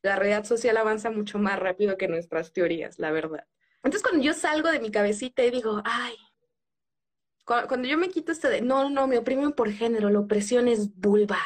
La 0.02 0.16
realidad 0.16 0.46
social 0.46 0.78
avanza 0.78 1.12
mucho 1.12 1.38
más 1.38 1.60
rápido 1.60 1.98
que 1.98 2.08
nuestras 2.08 2.54
teorías, 2.54 2.98
la 2.98 3.12
verdad. 3.12 3.46
Entonces, 3.84 4.02
cuando 4.02 4.24
yo 4.24 4.34
salgo 4.34 4.72
de 4.72 4.80
mi 4.80 4.90
cabecita 4.90 5.44
y 5.44 5.52
digo, 5.52 5.82
ay, 5.84 6.16
cuando, 7.44 7.88
yo 7.88 7.98
me 7.98 8.10
quito 8.10 8.32
este 8.32 8.48
de, 8.48 8.62
no, 8.62 8.90
no, 8.90 9.08
me 9.08 9.18
oprimen 9.18 9.52
por 9.52 9.72
género, 9.72 10.10
la 10.10 10.20
opresión 10.20 10.68
es 10.68 10.96
vulva. 10.96 11.40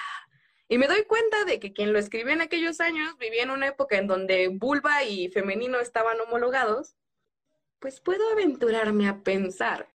Y 0.68 0.78
me 0.78 0.88
doy 0.88 1.04
cuenta 1.06 1.46
de 1.46 1.60
que 1.60 1.74
quien 1.74 1.94
lo 1.94 2.00
escribió 2.00 2.34
en 2.34 2.42
aquellos 2.42 2.80
años 2.80 3.18
vivía 3.18 3.44
en 3.44 3.52
una 3.52 3.68
época 3.68 3.98
en 3.98 4.08
donde 4.08 4.48
vulva 4.48 5.04
y 5.04 5.30
femenino 5.30 5.80
estaban 5.80 6.20
homologados, 6.22 6.96
pues 7.80 8.00
puedo 8.00 8.30
aventurarme 8.32 9.08
a 9.08 9.24
pensar 9.24 9.94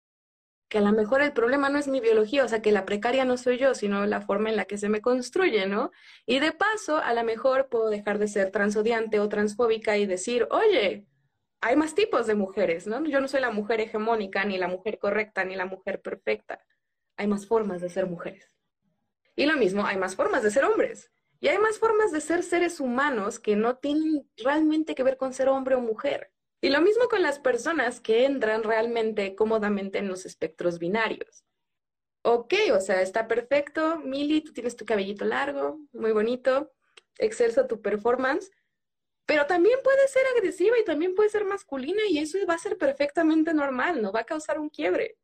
que 0.67 0.79
a 0.79 0.81
lo 0.81 0.91
mejor 0.91 1.21
el 1.21 1.33
problema 1.33 1.69
no 1.69 1.77
es 1.77 1.87
mi 1.87 1.99
biología, 1.99 2.43
o 2.43 2.47
sea, 2.47 2.61
que 2.61 2.71
la 2.71 2.85
precaria 2.85 3.25
no 3.25 3.37
soy 3.37 3.57
yo, 3.57 3.75
sino 3.75 4.05
la 4.07 4.21
forma 4.21 4.49
en 4.49 4.55
la 4.55 4.65
que 4.65 4.77
se 4.77 4.89
me 4.89 5.01
construye, 5.01 5.67
¿no? 5.67 5.91
Y 6.25 6.39
de 6.39 6.51
paso, 6.51 6.97
a 6.97 7.13
lo 7.13 7.23
mejor 7.23 7.69
puedo 7.69 7.89
dejar 7.89 8.17
de 8.17 8.27
ser 8.27 8.51
transodiante 8.51 9.19
o 9.19 9.29
transfóbica 9.29 9.97
y 9.97 10.07
decir, 10.07 10.47
oye, 10.49 11.05
hay 11.61 11.75
más 11.75 11.95
tipos 11.95 12.27
de 12.27 12.35
mujeres, 12.35 12.87
¿no? 12.87 13.03
Yo 13.05 13.21
no 13.21 13.27
soy 13.27 13.41
la 13.41 13.51
mujer 13.51 13.81
hegemónica, 13.81 14.43
ni 14.45 14.57
la 14.57 14.67
mujer 14.67 14.97
correcta, 14.97 15.43
ni 15.43 15.55
la 15.55 15.65
mujer 15.65 16.01
perfecta. 16.01 16.63
Hay 17.17 17.27
más 17.27 17.47
formas 17.47 17.81
de 17.81 17.89
ser 17.89 18.07
mujeres. 18.07 18.54
Y 19.35 19.45
lo 19.45 19.57
mismo, 19.57 19.85
hay 19.85 19.97
más 19.97 20.15
formas 20.15 20.43
de 20.43 20.51
ser 20.51 20.65
hombres. 20.65 21.11
Y 21.39 21.47
hay 21.47 21.57
más 21.57 21.77
formas 21.77 22.11
de 22.11 22.21
ser 22.21 22.43
seres 22.43 22.79
humanos 22.79 23.39
que 23.39 23.55
no 23.55 23.77
tienen 23.77 24.29
realmente 24.37 24.95
que 24.95 25.03
ver 25.03 25.17
con 25.17 25.33
ser 25.33 25.49
hombre 25.49 25.75
o 25.75 25.81
mujer. 25.81 26.31
Y 26.61 26.69
lo 26.69 26.81
mismo 26.81 27.07
con 27.09 27.21
las 27.21 27.39
personas 27.39 27.99
que 27.99 28.25
entran 28.25 28.63
realmente 28.63 29.35
cómodamente 29.35 29.99
en 29.99 30.07
los 30.07 30.25
espectros 30.25 30.79
binarios. 30.79 31.43
Ok, 32.23 32.55
o 32.73 32.79
sea, 32.79 33.01
está 33.03 33.27
perfecto, 33.27 33.99
Mili, 33.99 34.41
tú 34.41 34.51
tienes 34.51 34.75
tu 34.75 34.83
cabellito 34.83 35.25
largo, 35.25 35.79
muy 35.93 36.11
bonito, 36.11 36.73
excelsa 37.19 37.67
tu 37.67 37.81
performance, 37.81 38.49
pero 39.27 39.45
también 39.45 39.77
puede 39.83 40.07
ser 40.07 40.23
agresiva 40.35 40.79
y 40.79 40.83
también 40.83 41.13
puede 41.13 41.29
ser 41.29 41.45
masculina 41.45 42.01
y 42.09 42.17
eso 42.17 42.39
va 42.47 42.55
a 42.55 42.59
ser 42.59 42.77
perfectamente 42.77 43.53
normal, 43.53 44.01
no 44.01 44.11
va 44.11 44.21
a 44.21 44.25
causar 44.25 44.59
un 44.59 44.69
quiebre. 44.69 45.17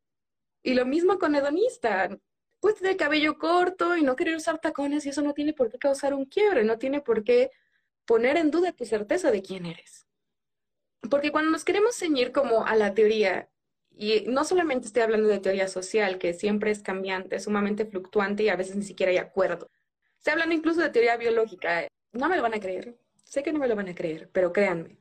Y 0.64 0.76
lo 0.76 0.86
mismo 0.86 1.18
con 1.18 1.34
hedonista. 1.34 2.10
Puedes 2.62 2.80
tener 2.80 2.96
cabello 2.96 3.38
corto 3.38 3.98
y 3.98 4.04
no 4.04 4.16
querer 4.16 4.36
usar 4.36 4.60
tacones 4.60 5.06
y 5.06 5.10
eso 5.10 5.22
no 5.22 5.34
tiene 5.34 5.52
por 5.52 5.70
qué 5.70 5.78
causar 5.78 6.14
un 6.14 6.26
quiebre, 6.26 6.64
no 6.64 6.78
tiene 6.78 7.02
por 7.02 7.24
qué 7.24 7.52
poner 8.06 8.38
en 8.38 8.52
duda 8.52 8.72
tu 8.72 8.86
certeza 8.86 9.32
de 9.32 9.42
quién 9.42 9.66
eres. 9.66 10.06
Porque 11.10 11.32
cuando 11.32 11.52
nos 11.52 11.66
queremos 11.66 11.96
ceñir 11.96 12.32
como 12.32 12.66
a 12.66 12.76
la 12.76 12.94
teoría, 12.94 13.50
y 13.90 14.26
no 14.28 14.46
solamente 14.46 14.88
estoy 14.88 15.02
hablando 15.02 15.28
de 15.28 15.40
teoría 15.40 15.68
social, 15.68 16.20
que 16.20 16.34
siempre 16.34 16.72
es 16.72 16.84
cambiante, 16.84 17.40
sumamente 17.40 17.86
fluctuante 17.86 18.44
y 18.44 18.50
a 18.50 18.56
veces 18.56 18.76
ni 18.76 18.84
siquiera 18.84 19.12
hay 19.12 19.18
acuerdo. 19.18 19.68
Estoy 20.18 20.34
hablando 20.34 20.54
incluso 20.54 20.82
de 20.82 20.90
teoría 20.90 21.18
biológica. 21.18 21.88
No 22.14 22.30
me 22.30 22.38
lo 22.38 22.44
van 22.44 22.54
a 22.54 22.60
creer. 22.60 22.96
Sé 23.24 23.42
que 23.42 23.52
no 23.52 23.60
me 23.60 23.68
lo 23.68 23.76
van 23.76 23.90
a 23.90 23.96
creer, 23.96 24.30
pero 24.32 24.54
créanme. 24.54 25.00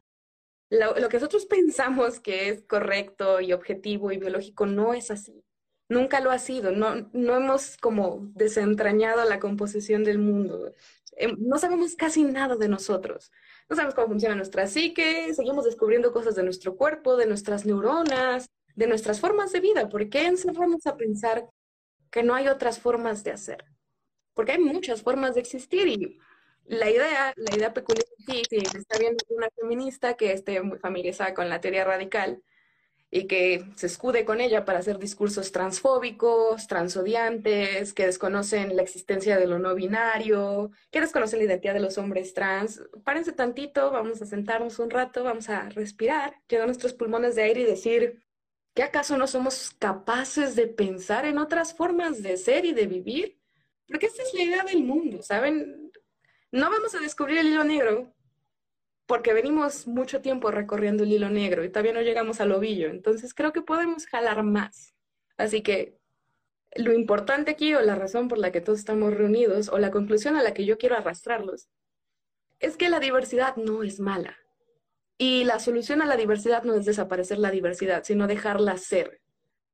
Lo 0.70 1.08
que 1.08 1.16
nosotros 1.16 1.44
pensamos 1.46 2.20
que 2.20 2.48
es 2.48 2.62
correcto 2.62 3.40
y 3.40 3.52
objetivo 3.52 4.12
y 4.12 4.18
biológico 4.18 4.66
no 4.66 4.94
es 4.94 5.10
así. 5.10 5.44
Nunca 5.90 6.20
lo 6.20 6.30
ha 6.30 6.38
sido. 6.38 6.72
No, 6.72 7.10
no 7.12 7.36
hemos 7.36 7.76
como 7.76 8.30
desentrañado 8.34 9.28
la 9.28 9.38
composición 9.38 10.04
del 10.04 10.18
mundo. 10.18 10.72
Em, 11.16 11.36
no 11.38 11.58
sabemos 11.58 11.94
casi 11.96 12.24
nada 12.24 12.56
de 12.56 12.68
nosotros 12.68 13.30
no 13.70 13.76
sabemos 13.76 13.94
cómo 13.94 14.08
funciona 14.08 14.34
nuestra 14.34 14.66
psique, 14.66 15.32
seguimos 15.32 15.64
descubriendo 15.64 16.12
cosas 16.12 16.34
de 16.34 16.42
nuestro 16.42 16.76
cuerpo, 16.76 17.16
de 17.16 17.26
nuestras 17.26 17.64
neuronas, 17.64 18.50
de 18.74 18.88
nuestras 18.88 19.20
formas 19.20 19.52
de 19.52 19.60
vida. 19.60 19.88
¿Por 19.88 20.10
qué 20.10 20.26
encerramos 20.26 20.86
a 20.88 20.96
pensar 20.96 21.46
que 22.10 22.24
no 22.24 22.34
hay 22.34 22.48
otras 22.48 22.80
formas 22.80 23.22
de 23.22 23.30
hacer? 23.30 23.64
Porque 24.34 24.52
hay 24.52 24.58
muchas 24.58 25.02
formas 25.02 25.36
de 25.36 25.42
existir 25.42 25.86
y 25.86 26.18
la 26.64 26.90
idea, 26.90 27.32
la 27.36 27.56
idea 27.56 27.72
peculiar 27.72 28.04
aquí, 28.20 28.42
si 28.50 28.56
está 28.56 28.98
viendo 28.98 29.24
una 29.28 29.48
feminista 29.50 30.14
que 30.14 30.32
esté 30.32 30.60
muy 30.62 30.78
familiarizada 30.78 31.32
con 31.32 31.48
la 31.48 31.60
teoría 31.60 31.84
radical, 31.84 32.42
y 33.12 33.26
que 33.26 33.64
se 33.74 33.86
escude 33.86 34.24
con 34.24 34.40
ella 34.40 34.64
para 34.64 34.78
hacer 34.78 34.98
discursos 34.98 35.50
transfóbicos, 35.50 36.68
transodiantes, 36.68 37.92
que 37.92 38.06
desconocen 38.06 38.76
la 38.76 38.82
existencia 38.82 39.36
de 39.36 39.48
lo 39.48 39.58
no 39.58 39.74
binario, 39.74 40.70
que 40.92 41.00
desconocen 41.00 41.40
la 41.40 41.46
identidad 41.46 41.74
de 41.74 41.80
los 41.80 41.98
hombres 41.98 42.34
trans. 42.34 42.82
Párense 43.02 43.32
tantito, 43.32 43.90
vamos 43.90 44.22
a 44.22 44.26
sentarnos 44.26 44.78
un 44.78 44.90
rato, 44.90 45.24
vamos 45.24 45.48
a 45.48 45.68
respirar, 45.70 46.36
llenar 46.48 46.66
nuestros 46.66 46.94
pulmones 46.94 47.34
de 47.34 47.42
aire 47.42 47.62
y 47.62 47.64
decir, 47.64 48.22
¿qué 48.74 48.84
acaso 48.84 49.16
no 49.16 49.26
somos 49.26 49.72
capaces 49.78 50.54
de 50.54 50.68
pensar 50.68 51.24
en 51.24 51.38
otras 51.38 51.74
formas 51.74 52.22
de 52.22 52.36
ser 52.36 52.64
y 52.64 52.72
de 52.72 52.86
vivir? 52.86 53.40
Porque 53.88 54.06
esta 54.06 54.22
es 54.22 54.32
la 54.34 54.42
idea 54.44 54.62
del 54.62 54.84
mundo, 54.84 55.20
¿saben? 55.20 55.90
No 56.52 56.70
vamos 56.70 56.94
a 56.94 57.00
descubrir 57.00 57.38
el 57.38 57.48
hilo 57.48 57.64
negro, 57.64 58.14
porque 59.10 59.32
venimos 59.32 59.88
mucho 59.88 60.20
tiempo 60.20 60.52
recorriendo 60.52 61.02
el 61.02 61.10
hilo 61.10 61.30
negro 61.30 61.64
y 61.64 61.68
todavía 61.68 61.92
no 61.92 62.00
llegamos 62.00 62.40
al 62.40 62.52
ovillo, 62.52 62.90
entonces 62.90 63.34
creo 63.34 63.52
que 63.52 63.60
podemos 63.60 64.06
jalar 64.06 64.44
más. 64.44 64.94
Así 65.36 65.62
que 65.62 65.98
lo 66.76 66.92
importante 66.92 67.50
aquí 67.50 67.74
o 67.74 67.80
la 67.80 67.96
razón 67.96 68.28
por 68.28 68.38
la 68.38 68.52
que 68.52 68.60
todos 68.60 68.78
estamos 68.78 69.12
reunidos 69.12 69.68
o 69.68 69.80
la 69.80 69.90
conclusión 69.90 70.36
a 70.36 70.44
la 70.44 70.54
que 70.54 70.64
yo 70.64 70.78
quiero 70.78 70.94
arrastrarlos 70.96 71.68
es 72.60 72.76
que 72.76 72.88
la 72.88 73.00
diversidad 73.00 73.56
no 73.56 73.82
es 73.82 73.98
mala. 73.98 74.36
Y 75.18 75.42
la 75.42 75.58
solución 75.58 76.02
a 76.02 76.06
la 76.06 76.16
diversidad 76.16 76.62
no 76.62 76.74
es 76.74 76.84
desaparecer 76.84 77.38
la 77.38 77.50
diversidad, 77.50 78.04
sino 78.04 78.28
dejarla 78.28 78.76
ser, 78.76 79.20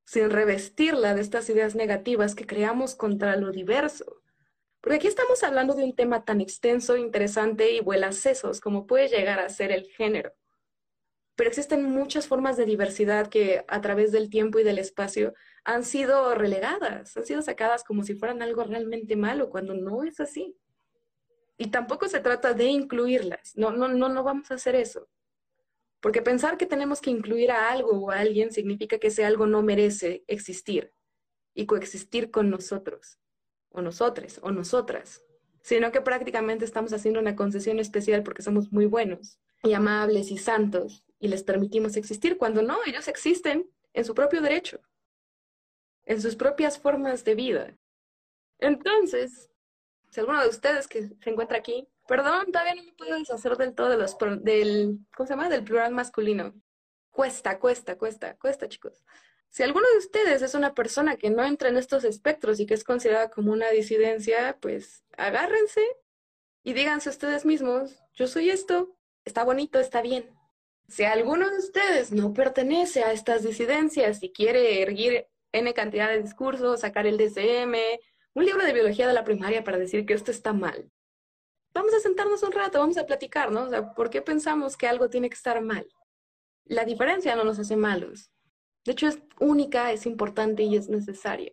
sin 0.07 0.30
revestirla 0.30 1.14
de 1.14 1.20
estas 1.20 1.51
ideas 1.51 1.74
negativas 1.74 2.34
que 2.34 2.47
creamos 2.47 2.95
contra 2.95 3.37
lo 3.37 3.51
diverso. 3.53 4.22
Porque 4.87 4.99
aquí 4.99 5.09
estamos 5.09 5.43
hablando 5.43 5.74
de 5.74 5.82
un 5.82 5.97
tema 5.97 6.24
tan 6.24 6.41
extenso, 6.41 6.97
interesante 6.97 7.72
y 7.72 7.80
vuela 7.80 8.12
sesos 8.12 8.61
como 8.61 8.87
puede 8.87 9.09
llegar 9.09 9.41
a 9.41 9.49
ser 9.49 9.72
el 9.72 9.87
género. 9.87 10.32
Pero 11.34 11.51
existen 11.51 11.82
muchas 11.82 12.28
formas 12.28 12.57
de 12.57 12.66
diversidad 12.66 13.26
que 13.26 13.64
a 13.66 13.80
través 13.80 14.12
del 14.12 14.30
tiempo 14.30 14.61
y 14.61 14.62
del 14.62 14.78
espacio 14.78 15.34
han 15.64 15.82
sido 15.82 16.32
relegadas, 16.37 17.16
han 17.16 17.24
sido 17.24 17.43
sacadas 17.43 17.82
como 17.82 18.05
si 18.05 18.14
fueran 18.14 18.43
algo 18.43 18.62
realmente 18.62 19.16
malo, 19.16 19.51
cuando 19.51 19.74
no 19.74 20.05
es 20.05 20.20
así. 20.20 20.57
Y 21.59 21.72
tampoco 21.72 22.07
se 22.07 22.20
trata 22.20 22.55
de 22.55 22.66
incluirlas. 22.66 23.57
No, 23.57 23.72
no, 23.72 23.89
no, 23.89 24.09
no 24.09 24.22
vamos 24.22 24.53
a 24.53 24.55
hacer 24.55 24.76
eso. 24.76 25.09
Porque 25.99 26.22
pensar 26.22 26.57
que 26.57 26.66
tenemos 26.66 27.01
que 27.01 27.11
incluir 27.11 27.51
a 27.51 27.72
algo 27.72 27.91
o 27.91 28.12
a 28.12 28.20
alguien 28.20 28.53
significa 28.53 28.99
que 28.99 29.09
ese 29.09 29.24
algo 29.24 29.49
no 29.49 29.64
merece 29.64 30.22
existir 30.28 30.93
y 31.55 31.66
coexistir 31.66 32.30
con 32.30 32.51
nosotros 32.51 33.18
o 33.76 33.82
nosotros 33.82 34.40
o 34.42 34.50
nosotras, 34.50 35.22
sino 35.62 35.92
que 35.92 36.00
prácticamente 36.00 36.64
estamos 36.64 36.92
haciendo 36.92 37.20
una 37.20 37.36
concesión 37.36 37.78
especial 37.78 38.22
porque 38.22 38.42
somos 38.42 38.72
muy 38.72 38.86
buenos 38.86 39.38
y 39.62 39.74
amables 39.74 40.30
y 40.30 40.38
santos 40.38 41.04
y 41.18 41.28
les 41.28 41.42
permitimos 41.42 41.96
existir 41.96 42.38
cuando 42.38 42.62
no, 42.62 42.78
ellos 42.86 43.06
existen 43.06 43.70
en 43.92 44.04
su 44.04 44.14
propio 44.14 44.40
derecho, 44.40 44.80
en 46.04 46.20
sus 46.20 46.36
propias 46.36 46.78
formas 46.78 47.22
de 47.24 47.34
vida. 47.34 47.76
Entonces, 48.58 49.50
si 50.10 50.20
alguno 50.20 50.40
de 50.42 50.48
ustedes 50.48 50.88
que 50.88 51.08
se 51.08 51.30
encuentra 51.30 51.58
aquí, 51.58 51.86
perdón, 52.08 52.46
todavía 52.52 52.74
no 52.76 52.84
me 52.84 52.92
puedo 52.92 53.18
deshacer 53.18 53.56
del 53.56 53.74
todo 53.74 53.90
de 53.90 53.98
los, 53.98 54.16
del, 54.40 54.98
¿cómo 55.14 55.26
se 55.26 55.32
llama? 55.34 55.48
Del 55.50 55.64
plural 55.64 55.92
masculino. 55.92 56.54
Cuesta, 57.10 57.58
cuesta, 57.58 57.98
cuesta, 57.98 58.36
cuesta, 58.36 58.68
chicos. 58.68 59.04
Si 59.57 59.62
alguno 59.62 59.88
de 59.90 59.96
ustedes 59.96 60.42
es 60.42 60.52
una 60.52 60.74
persona 60.74 61.16
que 61.16 61.30
no 61.30 61.42
entra 61.42 61.70
en 61.70 61.78
estos 61.78 62.04
espectros 62.04 62.61
y 62.61 62.66
que 62.66 62.74
es 62.74 62.84
considerada 62.84 63.30
como 63.30 63.52
una 63.52 63.70
disidencia, 63.70 64.59
pues 64.61 65.02
agárrense 65.16 65.80
y 66.62 66.74
díganse 66.74 67.09
ustedes 67.09 67.46
mismos, 67.46 68.02
yo 68.12 68.26
soy 68.26 68.50
esto, 68.50 68.98
está 69.24 69.44
bonito, 69.44 69.80
está 69.80 70.02
bien. 70.02 70.28
Si 70.88 71.04
alguno 71.04 71.48
de 71.48 71.57
ustedes 71.57 72.12
no 72.12 72.34
pertenece 72.34 73.02
a 73.02 73.12
estas 73.12 73.44
disidencias 73.44 74.22
y 74.22 74.30
quiere 74.30 74.82
erguir 74.82 75.26
N 75.52 75.72
cantidad 75.72 76.11
de 76.11 76.20
discursos, 76.20 76.80
sacar 76.80 77.07
el 77.07 77.16
DCM, 77.16 77.76
un 78.34 78.44
libro 78.44 78.62
de 78.62 78.74
biología 78.74 79.09
de 79.09 79.14
la 79.14 79.24
primaria 79.24 79.64
para 79.64 79.78
decir 79.78 80.04
que 80.04 80.12
esto 80.12 80.32
está 80.32 80.52
mal, 80.52 80.92
vamos 81.72 81.94
a 81.94 82.00
sentarnos 82.00 82.42
un 82.42 82.52
rato, 82.52 82.78
vamos 82.78 82.98
a 82.98 83.07
platicar, 83.07 83.50
¿no? 83.50 83.70
¿por 83.94 84.11
qué 84.11 84.20
pensamos 84.20 84.76
que 84.76 84.86
algo 84.86 85.09
tiene 85.09 85.30
que 85.30 85.36
estar 85.36 85.62
mal? 85.62 85.88
La 86.66 86.84
diferencia 86.84 87.34
no 87.36 87.44
nos 87.44 87.59
hace 87.59 87.76
malos. 87.76 88.30
De 88.87 88.93
hecho, 88.93 89.09
es 89.09 89.18
única, 89.41 89.93
es 89.93 90.07
importante 90.07 90.62
y 90.62 90.76
es 90.76 90.89
necesaria. 90.89 91.53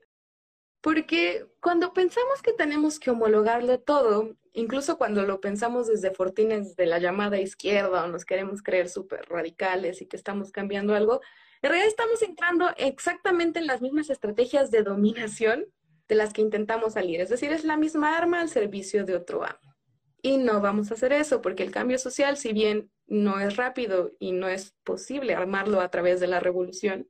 Porque 0.82 1.48
cuando 1.60 1.94
pensamos 1.94 2.42
que 2.42 2.54
tenemos 2.54 3.00
que 3.00 3.12
homologarle 3.12 3.78
todo 3.78 4.36
incluso 4.54 4.98
cuando 4.98 5.24
lo 5.24 5.42
pensamos 5.42 5.88
desde 5.88 6.12
fortines 6.12 6.76
de 6.76 6.86
la 6.86 7.00
llamada 7.00 7.40
izquierda 7.40 8.06
o 8.06 8.08
nos 8.08 8.26
queremos 8.26 8.62
creer 8.62 8.88
súper 8.88 9.26
radicales 9.28 10.02
y 10.02 10.06
que 10.06 10.16
estamos 10.16 10.52
cambiando 10.52 10.96
algo, 10.96 11.22
en 11.62 11.70
realidad 11.70 11.88
estamos 11.88 12.22
entrando 12.22 12.70
exactamente 12.78 13.60
en 13.60 13.68
las 13.68 13.82
mismas 13.82 14.10
estrategias 14.10 14.70
de 14.70 14.84
dominación 14.84 15.66
de 16.08 16.16
las 16.16 16.34
que 16.34 16.42
intentamos 16.42 16.94
salir. 16.94 17.22
Es 17.22 17.30
decir, 17.30 17.52
es 17.52 17.64
la 17.64 17.78
misma 17.78 18.18
arma 18.18 18.42
al 18.42 18.50
servicio 18.50 19.06
de 19.06 19.16
otro 19.16 19.44
amo. 19.44 19.76
Y 20.22 20.38
no 20.38 20.62
vamos 20.62 20.92
a 20.92 20.94
hacer 20.94 21.12
eso 21.12 21.42
porque 21.42 21.64
el 21.64 21.72
cambio 21.72 21.98
social, 21.98 22.38
si 22.38 22.54
bien 22.54 22.92
no 23.08 23.40
es 23.40 23.58
rápido 23.58 24.12
y 24.20 24.32
no 24.32 24.48
es 24.48 24.74
posible 24.84 25.36
armarlo 25.36 25.82
a 25.82 25.90
través 25.90 26.20
de 26.20 26.28
la 26.28 26.40
revolución, 26.40 27.10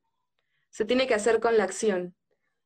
se 0.73 0.85
tiene 0.85 1.05
que 1.07 1.13
hacer 1.13 1.39
con 1.39 1.55
la 1.57 1.63
acción. 1.63 2.15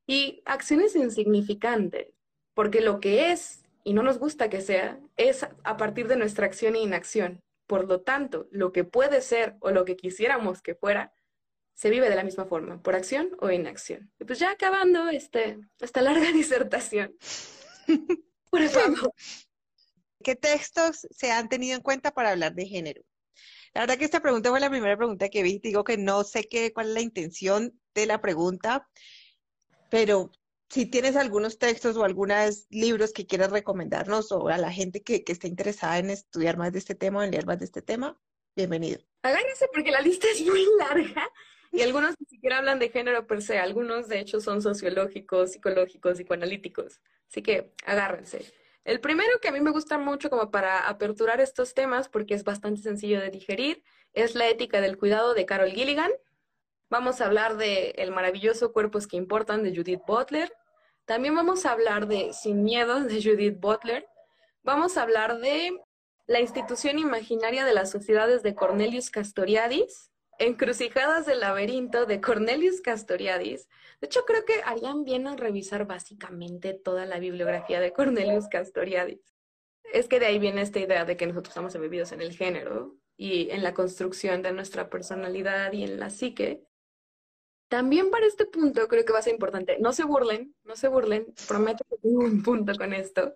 Y 0.08 0.42
acciones 0.46 0.96
insignificantes, 0.96 2.08
porque 2.54 2.80
lo 2.80 3.02
que 3.02 3.32
es, 3.32 3.64
y 3.84 3.94
no 3.94 4.02
nos 4.02 4.18
gusta 4.18 4.50
que 4.50 4.62
sea, 4.62 5.00
es 5.18 5.44
a 5.44 5.78
partir 5.78 6.08
de 6.08 6.16
nuestra 6.16 6.46
acción 6.46 6.76
e 6.76 6.80
inacción. 6.80 7.44
Por 7.68 7.86
lo 7.86 8.02
tanto, 8.02 8.48
lo 8.50 8.72
que 8.72 8.86
puede 8.86 9.22
ser 9.22 9.58
o 9.60 9.72
lo 9.72 9.84
que 9.84 9.98
quisiéramos 9.98 10.62
que 10.62 10.74
fuera, 10.74 11.14
se 11.74 11.90
vive 11.90 12.10
de 12.10 12.16
la 12.16 12.24
misma 12.24 12.46
forma, 12.46 12.82
por 12.82 12.96
acción 12.96 13.36
o 13.40 13.52
inacción. 13.52 14.10
Y 14.20 14.24
pues 14.24 14.40
ya 14.40 14.52
acabando 14.52 15.10
este, 15.10 15.60
esta 15.80 16.02
larga 16.02 16.32
disertación. 16.32 17.14
por 18.50 18.64
favor. 18.70 19.12
¿Qué 20.24 20.36
textos 20.38 21.08
se 21.12 21.30
han 21.32 21.50
tenido 21.50 21.76
en 21.76 21.82
cuenta 21.82 22.12
para 22.12 22.32
hablar 22.32 22.56
de 22.56 22.66
género? 22.66 23.02
La 23.78 23.82
verdad 23.82 24.00
que 24.00 24.06
esta 24.06 24.22
pregunta 24.22 24.50
fue 24.50 24.60
la 24.60 24.72
primera 24.72 24.98
pregunta 24.98 25.30
que 25.30 25.44
vi. 25.44 25.60
Digo 25.60 25.84
que 25.84 26.00
no 26.00 26.24
sé 26.24 26.46
qué, 26.46 26.74
cuál 26.74 26.88
es 26.88 26.94
la 26.96 27.02
intención 27.02 27.80
de 27.94 28.08
la 28.08 28.20
pregunta, 28.20 28.90
pero 29.92 30.32
si 30.68 30.88
tienes 30.88 31.16
algunos 31.16 31.60
textos 31.60 31.96
o 31.96 32.04
algunos 32.04 32.66
libros 32.72 33.14
que 33.14 33.28
quieras 33.28 33.52
recomendarnos 33.52 34.32
o 34.32 34.48
a 34.48 34.58
la 34.58 34.72
gente 34.72 35.04
que, 35.04 35.24
que 35.24 35.32
esté 35.32 35.48
interesada 35.48 36.00
en 36.00 36.10
estudiar 36.10 36.58
más 36.58 36.74
de 36.74 36.80
este 36.80 36.96
tema 36.96 37.20
o 37.20 37.22
en 37.22 37.30
leer 37.30 37.46
más 37.46 37.60
de 37.60 37.66
este 37.66 37.84
tema, 37.84 38.20
bienvenido. 38.56 39.00
Agárrense 39.22 39.68
porque 39.72 39.92
la 39.92 40.02
lista 40.02 40.26
es 40.34 40.44
muy 40.44 40.66
larga 40.80 41.30
y 41.72 41.84
algunos 41.84 42.16
ni 42.20 42.26
siquiera 42.26 42.58
hablan 42.58 42.80
de 42.80 42.90
género 42.90 43.28
per 43.28 43.44
se, 43.44 43.60
algunos 43.60 44.08
de 44.08 44.22
hecho 44.22 44.42
son 44.42 44.64
sociológicos, 44.64 45.52
psicológicos, 45.52 46.18
psicoanalíticos. 46.18 47.00
Así 47.30 47.44
que 47.44 47.76
agárrense. 47.86 48.52
El 48.88 49.02
primero 49.02 49.42
que 49.42 49.50
a 49.50 49.52
mí 49.52 49.60
me 49.60 49.72
gusta 49.72 49.98
mucho 49.98 50.30
como 50.30 50.50
para 50.50 50.88
aperturar 50.88 51.42
estos 51.42 51.74
temas, 51.74 52.08
porque 52.08 52.36
es 52.36 52.46
bastante 52.46 52.82
sencillo 52.82 53.20
de 53.20 53.30
digerir, 53.30 53.84
es 54.14 54.34
La 54.34 54.48
ética 54.48 54.80
del 54.80 54.98
cuidado 54.98 55.34
de 55.34 55.46
Carol 55.46 55.72
Gilligan. 55.72 56.10
Vamos 56.90 57.20
a 57.20 57.26
hablar 57.26 57.58
de 57.58 57.90
El 57.98 58.12
maravilloso 58.12 58.72
Cuerpos 58.72 59.06
que 59.06 59.18
Importan 59.18 59.62
de 59.62 59.76
Judith 59.76 60.00
Butler. 60.08 60.54
También 61.04 61.36
vamos 61.36 61.66
a 61.66 61.74
hablar 61.74 62.08
de 62.08 62.32
Sin 62.32 62.64
Miedo 62.64 63.02
de 63.02 63.22
Judith 63.22 63.60
Butler. 63.60 64.08
Vamos 64.64 64.96
a 64.96 65.02
hablar 65.02 65.40
de 65.40 65.78
La 66.26 66.40
institución 66.40 66.98
imaginaria 66.98 67.66
de 67.66 67.74
las 67.74 67.92
sociedades 67.92 68.42
de 68.42 68.56
Cornelius 68.56 69.10
Castoriadis. 69.10 70.12
Encrucijadas 70.40 71.26
del 71.26 71.40
laberinto 71.40 72.06
de 72.06 72.22
Cornelius 72.22 72.82
Castoriadis. 72.82 73.68
De 74.00 74.08
hecho, 74.08 74.24
creo 74.26 74.46
que 74.46 74.62
harían 74.66 75.04
bien 75.04 75.26
en 75.26 75.38
revisar 75.38 75.88
básicamente 75.88 76.74
toda 76.74 77.06
la 77.06 77.20
bibliografía 77.20 77.80
de 77.80 77.92
Cornelius 77.92 78.48
Castoriadis. 78.48 79.22
Es 79.94 80.08
que 80.08 80.20
de 80.20 80.28
ahí 80.28 80.38
viene 80.38 80.62
esta 80.62 80.80
idea 80.80 81.06
de 81.06 81.18
que 81.18 81.26
nosotros 81.26 81.50
estamos 81.50 81.74
embebidos 81.74 82.12
en 82.12 82.22
el 82.22 82.34
género 82.34 82.96
y 83.16 83.50
en 83.50 83.64
la 83.64 83.74
construcción 83.74 84.44
de 84.44 84.52
nuestra 84.52 84.90
personalidad 84.90 85.74
y 85.74 85.84
en 85.84 86.00
la 86.00 86.12
psique. 86.12 86.62
También 87.68 88.12
para 88.12 88.28
este 88.28 88.46
punto 88.46 88.88
creo 88.88 89.06
que 89.06 89.14
va 89.14 89.20
a 89.20 89.24
ser 89.24 89.34
importante. 89.34 89.78
No 89.80 89.92
se 89.92 90.04
burlen, 90.04 90.56
no 90.64 90.76
se 90.76 90.88
burlen. 90.88 91.34
Prometo 91.48 91.84
que 91.90 91.98
tengo 91.98 92.20
un 92.20 92.44
punto 92.44 92.74
con 92.76 92.94
esto. 92.94 93.34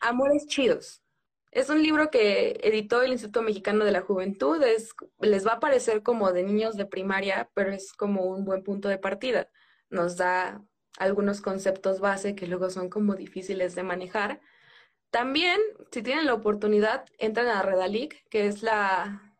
Amores 0.00 0.46
chidos. 0.46 1.02
Es 1.50 1.68
un 1.68 1.82
libro 1.82 2.10
que 2.10 2.60
editó 2.62 3.02
el 3.02 3.12
Instituto 3.12 3.42
Mexicano 3.42 3.84
de 3.84 3.90
la 3.90 4.02
Juventud. 4.02 4.62
Es, 4.62 4.94
les 5.20 5.46
va 5.46 5.54
a 5.54 5.60
parecer 5.60 6.02
como 6.02 6.32
de 6.32 6.44
niños 6.44 6.76
de 6.76 6.86
primaria, 6.86 7.50
pero 7.54 7.72
es 7.72 7.92
como 7.92 8.24
un 8.24 8.44
buen 8.44 8.62
punto 8.62 8.88
de 8.88 8.98
partida. 8.98 9.48
Nos 9.88 10.16
da 10.16 10.62
algunos 10.98 11.40
conceptos 11.40 12.00
base 12.00 12.34
que 12.36 12.46
luego 12.46 12.70
son 12.70 12.88
como 12.88 13.16
difíciles 13.16 13.74
de 13.74 13.82
manejar. 13.82 14.40
También, 15.10 15.60
si 15.90 16.02
tienen 16.02 16.26
la 16.26 16.34
oportunidad, 16.34 17.04
entran 17.18 17.48
a 17.48 17.62
Redalic, 17.62 18.28
que 18.28 18.46
es 18.46 18.62
la... 18.62 19.34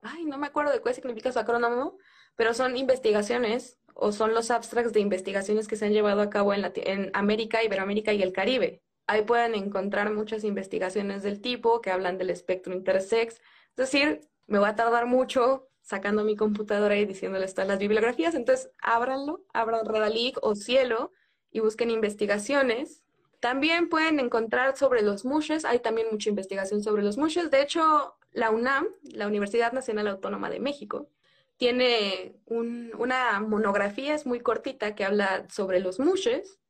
Ay, 0.00 0.26
no 0.26 0.38
me 0.38 0.46
acuerdo 0.46 0.70
de 0.72 0.80
cuál 0.80 0.94
significa 0.94 1.32
su 1.32 1.40
acrónimo, 1.40 1.98
pero 2.36 2.54
son 2.54 2.76
investigaciones 2.76 3.78
o 3.94 4.12
son 4.12 4.32
los 4.32 4.52
abstracts 4.52 4.92
de 4.92 5.00
investigaciones 5.00 5.66
que 5.66 5.74
se 5.74 5.86
han 5.86 5.92
llevado 5.92 6.20
a 6.20 6.30
cabo 6.30 6.54
en, 6.54 6.70
en 6.76 7.10
América, 7.14 7.64
Iberoamérica 7.64 8.12
y 8.12 8.22
el 8.22 8.32
Caribe. 8.32 8.80
Ahí 9.08 9.22
pueden 9.22 9.54
encontrar 9.54 10.12
muchas 10.12 10.44
investigaciones 10.44 11.22
del 11.22 11.40
tipo 11.40 11.80
que 11.80 11.90
hablan 11.90 12.18
del 12.18 12.28
espectro 12.28 12.74
intersex. 12.74 13.36
Es 13.36 13.76
decir, 13.76 14.20
me 14.46 14.58
va 14.58 14.68
a 14.68 14.76
tardar 14.76 15.06
mucho 15.06 15.66
sacando 15.80 16.24
mi 16.24 16.36
computadora 16.36 16.94
y 16.94 17.06
diciéndoles 17.06 17.54
todas 17.54 17.68
las 17.68 17.78
bibliografías. 17.78 18.34
Entonces, 18.34 18.70
ábranlo, 18.82 19.46
abran 19.54 19.86
Redalic 19.86 20.36
o 20.42 20.54
Cielo 20.54 21.10
y 21.50 21.60
busquen 21.60 21.90
investigaciones. 21.90 23.02
También 23.40 23.88
pueden 23.88 24.20
encontrar 24.20 24.76
sobre 24.76 25.00
los 25.00 25.24
mushes. 25.24 25.64
Hay 25.64 25.78
también 25.78 26.08
mucha 26.12 26.28
investigación 26.28 26.82
sobre 26.82 27.02
los 27.02 27.16
mushes. 27.16 27.50
De 27.50 27.62
hecho, 27.62 28.14
la 28.32 28.50
UNAM, 28.50 28.88
la 29.04 29.26
Universidad 29.26 29.72
Nacional 29.72 30.08
Autónoma 30.08 30.50
de 30.50 30.60
México, 30.60 31.08
tiene 31.56 32.36
una 32.46 33.40
monografía, 33.40 34.14
es 34.14 34.26
muy 34.26 34.40
cortita, 34.40 34.94
que 34.94 35.04
habla 35.04 35.46
sobre 35.48 35.80
los 35.80 35.98
mushes. 35.98 36.60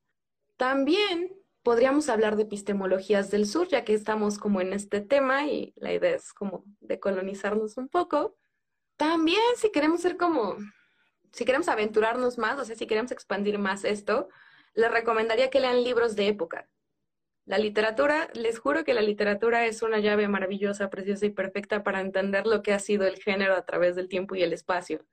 También 0.56 1.37
podríamos 1.68 2.08
hablar 2.08 2.36
de 2.36 2.44
epistemologías 2.44 3.30
del 3.30 3.44
sur, 3.44 3.68
ya 3.68 3.84
que 3.84 3.92
estamos 3.92 4.38
como 4.38 4.62
en 4.62 4.72
este 4.72 5.02
tema 5.02 5.44
y 5.44 5.74
la 5.76 5.92
idea 5.92 6.14
es 6.14 6.32
como 6.32 6.64
decolonizarnos 6.80 7.76
un 7.76 7.90
poco. 7.90 8.38
También 8.96 9.42
si 9.54 9.70
queremos 9.70 10.00
ser 10.00 10.16
como, 10.16 10.56
si 11.30 11.44
queremos 11.44 11.68
aventurarnos 11.68 12.38
más, 12.38 12.58
o 12.58 12.64
sea, 12.64 12.74
si 12.74 12.86
queremos 12.86 13.12
expandir 13.12 13.58
más 13.58 13.84
esto, 13.84 14.30
les 14.72 14.90
recomendaría 14.90 15.50
que 15.50 15.60
lean 15.60 15.84
libros 15.84 16.16
de 16.16 16.28
época. 16.28 16.70
La 17.44 17.58
literatura, 17.58 18.30
les 18.32 18.58
juro 18.58 18.82
que 18.82 18.94
la 18.94 19.02
literatura 19.02 19.66
es 19.66 19.82
una 19.82 19.98
llave 19.98 20.26
maravillosa, 20.26 20.88
preciosa 20.88 21.26
y 21.26 21.30
perfecta 21.32 21.82
para 21.82 22.00
entender 22.00 22.46
lo 22.46 22.62
que 22.62 22.72
ha 22.72 22.78
sido 22.78 23.06
el 23.06 23.16
género 23.16 23.54
a 23.54 23.66
través 23.66 23.94
del 23.94 24.08
tiempo 24.08 24.34
y 24.34 24.42
el 24.42 24.54
espacio. 24.54 25.04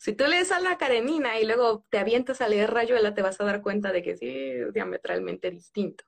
Si 0.00 0.14
tú 0.14 0.26
lees 0.26 0.50
a 0.50 0.60
la 0.60 0.78
Karenina 0.78 1.38
y 1.38 1.44
luego 1.44 1.84
te 1.90 1.98
avientas 1.98 2.40
a 2.40 2.48
leer 2.48 2.70
Rayuela, 2.70 3.12
te 3.12 3.20
vas 3.20 3.38
a 3.38 3.44
dar 3.44 3.60
cuenta 3.60 3.92
de 3.92 4.02
que 4.02 4.16
sí 4.16 4.30
es 4.30 4.72
diametralmente 4.72 5.50
distinto. 5.50 6.04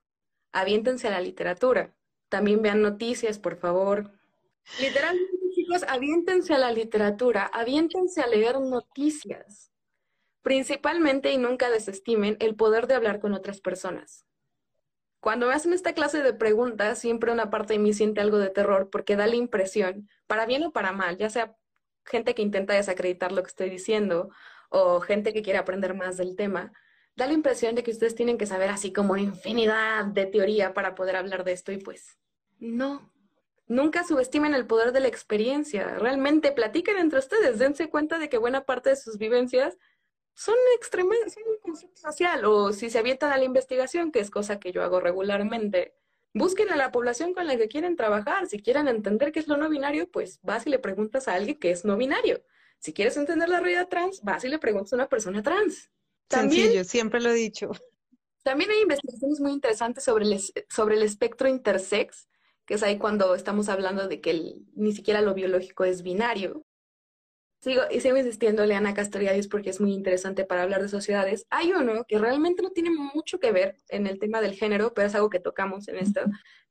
Aviéntense 0.50 1.08
a 1.08 1.10
la 1.10 1.20
literatura. 1.20 1.94
También 2.30 2.62
vean 2.62 2.80
noticias, 2.80 3.38
por 3.38 3.58
favor. 3.58 4.10
Literalmente, 4.80 5.36
chicos, 5.54 5.82
aviéntense 5.86 6.54
a 6.54 6.58
la 6.58 6.72
literatura, 6.72 7.44
aviéntense 7.52 8.22
a 8.22 8.28
leer 8.28 8.62
noticias. 8.62 9.70
Principalmente 10.40 11.30
y 11.30 11.36
nunca 11.36 11.68
desestimen 11.68 12.38
el 12.40 12.56
poder 12.56 12.86
de 12.86 12.94
hablar 12.94 13.20
con 13.20 13.34
otras 13.34 13.60
personas. 13.60 14.24
Cuando 15.20 15.48
me 15.48 15.52
hacen 15.52 15.74
esta 15.74 15.92
clase 15.92 16.22
de 16.22 16.32
preguntas, 16.32 16.98
siempre 16.98 17.30
una 17.30 17.50
parte 17.50 17.74
de 17.74 17.78
mí 17.78 17.92
siente 17.92 18.22
algo 18.22 18.38
de 18.38 18.48
terror 18.48 18.88
porque 18.88 19.16
da 19.16 19.26
la 19.26 19.36
impresión, 19.36 20.08
para 20.26 20.46
bien 20.46 20.64
o 20.64 20.72
para 20.72 20.92
mal, 20.92 21.18
ya 21.18 21.28
sea 21.28 21.58
gente 22.04 22.34
que 22.34 22.42
intenta 22.42 22.74
desacreditar 22.74 23.32
lo 23.32 23.42
que 23.42 23.48
estoy 23.48 23.70
diciendo 23.70 24.30
o 24.68 25.00
gente 25.00 25.32
que 25.32 25.42
quiere 25.42 25.58
aprender 25.58 25.94
más 25.94 26.16
del 26.16 26.36
tema, 26.36 26.72
da 27.14 27.26
la 27.26 27.34
impresión 27.34 27.74
de 27.74 27.82
que 27.82 27.90
ustedes 27.90 28.14
tienen 28.14 28.38
que 28.38 28.46
saber 28.46 28.70
así 28.70 28.92
como 28.92 29.16
infinidad 29.16 30.06
de 30.06 30.26
teoría 30.26 30.72
para 30.72 30.94
poder 30.94 31.16
hablar 31.16 31.44
de 31.44 31.52
esto 31.52 31.72
y 31.72 31.78
pues 31.78 32.18
no. 32.58 33.10
Nunca 33.66 34.04
subestimen 34.04 34.54
el 34.54 34.66
poder 34.66 34.92
de 34.92 35.00
la 35.00 35.08
experiencia. 35.08 35.94
Realmente 35.98 36.52
platiquen 36.52 36.98
entre 36.98 37.20
ustedes, 37.20 37.58
dense 37.58 37.88
cuenta 37.88 38.18
de 38.18 38.28
que 38.28 38.38
buena 38.38 38.64
parte 38.64 38.90
de 38.90 38.96
sus 38.96 39.18
vivencias 39.18 39.78
son 40.34 40.56
extremas, 40.76 41.18
son 41.64 41.76
social 41.94 42.44
o 42.44 42.72
si 42.72 42.90
se 42.90 42.98
avientan 42.98 43.32
a 43.32 43.38
la 43.38 43.44
investigación, 43.44 44.12
que 44.12 44.20
es 44.20 44.30
cosa 44.30 44.58
que 44.58 44.72
yo 44.72 44.82
hago 44.82 45.00
regularmente, 45.00 45.94
busquen 46.34 46.70
a 46.70 46.76
la 46.76 46.90
población 46.92 47.34
con 47.34 47.46
la 47.46 47.56
que 47.56 47.68
quieren 47.68 47.96
trabajar. 47.96 48.46
Si 48.46 48.60
quieren 48.60 48.88
entender 48.88 49.32
qué 49.32 49.40
es 49.40 49.48
lo 49.48 49.56
no 49.56 49.68
binario, 49.68 50.10
pues 50.10 50.40
vas 50.42 50.66
y 50.66 50.70
le 50.70 50.78
preguntas 50.78 51.28
a 51.28 51.34
alguien 51.34 51.58
que 51.58 51.70
es 51.70 51.84
no 51.84 51.96
binario. 51.96 52.42
Si 52.78 52.92
quieres 52.92 53.16
entender 53.16 53.48
la 53.48 53.60
realidad 53.60 53.88
trans, 53.88 54.22
vas 54.22 54.44
y 54.44 54.48
le 54.48 54.58
preguntas 54.58 54.92
a 54.92 54.96
una 54.96 55.08
persona 55.08 55.42
trans. 55.42 55.90
También, 56.28 56.62
Sencillo, 56.62 56.84
siempre 56.84 57.20
lo 57.20 57.30
he 57.30 57.34
dicho. 57.34 57.70
También 58.42 58.70
hay 58.70 58.80
investigaciones 58.80 59.40
muy 59.40 59.52
interesantes 59.52 60.02
sobre 60.02 60.24
el, 60.24 60.40
sobre 60.68 60.96
el 60.96 61.02
espectro 61.02 61.48
intersex, 61.48 62.28
que 62.66 62.74
es 62.74 62.82
ahí 62.82 62.98
cuando 62.98 63.34
estamos 63.34 63.68
hablando 63.68 64.08
de 64.08 64.20
que 64.20 64.56
ni 64.74 64.92
siquiera 64.92 65.20
lo 65.20 65.34
biológico 65.34 65.84
es 65.84 66.02
binario. 66.02 66.64
Sigo, 67.62 67.82
y 67.92 68.00
sigo 68.00 68.16
insistiendo, 68.16 68.66
Leana 68.66 68.92
Castoriadis, 68.92 69.46
porque 69.46 69.70
es 69.70 69.80
muy 69.80 69.92
interesante 69.92 70.44
para 70.44 70.64
hablar 70.64 70.82
de 70.82 70.88
sociedades. 70.88 71.46
Hay 71.48 71.72
uno 71.72 72.04
que 72.08 72.18
realmente 72.18 72.60
no 72.60 72.70
tiene 72.70 72.90
mucho 72.90 73.38
que 73.38 73.52
ver 73.52 73.76
en 73.88 74.08
el 74.08 74.18
tema 74.18 74.40
del 74.40 74.54
género, 74.54 74.92
pero 74.94 75.06
es 75.06 75.14
algo 75.14 75.30
que 75.30 75.38
tocamos 75.38 75.86
en 75.86 75.98
esto, 75.98 76.22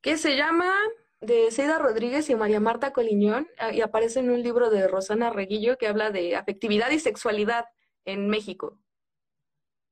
que 0.02 0.18
se 0.18 0.36
llama 0.36 0.74
de 1.22 1.50
Seida 1.52 1.80
Rodríguez 1.80 2.30
y 2.30 2.36
María 2.36 2.60
Marta 2.60 2.92
Coliñón, 2.92 3.48
ah, 3.58 3.72
y 3.72 3.80
aparece 3.80 4.20
en 4.20 4.32
un 4.32 4.44
libro 4.44 4.70
de 4.70 4.86
Rosana 4.90 5.30
Reguillo 5.30 5.78
que 5.78 5.88
habla 5.88 6.12
de 6.12 6.36
afectividad 6.36 6.92
y 6.92 7.00
sexualidad 7.00 7.66
en 8.04 8.28
México. 8.28 8.78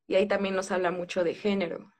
Y 0.06 0.16
ahí 0.16 0.28
también 0.28 0.54
nos 0.54 0.70
habla 0.70 0.92
mucho 0.92 1.24
de 1.24 1.34
género. 1.34 1.94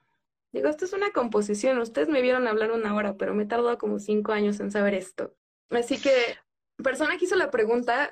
Digo, 0.52 0.68
esto 0.68 0.84
es 0.84 0.92
una 0.92 1.12
composición. 1.12 1.78
Ustedes 1.78 2.10
me 2.10 2.22
vieron 2.22 2.48
hablar 2.48 2.74
una 2.74 2.94
hora, 2.96 3.16
pero 3.16 3.34
me 3.34 3.44
he 3.44 3.48
tardado 3.48 3.78
como 3.78 4.00
cinco 4.00 4.34
años 4.34 4.60
en 4.60 4.72
saber 4.72 4.94
esto. 4.94 5.38
Así 5.70 6.02
que, 6.02 6.12
persona 6.84 7.18
que 7.18 7.26
hizo 7.26 7.38
la 7.38 7.50
pregunta, 7.50 8.12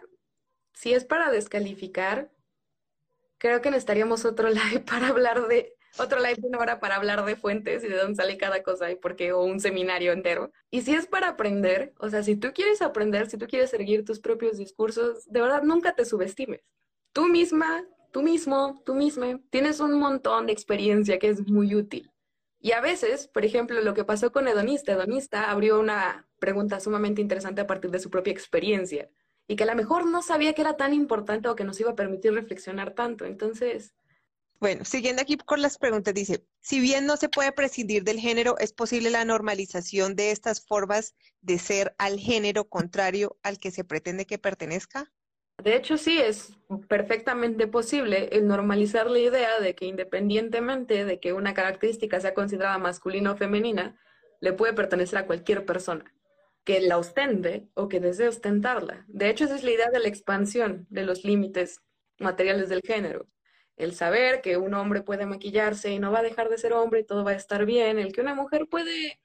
si 0.78 0.94
es 0.94 1.06
para 1.06 1.32
descalificar, 1.32 2.30
creo 3.40 3.62
que 3.62 3.72
necesitaríamos 3.72 4.26
otro 4.26 4.50
live 4.50 4.82
para 4.82 5.08
hablar 5.08 5.48
de, 5.48 5.74
otro 5.98 6.20
live 6.20 6.36
de 6.38 6.48
una 6.48 6.60
hora 6.60 6.80
para 6.80 6.98
hablar 6.98 7.26
de 7.26 7.36
fuentes 7.36 7.84
y 7.84 7.88
de 7.88 7.98
dónde 7.98 8.16
sale 8.16 8.38
cada 8.38 8.62
cosa 8.62 8.92
y 8.92 8.96
por 8.96 9.16
qué, 9.16 9.34
o 9.34 9.44
un 9.44 9.60
seminario 9.60 10.12
entero. 10.12 10.52
Y 10.70 10.82
si 10.82 10.94
es 10.94 11.08
para 11.08 11.30
aprender, 11.30 11.94
o 11.98 12.10
sea, 12.10 12.22
si 12.22 12.36
tú 12.36 12.50
quieres 12.54 12.84
aprender, 12.84 13.28
si 13.28 13.38
tú 13.38 13.48
quieres 13.48 13.72
seguir 13.72 14.06
tus 14.06 14.20
propios 14.20 14.58
discursos, 14.58 15.26
de 15.26 15.42
verdad 15.42 15.64
nunca 15.64 15.96
te 15.96 16.06
subestimes. 16.06 16.62
Tú 17.12 17.28
misma, 17.28 17.84
tú 18.12 18.22
mismo, 18.22 18.80
tú 18.86 18.94
misma, 18.94 19.40
tienes 19.50 19.80
un 19.80 19.98
montón 19.98 20.46
de 20.46 20.54
experiencia 20.54 21.18
que 21.18 21.30
es 21.30 21.48
muy 21.48 21.74
útil. 21.74 22.12
Y 22.60 22.74
a 22.74 22.82
veces, 22.82 23.28
por 23.28 23.46
ejemplo, 23.46 23.82
lo 23.82 23.96
que 23.96 24.06
pasó 24.06 24.32
con 24.32 24.48
Hedonista, 24.48 24.92
Hedonista 24.92 25.50
abrió 25.50 25.80
una 25.80 26.28
pregunta 26.38 26.80
sumamente 26.80 27.22
interesante 27.22 27.62
a 27.62 27.68
partir 27.68 27.90
de 27.90 28.00
su 28.00 28.12
propia 28.12 28.32
experiencia 28.32 29.10
y 29.48 29.56
que 29.56 29.64
a 29.64 29.68
lo 29.68 29.76
mejor 29.76 30.06
no 30.06 30.22
sabía 30.22 30.54
que 30.54 30.62
era 30.62 30.76
tan 30.76 30.94
importante 30.94 31.48
o 31.48 31.56
que 31.56 31.64
nos 31.64 31.80
iba 31.80 31.92
a 31.92 31.96
permitir 31.96 32.34
reflexionar 32.34 32.94
tanto. 32.94 33.26
Entonces... 33.26 33.94
Bueno, 34.60 34.86
siguiendo 34.86 35.22
aquí 35.22 35.38
con 35.38 35.62
las 35.62 35.78
preguntas, 35.78 36.14
dice, 36.14 36.44
si 36.60 36.80
bien 36.80 37.06
no 37.06 37.16
se 37.16 37.30
puede 37.30 37.52
prescindir 37.52 38.04
del 38.04 38.20
género, 38.20 38.58
¿es 38.58 38.74
posible 38.74 39.12
la 39.12 39.24
normalización 39.24 40.16
de 40.16 40.32
estas 40.32 40.66
formas 40.66 41.16
de 41.42 41.60
ser 41.60 41.96
al 42.00 42.20
género 42.20 42.68
contrario 42.68 43.38
al 43.44 43.60
que 43.60 43.70
se 43.70 43.84
pretende 43.84 44.26
que 44.26 44.40
pertenezca? 44.40 45.12
De 45.64 45.76
hecho, 45.76 45.98
sí, 45.98 46.20
es 46.20 46.54
perfectamente 46.88 47.68
posible 47.68 48.30
el 48.32 48.48
normalizar 48.48 49.10
la 49.10 49.20
idea 49.20 49.60
de 49.60 49.76
que 49.76 49.86
independientemente 49.86 51.06
de 51.06 51.20
que 51.20 51.34
una 51.34 51.54
característica 51.54 52.20
sea 52.20 52.34
considerada 52.34 52.78
masculina 52.80 53.32
o 53.32 53.38
femenina, 53.38 54.00
le 54.40 54.54
puede 54.54 54.74
pertenecer 54.74 55.20
a 55.20 55.26
cualquier 55.26 55.66
persona 55.66 56.17
que 56.68 56.82
la 56.82 56.98
ostente 56.98 57.70
o 57.76 57.88
que 57.88 58.02
desee 58.02 58.28
ostentarla. 58.28 59.06
De 59.08 59.30
hecho, 59.30 59.46
esa 59.46 59.56
es 59.56 59.64
la 59.64 59.72
idea 59.72 59.90
de 59.90 60.02
la 60.02 60.10
expansión 60.10 60.86
de 60.90 61.04
los 61.04 61.24
límites 61.24 61.82
materiales 62.20 62.68
del 62.68 62.82
género. 62.82 63.26
El 63.78 63.96
saber 63.96 64.42
que 64.42 64.58
un 64.58 64.74
hombre 64.74 65.02
puede 65.02 65.26
maquillarse 65.26 65.92
y 65.92 66.00
no 66.00 66.12
va 66.12 66.20
a 66.20 66.24
dejar 66.24 66.50
de 66.50 66.58
ser 66.58 66.74
hombre 66.74 67.00
y 67.00 67.04
todo 67.06 67.24
va 67.24 67.32
a 67.32 67.36
estar 67.36 67.66
bien. 67.66 68.00
El 68.00 68.12
que 68.12 68.20
una 68.20 68.36
mujer 68.36 68.68
puede 68.68 69.18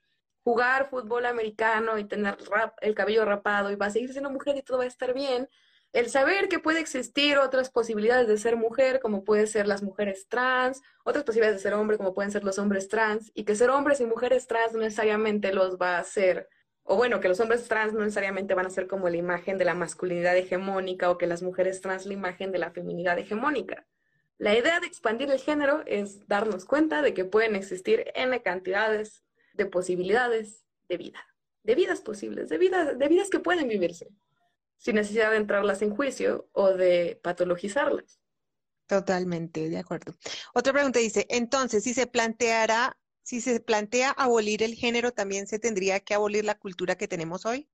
jugar 0.44 0.88
fútbol 0.88 1.26
americano 1.26 1.98
y 1.98 2.04
tener 2.04 2.36
el 2.80 2.94
cabello 2.94 3.24
rapado 3.24 3.72
y 3.72 3.74
va 3.74 3.86
a 3.86 3.90
seguir 3.90 4.12
siendo 4.12 4.30
mujer 4.30 4.56
y 4.56 4.62
todo 4.62 4.78
va 4.78 4.84
a 4.84 4.86
estar 4.86 5.12
bien. 5.12 5.48
El 5.92 6.10
saber 6.10 6.48
que 6.48 6.60
puede 6.60 6.78
existir 6.78 7.38
otras 7.38 7.70
posibilidades 7.70 8.28
de 8.28 8.38
ser 8.38 8.56
mujer, 8.56 9.00
como 9.00 9.24
pueden 9.24 9.48
ser 9.48 9.66
las 9.66 9.82
mujeres 9.82 10.28
trans, 10.28 10.80
otras 11.02 11.24
posibilidades 11.24 11.56
de 11.56 11.62
ser 11.64 11.74
hombre, 11.74 11.96
como 11.96 12.14
pueden 12.14 12.30
ser 12.30 12.44
los 12.44 12.60
hombres 12.60 12.86
trans, 12.86 13.32
y 13.34 13.42
que 13.42 13.56
ser 13.56 13.70
hombres 13.70 14.00
y 14.00 14.06
mujeres 14.06 14.46
trans 14.46 14.74
no 14.74 14.78
necesariamente 14.78 15.52
los 15.52 15.76
va 15.76 15.96
a 15.96 16.00
hacer 16.02 16.48
o 16.84 16.96
bueno, 16.96 17.20
que 17.20 17.28
los 17.28 17.40
hombres 17.40 17.68
trans 17.68 17.92
no 17.92 18.00
necesariamente 18.00 18.54
van 18.54 18.66
a 18.66 18.70
ser 18.70 18.86
como 18.86 19.08
la 19.08 19.16
imagen 19.16 19.58
de 19.58 19.64
la 19.64 19.74
masculinidad 19.74 20.36
hegemónica 20.36 21.10
o 21.10 21.18
que 21.18 21.26
las 21.26 21.42
mujeres 21.42 21.80
trans 21.80 22.06
la 22.06 22.14
imagen 22.14 22.52
de 22.52 22.58
la 22.58 22.70
feminidad 22.70 23.18
hegemónica. 23.18 23.86
La 24.38 24.58
idea 24.58 24.80
de 24.80 24.88
expandir 24.88 25.30
el 25.30 25.38
género 25.38 25.84
es 25.86 26.26
darnos 26.26 26.64
cuenta 26.64 27.00
de 27.02 27.14
que 27.14 27.24
pueden 27.24 27.54
existir 27.54 28.10
N 28.14 28.42
cantidades 28.42 29.22
de 29.52 29.66
posibilidades 29.66 30.64
de 30.88 30.96
vida, 30.96 31.24
de 31.62 31.74
vidas 31.76 32.00
posibles, 32.00 32.48
de 32.48 32.58
vidas, 32.58 32.98
de 32.98 33.08
vidas 33.08 33.30
que 33.30 33.38
pueden 33.38 33.68
vivirse, 33.68 34.08
sin 34.76 34.96
necesidad 34.96 35.30
de 35.30 35.36
entrarlas 35.36 35.82
en 35.82 35.94
juicio 35.94 36.48
o 36.52 36.70
de 36.70 37.20
patologizarlas. 37.22 38.18
Totalmente, 38.88 39.68
de 39.70 39.78
acuerdo. 39.78 40.14
Otra 40.54 40.72
pregunta 40.72 40.98
dice, 40.98 41.26
entonces, 41.30 41.84
si 41.84 41.94
se 41.94 42.06
planteara 42.06 42.98
si 43.22 43.40
se 43.40 43.60
plantea 43.60 44.10
abolir 44.10 44.62
el 44.62 44.74
género, 44.74 45.12
también 45.12 45.46
se 45.46 45.58
tendría 45.58 46.00
que 46.00 46.14
abolir 46.14 46.44
la 46.44 46.58
cultura 46.58 46.96
que 46.96 47.08
tenemos 47.08 47.46
hoy. 47.46 47.68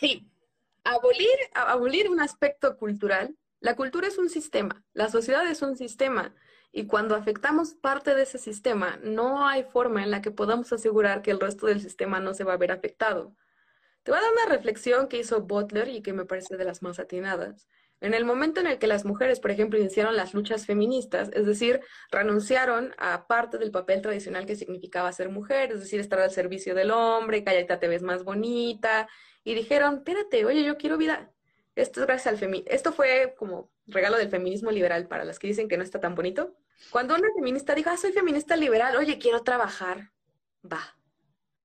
Sí, 0.00 0.30
abolir, 0.84 2.08
un 2.10 2.20
aspecto 2.20 2.76
cultural. 2.76 3.36
La 3.60 3.74
cultura 3.74 4.06
es 4.06 4.18
un 4.18 4.28
sistema, 4.28 4.84
la 4.92 5.08
sociedad 5.08 5.44
es 5.50 5.62
un 5.62 5.76
sistema, 5.76 6.34
y 6.70 6.86
cuando 6.86 7.16
afectamos 7.16 7.74
parte 7.74 8.14
de 8.14 8.22
ese 8.22 8.38
sistema, 8.38 8.98
no 9.02 9.46
hay 9.48 9.64
forma 9.64 10.02
en 10.02 10.10
la 10.10 10.22
que 10.22 10.30
podamos 10.30 10.72
asegurar 10.72 11.22
que 11.22 11.32
el 11.32 11.40
resto 11.40 11.66
del 11.66 11.80
sistema 11.80 12.20
no 12.20 12.34
se 12.34 12.44
va 12.44 12.52
a 12.52 12.58
ver 12.58 12.70
afectado. 12.70 13.34
Te 14.02 14.12
voy 14.12 14.20
a 14.20 14.22
dar 14.22 14.32
una 14.32 14.56
reflexión 14.56 15.08
que 15.08 15.18
hizo 15.18 15.42
Butler 15.42 15.88
y 15.88 16.02
que 16.02 16.12
me 16.12 16.24
parece 16.24 16.56
de 16.56 16.64
las 16.64 16.82
más 16.82 16.98
atinadas. 16.98 17.68
En 18.00 18.14
el 18.14 18.24
momento 18.24 18.60
en 18.60 18.68
el 18.68 18.78
que 18.78 18.86
las 18.86 19.04
mujeres, 19.04 19.40
por 19.40 19.50
ejemplo, 19.50 19.78
iniciaron 19.78 20.16
las 20.16 20.32
luchas 20.32 20.66
feministas, 20.66 21.30
es 21.32 21.46
decir, 21.46 21.80
renunciaron 22.10 22.94
a 22.96 23.26
parte 23.26 23.58
del 23.58 23.72
papel 23.72 24.02
tradicional 24.02 24.46
que 24.46 24.54
significaba 24.54 25.12
ser 25.12 25.30
mujer, 25.30 25.72
es 25.72 25.80
decir, 25.80 25.98
estar 25.98 26.20
al 26.20 26.30
servicio 26.30 26.74
del 26.74 26.92
hombre, 26.92 27.42
cállate, 27.42 27.76
te 27.76 27.88
ves 27.88 28.02
más 28.02 28.22
bonita, 28.22 29.08
y 29.42 29.54
dijeron, 29.54 29.96
espérate, 29.96 30.44
oye, 30.44 30.62
yo 30.62 30.76
quiero 30.76 30.96
vida. 30.96 31.32
Esto 31.74 32.00
es 32.00 32.06
gracias 32.06 32.26
al 32.28 32.38
feminismo. 32.38 32.70
Esto 32.72 32.92
fue 32.92 33.34
como 33.36 33.70
regalo 33.86 34.16
del 34.16 34.28
feminismo 34.28 34.70
liberal 34.70 35.08
para 35.08 35.24
las 35.24 35.38
que 35.38 35.46
dicen 35.46 35.68
que 35.68 35.76
no 35.76 35.82
está 35.82 36.00
tan 36.00 36.14
bonito. 36.14 36.54
Cuando 36.90 37.14
una 37.14 37.28
feminista 37.34 37.74
dijo, 37.74 37.90
ah, 37.90 37.96
soy 37.96 38.12
feminista 38.12 38.56
liberal, 38.56 38.96
oye, 38.96 39.18
quiero 39.18 39.42
trabajar, 39.42 40.10
va. 40.64 40.96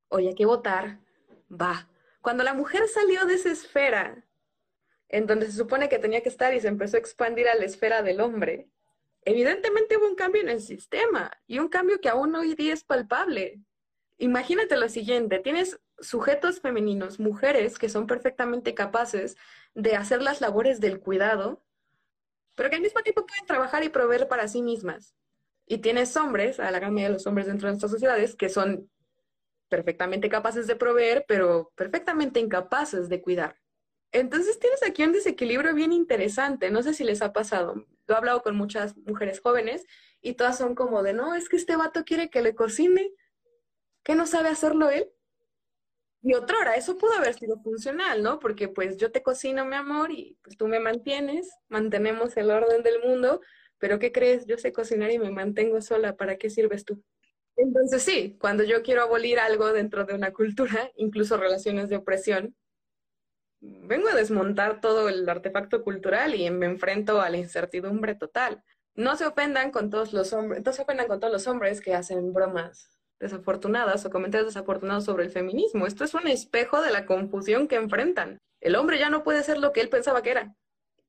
Oye, 0.10 0.30
hay 0.30 0.36
que 0.36 0.46
votar, 0.46 1.00
va. 1.50 1.90
Cuando 2.22 2.44
la 2.44 2.54
mujer 2.54 2.88
salió 2.88 3.26
de 3.26 3.36
esa 3.36 3.52
esfera 3.52 4.24
en 5.14 5.28
donde 5.28 5.46
se 5.46 5.52
supone 5.52 5.90
que 5.90 6.00
tenía 6.00 6.24
que 6.24 6.30
estar 6.30 6.56
y 6.56 6.60
se 6.60 6.68
empezó 6.68 6.98
a 6.98 7.00
expandir 7.00 7.48
a 7.48 7.54
la 7.54 7.66
esfera 7.66 8.02
del 8.02 8.20
hombre, 8.20 8.68
evidentemente 9.24 9.96
hubo 9.96 10.08
un 10.08 10.16
cambio 10.16 10.42
en 10.42 10.50
el 10.50 10.60
sistema 10.60 11.32
y 11.46 11.60
un 11.60 11.68
cambio 11.68 12.02
que 12.02 12.10
aún 12.10 12.36
hoy 12.36 12.56
día 12.56 12.74
es 12.74 12.84
palpable. 12.84 13.62
Imagínate 14.18 14.76
lo 14.76 14.90
siguiente, 14.90 15.38
tienes 15.38 15.80
sujetos 16.00 16.62
femeninos, 16.62 17.20
mujeres 17.20 17.78
que 17.78 17.90
son 17.90 18.08
perfectamente 18.08 18.74
capaces 18.74 19.38
de 19.76 19.96
hacer 19.96 20.20
las 20.24 20.42
labores 20.42 20.80
del 20.80 21.00
cuidado, 21.00 21.64
pero 22.56 22.72
que 22.72 22.78
al 22.78 22.82
mismo 22.82 23.02
tiempo 23.02 23.28
pueden 23.28 23.46
trabajar 23.46 23.84
y 23.84 23.90
proveer 23.90 24.28
para 24.28 24.48
sí 24.48 24.64
mismas. 24.64 25.14
Y 25.68 25.78
tienes 25.78 26.18
hombres, 26.18 26.60
a 26.60 26.72
la 26.72 26.80
gran 26.80 26.92
mayoría 26.92 27.10
de 27.10 27.14
los 27.14 27.28
hombres 27.28 27.46
dentro 27.46 27.68
de 27.68 27.74
nuestras 27.74 27.92
sociedades, 27.92 28.36
que 28.36 28.50
son 28.50 28.90
perfectamente 29.70 30.28
capaces 30.28 30.66
de 30.66 30.76
proveer, 30.76 31.24
pero 31.28 31.72
perfectamente 31.76 32.40
incapaces 32.40 33.10
de 33.10 33.22
cuidar. 33.22 33.63
Entonces 34.14 34.60
tienes 34.60 34.84
aquí 34.84 35.04
un 35.04 35.12
desequilibrio 35.12 35.74
bien 35.74 35.92
interesante. 35.92 36.70
No 36.70 36.84
sé 36.84 36.94
si 36.94 37.04
les 37.04 37.24
ha 37.24 37.34
pasado. 37.34 37.86
Lo 38.06 38.14
he 38.14 38.18
hablado 38.18 38.44
con 38.44 38.56
muchas 38.56 38.96
mujeres 38.96 39.40
jóvenes 39.40 39.86
y 40.22 40.36
todas 40.36 40.58
son 40.58 40.76
como 40.76 41.02
de, 41.02 41.14
no, 41.14 41.34
es 41.36 41.50
que 41.50 41.58
este 41.58 41.76
vato 41.76 42.04
quiere 42.06 42.30
que 42.30 42.44
le 42.44 42.54
cocine. 42.54 43.12
¿Qué 44.04 44.16
no 44.16 44.28
sabe 44.28 44.50
hacerlo 44.50 44.92
él? 44.92 45.10
Y 46.22 46.36
otrora, 46.36 46.76
eso 46.76 46.98
pudo 46.98 47.14
haber 47.14 47.34
sido 47.34 47.60
funcional, 47.62 48.22
¿no? 48.22 48.40
Porque 48.40 48.70
pues 48.70 48.98
yo 48.98 49.12
te 49.12 49.24
cocino, 49.24 49.66
mi 49.66 49.76
amor, 49.76 50.12
y 50.12 50.38
pues 50.42 50.56
tú 50.58 50.68
me 50.68 50.80
mantienes, 50.80 51.50
mantenemos 51.68 52.38
el 52.38 52.52
orden 52.52 52.82
del 52.84 53.02
mundo, 53.04 53.42
pero 53.78 54.00
¿qué 54.00 54.14
crees? 54.14 54.46
Yo 54.46 54.58
sé 54.58 54.72
cocinar 54.72 55.12
y 55.12 55.20
me 55.20 55.32
mantengo 55.32 55.82
sola, 55.82 56.16
¿para 56.16 56.38
qué 56.38 56.50
sirves 56.50 56.86
tú? 56.86 57.04
Entonces 57.58 58.04
sí, 58.04 58.38
cuando 58.40 58.64
yo 58.64 58.84
quiero 58.84 59.02
abolir 59.02 59.40
algo 59.40 59.74
dentro 59.74 60.06
de 60.06 60.14
una 60.14 60.32
cultura, 60.32 60.92
incluso 60.96 61.36
relaciones 61.36 61.90
de 61.90 61.98
opresión, 61.98 62.56
vengo 63.64 64.10
a 64.10 64.16
desmontar 64.16 64.82
todo 64.82 65.10
el 65.10 65.28
artefacto 65.28 65.84
cultural 65.84 66.36
y 66.36 66.50
me 66.52 66.66
enfrento 66.66 67.22
a 67.22 67.30
la 67.30 67.38
incertidumbre 67.38 68.16
total. 68.16 68.64
No 68.96 69.16
se 69.16 69.26
ofendan 69.26 69.72
con 69.72 69.90
todos 69.90 70.14
los 70.14 70.34
hombres, 70.34 70.64
no 70.66 70.74
se 70.74 70.82
ofendan 70.82 71.08
con 71.08 71.20
todos 71.20 71.34
los 71.34 71.48
hombres 71.48 71.82
que 71.82 71.96
hacen 71.96 72.34
bromas 72.34 72.90
desafortunadas 73.20 74.06
o 74.06 74.10
comentarios 74.10 74.54
desafortunados 74.54 75.06
sobre 75.06 75.24
el 75.24 75.32
feminismo. 75.32 75.88
Esto 75.88 76.04
es 76.04 76.14
un 76.14 76.28
espejo 76.28 76.82
de 76.82 76.92
la 76.92 77.06
confusión 77.06 77.68
que 77.68 77.76
enfrentan. 77.76 78.38
El 78.60 78.76
hombre 78.76 79.00
ya 79.00 79.10
no 79.10 79.24
puede 79.24 79.44
ser 79.44 79.58
lo 79.58 79.72
que 79.72 79.82
él 79.82 79.90
pensaba 79.90 80.22
que 80.22 80.32
era, 80.32 80.56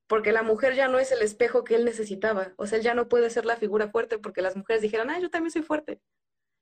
porque 0.06 0.32
la 0.32 0.42
mujer 0.42 0.74
ya 0.74 0.86
no 0.88 0.98
es 0.98 1.10
el 1.12 1.22
espejo 1.22 1.64
que 1.64 1.74
él 1.74 1.84
necesitaba. 1.84 2.54
O 2.56 2.66
sea, 2.66 2.78
él 2.78 2.84
ya 2.84 2.94
no 2.94 3.08
puede 3.08 3.30
ser 3.30 3.44
la 3.44 3.56
figura 3.56 3.88
fuerte 3.88 4.18
porque 4.18 4.42
las 4.42 4.56
mujeres 4.56 4.80
dijeron, 4.80 5.10
ah, 5.10 5.18
yo 5.18 5.28
también 5.28 5.50
soy 5.50 5.62
fuerte. 5.62 6.00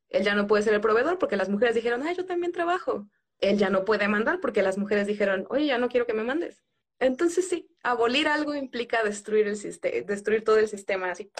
Él 0.09 0.25
ya 0.25 0.35
no 0.35 0.47
puede 0.47 0.63
ser 0.63 0.75
el 0.75 0.81
proveedor 0.81 1.19
porque 1.19 1.37
las 1.37 1.49
mujeres 1.49 1.75
dijeron, 1.75 2.03
ah, 2.03 2.13
yo 2.13 2.25
también 2.25 2.53
trabajo 2.53 3.07
él 3.43 3.59
ya 3.59 3.69
no 3.69 3.85
puede 3.85 4.09
mandar 4.09 4.41
porque 4.41 4.63
las 4.63 4.79
mujeres 4.79 5.07
dijeron, 5.07 5.47
oye, 5.51 5.67
ya 5.67 5.77
no 5.77 5.89
quiero 5.89 6.07
que 6.07 6.15
me 6.15 6.25
mandes. 6.25 6.63
Entonces 7.01 7.49
sí, 7.49 7.69
abolir 7.83 8.29
algo 8.29 8.55
implica 8.55 9.03
destruir, 9.03 9.49
el 9.49 9.57
sistema, 9.57 10.07
destruir 10.07 10.45
todo 10.45 10.59
el 10.59 10.69
sistema 10.69 11.11
así. 11.11 11.31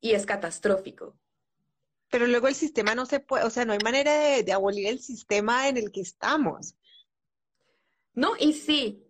Y 0.00 0.12
es 0.12 0.26
catastrófico. 0.26 1.16
Pero 2.10 2.26
luego 2.26 2.48
el 2.48 2.54
sistema 2.54 2.94
no 2.94 3.06
se 3.06 3.20
puede, 3.20 3.44
o 3.44 3.50
sea, 3.50 3.64
no 3.64 3.72
hay 3.72 3.78
manera 3.82 4.12
de, 4.42 4.52
abolir 4.52 4.88
el 4.88 5.00
sistema 5.00 5.68
en 5.68 5.76
el 5.76 5.92
que 5.92 6.00
estamos. 6.00 6.74
No, 8.12 8.32
y 8.38 8.52
sí. 8.52 9.04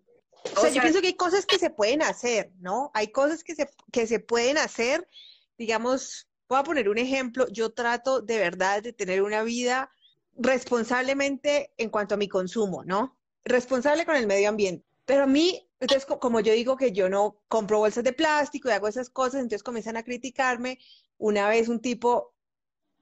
O, 0.56 0.60
sea, 0.60 0.70
yo 0.70 0.82
pienso 0.82 1.00
que 1.00 1.08
hay 1.08 1.16
cosas 1.16 1.46
que 1.46 1.58
se 1.58 1.70
pueden 1.70 2.02
hacer, 2.02 2.52
¿no? 2.58 2.90
Hay 2.94 3.08
cosas 3.08 3.42
que 3.42 3.54
se, 3.54 3.68
que 3.90 4.06
se 4.06 4.20
pueden 4.20 4.58
hacer, 4.58 5.08
digamos, 5.56 6.28
voy 6.48 6.58
a 6.58 6.64
poner 6.64 6.88
un 6.88 6.98
ejemplo, 6.98 7.48
yo 7.48 7.70
trato 7.70 8.20
de 8.20 8.38
verdad 8.38 8.82
de 8.82 8.92
tener 8.92 9.22
una 9.22 9.42
vida 9.42 9.90
responsablemente 10.38 11.72
en 11.76 11.90
cuanto 11.90 12.14
a 12.14 12.18
mi 12.18 12.28
consumo, 12.28 12.84
¿no? 12.84 13.16
Responsable 13.44 14.04
con 14.04 14.16
el 14.16 14.26
medio 14.26 14.48
ambiente. 14.48 14.86
Pero 15.04 15.24
a 15.24 15.26
mí, 15.26 15.68
entonces, 15.80 16.06
como 16.06 16.40
yo 16.40 16.52
digo 16.52 16.76
que 16.76 16.92
yo 16.92 17.08
no 17.08 17.40
compro 17.48 17.78
bolsas 17.78 18.04
de 18.04 18.12
plástico 18.12 18.68
y 18.68 18.72
hago 18.72 18.88
esas 18.88 19.10
cosas, 19.10 19.36
entonces 19.36 19.62
comienzan 19.62 19.96
a 19.96 20.02
criticarme. 20.02 20.78
Una 21.18 21.48
vez 21.48 21.68
un 21.68 21.80
tipo 21.80 22.34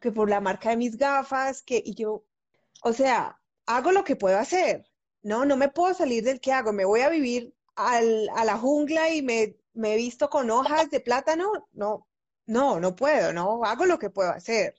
que 0.00 0.12
por 0.12 0.28
la 0.28 0.40
marca 0.40 0.70
de 0.70 0.76
mis 0.76 0.96
gafas, 0.98 1.62
que, 1.62 1.82
y 1.84 1.94
yo, 1.94 2.24
o 2.82 2.92
sea, 2.92 3.40
hago 3.66 3.92
lo 3.92 4.04
que 4.04 4.16
puedo 4.16 4.38
hacer. 4.38 4.84
No, 5.22 5.44
no 5.46 5.56
me 5.56 5.68
puedo 5.70 5.94
salir 5.94 6.22
del 6.24 6.40
que 6.40 6.52
hago. 6.52 6.72
Me 6.72 6.84
voy 6.84 7.00
a 7.00 7.08
vivir 7.08 7.54
al, 7.76 8.28
a 8.36 8.44
la 8.44 8.58
jungla 8.58 9.10
y 9.10 9.22
me, 9.22 9.56
me 9.72 9.94
he 9.94 9.96
visto 9.96 10.28
con 10.28 10.50
hojas 10.50 10.90
de 10.90 11.00
plátano. 11.00 11.50
No, 11.72 12.06
no, 12.46 12.80
no 12.80 12.94
puedo, 12.94 13.32
no, 13.32 13.64
hago 13.64 13.86
lo 13.86 13.98
que 13.98 14.10
puedo 14.10 14.30
hacer. 14.30 14.74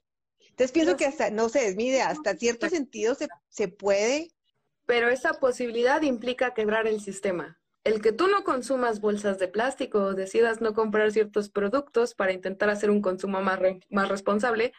Entonces 0.56 0.72
pienso 0.72 0.95
que 0.95 1.06
hasta, 1.06 1.32
no 1.32 1.49
sé, 1.49 1.68
es 1.68 1.76
mi 1.76 1.88
idea, 1.88 2.07
hasta 2.07 2.34
cierto 2.38 2.69
sentido 2.69 3.14
se, 3.14 3.27
se 3.49 3.68
puede. 3.68 4.30
Pero 4.86 5.10
esa 5.10 5.34
posibilidad 5.34 6.02
implica 6.02 6.53
quebrar 6.53 6.88
el 6.88 7.02
sistema. 7.02 7.60
El 7.84 8.02
que 8.02 8.14
tú 8.14 8.30
no 8.30 8.45
consumas 8.45 9.02
bolsas 9.02 9.38
de 9.38 9.49
plástico 9.49 9.99
o 9.99 10.14
decidas 10.14 10.61
no 10.61 10.73
comprar 10.73 11.11
ciertos 11.11 11.49
productos 11.49 12.15
para 12.15 12.32
intentar 12.32 12.69
hacer 12.69 12.90
un 12.90 13.02
consumo 13.02 13.41
más, 13.41 13.60
más 13.90 14.07
responsable, 14.07 14.72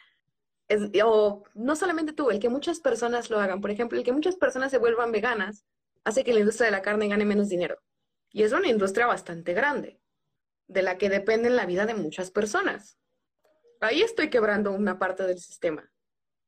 o 1.05 1.45
no 1.55 1.77
solamente 1.77 2.15
tú, 2.15 2.31
el 2.31 2.41
que 2.41 2.49
muchas 2.49 2.81
personas 2.81 3.29
lo 3.29 3.39
hagan. 3.39 3.61
Por 3.61 3.71
ejemplo, 3.71 3.99
el 3.99 4.05
que 4.05 4.13
muchas 4.13 4.37
personas 4.37 4.71
se 4.71 4.79
vuelvan 4.79 5.13
veganas 5.13 5.67
hace 6.05 6.25
que 6.25 6.33
la 6.33 6.41
industria 6.41 6.67
de 6.67 6.73
la 6.73 6.83
carne 6.83 7.09
gane 7.09 7.27
menos 7.27 7.51
dinero. 7.51 7.83
Y 8.31 8.45
es 8.45 8.53
una 8.53 8.69
industria 8.69 9.07
bastante 9.07 9.53
grande, 9.53 10.01
de 10.69 10.81
la 10.81 10.97
que 10.97 11.11
depende 11.11 11.51
la 11.51 11.67
vida 11.67 11.85
de 11.85 11.95
muchas 11.95 12.31
personas. 12.31 12.97
Ahí 13.81 14.03
estoy 14.03 14.31
quebrando 14.31 14.73
una 14.73 14.99
parte 14.99 15.25
del 15.25 15.39
sistema, 15.39 15.91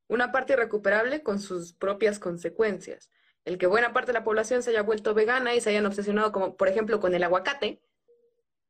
una 0.09 0.33
parte 0.33 0.55
irrecuperable 0.55 1.23
con 1.23 1.39
sus 1.41 1.73
propias 1.73 2.19
consecuencias. 2.19 3.11
El 3.45 3.59
que 3.59 3.67
buena 3.67 3.93
parte 3.93 4.09
de 4.09 4.19
la 4.19 4.25
población 4.25 4.63
se 4.63 4.71
haya 4.71 4.83
vuelto 4.83 5.15
vegana 5.15 5.55
y 5.55 5.61
se 5.61 5.71
hayan 5.71 5.87
obsesionado, 5.87 6.33
como 6.33 6.57
por 6.57 6.69
ejemplo 6.69 7.01
con 7.01 7.15
el 7.15 7.23
aguacate, 7.23 7.81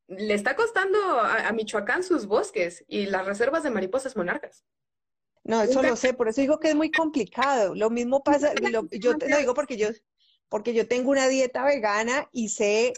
le 0.06 0.34
está 0.34 0.56
costando 0.56 0.98
a 1.20 1.52
Michoacán 1.52 2.02
sus 2.02 2.26
bosques 2.26 2.84
y 2.88 3.06
las 3.06 3.26
reservas 3.26 3.62
de 3.62 3.70
mariposas 3.70 4.16
monarcas. 4.16 4.64
No, 5.44 5.62
eso 5.62 5.82
lo 5.82 5.96
sé, 5.96 6.12
por 6.12 6.28
eso 6.28 6.40
digo 6.40 6.60
que 6.60 6.68
es 6.68 6.74
muy 6.74 6.90
complicado. 6.90 7.74
Lo 7.74 7.90
mismo 7.90 8.22
pasa, 8.22 8.52
yo 8.90 9.16
te 9.16 9.28
lo 9.28 9.38
digo 9.38 9.54
porque 9.54 9.76
yo, 9.76 9.88
porque 10.48 10.74
yo 10.74 10.86
tengo 10.86 11.10
una 11.10 11.28
dieta 11.28 11.64
vegana 11.64 12.28
y 12.32 12.50
sé, 12.50 12.92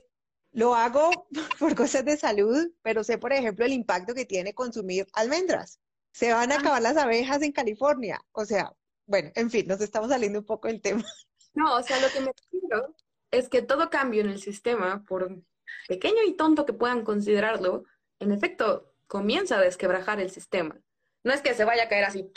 lo 0.53 0.75
hago 0.75 1.29
por 1.59 1.75
cosas 1.75 2.05
de 2.05 2.17
salud, 2.17 2.71
pero 2.83 3.05
sé, 3.05 3.19
por 3.19 3.33
ejemplo, 3.33 3.65
el 3.65 3.73
impacto 3.73 4.15
que 4.15 4.25
tiene 4.25 4.55
consumir 4.55 5.07
almendras. 5.13 5.81
Se 6.13 6.33
van 6.33 6.53
a 6.53 6.57
ah. 6.57 6.59
acabar 6.59 6.83
las 6.83 6.97
abejas 6.97 7.43
en 7.43 7.53
California. 7.53 8.21
O 8.33 8.45
sea, 8.45 8.75
bueno, 9.07 9.31
en 9.35 9.51
fin, 9.51 9.67
nos 9.67 9.81
estamos 9.81 10.11
saliendo 10.11 10.41
un 10.41 10.47
poco 10.47 10.69
del 10.69 10.81
tema. 10.81 11.05
No, 11.53 11.77
o 11.77 11.83
sea, 11.83 12.01
lo 12.01 12.09
que 12.09 12.21
me 12.21 12.33
refiero 12.33 12.95
es 13.33 13.49
que 13.49 13.61
todo 13.61 13.91
cambio 13.91 14.21
en 14.21 14.29
el 14.29 14.41
sistema, 14.41 15.05
por 15.05 15.43
pequeño 15.89 16.23
y 16.25 16.37
tonto 16.37 16.65
que 16.65 16.73
puedan 16.73 17.05
considerarlo, 17.05 17.85
en 18.21 18.31
efecto, 18.31 18.95
comienza 19.09 19.57
a 19.57 19.61
desquebrajar 19.61 20.21
el 20.21 20.31
sistema. 20.31 20.81
No 21.25 21.33
es 21.33 21.43
que 21.43 21.55
se 21.55 21.65
vaya 21.65 21.85
a 21.85 21.89
caer 21.89 22.05
así 22.05 22.31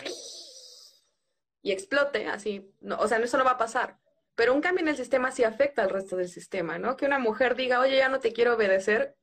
y 1.61 1.71
explote, 1.71 2.27
así, 2.27 2.73
no, 2.81 2.97
o 2.97 3.07
sea, 3.07 3.17
eso 3.19 3.37
no 3.37 3.45
va 3.45 3.51
a 3.51 3.57
pasar. 3.57 3.99
Pero 4.35 4.53
un 4.53 4.61
cambio 4.61 4.81
en 4.81 4.89
el 4.89 4.97
sistema 4.97 5.31
sí 5.31 5.43
afecta 5.43 5.83
al 5.83 5.89
resto 5.89 6.17
del 6.17 6.29
sistema, 6.29 6.79
¿no? 6.79 6.97
Que 6.97 7.05
una 7.05 7.19
mujer 7.19 7.55
diga, 7.55 7.79
oye, 7.79 7.97
ya 7.97 8.09
no 8.09 8.19
te 8.19 8.33
quiero 8.33 8.55
obedecer, 8.55 9.15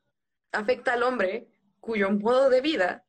afecta 0.53 0.93
al 0.93 1.03
hombre 1.03 1.49
cuyo 1.81 2.11
modo 2.11 2.51
de 2.51 2.61
vida, 2.61 3.05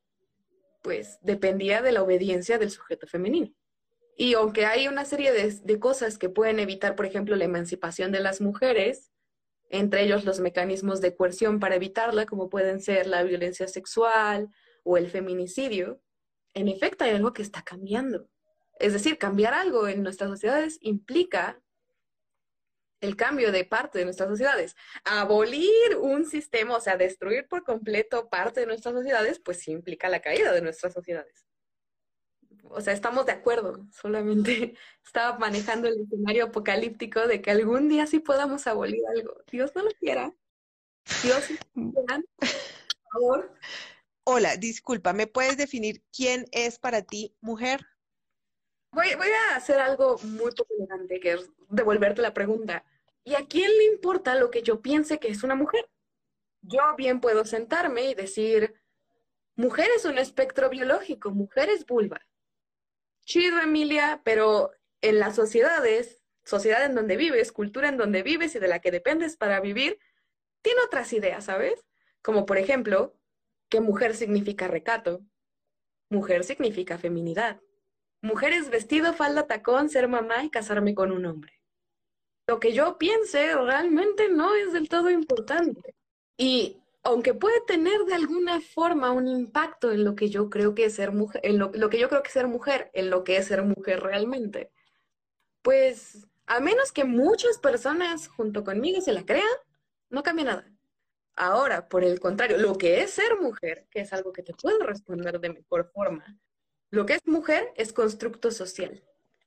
pues, 0.82 1.20
dependía 1.22 1.82
de 1.82 1.92
la 1.92 2.02
obediencia 2.02 2.58
del 2.58 2.72
sujeto 2.72 3.06
femenino. 3.06 3.54
Y 4.18 4.34
aunque 4.34 4.66
hay 4.66 4.88
una 4.88 5.06
serie 5.06 5.32
de, 5.32 5.52
de 5.52 5.80
cosas 5.80 6.18
que 6.18 6.30
pueden 6.30 6.60
evitar, 6.60 6.96
por 6.96 7.06
ejemplo, 7.06 7.36
la 7.36 7.46
emancipación 7.46 8.12
de 8.12 8.20
las 8.20 8.42
mujeres, 8.42 9.12
entre 9.70 10.04
ellos 10.04 10.26
los 10.26 10.40
mecanismos 10.40 11.02
de 11.02 11.16
coerción 11.16 11.60
para 11.60 11.76
evitarla, 11.76 12.26
como 12.26 12.50
pueden 12.50 12.82
ser 12.82 13.08
la 13.08 13.24
violencia 13.24 13.68
sexual 13.68 14.50
o 14.84 14.98
el 14.98 15.10
feminicidio, 15.10 16.02
en 16.54 16.68
efecto 16.68 17.04
hay 17.04 17.12
algo 17.12 17.34
que 17.34 17.42
está 17.42 17.62
cambiando. 17.62 18.28
Es 18.80 18.94
decir, 18.94 19.18
cambiar 19.18 19.54
algo 19.54 19.88
en 19.88 20.04
nuestras 20.04 20.30
sociedades 20.30 20.78
implica 20.82 21.62
el 23.02 23.16
cambio 23.16 23.52
de 23.52 23.66
parte 23.66 24.00
de 24.00 24.06
nuestras 24.06 24.30
sociedades. 24.30 24.76
Abolir 25.04 25.98
un 26.00 26.26
sistema, 26.26 26.78
o 26.78 26.82
sea, 26.82 26.98
destruir 26.98 27.48
por 27.48 27.64
completo 27.64 28.30
parte 28.30 28.62
de 28.62 28.68
nuestras 28.68 28.96
sociedades, 28.96 29.40
pues 29.40 29.60
sí 29.60 29.72
implica 29.72 30.08
la 30.08 30.22
caída 30.22 30.54
de 30.54 30.62
nuestras 30.62 30.94
sociedades. 30.94 31.46
O 32.64 32.80
sea, 32.80 32.94
estamos 32.94 33.26
de 33.26 33.34
acuerdo, 33.34 33.86
solamente 33.92 34.76
estaba 35.06 35.38
manejando 35.38 35.88
el 35.90 36.02
escenario 36.02 36.46
apocalíptico 36.46 37.28
de 37.28 37.42
que 37.42 37.52
algún 37.52 37.90
día 37.90 38.08
sí 38.08 38.20
podamos 38.20 38.68
abolir 38.68 39.02
algo. 39.14 39.36
Dios 39.52 39.72
no 39.76 39.84
lo 39.84 39.92
quiera. 39.92 40.34
Dios, 41.24 41.46
por 41.74 42.22
favor, 43.12 43.58
Hola, 44.24 44.56
disculpa, 44.56 45.14
¿me 45.14 45.26
puedes 45.26 45.58
definir 45.58 46.04
quién 46.16 46.46
es 46.52 46.78
para 46.78 47.02
ti 47.02 47.36
mujer? 47.42 47.82
Voy, 48.94 49.08
a 49.10 49.56
hacer 49.56 49.80
algo 49.80 50.20
muy 50.20 50.52
elegante, 50.78 51.20
que 51.20 51.34
es 51.34 51.50
devolverte 51.70 52.22
la 52.22 52.34
pregunta. 52.34 52.86
¿Y 53.24 53.36
a 53.36 53.46
quién 53.46 53.70
le 53.78 53.86
importa 53.86 54.36
lo 54.36 54.50
que 54.50 54.64
yo 54.64 54.82
piense 54.82 55.20
que 55.20 55.28
es 55.30 55.44
una 55.44 55.56
mujer? 55.56 55.88
Yo 56.62 56.82
bien 56.98 57.22
puedo 57.22 57.46
sentarme 57.46 58.10
y 58.10 58.16
decir, 58.16 58.76
mujer 59.56 59.90
es 59.96 60.06
un 60.06 60.18
espectro 60.18 60.70
biológico, 60.70 61.32
mujer 61.32 61.70
es 61.70 61.86
vulva. 61.86 62.22
Chido, 63.26 63.60
Emilia, 63.62 64.22
pero 64.24 64.72
en 65.02 65.20
las 65.20 65.36
sociedades, 65.36 66.24
sociedad 66.44 66.84
en 66.84 66.96
donde 66.96 67.18
vives, 67.18 67.52
cultura 67.52 67.90
en 67.90 67.98
donde 67.98 68.24
vives 68.24 68.56
y 68.56 68.60
de 68.60 68.68
la 68.68 68.80
que 68.80 68.92
dependes 68.92 69.38
para 69.38 69.60
vivir, 69.60 70.00
tiene 70.62 70.82
otras 70.86 71.14
ideas, 71.14 71.46
¿sabes? 71.46 71.86
Como 72.22 72.46
por 72.46 72.58
ejemplo, 72.58 73.16
que 73.70 73.82
mujer 73.82 74.16
significa 74.16 74.68
recato, 74.68 75.22
mujer 76.10 76.44
significa 76.44 76.98
feminidad. 76.98 77.62
Mujer 78.22 78.54
es 78.54 78.70
vestido, 78.70 79.14
falda, 79.14 79.48
tacón, 79.48 79.90
ser 79.90 80.08
mamá 80.08 80.44
y 80.44 80.50
casarme 80.50 80.94
con 80.94 81.12
un 81.12 81.26
hombre. 81.26 81.61
Lo 82.48 82.60
que 82.60 82.74
yo 82.74 82.98
piense 82.98 83.56
realmente 83.56 84.30
no 84.30 84.56
es 84.56 84.74
del 84.74 84.90
todo 84.90 85.10
importante. 85.10 85.96
Y 86.38 86.82
aunque 87.04 87.34
puede 87.34 87.62
tener 87.62 88.06
de 88.06 88.16
alguna 88.16 88.62
forma 88.62 89.12
un 89.12 89.28
impacto 89.28 89.92
en 89.92 90.04
lo 90.04 90.16
que 90.16 90.30
yo 90.30 90.50
creo 90.50 90.76
que 90.76 90.86
es 90.86 90.96
ser 90.96 91.12
mujer, 91.12 91.42
en 91.44 91.58
lo, 91.58 91.72
que 91.72 92.00
yo 92.00 92.10
creo 92.10 92.22
que 92.22 92.28
es 92.28 92.34
ser 92.34 92.48
mujer, 92.48 92.92
en 92.94 93.10
lo 93.10 93.24
que 93.24 93.38
es 93.38 93.48
ser 93.48 93.64
mujer 93.64 94.02
realmente, 94.02 94.72
pues 95.62 96.28
a 96.46 96.60
menos 96.60 96.92
que 96.92 97.04
muchas 97.04 97.58
personas 97.58 98.28
junto 98.28 98.64
conmigo 98.64 99.02
se 99.02 99.14
la 99.14 99.26
crean, 99.26 99.46
no 100.10 100.24
cambia 100.24 100.46
nada. 100.46 100.72
Ahora, 101.36 101.88
por 101.88 102.04
el 102.04 102.20
contrario, 102.20 102.58
lo 102.58 102.78
que 102.78 103.02
es 103.02 103.12
ser 103.12 103.40
mujer, 103.40 103.88
que 103.90 104.02
es 104.02 104.14
algo 104.14 104.34
que 104.34 104.44
te 104.44 104.54
puedo 104.54 104.80
responder 104.80 105.40
de 105.40 105.50
mejor 105.50 105.90
forma, 105.94 106.38
lo 106.90 107.06
que 107.06 107.14
es 107.14 107.26
mujer 107.26 107.72
es 107.78 107.94
constructo 107.94 108.52
social. 108.52 109.02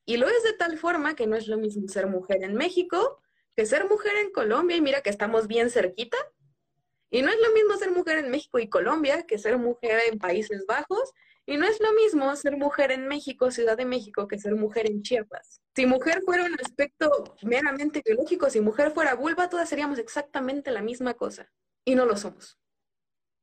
Y 0.07 0.17
lo 0.17 0.29
es 0.29 0.43
de 0.43 0.53
tal 0.53 0.79
forma 0.79 1.17
que 1.17 1.27
no 1.27 1.37
es 1.37 1.49
lo 1.49 1.59
mismo 1.59 1.89
ser 1.89 2.07
mujer 2.07 2.43
en 2.45 2.55
México 2.55 3.21
que 3.57 3.67
ser 3.67 3.89
mujer 3.89 4.17
en 4.17 4.33
Colombia, 4.33 4.77
y 4.77 4.81
mira 4.81 5.01
que 5.01 5.11
estamos 5.11 5.47
bien 5.47 5.71
cerquita. 5.71 6.17
Y 7.11 7.23
no 7.23 7.31
es 7.31 7.39
lo 7.41 7.53
mismo 7.53 7.77
ser 7.77 7.93
mujer 7.93 8.19
en 8.19 8.31
México 8.31 8.59
y 8.59 8.69
Colombia 8.69 9.25
que 9.25 9.39
ser 9.39 9.57
mujer 9.59 10.01
en 10.11 10.19
Países 10.19 10.67
Bajos. 10.67 11.13
Y 11.47 11.59
no 11.59 11.67
es 11.67 11.79
lo 11.79 11.93
mismo 11.93 12.35
ser 12.37 12.57
mujer 12.57 12.91
en 12.91 13.07
México, 13.07 13.51
Ciudad 13.51 13.77
de 13.77 13.85
México, 13.85 14.27
que 14.27 14.39
ser 14.39 14.55
mujer 14.57 14.87
en 14.91 15.03
Chiapas. 15.03 15.61
Si 15.77 15.87
mujer 15.87 16.23
fuera 16.25 16.45
un 16.45 16.55
aspecto 16.55 17.37
meramente 17.43 18.03
biológico, 18.05 18.49
si 18.49 18.61
mujer 18.61 18.93
fuera 18.93 19.15
vulva, 19.15 19.49
todas 19.49 19.69
seríamos 19.69 19.99
exactamente 19.99 20.71
la 20.71 20.83
misma 20.83 21.15
cosa 21.15 21.53
y 21.85 21.95
no 21.95 22.07
lo 22.07 22.17
somos. 22.17 22.59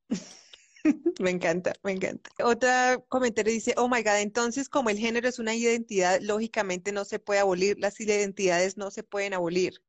Me 1.19 1.29
encanta, 1.29 1.73
me 1.83 1.91
encanta. 1.91 2.29
Otra 2.43 2.97
comentario 3.07 3.53
dice, 3.53 3.73
oh 3.77 3.87
my 3.87 4.01
God, 4.01 4.19
entonces 4.21 4.69
como 4.69 4.89
el 4.89 4.97
género 4.97 5.27
es 5.27 5.39
una 5.39 5.53
identidad, 5.53 6.19
lógicamente 6.21 6.91
no 6.91 7.05
se 7.05 7.19
puede 7.19 7.39
abolir, 7.39 7.77
las 7.79 7.99
identidades 7.99 8.77
no 8.77 8.89
se 8.89 9.03
pueden 9.03 9.33
abolir. 9.33 9.81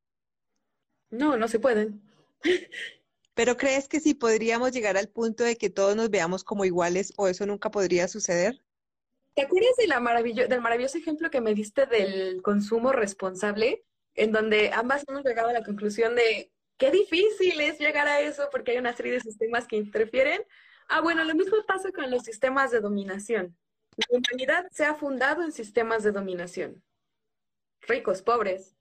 No, 1.09 1.37
no 1.37 1.47
se 1.47 1.59
pueden. 1.59 2.01
¿Pero 3.33 3.57
crees 3.57 3.87
que 3.87 3.99
sí 3.99 4.13
podríamos 4.13 4.71
llegar 4.71 4.97
al 4.97 5.09
punto 5.09 5.43
de 5.43 5.55
que 5.55 5.69
todos 5.69 5.95
nos 5.95 6.09
veamos 6.09 6.43
como 6.43 6.65
iguales 6.65 7.13
o 7.17 7.27
eso 7.27 7.45
nunca 7.45 7.71
podría 7.71 8.07
suceder? 8.07 8.63
¿Te 9.35 9.41
acuerdas 9.41 9.75
de 9.77 9.87
la 9.87 9.99
del 10.47 10.61
maravilloso 10.61 10.97
ejemplo 10.97 11.31
que 11.31 11.41
me 11.41 11.55
diste 11.55 11.87
del 11.87 12.41
consumo 12.43 12.91
responsable? 12.91 13.83
En 14.13 14.31
donde 14.31 14.69
ambas 14.71 15.03
hemos 15.07 15.23
llegado 15.23 15.49
a 15.49 15.53
la 15.53 15.63
conclusión 15.63 16.15
de 16.15 16.51
qué 16.77 16.91
difícil 16.91 17.59
es 17.59 17.79
llegar 17.79 18.07
a 18.07 18.21
eso 18.21 18.49
porque 18.51 18.71
hay 18.71 18.77
una 18.77 18.95
serie 18.95 19.13
de 19.13 19.21
sistemas 19.21 19.67
que 19.67 19.77
interfieren. 19.77 20.43
Ah, 20.95 21.01
bueno, 21.01 21.23
lo 21.23 21.33
mismo 21.33 21.57
pasa 21.65 21.91
con 21.91 22.11
los 22.11 22.21
sistemas 22.21 22.69
de 22.69 22.79
dominación. 22.79 23.57
La 23.97 24.05
humanidad 24.11 24.67
se 24.69 24.85
ha 24.85 24.93
fundado 24.93 25.41
en 25.41 25.51
sistemas 25.51 26.03
de 26.03 26.11
dominación. 26.11 26.83
Ricos, 27.81 28.21
pobres, 28.21 28.75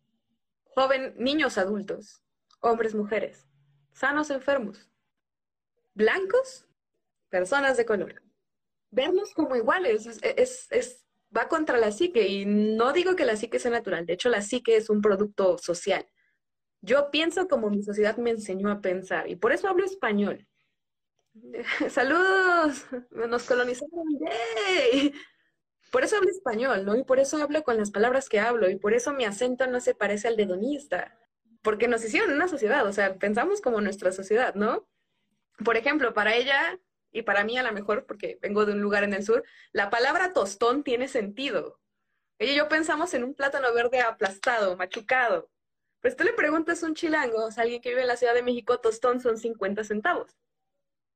joven, 0.65 1.15
niños, 1.17 1.57
adultos, 1.57 2.23
hombres, 2.61 2.95
mujeres, 2.95 3.49
sanos, 3.95 4.29
enfermos, 4.29 4.91
blancos, 5.95 6.69
personas 7.31 7.79
de 7.79 7.87
color. 7.87 8.23
Vernos 8.91 9.33
como 9.33 9.57
iguales 9.57 10.05
es, 10.21 10.69
es, 10.71 11.07
va 11.35 11.49
contra 11.49 11.79
la 11.79 11.93
psique 11.93 12.29
y 12.29 12.45
no 12.45 12.93
digo 12.93 13.17
que 13.17 13.25
la 13.25 13.37
psique 13.37 13.59
sea 13.59 13.71
natural, 13.71 14.05
de 14.05 14.13
hecho 14.13 14.29
la 14.29 14.43
psique 14.43 14.77
es 14.77 14.91
un 14.91 15.01
producto 15.01 15.57
social 15.57 16.07
yo 16.83 17.11
pienso 17.11 17.47
como 17.49 17.71
mi 17.71 17.83
sociedad 17.83 18.17
me 18.17 18.31
enseñó 18.31 18.71
a 18.71 18.81
pensar 18.81 19.31
y 19.31 19.37
por 19.37 19.53
eso 19.53 19.69
hablo 19.69 19.85
español. 19.85 20.47
Saludos, 21.91 22.87
nos 23.11 23.45
colonizaron. 23.45 24.05
¡Yay! 24.21 25.15
Por 25.91 26.05
eso 26.05 26.17
hablo 26.17 26.31
español, 26.31 26.85
¿no? 26.85 26.97
Y 26.97 27.05
por 27.05 27.19
eso 27.19 27.43
hablo 27.43 27.63
con 27.63 27.77
las 27.77 27.91
palabras 27.91 28.29
que 28.29 28.41
hablo, 28.41 28.69
y 28.71 28.77
por 28.77 28.95
eso 28.95 29.13
mi 29.13 29.25
acento 29.25 29.67
no 29.67 29.81
se 29.81 29.95
parece 29.95 30.29
al 30.29 30.37
de 30.37 30.47
donista, 30.47 31.19
porque 31.63 31.89
nos 31.89 32.05
hicieron 32.05 32.33
una 32.33 32.49
sociedad, 32.49 32.87
o 32.87 32.93
sea, 32.93 33.17
pensamos 33.19 33.61
como 33.61 33.81
nuestra 33.81 34.13
sociedad, 34.13 34.55
¿no? 34.55 34.89
Por 35.65 35.77
ejemplo, 35.77 36.15
para 36.15 36.35
ella 36.35 36.81
y 37.13 37.23
para 37.23 37.45
mí 37.45 37.59
a 37.59 37.63
lo 37.63 37.73
mejor, 37.73 38.07
porque 38.07 38.39
vengo 38.41 38.65
de 38.65 38.73
un 38.73 38.81
lugar 38.81 39.05
en 39.05 39.13
el 39.15 39.25
sur, 39.25 39.45
la 39.73 39.91
palabra 39.91 40.33
tostón 40.33 40.83
tiene 40.83 41.09
sentido. 41.09 41.81
Ella 42.39 42.53
y 42.53 42.57
yo 42.57 42.69
pensamos 42.69 43.13
en 43.15 43.25
un 43.25 43.35
plátano 43.35 43.73
verde 43.75 44.01
aplastado, 44.01 44.77
machucado. 44.77 45.51
Pues 46.01 46.17
tú 46.17 46.25
le 46.25 46.33
preguntas 46.33 46.83
a 46.83 46.87
un 46.87 46.95
chilango, 46.95 47.45
o 47.45 47.51
sea, 47.51 47.65
alguien 47.65 47.83
que 47.83 47.91
vive 47.91 48.03
en 48.03 48.09
la 48.09 48.17
Ciudad 48.17 48.35
de 48.35 48.43
México, 48.43 48.81
tostón 48.81 49.21
son 49.21 49.39
50 49.39 49.85
centavos. 49.85 50.37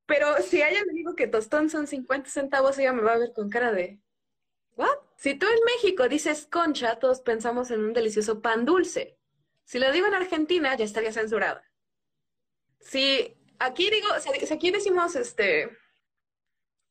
Pero 0.07 0.37
si 0.41 0.61
a 0.61 0.69
ella 0.69 0.83
le 0.87 0.93
digo 0.93 1.15
que 1.15 1.27
tostón 1.27 1.69
son 1.69 1.85
50 1.85 2.29
centavos, 2.29 2.79
ella 2.79 2.93
me 2.93 3.03
va 3.03 3.13
a 3.13 3.17
ver 3.17 3.33
con 3.33 3.49
cara 3.49 3.73
de, 3.73 3.99
¿what? 4.75 4.97
Si 5.17 5.35
tú 5.35 5.45
en 5.45 5.59
México 5.65 6.07
dices 6.07 6.47
concha, 6.49 6.97
todos 6.97 7.21
pensamos 7.21 7.71
en 7.71 7.81
un 7.83 7.93
delicioso 7.93 8.41
pan 8.41 8.65
dulce. 8.65 9.19
Si 9.65 9.79
lo 9.79 9.91
digo 9.91 10.07
en 10.07 10.13
Argentina, 10.13 10.75
ya 10.75 10.85
estaría 10.85 11.11
censurada. 11.11 11.69
Si 12.79 13.37
aquí 13.59 13.89
digo, 13.89 14.07
si 14.19 14.53
aquí 14.53 14.71
decimos 14.71 15.15
este 15.17 15.77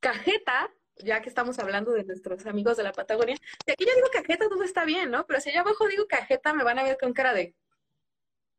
cajeta, 0.01 0.71
ya 0.97 1.23
que 1.23 1.31
estamos 1.31 1.59
hablando 1.59 1.93
de 1.93 2.05
nuestros 2.05 2.45
amigos 2.45 2.77
de 2.77 2.83
la 2.83 2.93
Patagonia, 2.93 3.37
si 3.65 3.73
aquí 3.73 3.87
yo 3.87 3.95
digo 3.95 4.09
cajeta, 4.13 4.47
todo 4.51 4.63
está 4.63 4.85
bien, 4.85 5.11
¿no? 5.11 5.27
Pero 5.27 5.41
si 5.41 5.49
allá 5.49 5.61
abajo 5.61 5.89
digo 5.89 6.07
cajeta, 6.07 6.53
me 6.53 6.65
van 6.65 6.79
a 6.79 6.83
ver 6.83 6.99
con 7.01 7.15
cara 7.15 7.33
de 7.33 7.55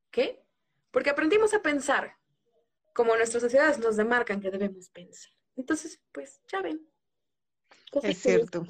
¿qué? 0.10 0.44
Porque 0.90 1.12
aprendimos 1.12 1.54
a 1.54 1.62
pensar 1.62 2.17
como 2.98 3.16
nuestras 3.16 3.44
sociedades 3.44 3.78
nos 3.78 3.96
demarcan 3.96 4.42
que 4.42 4.50
debemos 4.50 4.90
pensar. 4.90 5.32
Entonces, 5.56 6.02
pues 6.12 6.42
ya 6.52 6.64
ven. 6.64 6.84
Es 8.02 8.18
cierto. 8.18 8.66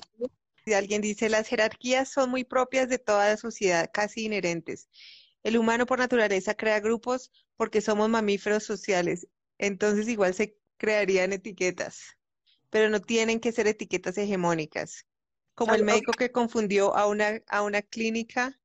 Si 0.65 0.73
alguien 0.73 1.01
dice, 1.01 1.29
las 1.29 1.47
jerarquías 1.47 2.09
son 2.09 2.29
muy 2.29 2.43
propias 2.43 2.89
de 2.89 2.99
toda 2.99 3.29
la 3.29 3.37
sociedad, 3.37 3.89
casi 3.93 4.25
inherentes. 4.25 4.89
El 5.43 5.57
humano 5.57 5.85
por 5.85 5.99
naturaleza 5.99 6.55
crea 6.55 6.81
grupos 6.81 7.31
porque 7.55 7.79
somos 7.79 8.09
mamíferos 8.09 8.65
sociales. 8.65 9.29
Entonces 9.59 10.09
igual 10.09 10.33
se 10.33 10.57
crearían 10.75 11.31
etiquetas, 11.31 12.17
pero 12.69 12.89
no 12.89 12.99
tienen 12.99 13.39
que 13.39 13.53
ser 13.53 13.65
etiquetas 13.67 14.17
hegemónicas. 14.17 15.05
Como 15.55 15.73
el 15.73 15.85
médico 15.85 16.11
que 16.11 16.33
confundió 16.33 16.93
a 16.97 17.07
una, 17.07 17.41
a 17.47 17.61
una 17.61 17.81
clínica 17.81 18.59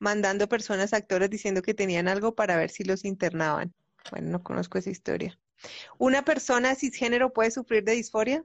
mandando 0.00 0.48
personas 0.48 0.92
actores 0.92 1.30
diciendo 1.30 1.62
que 1.62 1.72
tenían 1.72 2.08
algo 2.08 2.34
para 2.34 2.56
ver 2.56 2.70
si 2.70 2.82
los 2.82 3.04
internaban. 3.04 3.72
Bueno, 4.10 4.30
no 4.30 4.42
conozco 4.42 4.78
esa 4.78 4.90
historia. 4.90 5.38
¿Una 5.98 6.24
persona 6.24 6.74
cisgénero 6.74 7.32
puede 7.32 7.50
sufrir 7.50 7.84
de 7.84 7.92
disforia? 7.92 8.44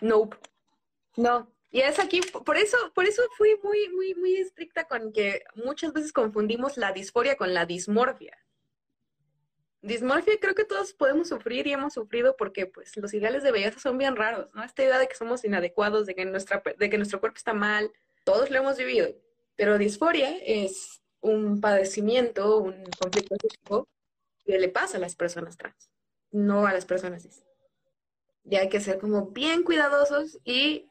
No, 0.00 0.30
no. 1.16 1.50
Y 1.70 1.80
es 1.80 1.98
aquí, 1.98 2.20
por 2.20 2.56
eso, 2.56 2.76
por 2.94 3.04
eso 3.04 3.22
fui 3.36 3.58
muy, 3.62 3.88
muy, 3.88 4.14
muy 4.14 4.36
estricta 4.36 4.84
con 4.84 5.12
que 5.12 5.42
muchas 5.56 5.92
veces 5.92 6.12
confundimos 6.12 6.76
la 6.76 6.92
disforia 6.92 7.36
con 7.36 7.52
la 7.52 7.66
dismorfia. 7.66 8.38
Dismorfia 9.82 10.38
creo 10.40 10.54
que 10.54 10.64
todos 10.64 10.94
podemos 10.94 11.28
sufrir 11.28 11.66
y 11.66 11.72
hemos 11.72 11.94
sufrido 11.94 12.36
porque 12.36 12.66
pues 12.66 12.96
los 12.96 13.12
ideales 13.12 13.42
de 13.42 13.50
belleza 13.50 13.80
son 13.80 13.98
bien 13.98 14.14
raros, 14.14 14.48
¿no? 14.54 14.62
Esta 14.62 14.84
idea 14.84 14.98
de 14.98 15.08
que 15.08 15.16
somos 15.16 15.44
inadecuados, 15.44 16.06
de 16.06 16.14
que, 16.14 16.24
nuestra, 16.24 16.62
de 16.78 16.88
que 16.88 16.96
nuestro 16.96 17.18
cuerpo 17.18 17.38
está 17.38 17.52
mal, 17.52 17.90
todos 18.22 18.50
lo 18.50 18.58
hemos 18.58 18.78
vivido. 18.78 19.08
Pero 19.56 19.76
disforia 19.76 20.38
es 20.38 21.02
un 21.20 21.60
padecimiento, 21.60 22.58
un 22.58 22.84
conflicto 23.00 23.34
físico 23.42 23.88
que 24.44 24.58
le 24.58 24.68
pasa 24.68 24.96
a 24.96 25.00
las 25.00 25.16
personas 25.16 25.56
trans, 25.56 25.90
no 26.30 26.66
a 26.66 26.72
las 26.72 26.84
personas 26.84 27.22
cis. 27.22 27.42
Y 28.44 28.56
hay 28.56 28.68
que 28.68 28.80
ser 28.80 28.98
como 28.98 29.30
bien 29.30 29.62
cuidadosos 29.62 30.38
y 30.44 30.88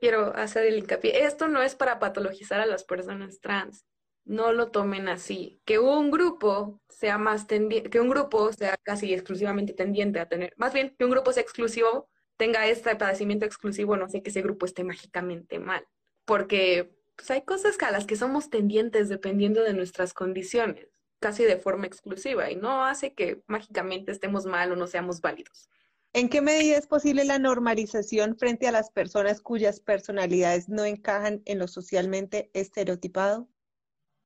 quiero 0.00 0.34
hacer 0.36 0.64
el 0.66 0.78
hincapié, 0.78 1.24
esto 1.24 1.48
no 1.48 1.62
es 1.62 1.74
para 1.74 1.98
patologizar 1.98 2.60
a 2.60 2.66
las 2.66 2.84
personas 2.84 3.40
trans, 3.40 3.84
no 4.24 4.52
lo 4.52 4.70
tomen 4.70 5.08
así. 5.08 5.60
Que 5.64 5.78
un 5.78 6.10
grupo 6.10 6.80
sea 6.88 7.18
más 7.18 7.46
tendiente, 7.46 7.90
que 7.90 8.00
un 8.00 8.08
grupo 8.08 8.52
sea 8.52 8.76
casi 8.82 9.12
exclusivamente 9.12 9.74
tendiente 9.74 10.20
a 10.20 10.28
tener, 10.28 10.54
más 10.56 10.72
bien 10.72 10.94
que 10.98 11.04
un 11.04 11.10
grupo 11.10 11.32
sea 11.32 11.42
exclusivo, 11.42 12.08
tenga 12.36 12.66
este 12.66 12.96
padecimiento 12.96 13.46
exclusivo, 13.46 13.96
no 13.96 14.08
sé 14.08 14.22
que 14.22 14.30
ese 14.30 14.42
grupo 14.42 14.66
esté 14.66 14.82
mágicamente 14.82 15.58
mal, 15.58 15.86
porque 16.24 16.96
pues 17.16 17.30
hay 17.30 17.42
cosas 17.42 17.80
a 17.80 17.92
las 17.92 18.06
que 18.06 18.16
somos 18.16 18.50
tendientes 18.50 19.08
dependiendo 19.08 19.62
de 19.62 19.72
nuestras 19.72 20.14
condiciones 20.14 20.93
casi 21.24 21.42
de 21.42 21.56
forma 21.56 21.86
exclusiva 21.86 22.50
y 22.50 22.56
no 22.56 22.84
hace 22.84 23.14
que 23.14 23.42
mágicamente 23.46 24.12
estemos 24.12 24.44
mal 24.44 24.70
o 24.70 24.76
no 24.76 24.86
seamos 24.86 25.22
válidos. 25.22 25.70
¿En 26.12 26.28
qué 26.28 26.42
medida 26.42 26.76
es 26.76 26.86
posible 26.86 27.24
la 27.24 27.38
normalización 27.38 28.36
frente 28.36 28.68
a 28.68 28.72
las 28.72 28.90
personas 28.90 29.40
cuyas 29.40 29.80
personalidades 29.80 30.68
no 30.68 30.84
encajan 30.84 31.40
en 31.46 31.60
lo 31.60 31.66
socialmente 31.66 32.50
estereotipado? 32.52 33.48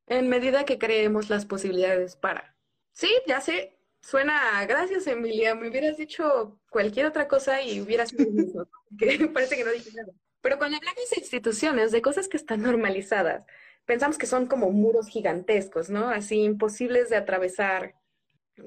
En 0.08 0.28
medida 0.28 0.64
que 0.64 0.80
creemos 0.80 1.30
las 1.30 1.46
posibilidades 1.46 2.16
para. 2.16 2.56
Sí, 2.90 3.08
ya 3.28 3.40
sé, 3.40 3.78
suena, 4.00 4.66
gracias 4.66 5.06
Emilia, 5.06 5.54
me 5.54 5.68
hubieras 5.68 5.98
dicho 5.98 6.58
cualquier 6.68 7.06
otra 7.06 7.28
cosa 7.28 7.62
y 7.62 7.80
hubieras 7.80 8.08
sido 8.08 8.28
mismo, 8.28 8.66
que 8.98 9.28
parece 9.32 9.56
que 9.56 9.64
no 9.64 9.70
dije 9.70 9.92
nada. 9.94 10.12
Pero 10.40 10.58
cuando 10.58 10.78
hablamos 10.78 11.08
de 11.10 11.20
instituciones, 11.20 11.92
de 11.92 12.02
cosas 12.02 12.26
que 12.26 12.38
están 12.38 12.60
normalizadas, 12.62 13.46
pensamos 13.89 14.19
que 14.19 14.27
son 14.27 14.47
como 14.47 14.70
muros 14.70 15.09
gigantescos, 15.09 15.89
¿no? 15.89 16.10
Así 16.10 16.43
imposibles 16.43 17.09
de 17.09 17.16
atravesar. 17.16 17.94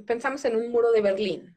Pensamos 0.08 0.44
en 0.46 0.56
un 0.56 0.72
muro 0.72 0.92
de 0.92 1.02
Berlín, 1.02 1.56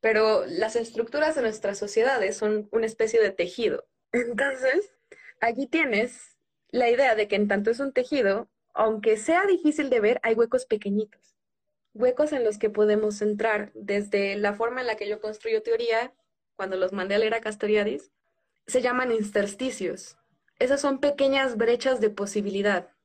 pero 0.00 0.44
las 0.44 0.74
estructuras 0.74 1.36
de 1.36 1.42
nuestras 1.42 1.78
sociedades 1.78 2.36
son 2.36 2.68
una 2.72 2.86
especie 2.86 3.22
de 3.22 3.30
tejido. 3.30 3.86
Entonces, 4.12 4.92
aquí 5.40 5.68
tienes 5.68 6.36
la 6.70 6.90
idea 6.90 7.14
de 7.14 7.28
que 7.28 7.36
en 7.36 7.46
tanto 7.46 7.70
es 7.70 7.78
un 7.78 7.92
tejido, 7.92 8.48
aunque 8.74 9.16
sea 9.16 9.46
difícil 9.46 9.88
de 9.88 10.00
ver, 10.00 10.20
hay 10.24 10.34
huecos 10.34 10.66
pequeñitos, 10.66 11.36
huecos 11.94 12.32
en 12.32 12.42
los 12.42 12.58
que 12.58 12.70
podemos 12.70 13.22
entrar 13.22 13.70
desde 13.74 14.34
la 14.34 14.52
forma 14.52 14.80
en 14.80 14.88
la 14.88 14.96
que 14.96 15.08
yo 15.08 15.20
construyo 15.20 15.62
teoría, 15.62 16.12
cuando 16.56 16.76
los 16.76 16.92
mandé 16.92 17.14
a 17.14 17.18
leer 17.18 17.34
a 17.34 17.40
Castoriadis, 17.40 18.10
se 18.66 18.82
llaman 18.82 19.12
intersticios. 19.12 20.18
Esas 20.58 20.80
son 20.80 20.98
pequeñas 20.98 21.56
brechas 21.56 22.00
de 22.00 22.10
posibilidad 22.10 22.95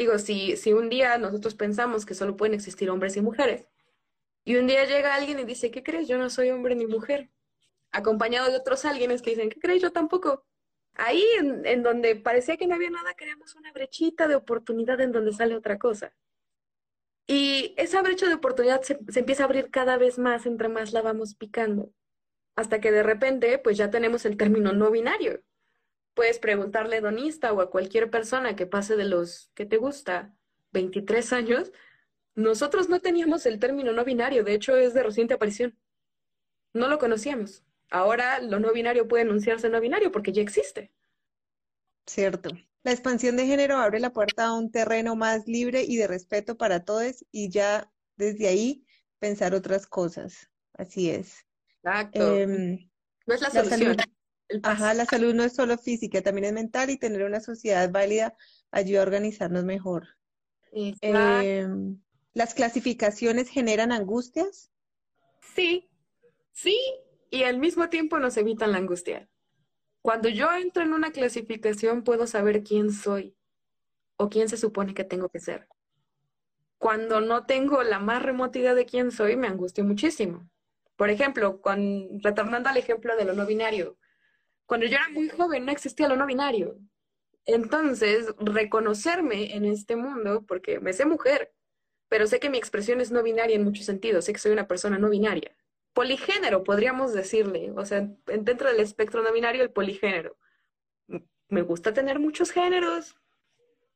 Digo, 0.00 0.18
si, 0.18 0.56
si 0.56 0.72
un 0.72 0.88
día 0.88 1.18
nosotros 1.18 1.54
pensamos 1.54 2.06
que 2.06 2.14
solo 2.14 2.34
pueden 2.34 2.54
existir 2.54 2.88
hombres 2.88 3.18
y 3.18 3.20
mujeres, 3.20 3.66
y 4.46 4.56
un 4.56 4.66
día 4.66 4.86
llega 4.86 5.14
alguien 5.14 5.38
y 5.38 5.44
dice, 5.44 5.70
¿qué 5.70 5.82
crees? 5.82 6.08
Yo 6.08 6.16
no 6.16 6.30
soy 6.30 6.48
hombre 6.48 6.74
ni 6.74 6.86
mujer, 6.86 7.28
acompañado 7.92 8.50
de 8.50 8.56
otros 8.56 8.86
alguienes 8.86 9.20
que 9.20 9.28
dicen, 9.28 9.50
¿qué 9.50 9.60
crees? 9.60 9.82
Yo 9.82 9.92
tampoco. 9.92 10.46
Ahí 10.94 11.22
en, 11.36 11.82
donde 11.82 12.16
parecía 12.16 12.56
que 12.56 12.66
no 12.66 12.76
había 12.76 12.88
nada, 12.88 13.12
creamos 13.14 13.54
una 13.56 13.72
brechita 13.72 14.26
de 14.26 14.36
oportunidad 14.36 14.98
en 15.02 15.12
donde 15.12 15.34
sale 15.34 15.54
otra 15.54 15.78
cosa. 15.78 16.14
Y 17.26 17.74
esa 17.76 18.00
brecha 18.00 18.26
de 18.26 18.36
oportunidad 18.36 18.80
se, 18.80 18.98
se, 19.10 19.20
empieza 19.20 19.42
a 19.42 19.46
abrir 19.48 19.70
cada 19.70 19.98
vez 19.98 20.18
más 20.18 20.46
entre 20.46 20.70
más 20.70 20.94
la 20.94 21.02
vamos 21.02 21.34
picando, 21.34 21.92
hasta 22.56 22.80
que 22.80 22.90
de 22.90 23.02
repente 23.02 23.58
pues 23.58 23.76
ya 23.76 23.90
tenemos 23.90 24.24
el 24.24 24.38
término 24.38 24.72
no 24.72 24.90
binario 24.90 25.42
puedes 26.14 26.38
preguntarle 26.38 26.96
a 26.96 27.00
Donista 27.00 27.52
o 27.52 27.60
a 27.60 27.70
cualquier 27.70 28.10
persona 28.10 28.56
que 28.56 28.66
pase 28.66 28.96
de 28.96 29.04
los 29.04 29.50
que 29.54 29.66
te 29.66 29.76
gusta 29.76 30.34
23 30.72 31.32
años, 31.32 31.72
nosotros 32.34 32.88
no 32.88 33.00
teníamos 33.00 33.46
el 33.46 33.58
término 33.58 33.92
no 33.92 34.04
binario, 34.04 34.44
de 34.44 34.54
hecho 34.54 34.76
es 34.76 34.94
de 34.94 35.02
reciente 35.02 35.34
aparición. 35.34 35.76
No 36.72 36.88
lo 36.88 36.98
conocíamos. 36.98 37.64
Ahora 37.90 38.40
lo 38.40 38.60
no 38.60 38.72
binario 38.72 39.08
puede 39.08 39.24
enunciarse 39.24 39.68
no 39.68 39.80
binario 39.80 40.12
porque 40.12 40.32
ya 40.32 40.42
existe. 40.42 40.92
Cierto. 42.06 42.50
La 42.82 42.92
expansión 42.92 43.36
de 43.36 43.46
género 43.46 43.76
abre 43.76 44.00
la 44.00 44.12
puerta 44.12 44.46
a 44.46 44.54
un 44.54 44.70
terreno 44.70 45.16
más 45.16 45.46
libre 45.46 45.82
y 45.82 45.96
de 45.96 46.06
respeto 46.06 46.56
para 46.56 46.84
todos 46.84 47.24
y 47.30 47.50
ya 47.50 47.92
desde 48.16 48.48
ahí 48.48 48.86
pensar 49.18 49.54
otras 49.54 49.86
cosas. 49.86 50.48
Así 50.74 51.10
es. 51.10 51.44
Exacto. 51.82 52.36
Em, 52.36 52.90
no 53.26 53.34
es 53.34 53.40
la 53.42 53.50
solución. 53.50 53.96
Ajá, 54.62 54.94
la 54.94 55.04
salud 55.04 55.34
no 55.34 55.44
es 55.44 55.54
solo 55.54 55.78
física, 55.78 56.22
también 56.22 56.46
es 56.46 56.52
mental 56.52 56.90
y 56.90 56.98
tener 56.98 57.22
una 57.22 57.40
sociedad 57.40 57.90
válida 57.90 58.34
ayuda 58.70 59.00
a 59.00 59.04
organizarnos 59.04 59.64
mejor. 59.64 60.08
Em, 60.72 62.00
¿Las 62.32 62.54
clasificaciones 62.54 63.48
generan 63.48 63.92
angustias? 63.92 64.70
Sí, 65.54 65.88
sí, 66.52 66.78
y 67.30 67.42
al 67.44 67.58
mismo 67.58 67.88
tiempo 67.88 68.18
nos 68.18 68.36
evitan 68.36 68.72
la 68.72 68.78
angustia. 68.78 69.28
Cuando 70.02 70.28
yo 70.28 70.52
entro 70.52 70.82
en 70.82 70.94
una 70.94 71.12
clasificación 71.12 72.02
puedo 72.04 72.26
saber 72.26 72.62
quién 72.62 72.92
soy 72.92 73.36
o 74.16 74.30
quién 74.30 74.48
se 74.48 74.56
supone 74.56 74.94
que 74.94 75.04
tengo 75.04 75.28
que 75.28 75.40
ser. 75.40 75.68
Cuando 76.78 77.20
no 77.20 77.44
tengo 77.44 77.82
la 77.82 77.98
más 77.98 78.22
remota 78.22 78.58
idea 78.58 78.74
de 78.74 78.86
quién 78.86 79.10
soy, 79.10 79.36
me 79.36 79.48
angustio 79.48 79.84
muchísimo. 79.84 80.48
Por 80.96 81.10
ejemplo, 81.10 81.60
con, 81.60 82.22
retornando 82.22 82.68
al 82.70 82.78
ejemplo 82.78 83.16
de 83.16 83.24
lo 83.26 83.34
no 83.34 83.44
binario, 83.44 83.98
cuando 84.70 84.86
yo 84.86 84.98
era 84.98 85.08
muy 85.08 85.28
joven 85.28 85.66
no 85.66 85.72
existía 85.72 86.06
lo 86.06 86.14
no 86.14 86.26
binario. 86.26 86.78
Entonces, 87.44 88.32
reconocerme 88.38 89.56
en 89.56 89.64
este 89.64 89.96
mundo, 89.96 90.44
porque 90.46 90.78
me 90.78 90.92
sé 90.92 91.06
mujer, 91.06 91.52
pero 92.08 92.28
sé 92.28 92.38
que 92.38 92.50
mi 92.50 92.58
expresión 92.58 93.00
es 93.00 93.10
no 93.10 93.24
binaria 93.24 93.56
en 93.56 93.64
muchos 93.64 93.84
sentidos, 93.84 94.26
sé 94.26 94.32
que 94.32 94.38
soy 94.38 94.52
una 94.52 94.68
persona 94.68 94.96
no 94.96 95.10
binaria. 95.10 95.56
Poligénero, 95.92 96.62
podríamos 96.62 97.12
decirle, 97.12 97.72
o 97.74 97.84
sea, 97.84 98.08
dentro 98.26 98.68
del 98.68 98.78
espectro 98.78 99.24
no 99.24 99.32
binario, 99.32 99.64
el 99.64 99.72
poligénero. 99.72 100.36
me 101.48 101.62
gusta 101.62 101.92
tener 101.92 102.20
muchos 102.20 102.52
géneros. 102.52 103.16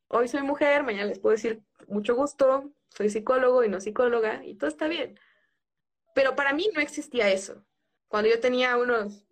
Hoy 0.08 0.26
soy 0.26 0.42
mujer, 0.42 0.82
mañana 0.82 1.04
les 1.04 1.20
puedo 1.20 1.36
decir 1.36 1.62
mucho 1.86 2.16
gusto, 2.16 2.74
soy 2.88 3.10
psicólogo 3.10 3.62
y 3.62 3.68
no 3.68 3.80
psicóloga, 3.80 4.44
y 4.44 4.56
todo 4.56 4.70
está 4.70 4.88
bien. 4.88 5.20
Pero 6.16 6.34
para 6.34 6.52
mí 6.52 6.68
no 6.74 6.80
existía 6.80 7.30
eso. 7.30 7.64
Cuando 8.08 8.28
yo 8.28 8.40
tenía 8.40 8.76
unos 8.76 9.24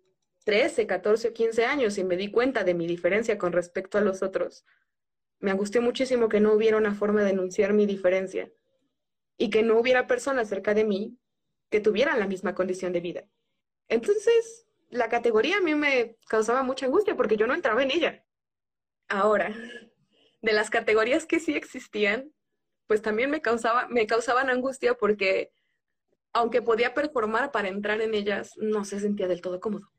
13, 0.43 0.87
14 0.87 1.29
o 1.29 1.33
15 1.33 1.65
años 1.65 1.97
y 1.97 2.03
me 2.03 2.17
di 2.17 2.31
cuenta 2.31 2.63
de 2.63 2.73
mi 2.73 2.87
diferencia 2.87 3.37
con 3.37 3.53
respecto 3.53 3.97
a 3.97 4.01
los 4.01 4.23
otros, 4.23 4.65
me 5.39 5.51
angustió 5.51 5.81
muchísimo 5.81 6.29
que 6.29 6.39
no 6.39 6.53
hubiera 6.53 6.77
una 6.77 6.95
forma 6.95 7.21
de 7.21 7.27
denunciar 7.27 7.73
mi 7.73 7.85
diferencia 7.85 8.51
y 9.37 9.49
que 9.49 9.63
no 9.63 9.77
hubiera 9.79 10.07
personas 10.07 10.49
cerca 10.49 10.73
de 10.73 10.85
mí 10.85 11.17
que 11.69 11.81
tuvieran 11.81 12.19
la 12.19 12.27
misma 12.27 12.55
condición 12.55 12.93
de 12.93 13.01
vida. 13.01 13.27
Entonces, 13.89 14.65
la 14.89 15.09
categoría 15.09 15.57
a 15.57 15.61
mí 15.61 15.75
me 15.75 16.17
causaba 16.27 16.63
mucha 16.63 16.85
angustia 16.85 17.15
porque 17.15 17.35
yo 17.35 17.47
no 17.47 17.53
entraba 17.53 17.83
en 17.83 17.91
ella. 17.91 18.25
Ahora, 19.07 19.53
de 20.41 20.53
las 20.53 20.69
categorías 20.69 21.25
que 21.25 21.39
sí 21.39 21.55
existían, 21.55 22.31
pues 22.87 23.01
también 23.01 23.29
me, 23.29 23.41
causaba, 23.41 23.87
me 23.87 24.07
causaban 24.07 24.49
angustia 24.49 24.93
porque 24.93 25.51
aunque 26.33 26.61
podía 26.61 26.93
performar 26.93 27.51
para 27.51 27.69
entrar 27.69 28.01
en 28.01 28.13
ellas, 28.13 28.53
no 28.57 28.85
se 28.85 28.99
sentía 28.99 29.27
del 29.27 29.41
todo 29.41 29.59
cómodo. 29.59 29.92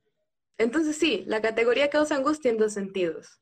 Entonces 0.59 0.97
sí, 0.97 1.25
la 1.27 1.43
categoría 1.43 1.91
causa 1.91 2.17
angustia 2.17 2.51
en 2.51 2.59
dos 2.59 2.73
sentidos. 2.73 3.41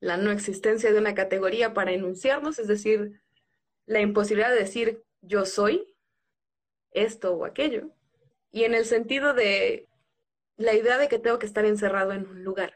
La 0.00 0.16
no 0.16 0.30
existencia 0.30 0.92
de 0.92 0.98
una 0.98 1.14
categoría 1.14 1.74
para 1.74 1.92
enunciarnos, 1.92 2.58
es 2.58 2.68
decir, 2.68 3.20
la 3.86 4.00
imposibilidad 4.00 4.50
de 4.50 4.60
decir 4.60 5.04
yo 5.22 5.44
soy 5.44 5.94
esto 6.92 7.34
o 7.34 7.44
aquello. 7.44 7.90
Y 8.52 8.64
en 8.64 8.74
el 8.74 8.84
sentido 8.84 9.34
de 9.34 9.88
la 10.56 10.74
idea 10.74 10.98
de 10.98 11.08
que 11.08 11.18
tengo 11.18 11.38
que 11.38 11.46
estar 11.46 11.64
encerrado 11.64 12.12
en 12.12 12.26
un 12.26 12.44
lugar. 12.44 12.74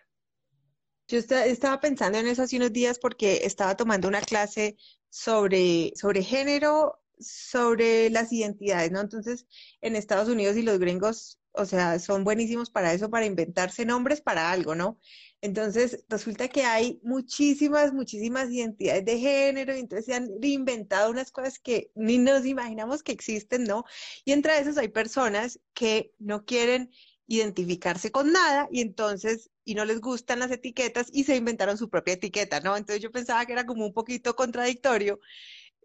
Yo 1.06 1.19
estaba 1.19 1.81
pensando 1.81 2.19
en 2.19 2.27
eso 2.27 2.43
hace 2.43 2.56
unos 2.56 2.73
días 2.73 2.98
porque 2.98 3.44
estaba 3.44 3.77
tomando 3.77 4.09
una 4.09 4.23
clase 4.23 4.77
sobre, 5.11 5.93
sobre 5.94 6.23
género, 6.23 6.98
sobre 7.19 8.09
las 8.09 8.32
identidades, 8.32 8.90
¿no? 8.90 9.01
Entonces, 9.01 9.47
en 9.82 9.97
Estados 9.97 10.28
Unidos 10.28 10.56
y 10.56 10.62
los 10.62 10.78
gringos, 10.78 11.39
o 11.55 11.64
sea, 11.66 11.98
son 11.98 12.24
buenísimos 12.24 12.70
para 12.70 12.93
eso, 12.93 13.10
para 13.10 13.26
inventarse 13.26 13.85
nombres 13.86 14.20
para 14.20 14.51
algo, 14.52 14.74
¿no? 14.74 14.98
Entonces, 15.40 16.05
resulta 16.09 16.48
que 16.48 16.64
hay 16.64 17.01
muchísimas, 17.02 17.93
muchísimas 17.93 18.51
identidades 18.51 19.05
de 19.05 19.18
género, 19.18 19.76
y 19.76 19.81
entonces 19.81 20.06
se 20.06 20.14
han 20.14 20.31
inventado 20.43 21.10
unas 21.10 21.31
cosas 21.31 21.59
que 21.59 21.90
ni 21.94 22.18
nos 22.18 22.47
imaginamos 22.47 23.02
que 23.02 23.12
existen, 23.12 23.64
¿no? 23.64 23.85
Y 24.24 24.32
entre 24.32 24.59
esas 24.59 24.78
hay 24.78 24.89
personas 24.89 25.60
que 25.74 26.12
no 26.18 26.44
quieren 26.44 26.90
identificarse 27.26 28.10
con 28.12 28.32
nada 28.32 28.68
y 28.70 28.81
entonces, 28.82 29.51
y 29.64 29.74
no 29.74 29.85
les 29.86 30.01
gustan 30.01 30.40
las 30.40 30.51
etiquetas 30.51 31.09
y 31.12 31.24
se 31.24 31.36
inventaron 31.36 31.78
su 31.78 31.89
propia 31.89 32.14
etiqueta, 32.14 32.60
¿no? 32.60 32.76
Entonces 32.76 33.02
yo 33.02 33.10
pensaba 33.12 33.47
que 33.47 33.52
era 33.55 33.64
como 33.66 33.86
un 33.86 33.94
poquito 33.94 34.36
contradictorio, 34.36 35.20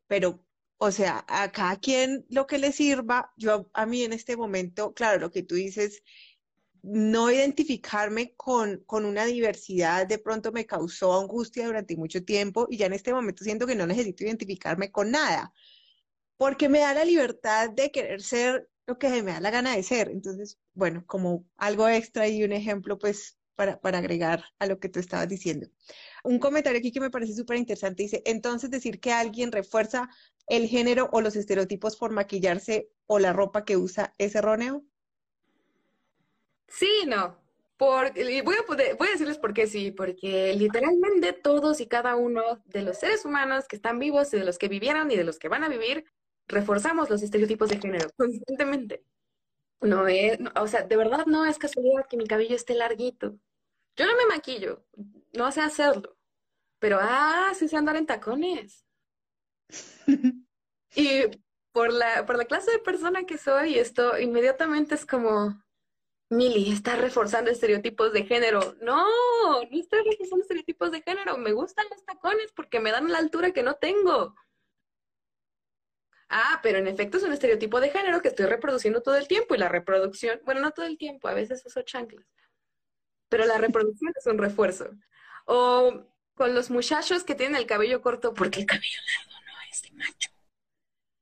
pero, 0.07 0.45
o 0.81 0.91
sea, 0.91 1.25
a 1.27 1.51
cada 1.51 1.75
quien 1.77 2.25
lo 2.29 2.47
que 2.47 2.57
le 2.57 2.71
sirva, 2.71 3.33
yo 3.37 3.69
a 3.73 3.85
mí 3.85 4.03
en 4.03 4.13
este 4.13 4.37
momento, 4.37 4.93
claro, 4.93 5.19
lo 5.19 5.29
que 5.29 5.43
tú 5.43 5.55
dices, 5.55 6.01
no 6.81 7.29
identificarme 7.29 8.33
con, 8.37 8.83
con 8.85 9.03
una 9.03 9.25
diversidad 9.25 10.07
de 10.07 10.19
pronto 10.19 10.53
me 10.53 10.65
causó 10.65 11.19
angustia 11.19 11.65
durante 11.65 11.97
mucho 11.97 12.23
tiempo 12.23 12.65
y 12.69 12.77
ya 12.77 12.85
en 12.85 12.93
este 12.93 13.13
momento 13.13 13.43
siento 13.43 13.67
que 13.67 13.75
no 13.75 13.85
necesito 13.87 14.23
identificarme 14.23 14.89
con 14.89 15.11
nada, 15.11 15.53
porque 16.37 16.69
me 16.69 16.79
da 16.79 16.93
la 16.93 17.03
libertad 17.03 17.69
de 17.71 17.91
querer 17.91 18.21
ser 18.21 18.69
lo 18.87 18.97
que 18.97 19.09
me 19.21 19.33
da 19.33 19.41
la 19.41 19.51
gana 19.51 19.75
de 19.75 19.83
ser. 19.83 20.09
Entonces, 20.09 20.57
bueno, 20.73 21.03
como 21.05 21.45
algo 21.57 21.89
extra 21.89 22.29
y 22.29 22.43
un 22.45 22.53
ejemplo, 22.53 22.97
pues, 22.97 23.37
para, 23.55 23.81
para 23.81 23.97
agregar 23.97 24.45
a 24.59 24.65
lo 24.65 24.79
que 24.79 24.87
tú 24.87 25.01
estabas 25.01 25.27
diciendo. 25.27 25.67
Un 26.23 26.39
comentario 26.39 26.79
aquí 26.79 26.93
que 26.93 27.01
me 27.01 27.09
parece 27.09 27.35
súper 27.35 27.57
interesante 27.57 28.03
dice, 28.03 28.21
entonces 28.25 28.69
decir 28.69 29.01
que 29.01 29.11
alguien 29.11 29.51
refuerza 29.51 30.09
el 30.49 30.67
género 30.67 31.09
o 31.11 31.21
los 31.21 31.35
estereotipos 31.35 31.95
por 31.95 32.11
maquillarse 32.11 32.89
o 33.05 33.19
la 33.19 33.33
ropa 33.33 33.63
que 33.63 33.77
usa 33.77 34.13
es 34.17 34.35
erróneo. 34.35 34.83
Sí, 36.67 37.05
no. 37.07 37.37
Por, 37.77 38.13
voy, 38.13 38.55
a 38.55 38.95
voy 38.95 39.07
a 39.07 39.11
decirles 39.11 39.37
por 39.37 39.53
qué 39.53 39.65
sí, 39.65 39.91
porque 39.91 40.53
literalmente 40.53 41.31
todos 41.31 41.79
y 41.79 41.87
cada 41.87 42.17
uno 42.17 42.61
de 42.65 42.81
los 42.81 42.97
seres 42.97 43.23
humanos 43.23 43.67
que 43.69 43.77
están 43.77 43.99
vivos 43.99 44.33
y 44.33 44.37
de 44.37 44.43
los 44.43 44.57
que 44.57 44.67
vivieron 44.67 45.09
y 45.11 45.15
de 45.15 45.23
los 45.23 45.39
que 45.39 45.47
van 45.47 45.63
a 45.63 45.69
vivir, 45.69 46.03
reforzamos 46.47 47.09
los 47.09 47.21
estereotipos 47.21 47.69
de 47.69 47.79
género 47.79 48.09
constantemente. 48.17 49.05
No 49.79 50.07
es, 50.09 50.39
o 50.59 50.67
sea, 50.67 50.83
de 50.83 50.97
verdad 50.97 51.25
no 51.25 51.45
es 51.45 51.57
casualidad 51.57 52.05
que 52.09 52.17
mi 52.17 52.27
cabello 52.27 52.55
esté 52.55 52.73
larguito. 52.73 53.39
Yo 53.95 54.05
no 54.05 54.15
me 54.17 54.25
maquillo, 54.25 54.83
no 55.33 55.49
sé 55.51 55.61
hacerlo, 55.61 56.17
pero 56.79 56.97
ah, 56.99 57.53
sí 57.55 57.69
sé 57.69 57.77
andar 57.77 57.95
en 57.95 58.05
tacones. 58.05 58.85
y 60.95 61.21
por 61.71 61.93
la, 61.93 62.25
por 62.25 62.37
la 62.37 62.45
clase 62.45 62.71
de 62.71 62.79
persona 62.79 63.23
que 63.23 63.37
soy, 63.37 63.77
esto 63.77 64.19
inmediatamente 64.19 64.95
es 64.95 65.05
como, 65.05 65.63
Mili, 66.29 66.71
estás 66.71 66.99
reforzando 66.99 67.49
estereotipos 67.49 68.13
de 68.13 68.25
género. 68.25 68.75
No, 68.81 69.05
no 69.63 69.79
estoy 69.79 70.03
reforzando 70.03 70.43
estereotipos 70.43 70.91
de 70.91 71.01
género. 71.01 71.37
Me 71.37 71.53
gustan 71.53 71.85
los 71.89 72.03
tacones 72.05 72.51
porque 72.55 72.79
me 72.79 72.91
dan 72.91 73.11
la 73.11 73.17
altura 73.17 73.51
que 73.51 73.63
no 73.63 73.75
tengo. 73.75 74.35
Ah, 76.29 76.59
pero 76.61 76.77
en 76.77 76.87
efecto 76.87 77.17
es 77.17 77.23
un 77.23 77.33
estereotipo 77.33 77.79
de 77.79 77.89
género 77.89 78.21
que 78.21 78.27
estoy 78.27 78.45
reproduciendo 78.45 79.01
todo 79.01 79.17
el 79.17 79.27
tiempo 79.27 79.55
y 79.55 79.57
la 79.57 79.67
reproducción, 79.67 80.39
bueno, 80.45 80.61
no 80.61 80.71
todo 80.71 80.85
el 80.85 80.97
tiempo, 80.97 81.27
a 81.27 81.33
veces 81.33 81.65
uso 81.65 81.81
chanclas, 81.81 82.23
pero 83.29 83.45
la 83.45 83.57
reproducción 83.57 84.13
es 84.15 84.27
un 84.27 84.37
refuerzo. 84.37 84.91
O 85.45 86.05
con 86.35 86.53
los 86.53 86.69
muchachos 86.69 87.23
que 87.23 87.33
tienen 87.33 87.55
el 87.55 87.65
cabello 87.65 88.01
corto 88.01 88.35
porque 88.35 88.59
el 88.59 88.67
cabello 88.67 88.99
largo 89.17 89.38
es 89.71 89.81
de 89.81 89.91
macho. 89.91 90.29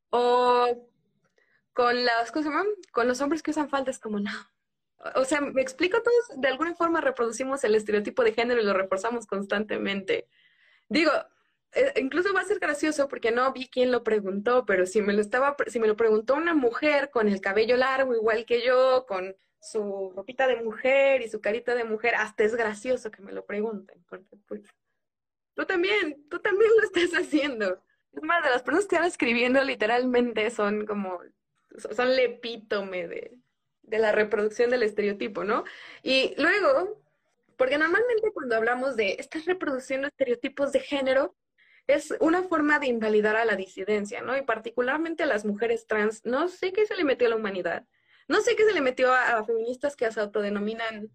O 0.10 0.90
con 1.74 2.06
las, 2.06 2.32
¿cómo 2.32 2.44
se 2.44 2.50
llaman? 2.50 2.68
Con 2.92 3.08
los 3.08 3.22
hombres 3.22 3.44
que 3.44 3.52
usan 3.52 3.70
faldas 3.70 4.00
como 4.00 4.20
no. 4.20 4.32
O 5.16 5.26
sea, 5.26 5.42
me 5.42 5.62
explico, 5.62 6.02
todos 6.02 6.42
de 6.42 6.48
alguna 6.48 6.74
forma 6.76 7.02
reproducimos 7.02 7.64
el 7.64 7.76
estereotipo 7.76 8.24
de 8.24 8.34
género 8.34 8.62
y 8.62 8.66
lo 8.66 8.74
reforzamos 8.74 9.28
constantemente. 9.28 10.28
Digo, 10.90 11.12
eh, 11.74 11.94
incluso 11.98 12.34
va 12.34 12.42
a 12.42 12.46
ser 12.46 12.60
gracioso 12.60 13.08
porque 13.08 13.32
no 13.32 13.52
vi 13.54 13.68
quién 13.68 13.92
lo 13.92 14.04
preguntó, 14.04 14.66
pero 14.66 14.86
si 14.86 15.02
me 15.02 15.14
lo 15.14 15.22
estaba, 15.22 15.56
si 15.68 15.80
me 15.80 15.88
lo 15.88 15.96
preguntó 15.96 16.34
una 16.36 16.56
mujer 16.56 17.12
con 17.12 17.28
el 17.28 17.42
cabello 17.42 17.78
largo 17.78 18.16
igual 18.16 18.46
que 18.46 18.66
yo, 18.66 19.06
con 19.08 19.36
su 19.60 20.12
ropita 20.16 20.48
de 20.48 20.62
mujer 20.64 21.22
y 21.22 21.30
su 21.30 21.42
carita 21.42 21.76
de 21.76 21.84
mujer, 21.84 22.16
hasta 22.16 22.44
es 22.44 22.56
gracioso 22.56 23.12
que 23.12 23.22
me 23.22 23.34
lo 23.34 23.46
pregunten, 23.46 24.04
porque 24.10 24.38
pues 24.48 24.62
tú 25.54 25.66
también, 25.66 26.28
tú 26.30 26.40
también 26.40 26.72
lo 26.78 26.84
estás 26.84 27.20
haciendo. 27.20 27.84
Más, 28.22 28.44
de 28.44 28.50
las 28.50 28.64
personas 28.64 28.88
que 28.88 28.96
están 28.96 29.08
escribiendo 29.08 29.64
literalmente 29.64 30.50
son 30.50 30.86
como, 30.86 31.20
son 31.78 32.10
el 32.10 32.20
epítome 32.20 33.08
de, 33.08 33.38
de 33.84 34.00
la 34.00 34.12
reproducción 34.12 34.70
del 34.70 34.84
estereotipo, 34.84 35.44
¿no? 35.44 35.64
Y 36.04 36.36
luego, 36.38 37.02
porque 37.58 37.78
normalmente 37.78 38.32
cuando 38.34 38.56
hablamos 38.56 38.96
de 38.96 39.16
estás 39.20 39.46
reproduciendo 39.46 40.08
estereotipos 40.08 40.72
de 40.72 40.80
género, 40.82 41.36
es 41.88 42.14
una 42.20 42.44
forma 42.44 42.80
de 42.80 42.88
invalidar 42.88 43.38
a 43.38 43.46
la 43.46 43.56
disidencia, 43.56 44.22
¿no? 44.22 44.38
Y 44.38 44.42
particularmente 44.42 45.24
a 45.24 45.26
las 45.26 45.46
mujeres 45.46 45.88
trans. 45.88 46.26
No 46.26 46.50
sé 46.50 46.74
qué 46.74 46.86
se 46.86 46.98
le 46.98 47.06
metió 47.06 47.28
a 47.28 47.30
la 47.30 47.38
humanidad. 47.38 47.86
No 48.28 48.42
sé 48.42 48.56
qué 48.58 48.66
se 48.66 48.74
le 48.74 48.82
metió 48.82 49.14
a, 49.14 49.44
feministas 49.46 49.96
que 49.96 50.12
se 50.12 50.20
autodenominan 50.20 51.10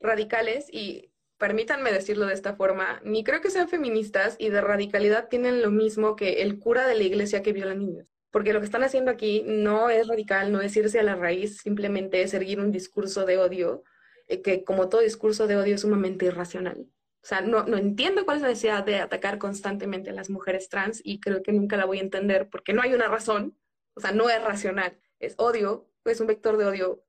radicales 0.00 0.66
y 0.70 1.10
permítanme 1.38 1.92
decirlo 1.92 2.26
de 2.26 2.34
esta 2.34 2.54
forma, 2.54 3.00
ni 3.04 3.24
creo 3.24 3.40
que 3.40 3.50
sean 3.50 3.68
feministas 3.68 4.36
y 4.38 4.50
de 4.50 4.60
radicalidad 4.60 5.28
tienen 5.28 5.62
lo 5.62 5.70
mismo 5.70 6.16
que 6.16 6.42
el 6.42 6.58
cura 6.58 6.86
de 6.86 6.96
la 6.96 7.04
iglesia 7.04 7.42
que 7.42 7.52
viola 7.52 7.74
niños. 7.74 8.06
Porque 8.30 8.52
lo 8.52 8.60
que 8.60 8.66
están 8.66 8.84
haciendo 8.84 9.10
aquí 9.10 9.42
no 9.46 9.88
es 9.88 10.06
radical, 10.06 10.52
no 10.52 10.60
es 10.60 10.76
irse 10.76 10.98
a 10.98 11.02
la 11.02 11.16
raíz, 11.16 11.58
simplemente 11.58 12.22
es 12.22 12.34
erguir 12.34 12.60
un 12.60 12.72
discurso 12.72 13.24
de 13.24 13.38
odio, 13.38 13.84
eh, 14.26 14.42
que 14.42 14.64
como 14.64 14.88
todo 14.88 15.00
discurso 15.00 15.46
de 15.46 15.56
odio 15.56 15.76
es 15.76 15.80
sumamente 15.80 16.26
irracional. 16.26 16.86
O 17.22 17.26
sea, 17.26 17.40
no, 17.40 17.64
no 17.64 17.76
entiendo 17.76 18.24
cuál 18.24 18.38
es 18.38 18.42
la 18.42 18.48
necesidad 18.48 18.84
de 18.84 18.96
atacar 18.96 19.38
constantemente 19.38 20.10
a 20.10 20.12
las 20.12 20.30
mujeres 20.30 20.68
trans 20.68 21.00
y 21.04 21.20
creo 21.20 21.42
que 21.42 21.52
nunca 21.52 21.76
la 21.76 21.86
voy 21.86 21.98
a 21.98 22.02
entender 22.02 22.48
porque 22.50 22.72
no 22.72 22.82
hay 22.82 22.94
una 22.94 23.08
razón, 23.08 23.56
o 23.94 24.00
sea, 24.00 24.12
no 24.12 24.28
es 24.28 24.42
racional, 24.42 24.98
es 25.18 25.34
odio, 25.38 25.88
es 26.04 26.20
un 26.20 26.26
vector 26.26 26.56
de 26.56 26.66
odio 26.66 27.04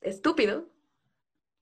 estúpido, 0.00 0.68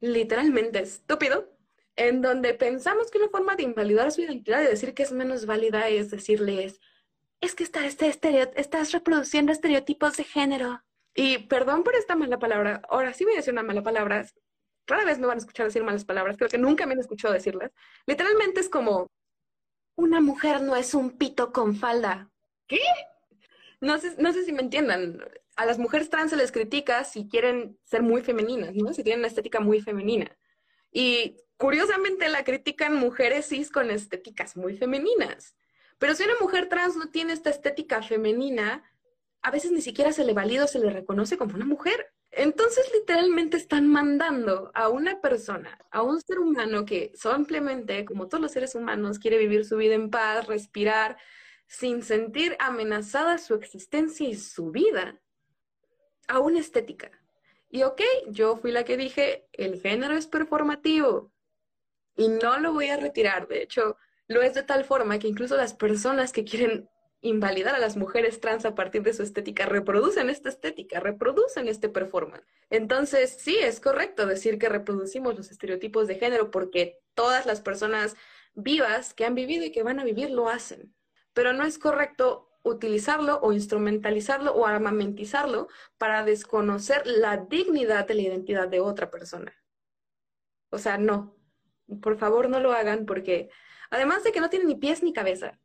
literalmente 0.01 0.80
estúpido, 0.80 1.56
en 1.97 2.23
donde 2.23 2.55
pensamos 2.55 3.10
que 3.10 3.18
una 3.18 3.28
forma 3.28 3.56
de 3.56 3.64
invalidar 3.64 4.12
su 4.12 4.20
identidad 4.20 4.62
y 4.62 4.66
decir 4.66 4.94
que 4.94 5.02
es 5.02 5.12
menos 5.12 5.47
válida 5.47 5.89
es 5.89 6.10
decirles, 6.10 6.81
es 7.40 7.55
que 7.55 7.64
está, 7.64 7.86
este 7.86 8.16
estás 8.56 8.93
reproduciendo 8.93 9.52
estereotipos 9.52 10.16
de 10.16 10.24
género. 10.24 10.82
Y 11.14 11.39
perdón 11.39 11.82
por 11.82 11.94
esta 11.94 12.14
mala 12.14 12.39
palabra, 12.39 12.82
ahora 12.90 13.14
sí 13.14 13.24
voy 13.24 13.35
a 13.35 13.36
decir 13.36 13.52
una 13.52 13.62
mala 13.62 13.82
palabra, 13.82 14.27
rara 14.86 15.05
vez 15.05 15.18
me 15.18 15.27
van 15.27 15.39
a 15.39 15.40
escuchar 15.40 15.66
decir 15.66 15.82
malas 15.82 16.05
palabras, 16.05 16.36
creo 16.36 16.51
que 16.51 16.59
nunca 16.59 16.86
me 16.86 16.93
han 16.93 17.01
escuchado 17.01 17.32
decirlas. 17.32 17.73
Literalmente 18.06 18.60
es 18.60 18.68
como, 18.68 19.10
una 19.97 20.20
mujer 20.20 20.60
no 20.60 20.77
es 20.77 20.94
un 20.94 21.12
pito 21.12 21.52
con 21.52 21.74
falda. 21.74 22.31
¿Qué? 22.66 22.81
No 23.81 23.98
sé, 23.98 24.14
no 24.18 24.32
sé 24.32 24.44
si 24.44 24.52
me 24.52 24.62
entiendan. 24.62 25.23
A 25.56 25.64
las 25.64 25.78
mujeres 25.78 26.10
trans 26.10 26.31
se 26.31 26.36
les 26.36 26.52
critica 26.52 27.05
si 27.05 27.28
quieren 27.28 27.78
ser 27.85 28.02
muy 28.02 28.23
femeninas, 28.23 28.74
¿no? 28.74 28.93
Si 28.93 29.02
tienen 29.02 29.20
una 29.20 29.28
estética 29.28 29.60
muy 29.60 29.81
femenina. 29.81 30.36
Y 30.98 31.36
curiosamente 31.59 32.27
la 32.31 32.43
critican 32.43 32.97
mujeres 32.97 33.51
cis 33.51 33.70
con 33.70 33.90
estéticas 33.90 34.56
muy 34.56 34.78
femeninas. 34.78 35.55
Pero 35.98 36.14
si 36.14 36.23
una 36.23 36.36
mujer 36.40 36.70
trans 36.70 36.97
no 36.97 37.10
tiene 37.10 37.35
esta 37.35 37.51
estética 37.51 38.02
femenina, 38.02 38.82
a 39.43 39.51
veces 39.51 39.73
ni 39.73 39.82
siquiera 39.82 40.10
se 40.12 40.24
le 40.24 40.32
valida 40.32 40.64
o 40.64 40.66
se 40.66 40.78
le 40.78 40.89
reconoce 40.89 41.36
como 41.36 41.55
una 41.55 41.66
mujer. 41.66 42.14
Entonces, 42.31 42.90
literalmente 42.94 43.59
están 43.59 43.89
mandando 43.89 44.70
a 44.73 44.89
una 44.89 45.20
persona, 45.20 45.78
a 45.90 46.01
un 46.01 46.18
ser 46.23 46.39
humano 46.39 46.86
que 46.86 47.12
simplemente, 47.14 48.06
como 48.06 48.28
todos 48.28 48.40
los 48.40 48.52
seres 48.52 48.74
humanos, 48.74 49.18
quiere 49.18 49.36
vivir 49.36 49.66
su 49.66 49.77
vida 49.77 49.94
en 49.94 50.09
paz, 50.09 50.47
respirar, 50.47 51.18
sin 51.66 52.02
sentir 52.02 52.56
amenazada 52.59 53.36
su 53.36 53.52
existencia 53.52 54.27
y 54.27 54.35
su 54.35 54.70
vida, 54.70 55.20
a 56.27 56.39
una 56.39 56.59
estética. 56.59 57.10
Y 57.77 57.82
ok, 57.82 58.01
yo 58.28 58.57
fui 58.57 58.73
la 58.73 58.85
que 58.85 58.97
dije, 58.97 59.51
el 59.53 59.82
género 59.82 60.16
es 60.16 60.27
performativo 60.27 61.31
y 62.16 62.28
no 62.28 62.59
lo 62.59 62.73
voy 62.73 62.89
a 62.89 62.97
retirar. 62.97 63.48
De 63.48 63.62
hecho, 63.62 63.98
lo 64.28 64.40
es 64.40 64.55
de 64.55 64.62
tal 64.62 64.86
forma 64.86 65.19
que 65.19 65.28
incluso 65.28 65.59
las 65.59 65.74
personas 65.74 66.32
que 66.32 66.47
quieren 66.47 66.89
invalidar 67.20 67.74
a 67.74 67.78
las 67.78 67.98
mujeres 67.98 68.40
trans 68.40 68.65
a 68.65 68.74
partir 68.74 69.03
de 69.03 69.12
su 69.12 69.23
estética 69.23 69.66
reproducen 69.66 70.31
esta 70.31 70.48
estética, 70.48 71.01
reproducen 71.01 71.69
este 71.69 71.90
performance. 71.90 72.47
Entonces, 72.70 73.36
sí, 73.39 73.59
es 73.59 73.78
correcto 73.78 74.24
decir 74.24 74.59
que 74.59 74.70
reproducimos 74.70 75.36
los 75.36 75.51
estereotipos 75.51 76.09
de 76.09 76.15
género 76.15 76.51
porque 76.51 76.98
todas 77.12 77.44
las 77.44 77.61
personas 77.61 78.16
vivas 78.55 79.12
que 79.12 79.27
han 79.27 79.35
vivido 79.35 79.66
y 79.66 79.70
que 79.70 79.82
van 79.82 80.01
a 80.01 80.05
vivir 80.05 80.31
lo 80.31 80.48
hacen. 80.48 80.94
Pero 81.35 81.53
no 81.53 81.66
es 81.66 81.78
correcto 81.78 82.48
utilizarlo 82.68 83.38
o 83.40 83.52
instrumentalizarlo 83.52 84.52
o 84.55 84.66
armamentizarlo 84.66 85.68
para 85.98 86.24
desconocer 86.24 87.06
la 87.06 87.36
dignidad 87.36 88.06
de 88.06 88.14
la 88.14 88.22
identidad 88.22 88.68
de 88.68 88.80
otra 88.80 89.10
persona. 89.10 89.55
O 90.70 90.78
sea, 90.78 90.98
no. 90.98 91.36
Por 92.02 92.18
favor, 92.18 92.48
no 92.48 92.60
lo 92.60 92.72
hagan 92.72 93.06
porque 93.06 93.51
Además 93.90 94.24
de 94.24 94.32
que 94.32 94.40
no 94.40 94.51
tiene 94.51 94.64
ni 94.64 94.74
pies 94.74 95.02
ni 95.02 95.12
cabeza, 95.12 95.59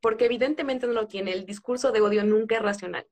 porque 0.00 0.26
evidentemente 0.26 0.86
no 0.86 0.92
lo 0.92 1.08
tiene. 1.08 1.32
El 1.32 1.46
discurso 1.46 1.92
de 1.92 2.00
odio 2.00 2.24
nunca 2.24 2.56
es 2.56 2.62
racional. 2.62 3.06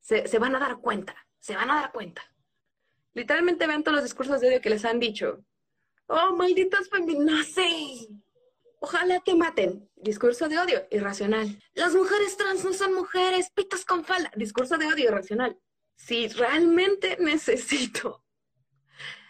Se, 0.00 0.38
van 0.38 0.56
a 0.56 0.58
dar 0.58 0.78
cuenta, 0.78 1.14
se 1.38 1.54
van 1.54 1.70
a 1.70 1.76
dar 1.76 1.92
cuenta. 1.92 2.22
Literalmente 3.12 3.66
ven 3.66 3.82
todos 3.82 3.96
los 3.96 4.04
discursos 4.04 4.40
de 4.40 4.48
odio 4.48 4.60
que 4.60 4.70
les 4.70 4.84
han 4.84 5.00
dicho. 5.00 5.44
Oh, 6.06 6.34
malditos 6.36 6.88
feminazis. 6.88 8.08
Ojalá 8.80 9.20
te 9.20 9.34
maten. 9.34 9.88
Discurso 9.94 10.48
de 10.48 10.58
odio, 10.58 10.86
irracional. 10.90 11.62
Las 11.74 11.94
mujeres 11.94 12.36
trans 12.36 12.64
no 12.64 12.72
son 12.72 12.94
mujeres, 12.94 13.50
pitas 13.50 13.84
con 13.84 14.04
falda. 14.04 14.30
Discurso 14.36 14.78
de 14.78 14.86
odio, 14.86 15.04
irracional. 15.04 15.58
Si 15.96 16.28
realmente 16.28 17.18
necesito 17.20 18.24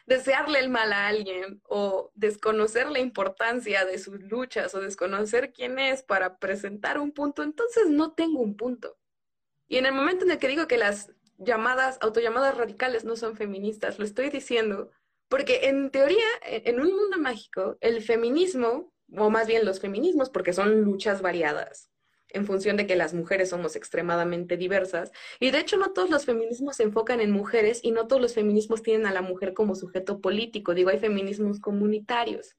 desearle 0.06 0.60
el 0.60 0.70
mal 0.70 0.92
a 0.92 1.08
alguien 1.08 1.60
o 1.68 2.10
desconocer 2.14 2.90
la 2.90 3.00
importancia 3.00 3.84
de 3.84 3.98
sus 3.98 4.20
luchas 4.22 4.74
o 4.74 4.80
desconocer 4.80 5.52
quién 5.52 5.78
es 5.78 6.02
para 6.02 6.38
presentar 6.38 6.98
un 6.98 7.12
punto, 7.12 7.42
entonces 7.42 7.88
no 7.88 8.12
tengo 8.12 8.40
un 8.40 8.56
punto. 8.56 8.98
Y 9.68 9.78
en 9.78 9.86
el 9.86 9.92
momento 9.92 10.24
en 10.24 10.32
el 10.32 10.38
que 10.38 10.48
digo 10.48 10.68
que 10.68 10.78
las 10.78 11.12
llamadas, 11.38 11.98
autollamadas 12.00 12.56
radicales 12.56 13.04
no 13.04 13.16
son 13.16 13.36
feministas, 13.36 13.98
lo 13.98 14.04
estoy 14.04 14.30
diciendo 14.30 14.90
porque 15.28 15.68
en 15.68 15.90
teoría, 15.90 16.26
en 16.42 16.80
un 16.80 16.92
mundo 16.92 17.16
mágico, 17.18 17.78
el 17.80 18.02
feminismo, 18.02 18.92
o 19.16 19.30
más 19.30 19.46
bien 19.46 19.64
los 19.64 19.80
feminismos, 19.80 20.30
porque 20.30 20.52
son 20.52 20.82
luchas 20.82 21.22
variadas, 21.22 21.90
en 22.28 22.46
función 22.46 22.76
de 22.76 22.86
que 22.86 22.96
las 22.96 23.14
mujeres 23.14 23.50
somos 23.50 23.76
extremadamente 23.76 24.56
diversas. 24.56 25.12
Y 25.40 25.50
de 25.50 25.58
hecho 25.58 25.76
no 25.76 25.92
todos 25.92 26.10
los 26.10 26.24
feminismos 26.24 26.76
se 26.76 26.84
enfocan 26.84 27.20
en 27.20 27.30
mujeres 27.30 27.80
y 27.82 27.90
no 27.90 28.06
todos 28.06 28.22
los 28.22 28.34
feminismos 28.34 28.82
tienen 28.82 29.06
a 29.06 29.12
la 29.12 29.22
mujer 29.22 29.54
como 29.54 29.74
sujeto 29.74 30.20
político. 30.20 30.74
Digo, 30.74 30.90
hay 30.90 30.98
feminismos 30.98 31.60
comunitarios. 31.60 32.56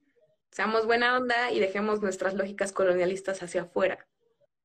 Seamos 0.52 0.86
buena 0.86 1.18
onda 1.18 1.52
y 1.52 1.60
dejemos 1.60 2.02
nuestras 2.02 2.34
lógicas 2.34 2.73
colonialistas 2.73 3.41
hacia 3.41 3.64
afuera. 3.64 4.07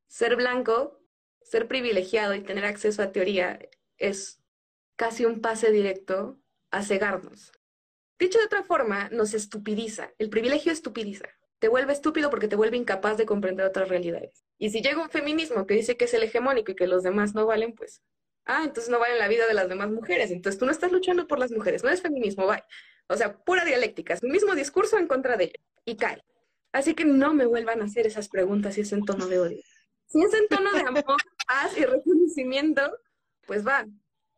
Ser 0.08 0.34
blanco, 0.34 1.00
ser 1.42 1.68
privilegiado 1.68 2.34
y 2.34 2.40
tener 2.40 2.64
acceso 2.64 3.02
a 3.02 3.12
teoría 3.12 3.60
es 3.98 4.40
casi 4.96 5.24
un 5.24 5.40
pase 5.40 5.70
directo 5.70 6.40
a 6.70 6.82
cegarnos. 6.82 7.52
Dicho 8.18 8.38
de 8.38 8.46
otra 8.46 8.64
forma, 8.64 9.08
nos 9.10 9.34
estupidiza. 9.34 10.10
El 10.18 10.30
privilegio 10.30 10.72
estupidiza 10.72 11.35
te 11.58 11.68
vuelve 11.68 11.92
estúpido 11.92 12.30
porque 12.30 12.48
te 12.48 12.56
vuelve 12.56 12.76
incapaz 12.76 13.16
de 13.16 13.26
comprender 13.26 13.66
otras 13.66 13.88
realidades. 13.88 14.44
Y 14.58 14.70
si 14.70 14.82
llega 14.82 15.02
un 15.02 15.10
feminismo 15.10 15.66
que 15.66 15.74
dice 15.74 15.96
que 15.96 16.04
es 16.04 16.14
el 16.14 16.22
hegemónico 16.22 16.72
y 16.72 16.76
que 16.76 16.86
los 16.86 17.02
demás 17.02 17.34
no 17.34 17.46
valen, 17.46 17.74
pues, 17.74 18.02
ah, 18.44 18.62
entonces 18.64 18.90
no 18.90 18.98
valen 18.98 19.18
la 19.18 19.28
vida 19.28 19.46
de 19.46 19.54
las 19.54 19.68
demás 19.68 19.90
mujeres. 19.90 20.30
Entonces 20.30 20.58
tú 20.58 20.66
no 20.66 20.72
estás 20.72 20.92
luchando 20.92 21.26
por 21.26 21.38
las 21.38 21.50
mujeres, 21.50 21.82
no 21.82 21.90
es 21.90 22.02
feminismo, 22.02 22.46
bye. 22.46 22.62
O 23.08 23.16
sea, 23.16 23.36
pura 23.36 23.64
dialéctica, 23.64 24.14
es 24.14 24.22
el 24.22 24.30
mismo 24.30 24.54
discurso 24.54 24.98
en 24.98 25.06
contra 25.06 25.36
de 25.36 25.44
ella 25.44 25.60
y 25.84 25.96
cae. 25.96 26.22
Así 26.72 26.94
que 26.94 27.04
no 27.04 27.32
me 27.32 27.46
vuelvan 27.46 27.80
a 27.80 27.84
hacer 27.84 28.06
esas 28.06 28.28
preguntas 28.28 28.76
y 28.76 28.82
ese 28.82 29.00
tono 29.06 29.26
de 29.26 29.38
odio. 29.38 29.62
Si 30.08 30.22
es 30.22 30.34
en 30.34 30.48
tono 30.48 30.72
de 30.72 30.80
amor, 30.80 31.04
paz 31.48 31.76
y 31.76 31.84
reconocimiento, 31.84 32.98
pues 33.46 33.66
va. 33.66 33.86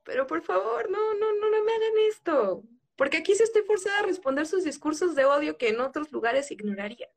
Pero 0.05 0.27
por 0.27 0.43
favor, 0.43 0.91
no, 0.91 1.15
no, 1.15 1.35
no, 1.35 1.51
no 1.51 1.65
me 1.65 1.73
hagan 1.73 1.99
esto. 2.09 2.63
Porque 2.99 3.19
aquí 3.19 3.33
sí 3.37 3.45
estoy 3.45 3.63
forzada 3.63 4.01
a 4.01 4.07
responder 4.07 4.45
sus 4.45 4.65
discursos 4.65 5.15
de 5.15 5.25
odio 5.25 5.57
que 5.57 5.69
en 5.69 5.81
otros 5.81 6.11
lugares 6.11 6.51
ignoraría. 6.51 7.09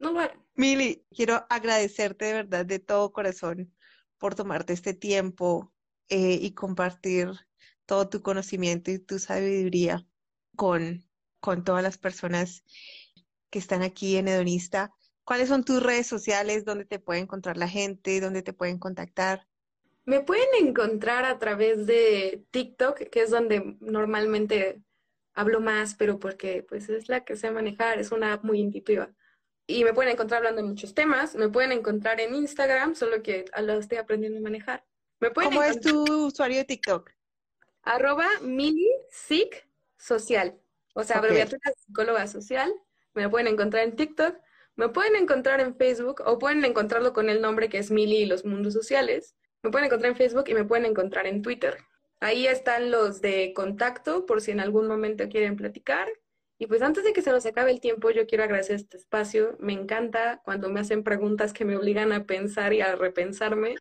No 0.00 0.10
lo 0.10 0.20
Mili, 0.56 1.06
quiero 1.14 1.46
agradecerte 1.48 2.24
de 2.24 2.32
verdad 2.32 2.66
de 2.66 2.80
todo 2.80 3.12
corazón 3.12 3.72
por 4.18 4.34
tomarte 4.34 4.72
este 4.72 4.92
tiempo 4.92 5.72
eh, 6.08 6.36
y 6.42 6.52
compartir 6.52 7.30
todo 7.86 8.08
tu 8.08 8.22
conocimiento 8.22 8.90
y 8.90 8.98
tu 8.98 9.20
sabiduría 9.20 10.04
con, 10.56 11.08
con 11.38 11.62
todas 11.62 11.84
las 11.84 11.96
personas 11.96 12.64
que 13.50 13.60
están 13.60 13.82
aquí 13.82 14.16
en 14.16 14.26
Hedonista. 14.26 14.92
¿Cuáles 15.22 15.48
son 15.48 15.64
tus 15.64 15.80
redes 15.80 16.08
sociales? 16.08 16.64
¿Dónde 16.64 16.86
te 16.86 16.98
puede 16.98 17.20
encontrar 17.20 17.56
la 17.56 17.68
gente? 17.68 18.20
¿Dónde 18.20 18.42
te 18.42 18.52
pueden 18.52 18.80
contactar? 18.80 19.46
Me 20.06 20.22
pueden 20.22 20.48
encontrar 20.60 21.24
a 21.24 21.38
través 21.38 21.86
de 21.86 22.44
TikTok, 22.50 22.98
que 23.10 23.22
es 23.22 23.30
donde 23.30 23.76
normalmente 23.78 24.82
hablo 25.34 25.60
más, 25.60 25.94
pero 25.94 26.18
porque 26.18 26.64
pues 26.68 26.88
es 26.88 27.08
la 27.08 27.24
que 27.24 27.36
sé 27.36 27.50
manejar, 27.50 27.98
es 27.98 28.12
una 28.12 28.32
app 28.32 28.44
muy 28.44 28.60
intuitiva. 28.60 29.10
Y 29.66 29.84
me 29.84 29.92
pueden 29.92 30.12
encontrar 30.12 30.38
hablando 30.38 30.62
de 30.62 30.68
muchos 30.68 30.94
temas, 30.94 31.34
me 31.34 31.48
pueden 31.48 31.72
encontrar 31.72 32.20
en 32.20 32.34
Instagram, 32.34 32.94
solo 32.94 33.22
que 33.22 33.46
lo 33.60 33.74
estoy 33.74 33.98
aprendiendo 33.98 34.38
a 34.38 34.42
manejar. 34.42 34.84
Me 35.20 35.30
pueden 35.30 35.50
¿Cómo 35.50 35.62
es 35.62 35.80
tu 35.80 36.26
usuario 36.26 36.58
de 36.58 36.64
TikTok? 36.64 37.10
Arroba 37.82 38.26
milipsic 38.42 39.68
social. 39.96 40.58
O 40.94 41.02
sea, 41.02 41.18
abreviatura 41.18 41.72
psicóloga 41.78 42.26
social. 42.26 42.72
Me 43.14 43.28
pueden 43.28 43.48
encontrar 43.48 43.84
en 43.84 43.96
TikTok, 43.96 44.36
me 44.76 44.88
pueden 44.88 45.16
encontrar 45.16 45.60
en 45.60 45.76
Facebook 45.76 46.22
o 46.26 46.38
pueden 46.38 46.64
encontrarlo 46.64 47.12
con 47.12 47.30
el 47.30 47.40
nombre 47.40 47.68
que 47.68 47.78
es 47.78 47.90
Mili 47.90 48.18
y 48.18 48.26
los 48.26 48.44
mundos 48.44 48.74
sociales. 48.74 49.34
Me 49.62 49.70
pueden 49.70 49.86
encontrar 49.86 50.10
en 50.10 50.16
Facebook 50.16 50.44
y 50.48 50.54
me 50.54 50.64
pueden 50.64 50.84
encontrar 50.84 51.26
en 51.26 51.42
Twitter. 51.42 51.78
Ahí 52.24 52.46
están 52.46 52.90
los 52.90 53.20
de 53.20 53.52
contacto 53.52 54.24
por 54.24 54.40
si 54.40 54.50
en 54.50 54.60
algún 54.60 54.88
momento 54.88 55.28
quieren 55.28 55.56
platicar. 55.56 56.08
Y 56.58 56.66
pues 56.66 56.80
antes 56.80 57.04
de 57.04 57.12
que 57.12 57.20
se 57.20 57.30
nos 57.30 57.44
acabe 57.44 57.70
el 57.70 57.80
tiempo, 57.80 58.10
yo 58.10 58.26
quiero 58.26 58.44
agradecer 58.44 58.76
este 58.76 58.96
espacio. 58.96 59.58
Me 59.60 59.74
encanta 59.74 60.40
cuando 60.42 60.70
me 60.70 60.80
hacen 60.80 61.04
preguntas 61.04 61.52
que 61.52 61.66
me 61.66 61.76
obligan 61.76 62.12
a 62.12 62.24
pensar 62.24 62.72
y 62.72 62.80
a 62.80 62.96
repensarme. 62.96 63.74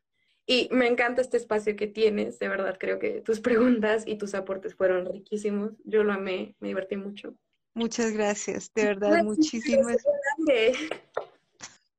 Y 0.46 0.68
me 0.74 0.88
encanta 0.88 1.22
este 1.22 1.38
espacio 1.38 1.78
que 1.78 1.88
tienes. 1.88 2.38
De 2.38 2.50
verdad, 2.50 2.76
creo 2.78 3.00
que 3.00 3.22
tus 3.22 3.40
preguntas 3.80 4.04
y 4.06 4.18
tus 4.18 4.34
aportes 4.34 4.76
fueron 4.76 5.06
riquísimos. 5.06 5.72
Yo 5.86 6.04
lo 6.04 6.12
amé, 6.12 6.58
me 6.60 6.68
divertí 6.68 6.98
mucho. 6.98 7.36
Muchas 7.76 8.12
gracias, 8.12 8.70
de 8.76 8.88
verdad, 8.88 9.24
muchísimas. 9.24 10.04
gracias. 10.46 10.90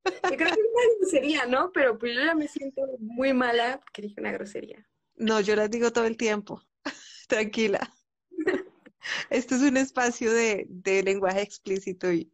creo 0.03 0.37
que 0.37 0.45
es 0.45 0.59
una 0.59 0.99
grosería, 0.99 1.47
¿no? 1.47 1.73
Pero 1.73 1.99
pues 1.99 2.15
yo 2.15 2.23
ya 2.23 2.35
me 2.35 2.49
siento 2.49 2.83
muy 2.99 3.33
mala 3.33 3.81
porque 3.81 4.03
dije 4.03 4.21
una 4.21 4.31
grosería. 4.31 4.87
No, 5.17 5.41
yo 5.41 5.57
las 5.57 5.71
digo 5.71 5.93
todo 5.93 6.05
el 6.05 6.17
tiempo. 6.17 6.63
Tranquila. 7.29 7.93
Esto 9.31 9.55
es 9.55 9.63
un 9.63 9.77
espacio 9.77 10.33
de, 10.33 10.67
lenguaje 11.05 11.43
explícito 11.43 12.13
y 12.13 12.33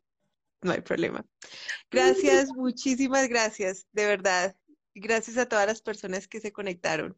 no 0.63 0.73
hay 0.73 0.81
problema. 0.81 1.25
Gracias, 1.91 2.49
muchísimas 2.57 3.29
gracias, 3.29 3.87
de 3.93 4.07
verdad. 4.07 4.57
Gracias 4.95 5.37
a 5.37 5.49
todas 5.49 5.67
las 5.67 5.83
personas 5.83 6.27
que 6.27 6.41
se 6.41 6.53
conectaron. 6.53 7.17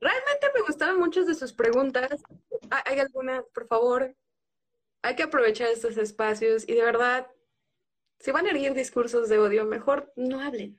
Realmente 0.00 0.46
me 0.54 0.60
gustaron 0.60 0.98
muchas 0.98 1.26
de 1.26 1.34
sus 1.34 1.52
preguntas. 1.52 2.22
¿Hay 2.84 2.98
alguna, 2.98 3.42
por 3.54 3.66
favor? 3.66 4.14
Hay 5.02 5.16
que 5.16 5.22
aprovechar 5.22 5.68
estos 5.68 5.96
espacios 5.96 6.64
y 6.68 6.74
de 6.74 6.82
verdad, 6.82 7.26
si 8.18 8.30
van 8.30 8.46
a 8.46 8.50
erguir 8.50 8.74
discursos 8.74 9.28
de 9.28 9.38
odio, 9.38 9.64
mejor 9.64 10.12
no 10.16 10.40
hablen 10.40 10.78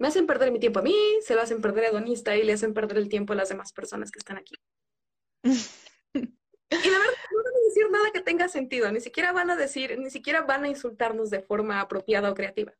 me 0.00 0.08
hacen 0.08 0.26
perder 0.26 0.50
mi 0.50 0.58
tiempo 0.58 0.80
a 0.80 0.82
mí, 0.82 0.96
se 1.20 1.34
lo 1.34 1.42
hacen 1.42 1.60
perder 1.60 1.84
a 1.84 1.90
Donista 1.90 2.34
y 2.34 2.42
le 2.42 2.54
hacen 2.54 2.72
perder 2.72 2.96
el 2.96 3.10
tiempo 3.10 3.34
a 3.34 3.36
las 3.36 3.50
demás 3.50 3.70
personas 3.74 4.10
que 4.10 4.18
están 4.18 4.38
aquí. 4.38 4.54
y 5.44 6.90
la 6.90 6.98
verdad, 6.98 7.14
no 7.30 7.42
van 7.44 7.54
a 7.54 7.66
decir 7.68 7.90
nada 7.90 8.10
que 8.10 8.22
tenga 8.22 8.48
sentido, 8.48 8.90
ni 8.90 9.00
siquiera 9.00 9.32
van 9.32 9.50
a 9.50 9.56
decir, 9.56 9.98
ni 9.98 10.08
siquiera 10.08 10.40
van 10.40 10.64
a 10.64 10.68
insultarnos 10.68 11.28
de 11.28 11.42
forma 11.42 11.82
apropiada 11.82 12.30
o 12.30 12.34
creativa. 12.34 12.72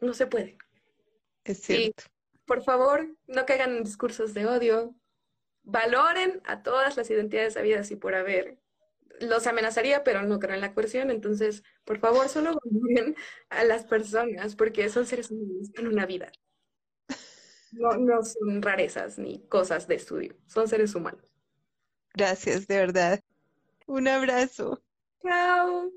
No 0.00 0.12
se 0.12 0.26
puede. 0.26 0.58
Es 1.44 1.62
cierto. 1.62 2.02
por 2.46 2.64
favor, 2.64 3.06
no 3.28 3.46
caigan 3.46 3.76
en 3.76 3.84
discursos 3.84 4.34
de 4.34 4.46
odio. 4.46 4.96
Valoren 5.62 6.40
a 6.44 6.64
todas 6.64 6.96
las 6.96 7.08
identidades 7.10 7.56
habidas 7.56 7.92
y 7.92 7.96
por 7.96 8.16
haber. 8.16 8.58
Los 9.20 9.46
amenazaría, 9.46 10.04
pero 10.04 10.22
no 10.22 10.38
creo 10.38 10.54
en 10.54 10.60
la 10.60 10.74
coerción. 10.74 11.10
Entonces, 11.10 11.62
por 11.84 11.98
favor, 11.98 12.28
solo 12.28 12.54
valoren 12.64 13.16
a 13.50 13.64
las 13.64 13.84
personas 13.84 14.56
porque 14.56 14.88
son 14.88 15.06
seres 15.06 15.30
humanos 15.30 15.70
en 15.76 15.88
una 15.88 16.06
vida. 16.06 16.32
No, 17.72 17.90
no 17.96 18.22
son 18.24 18.62
rarezas 18.62 19.18
ni 19.18 19.46
cosas 19.48 19.86
de 19.88 19.96
estudio, 19.96 20.36
son 20.46 20.68
seres 20.68 20.94
humanos. 20.94 21.32
Gracias, 22.14 22.68
de 22.68 22.76
verdad. 22.76 23.20
Un 23.86 24.08
abrazo. 24.08 24.82
Chao. 25.22 25.90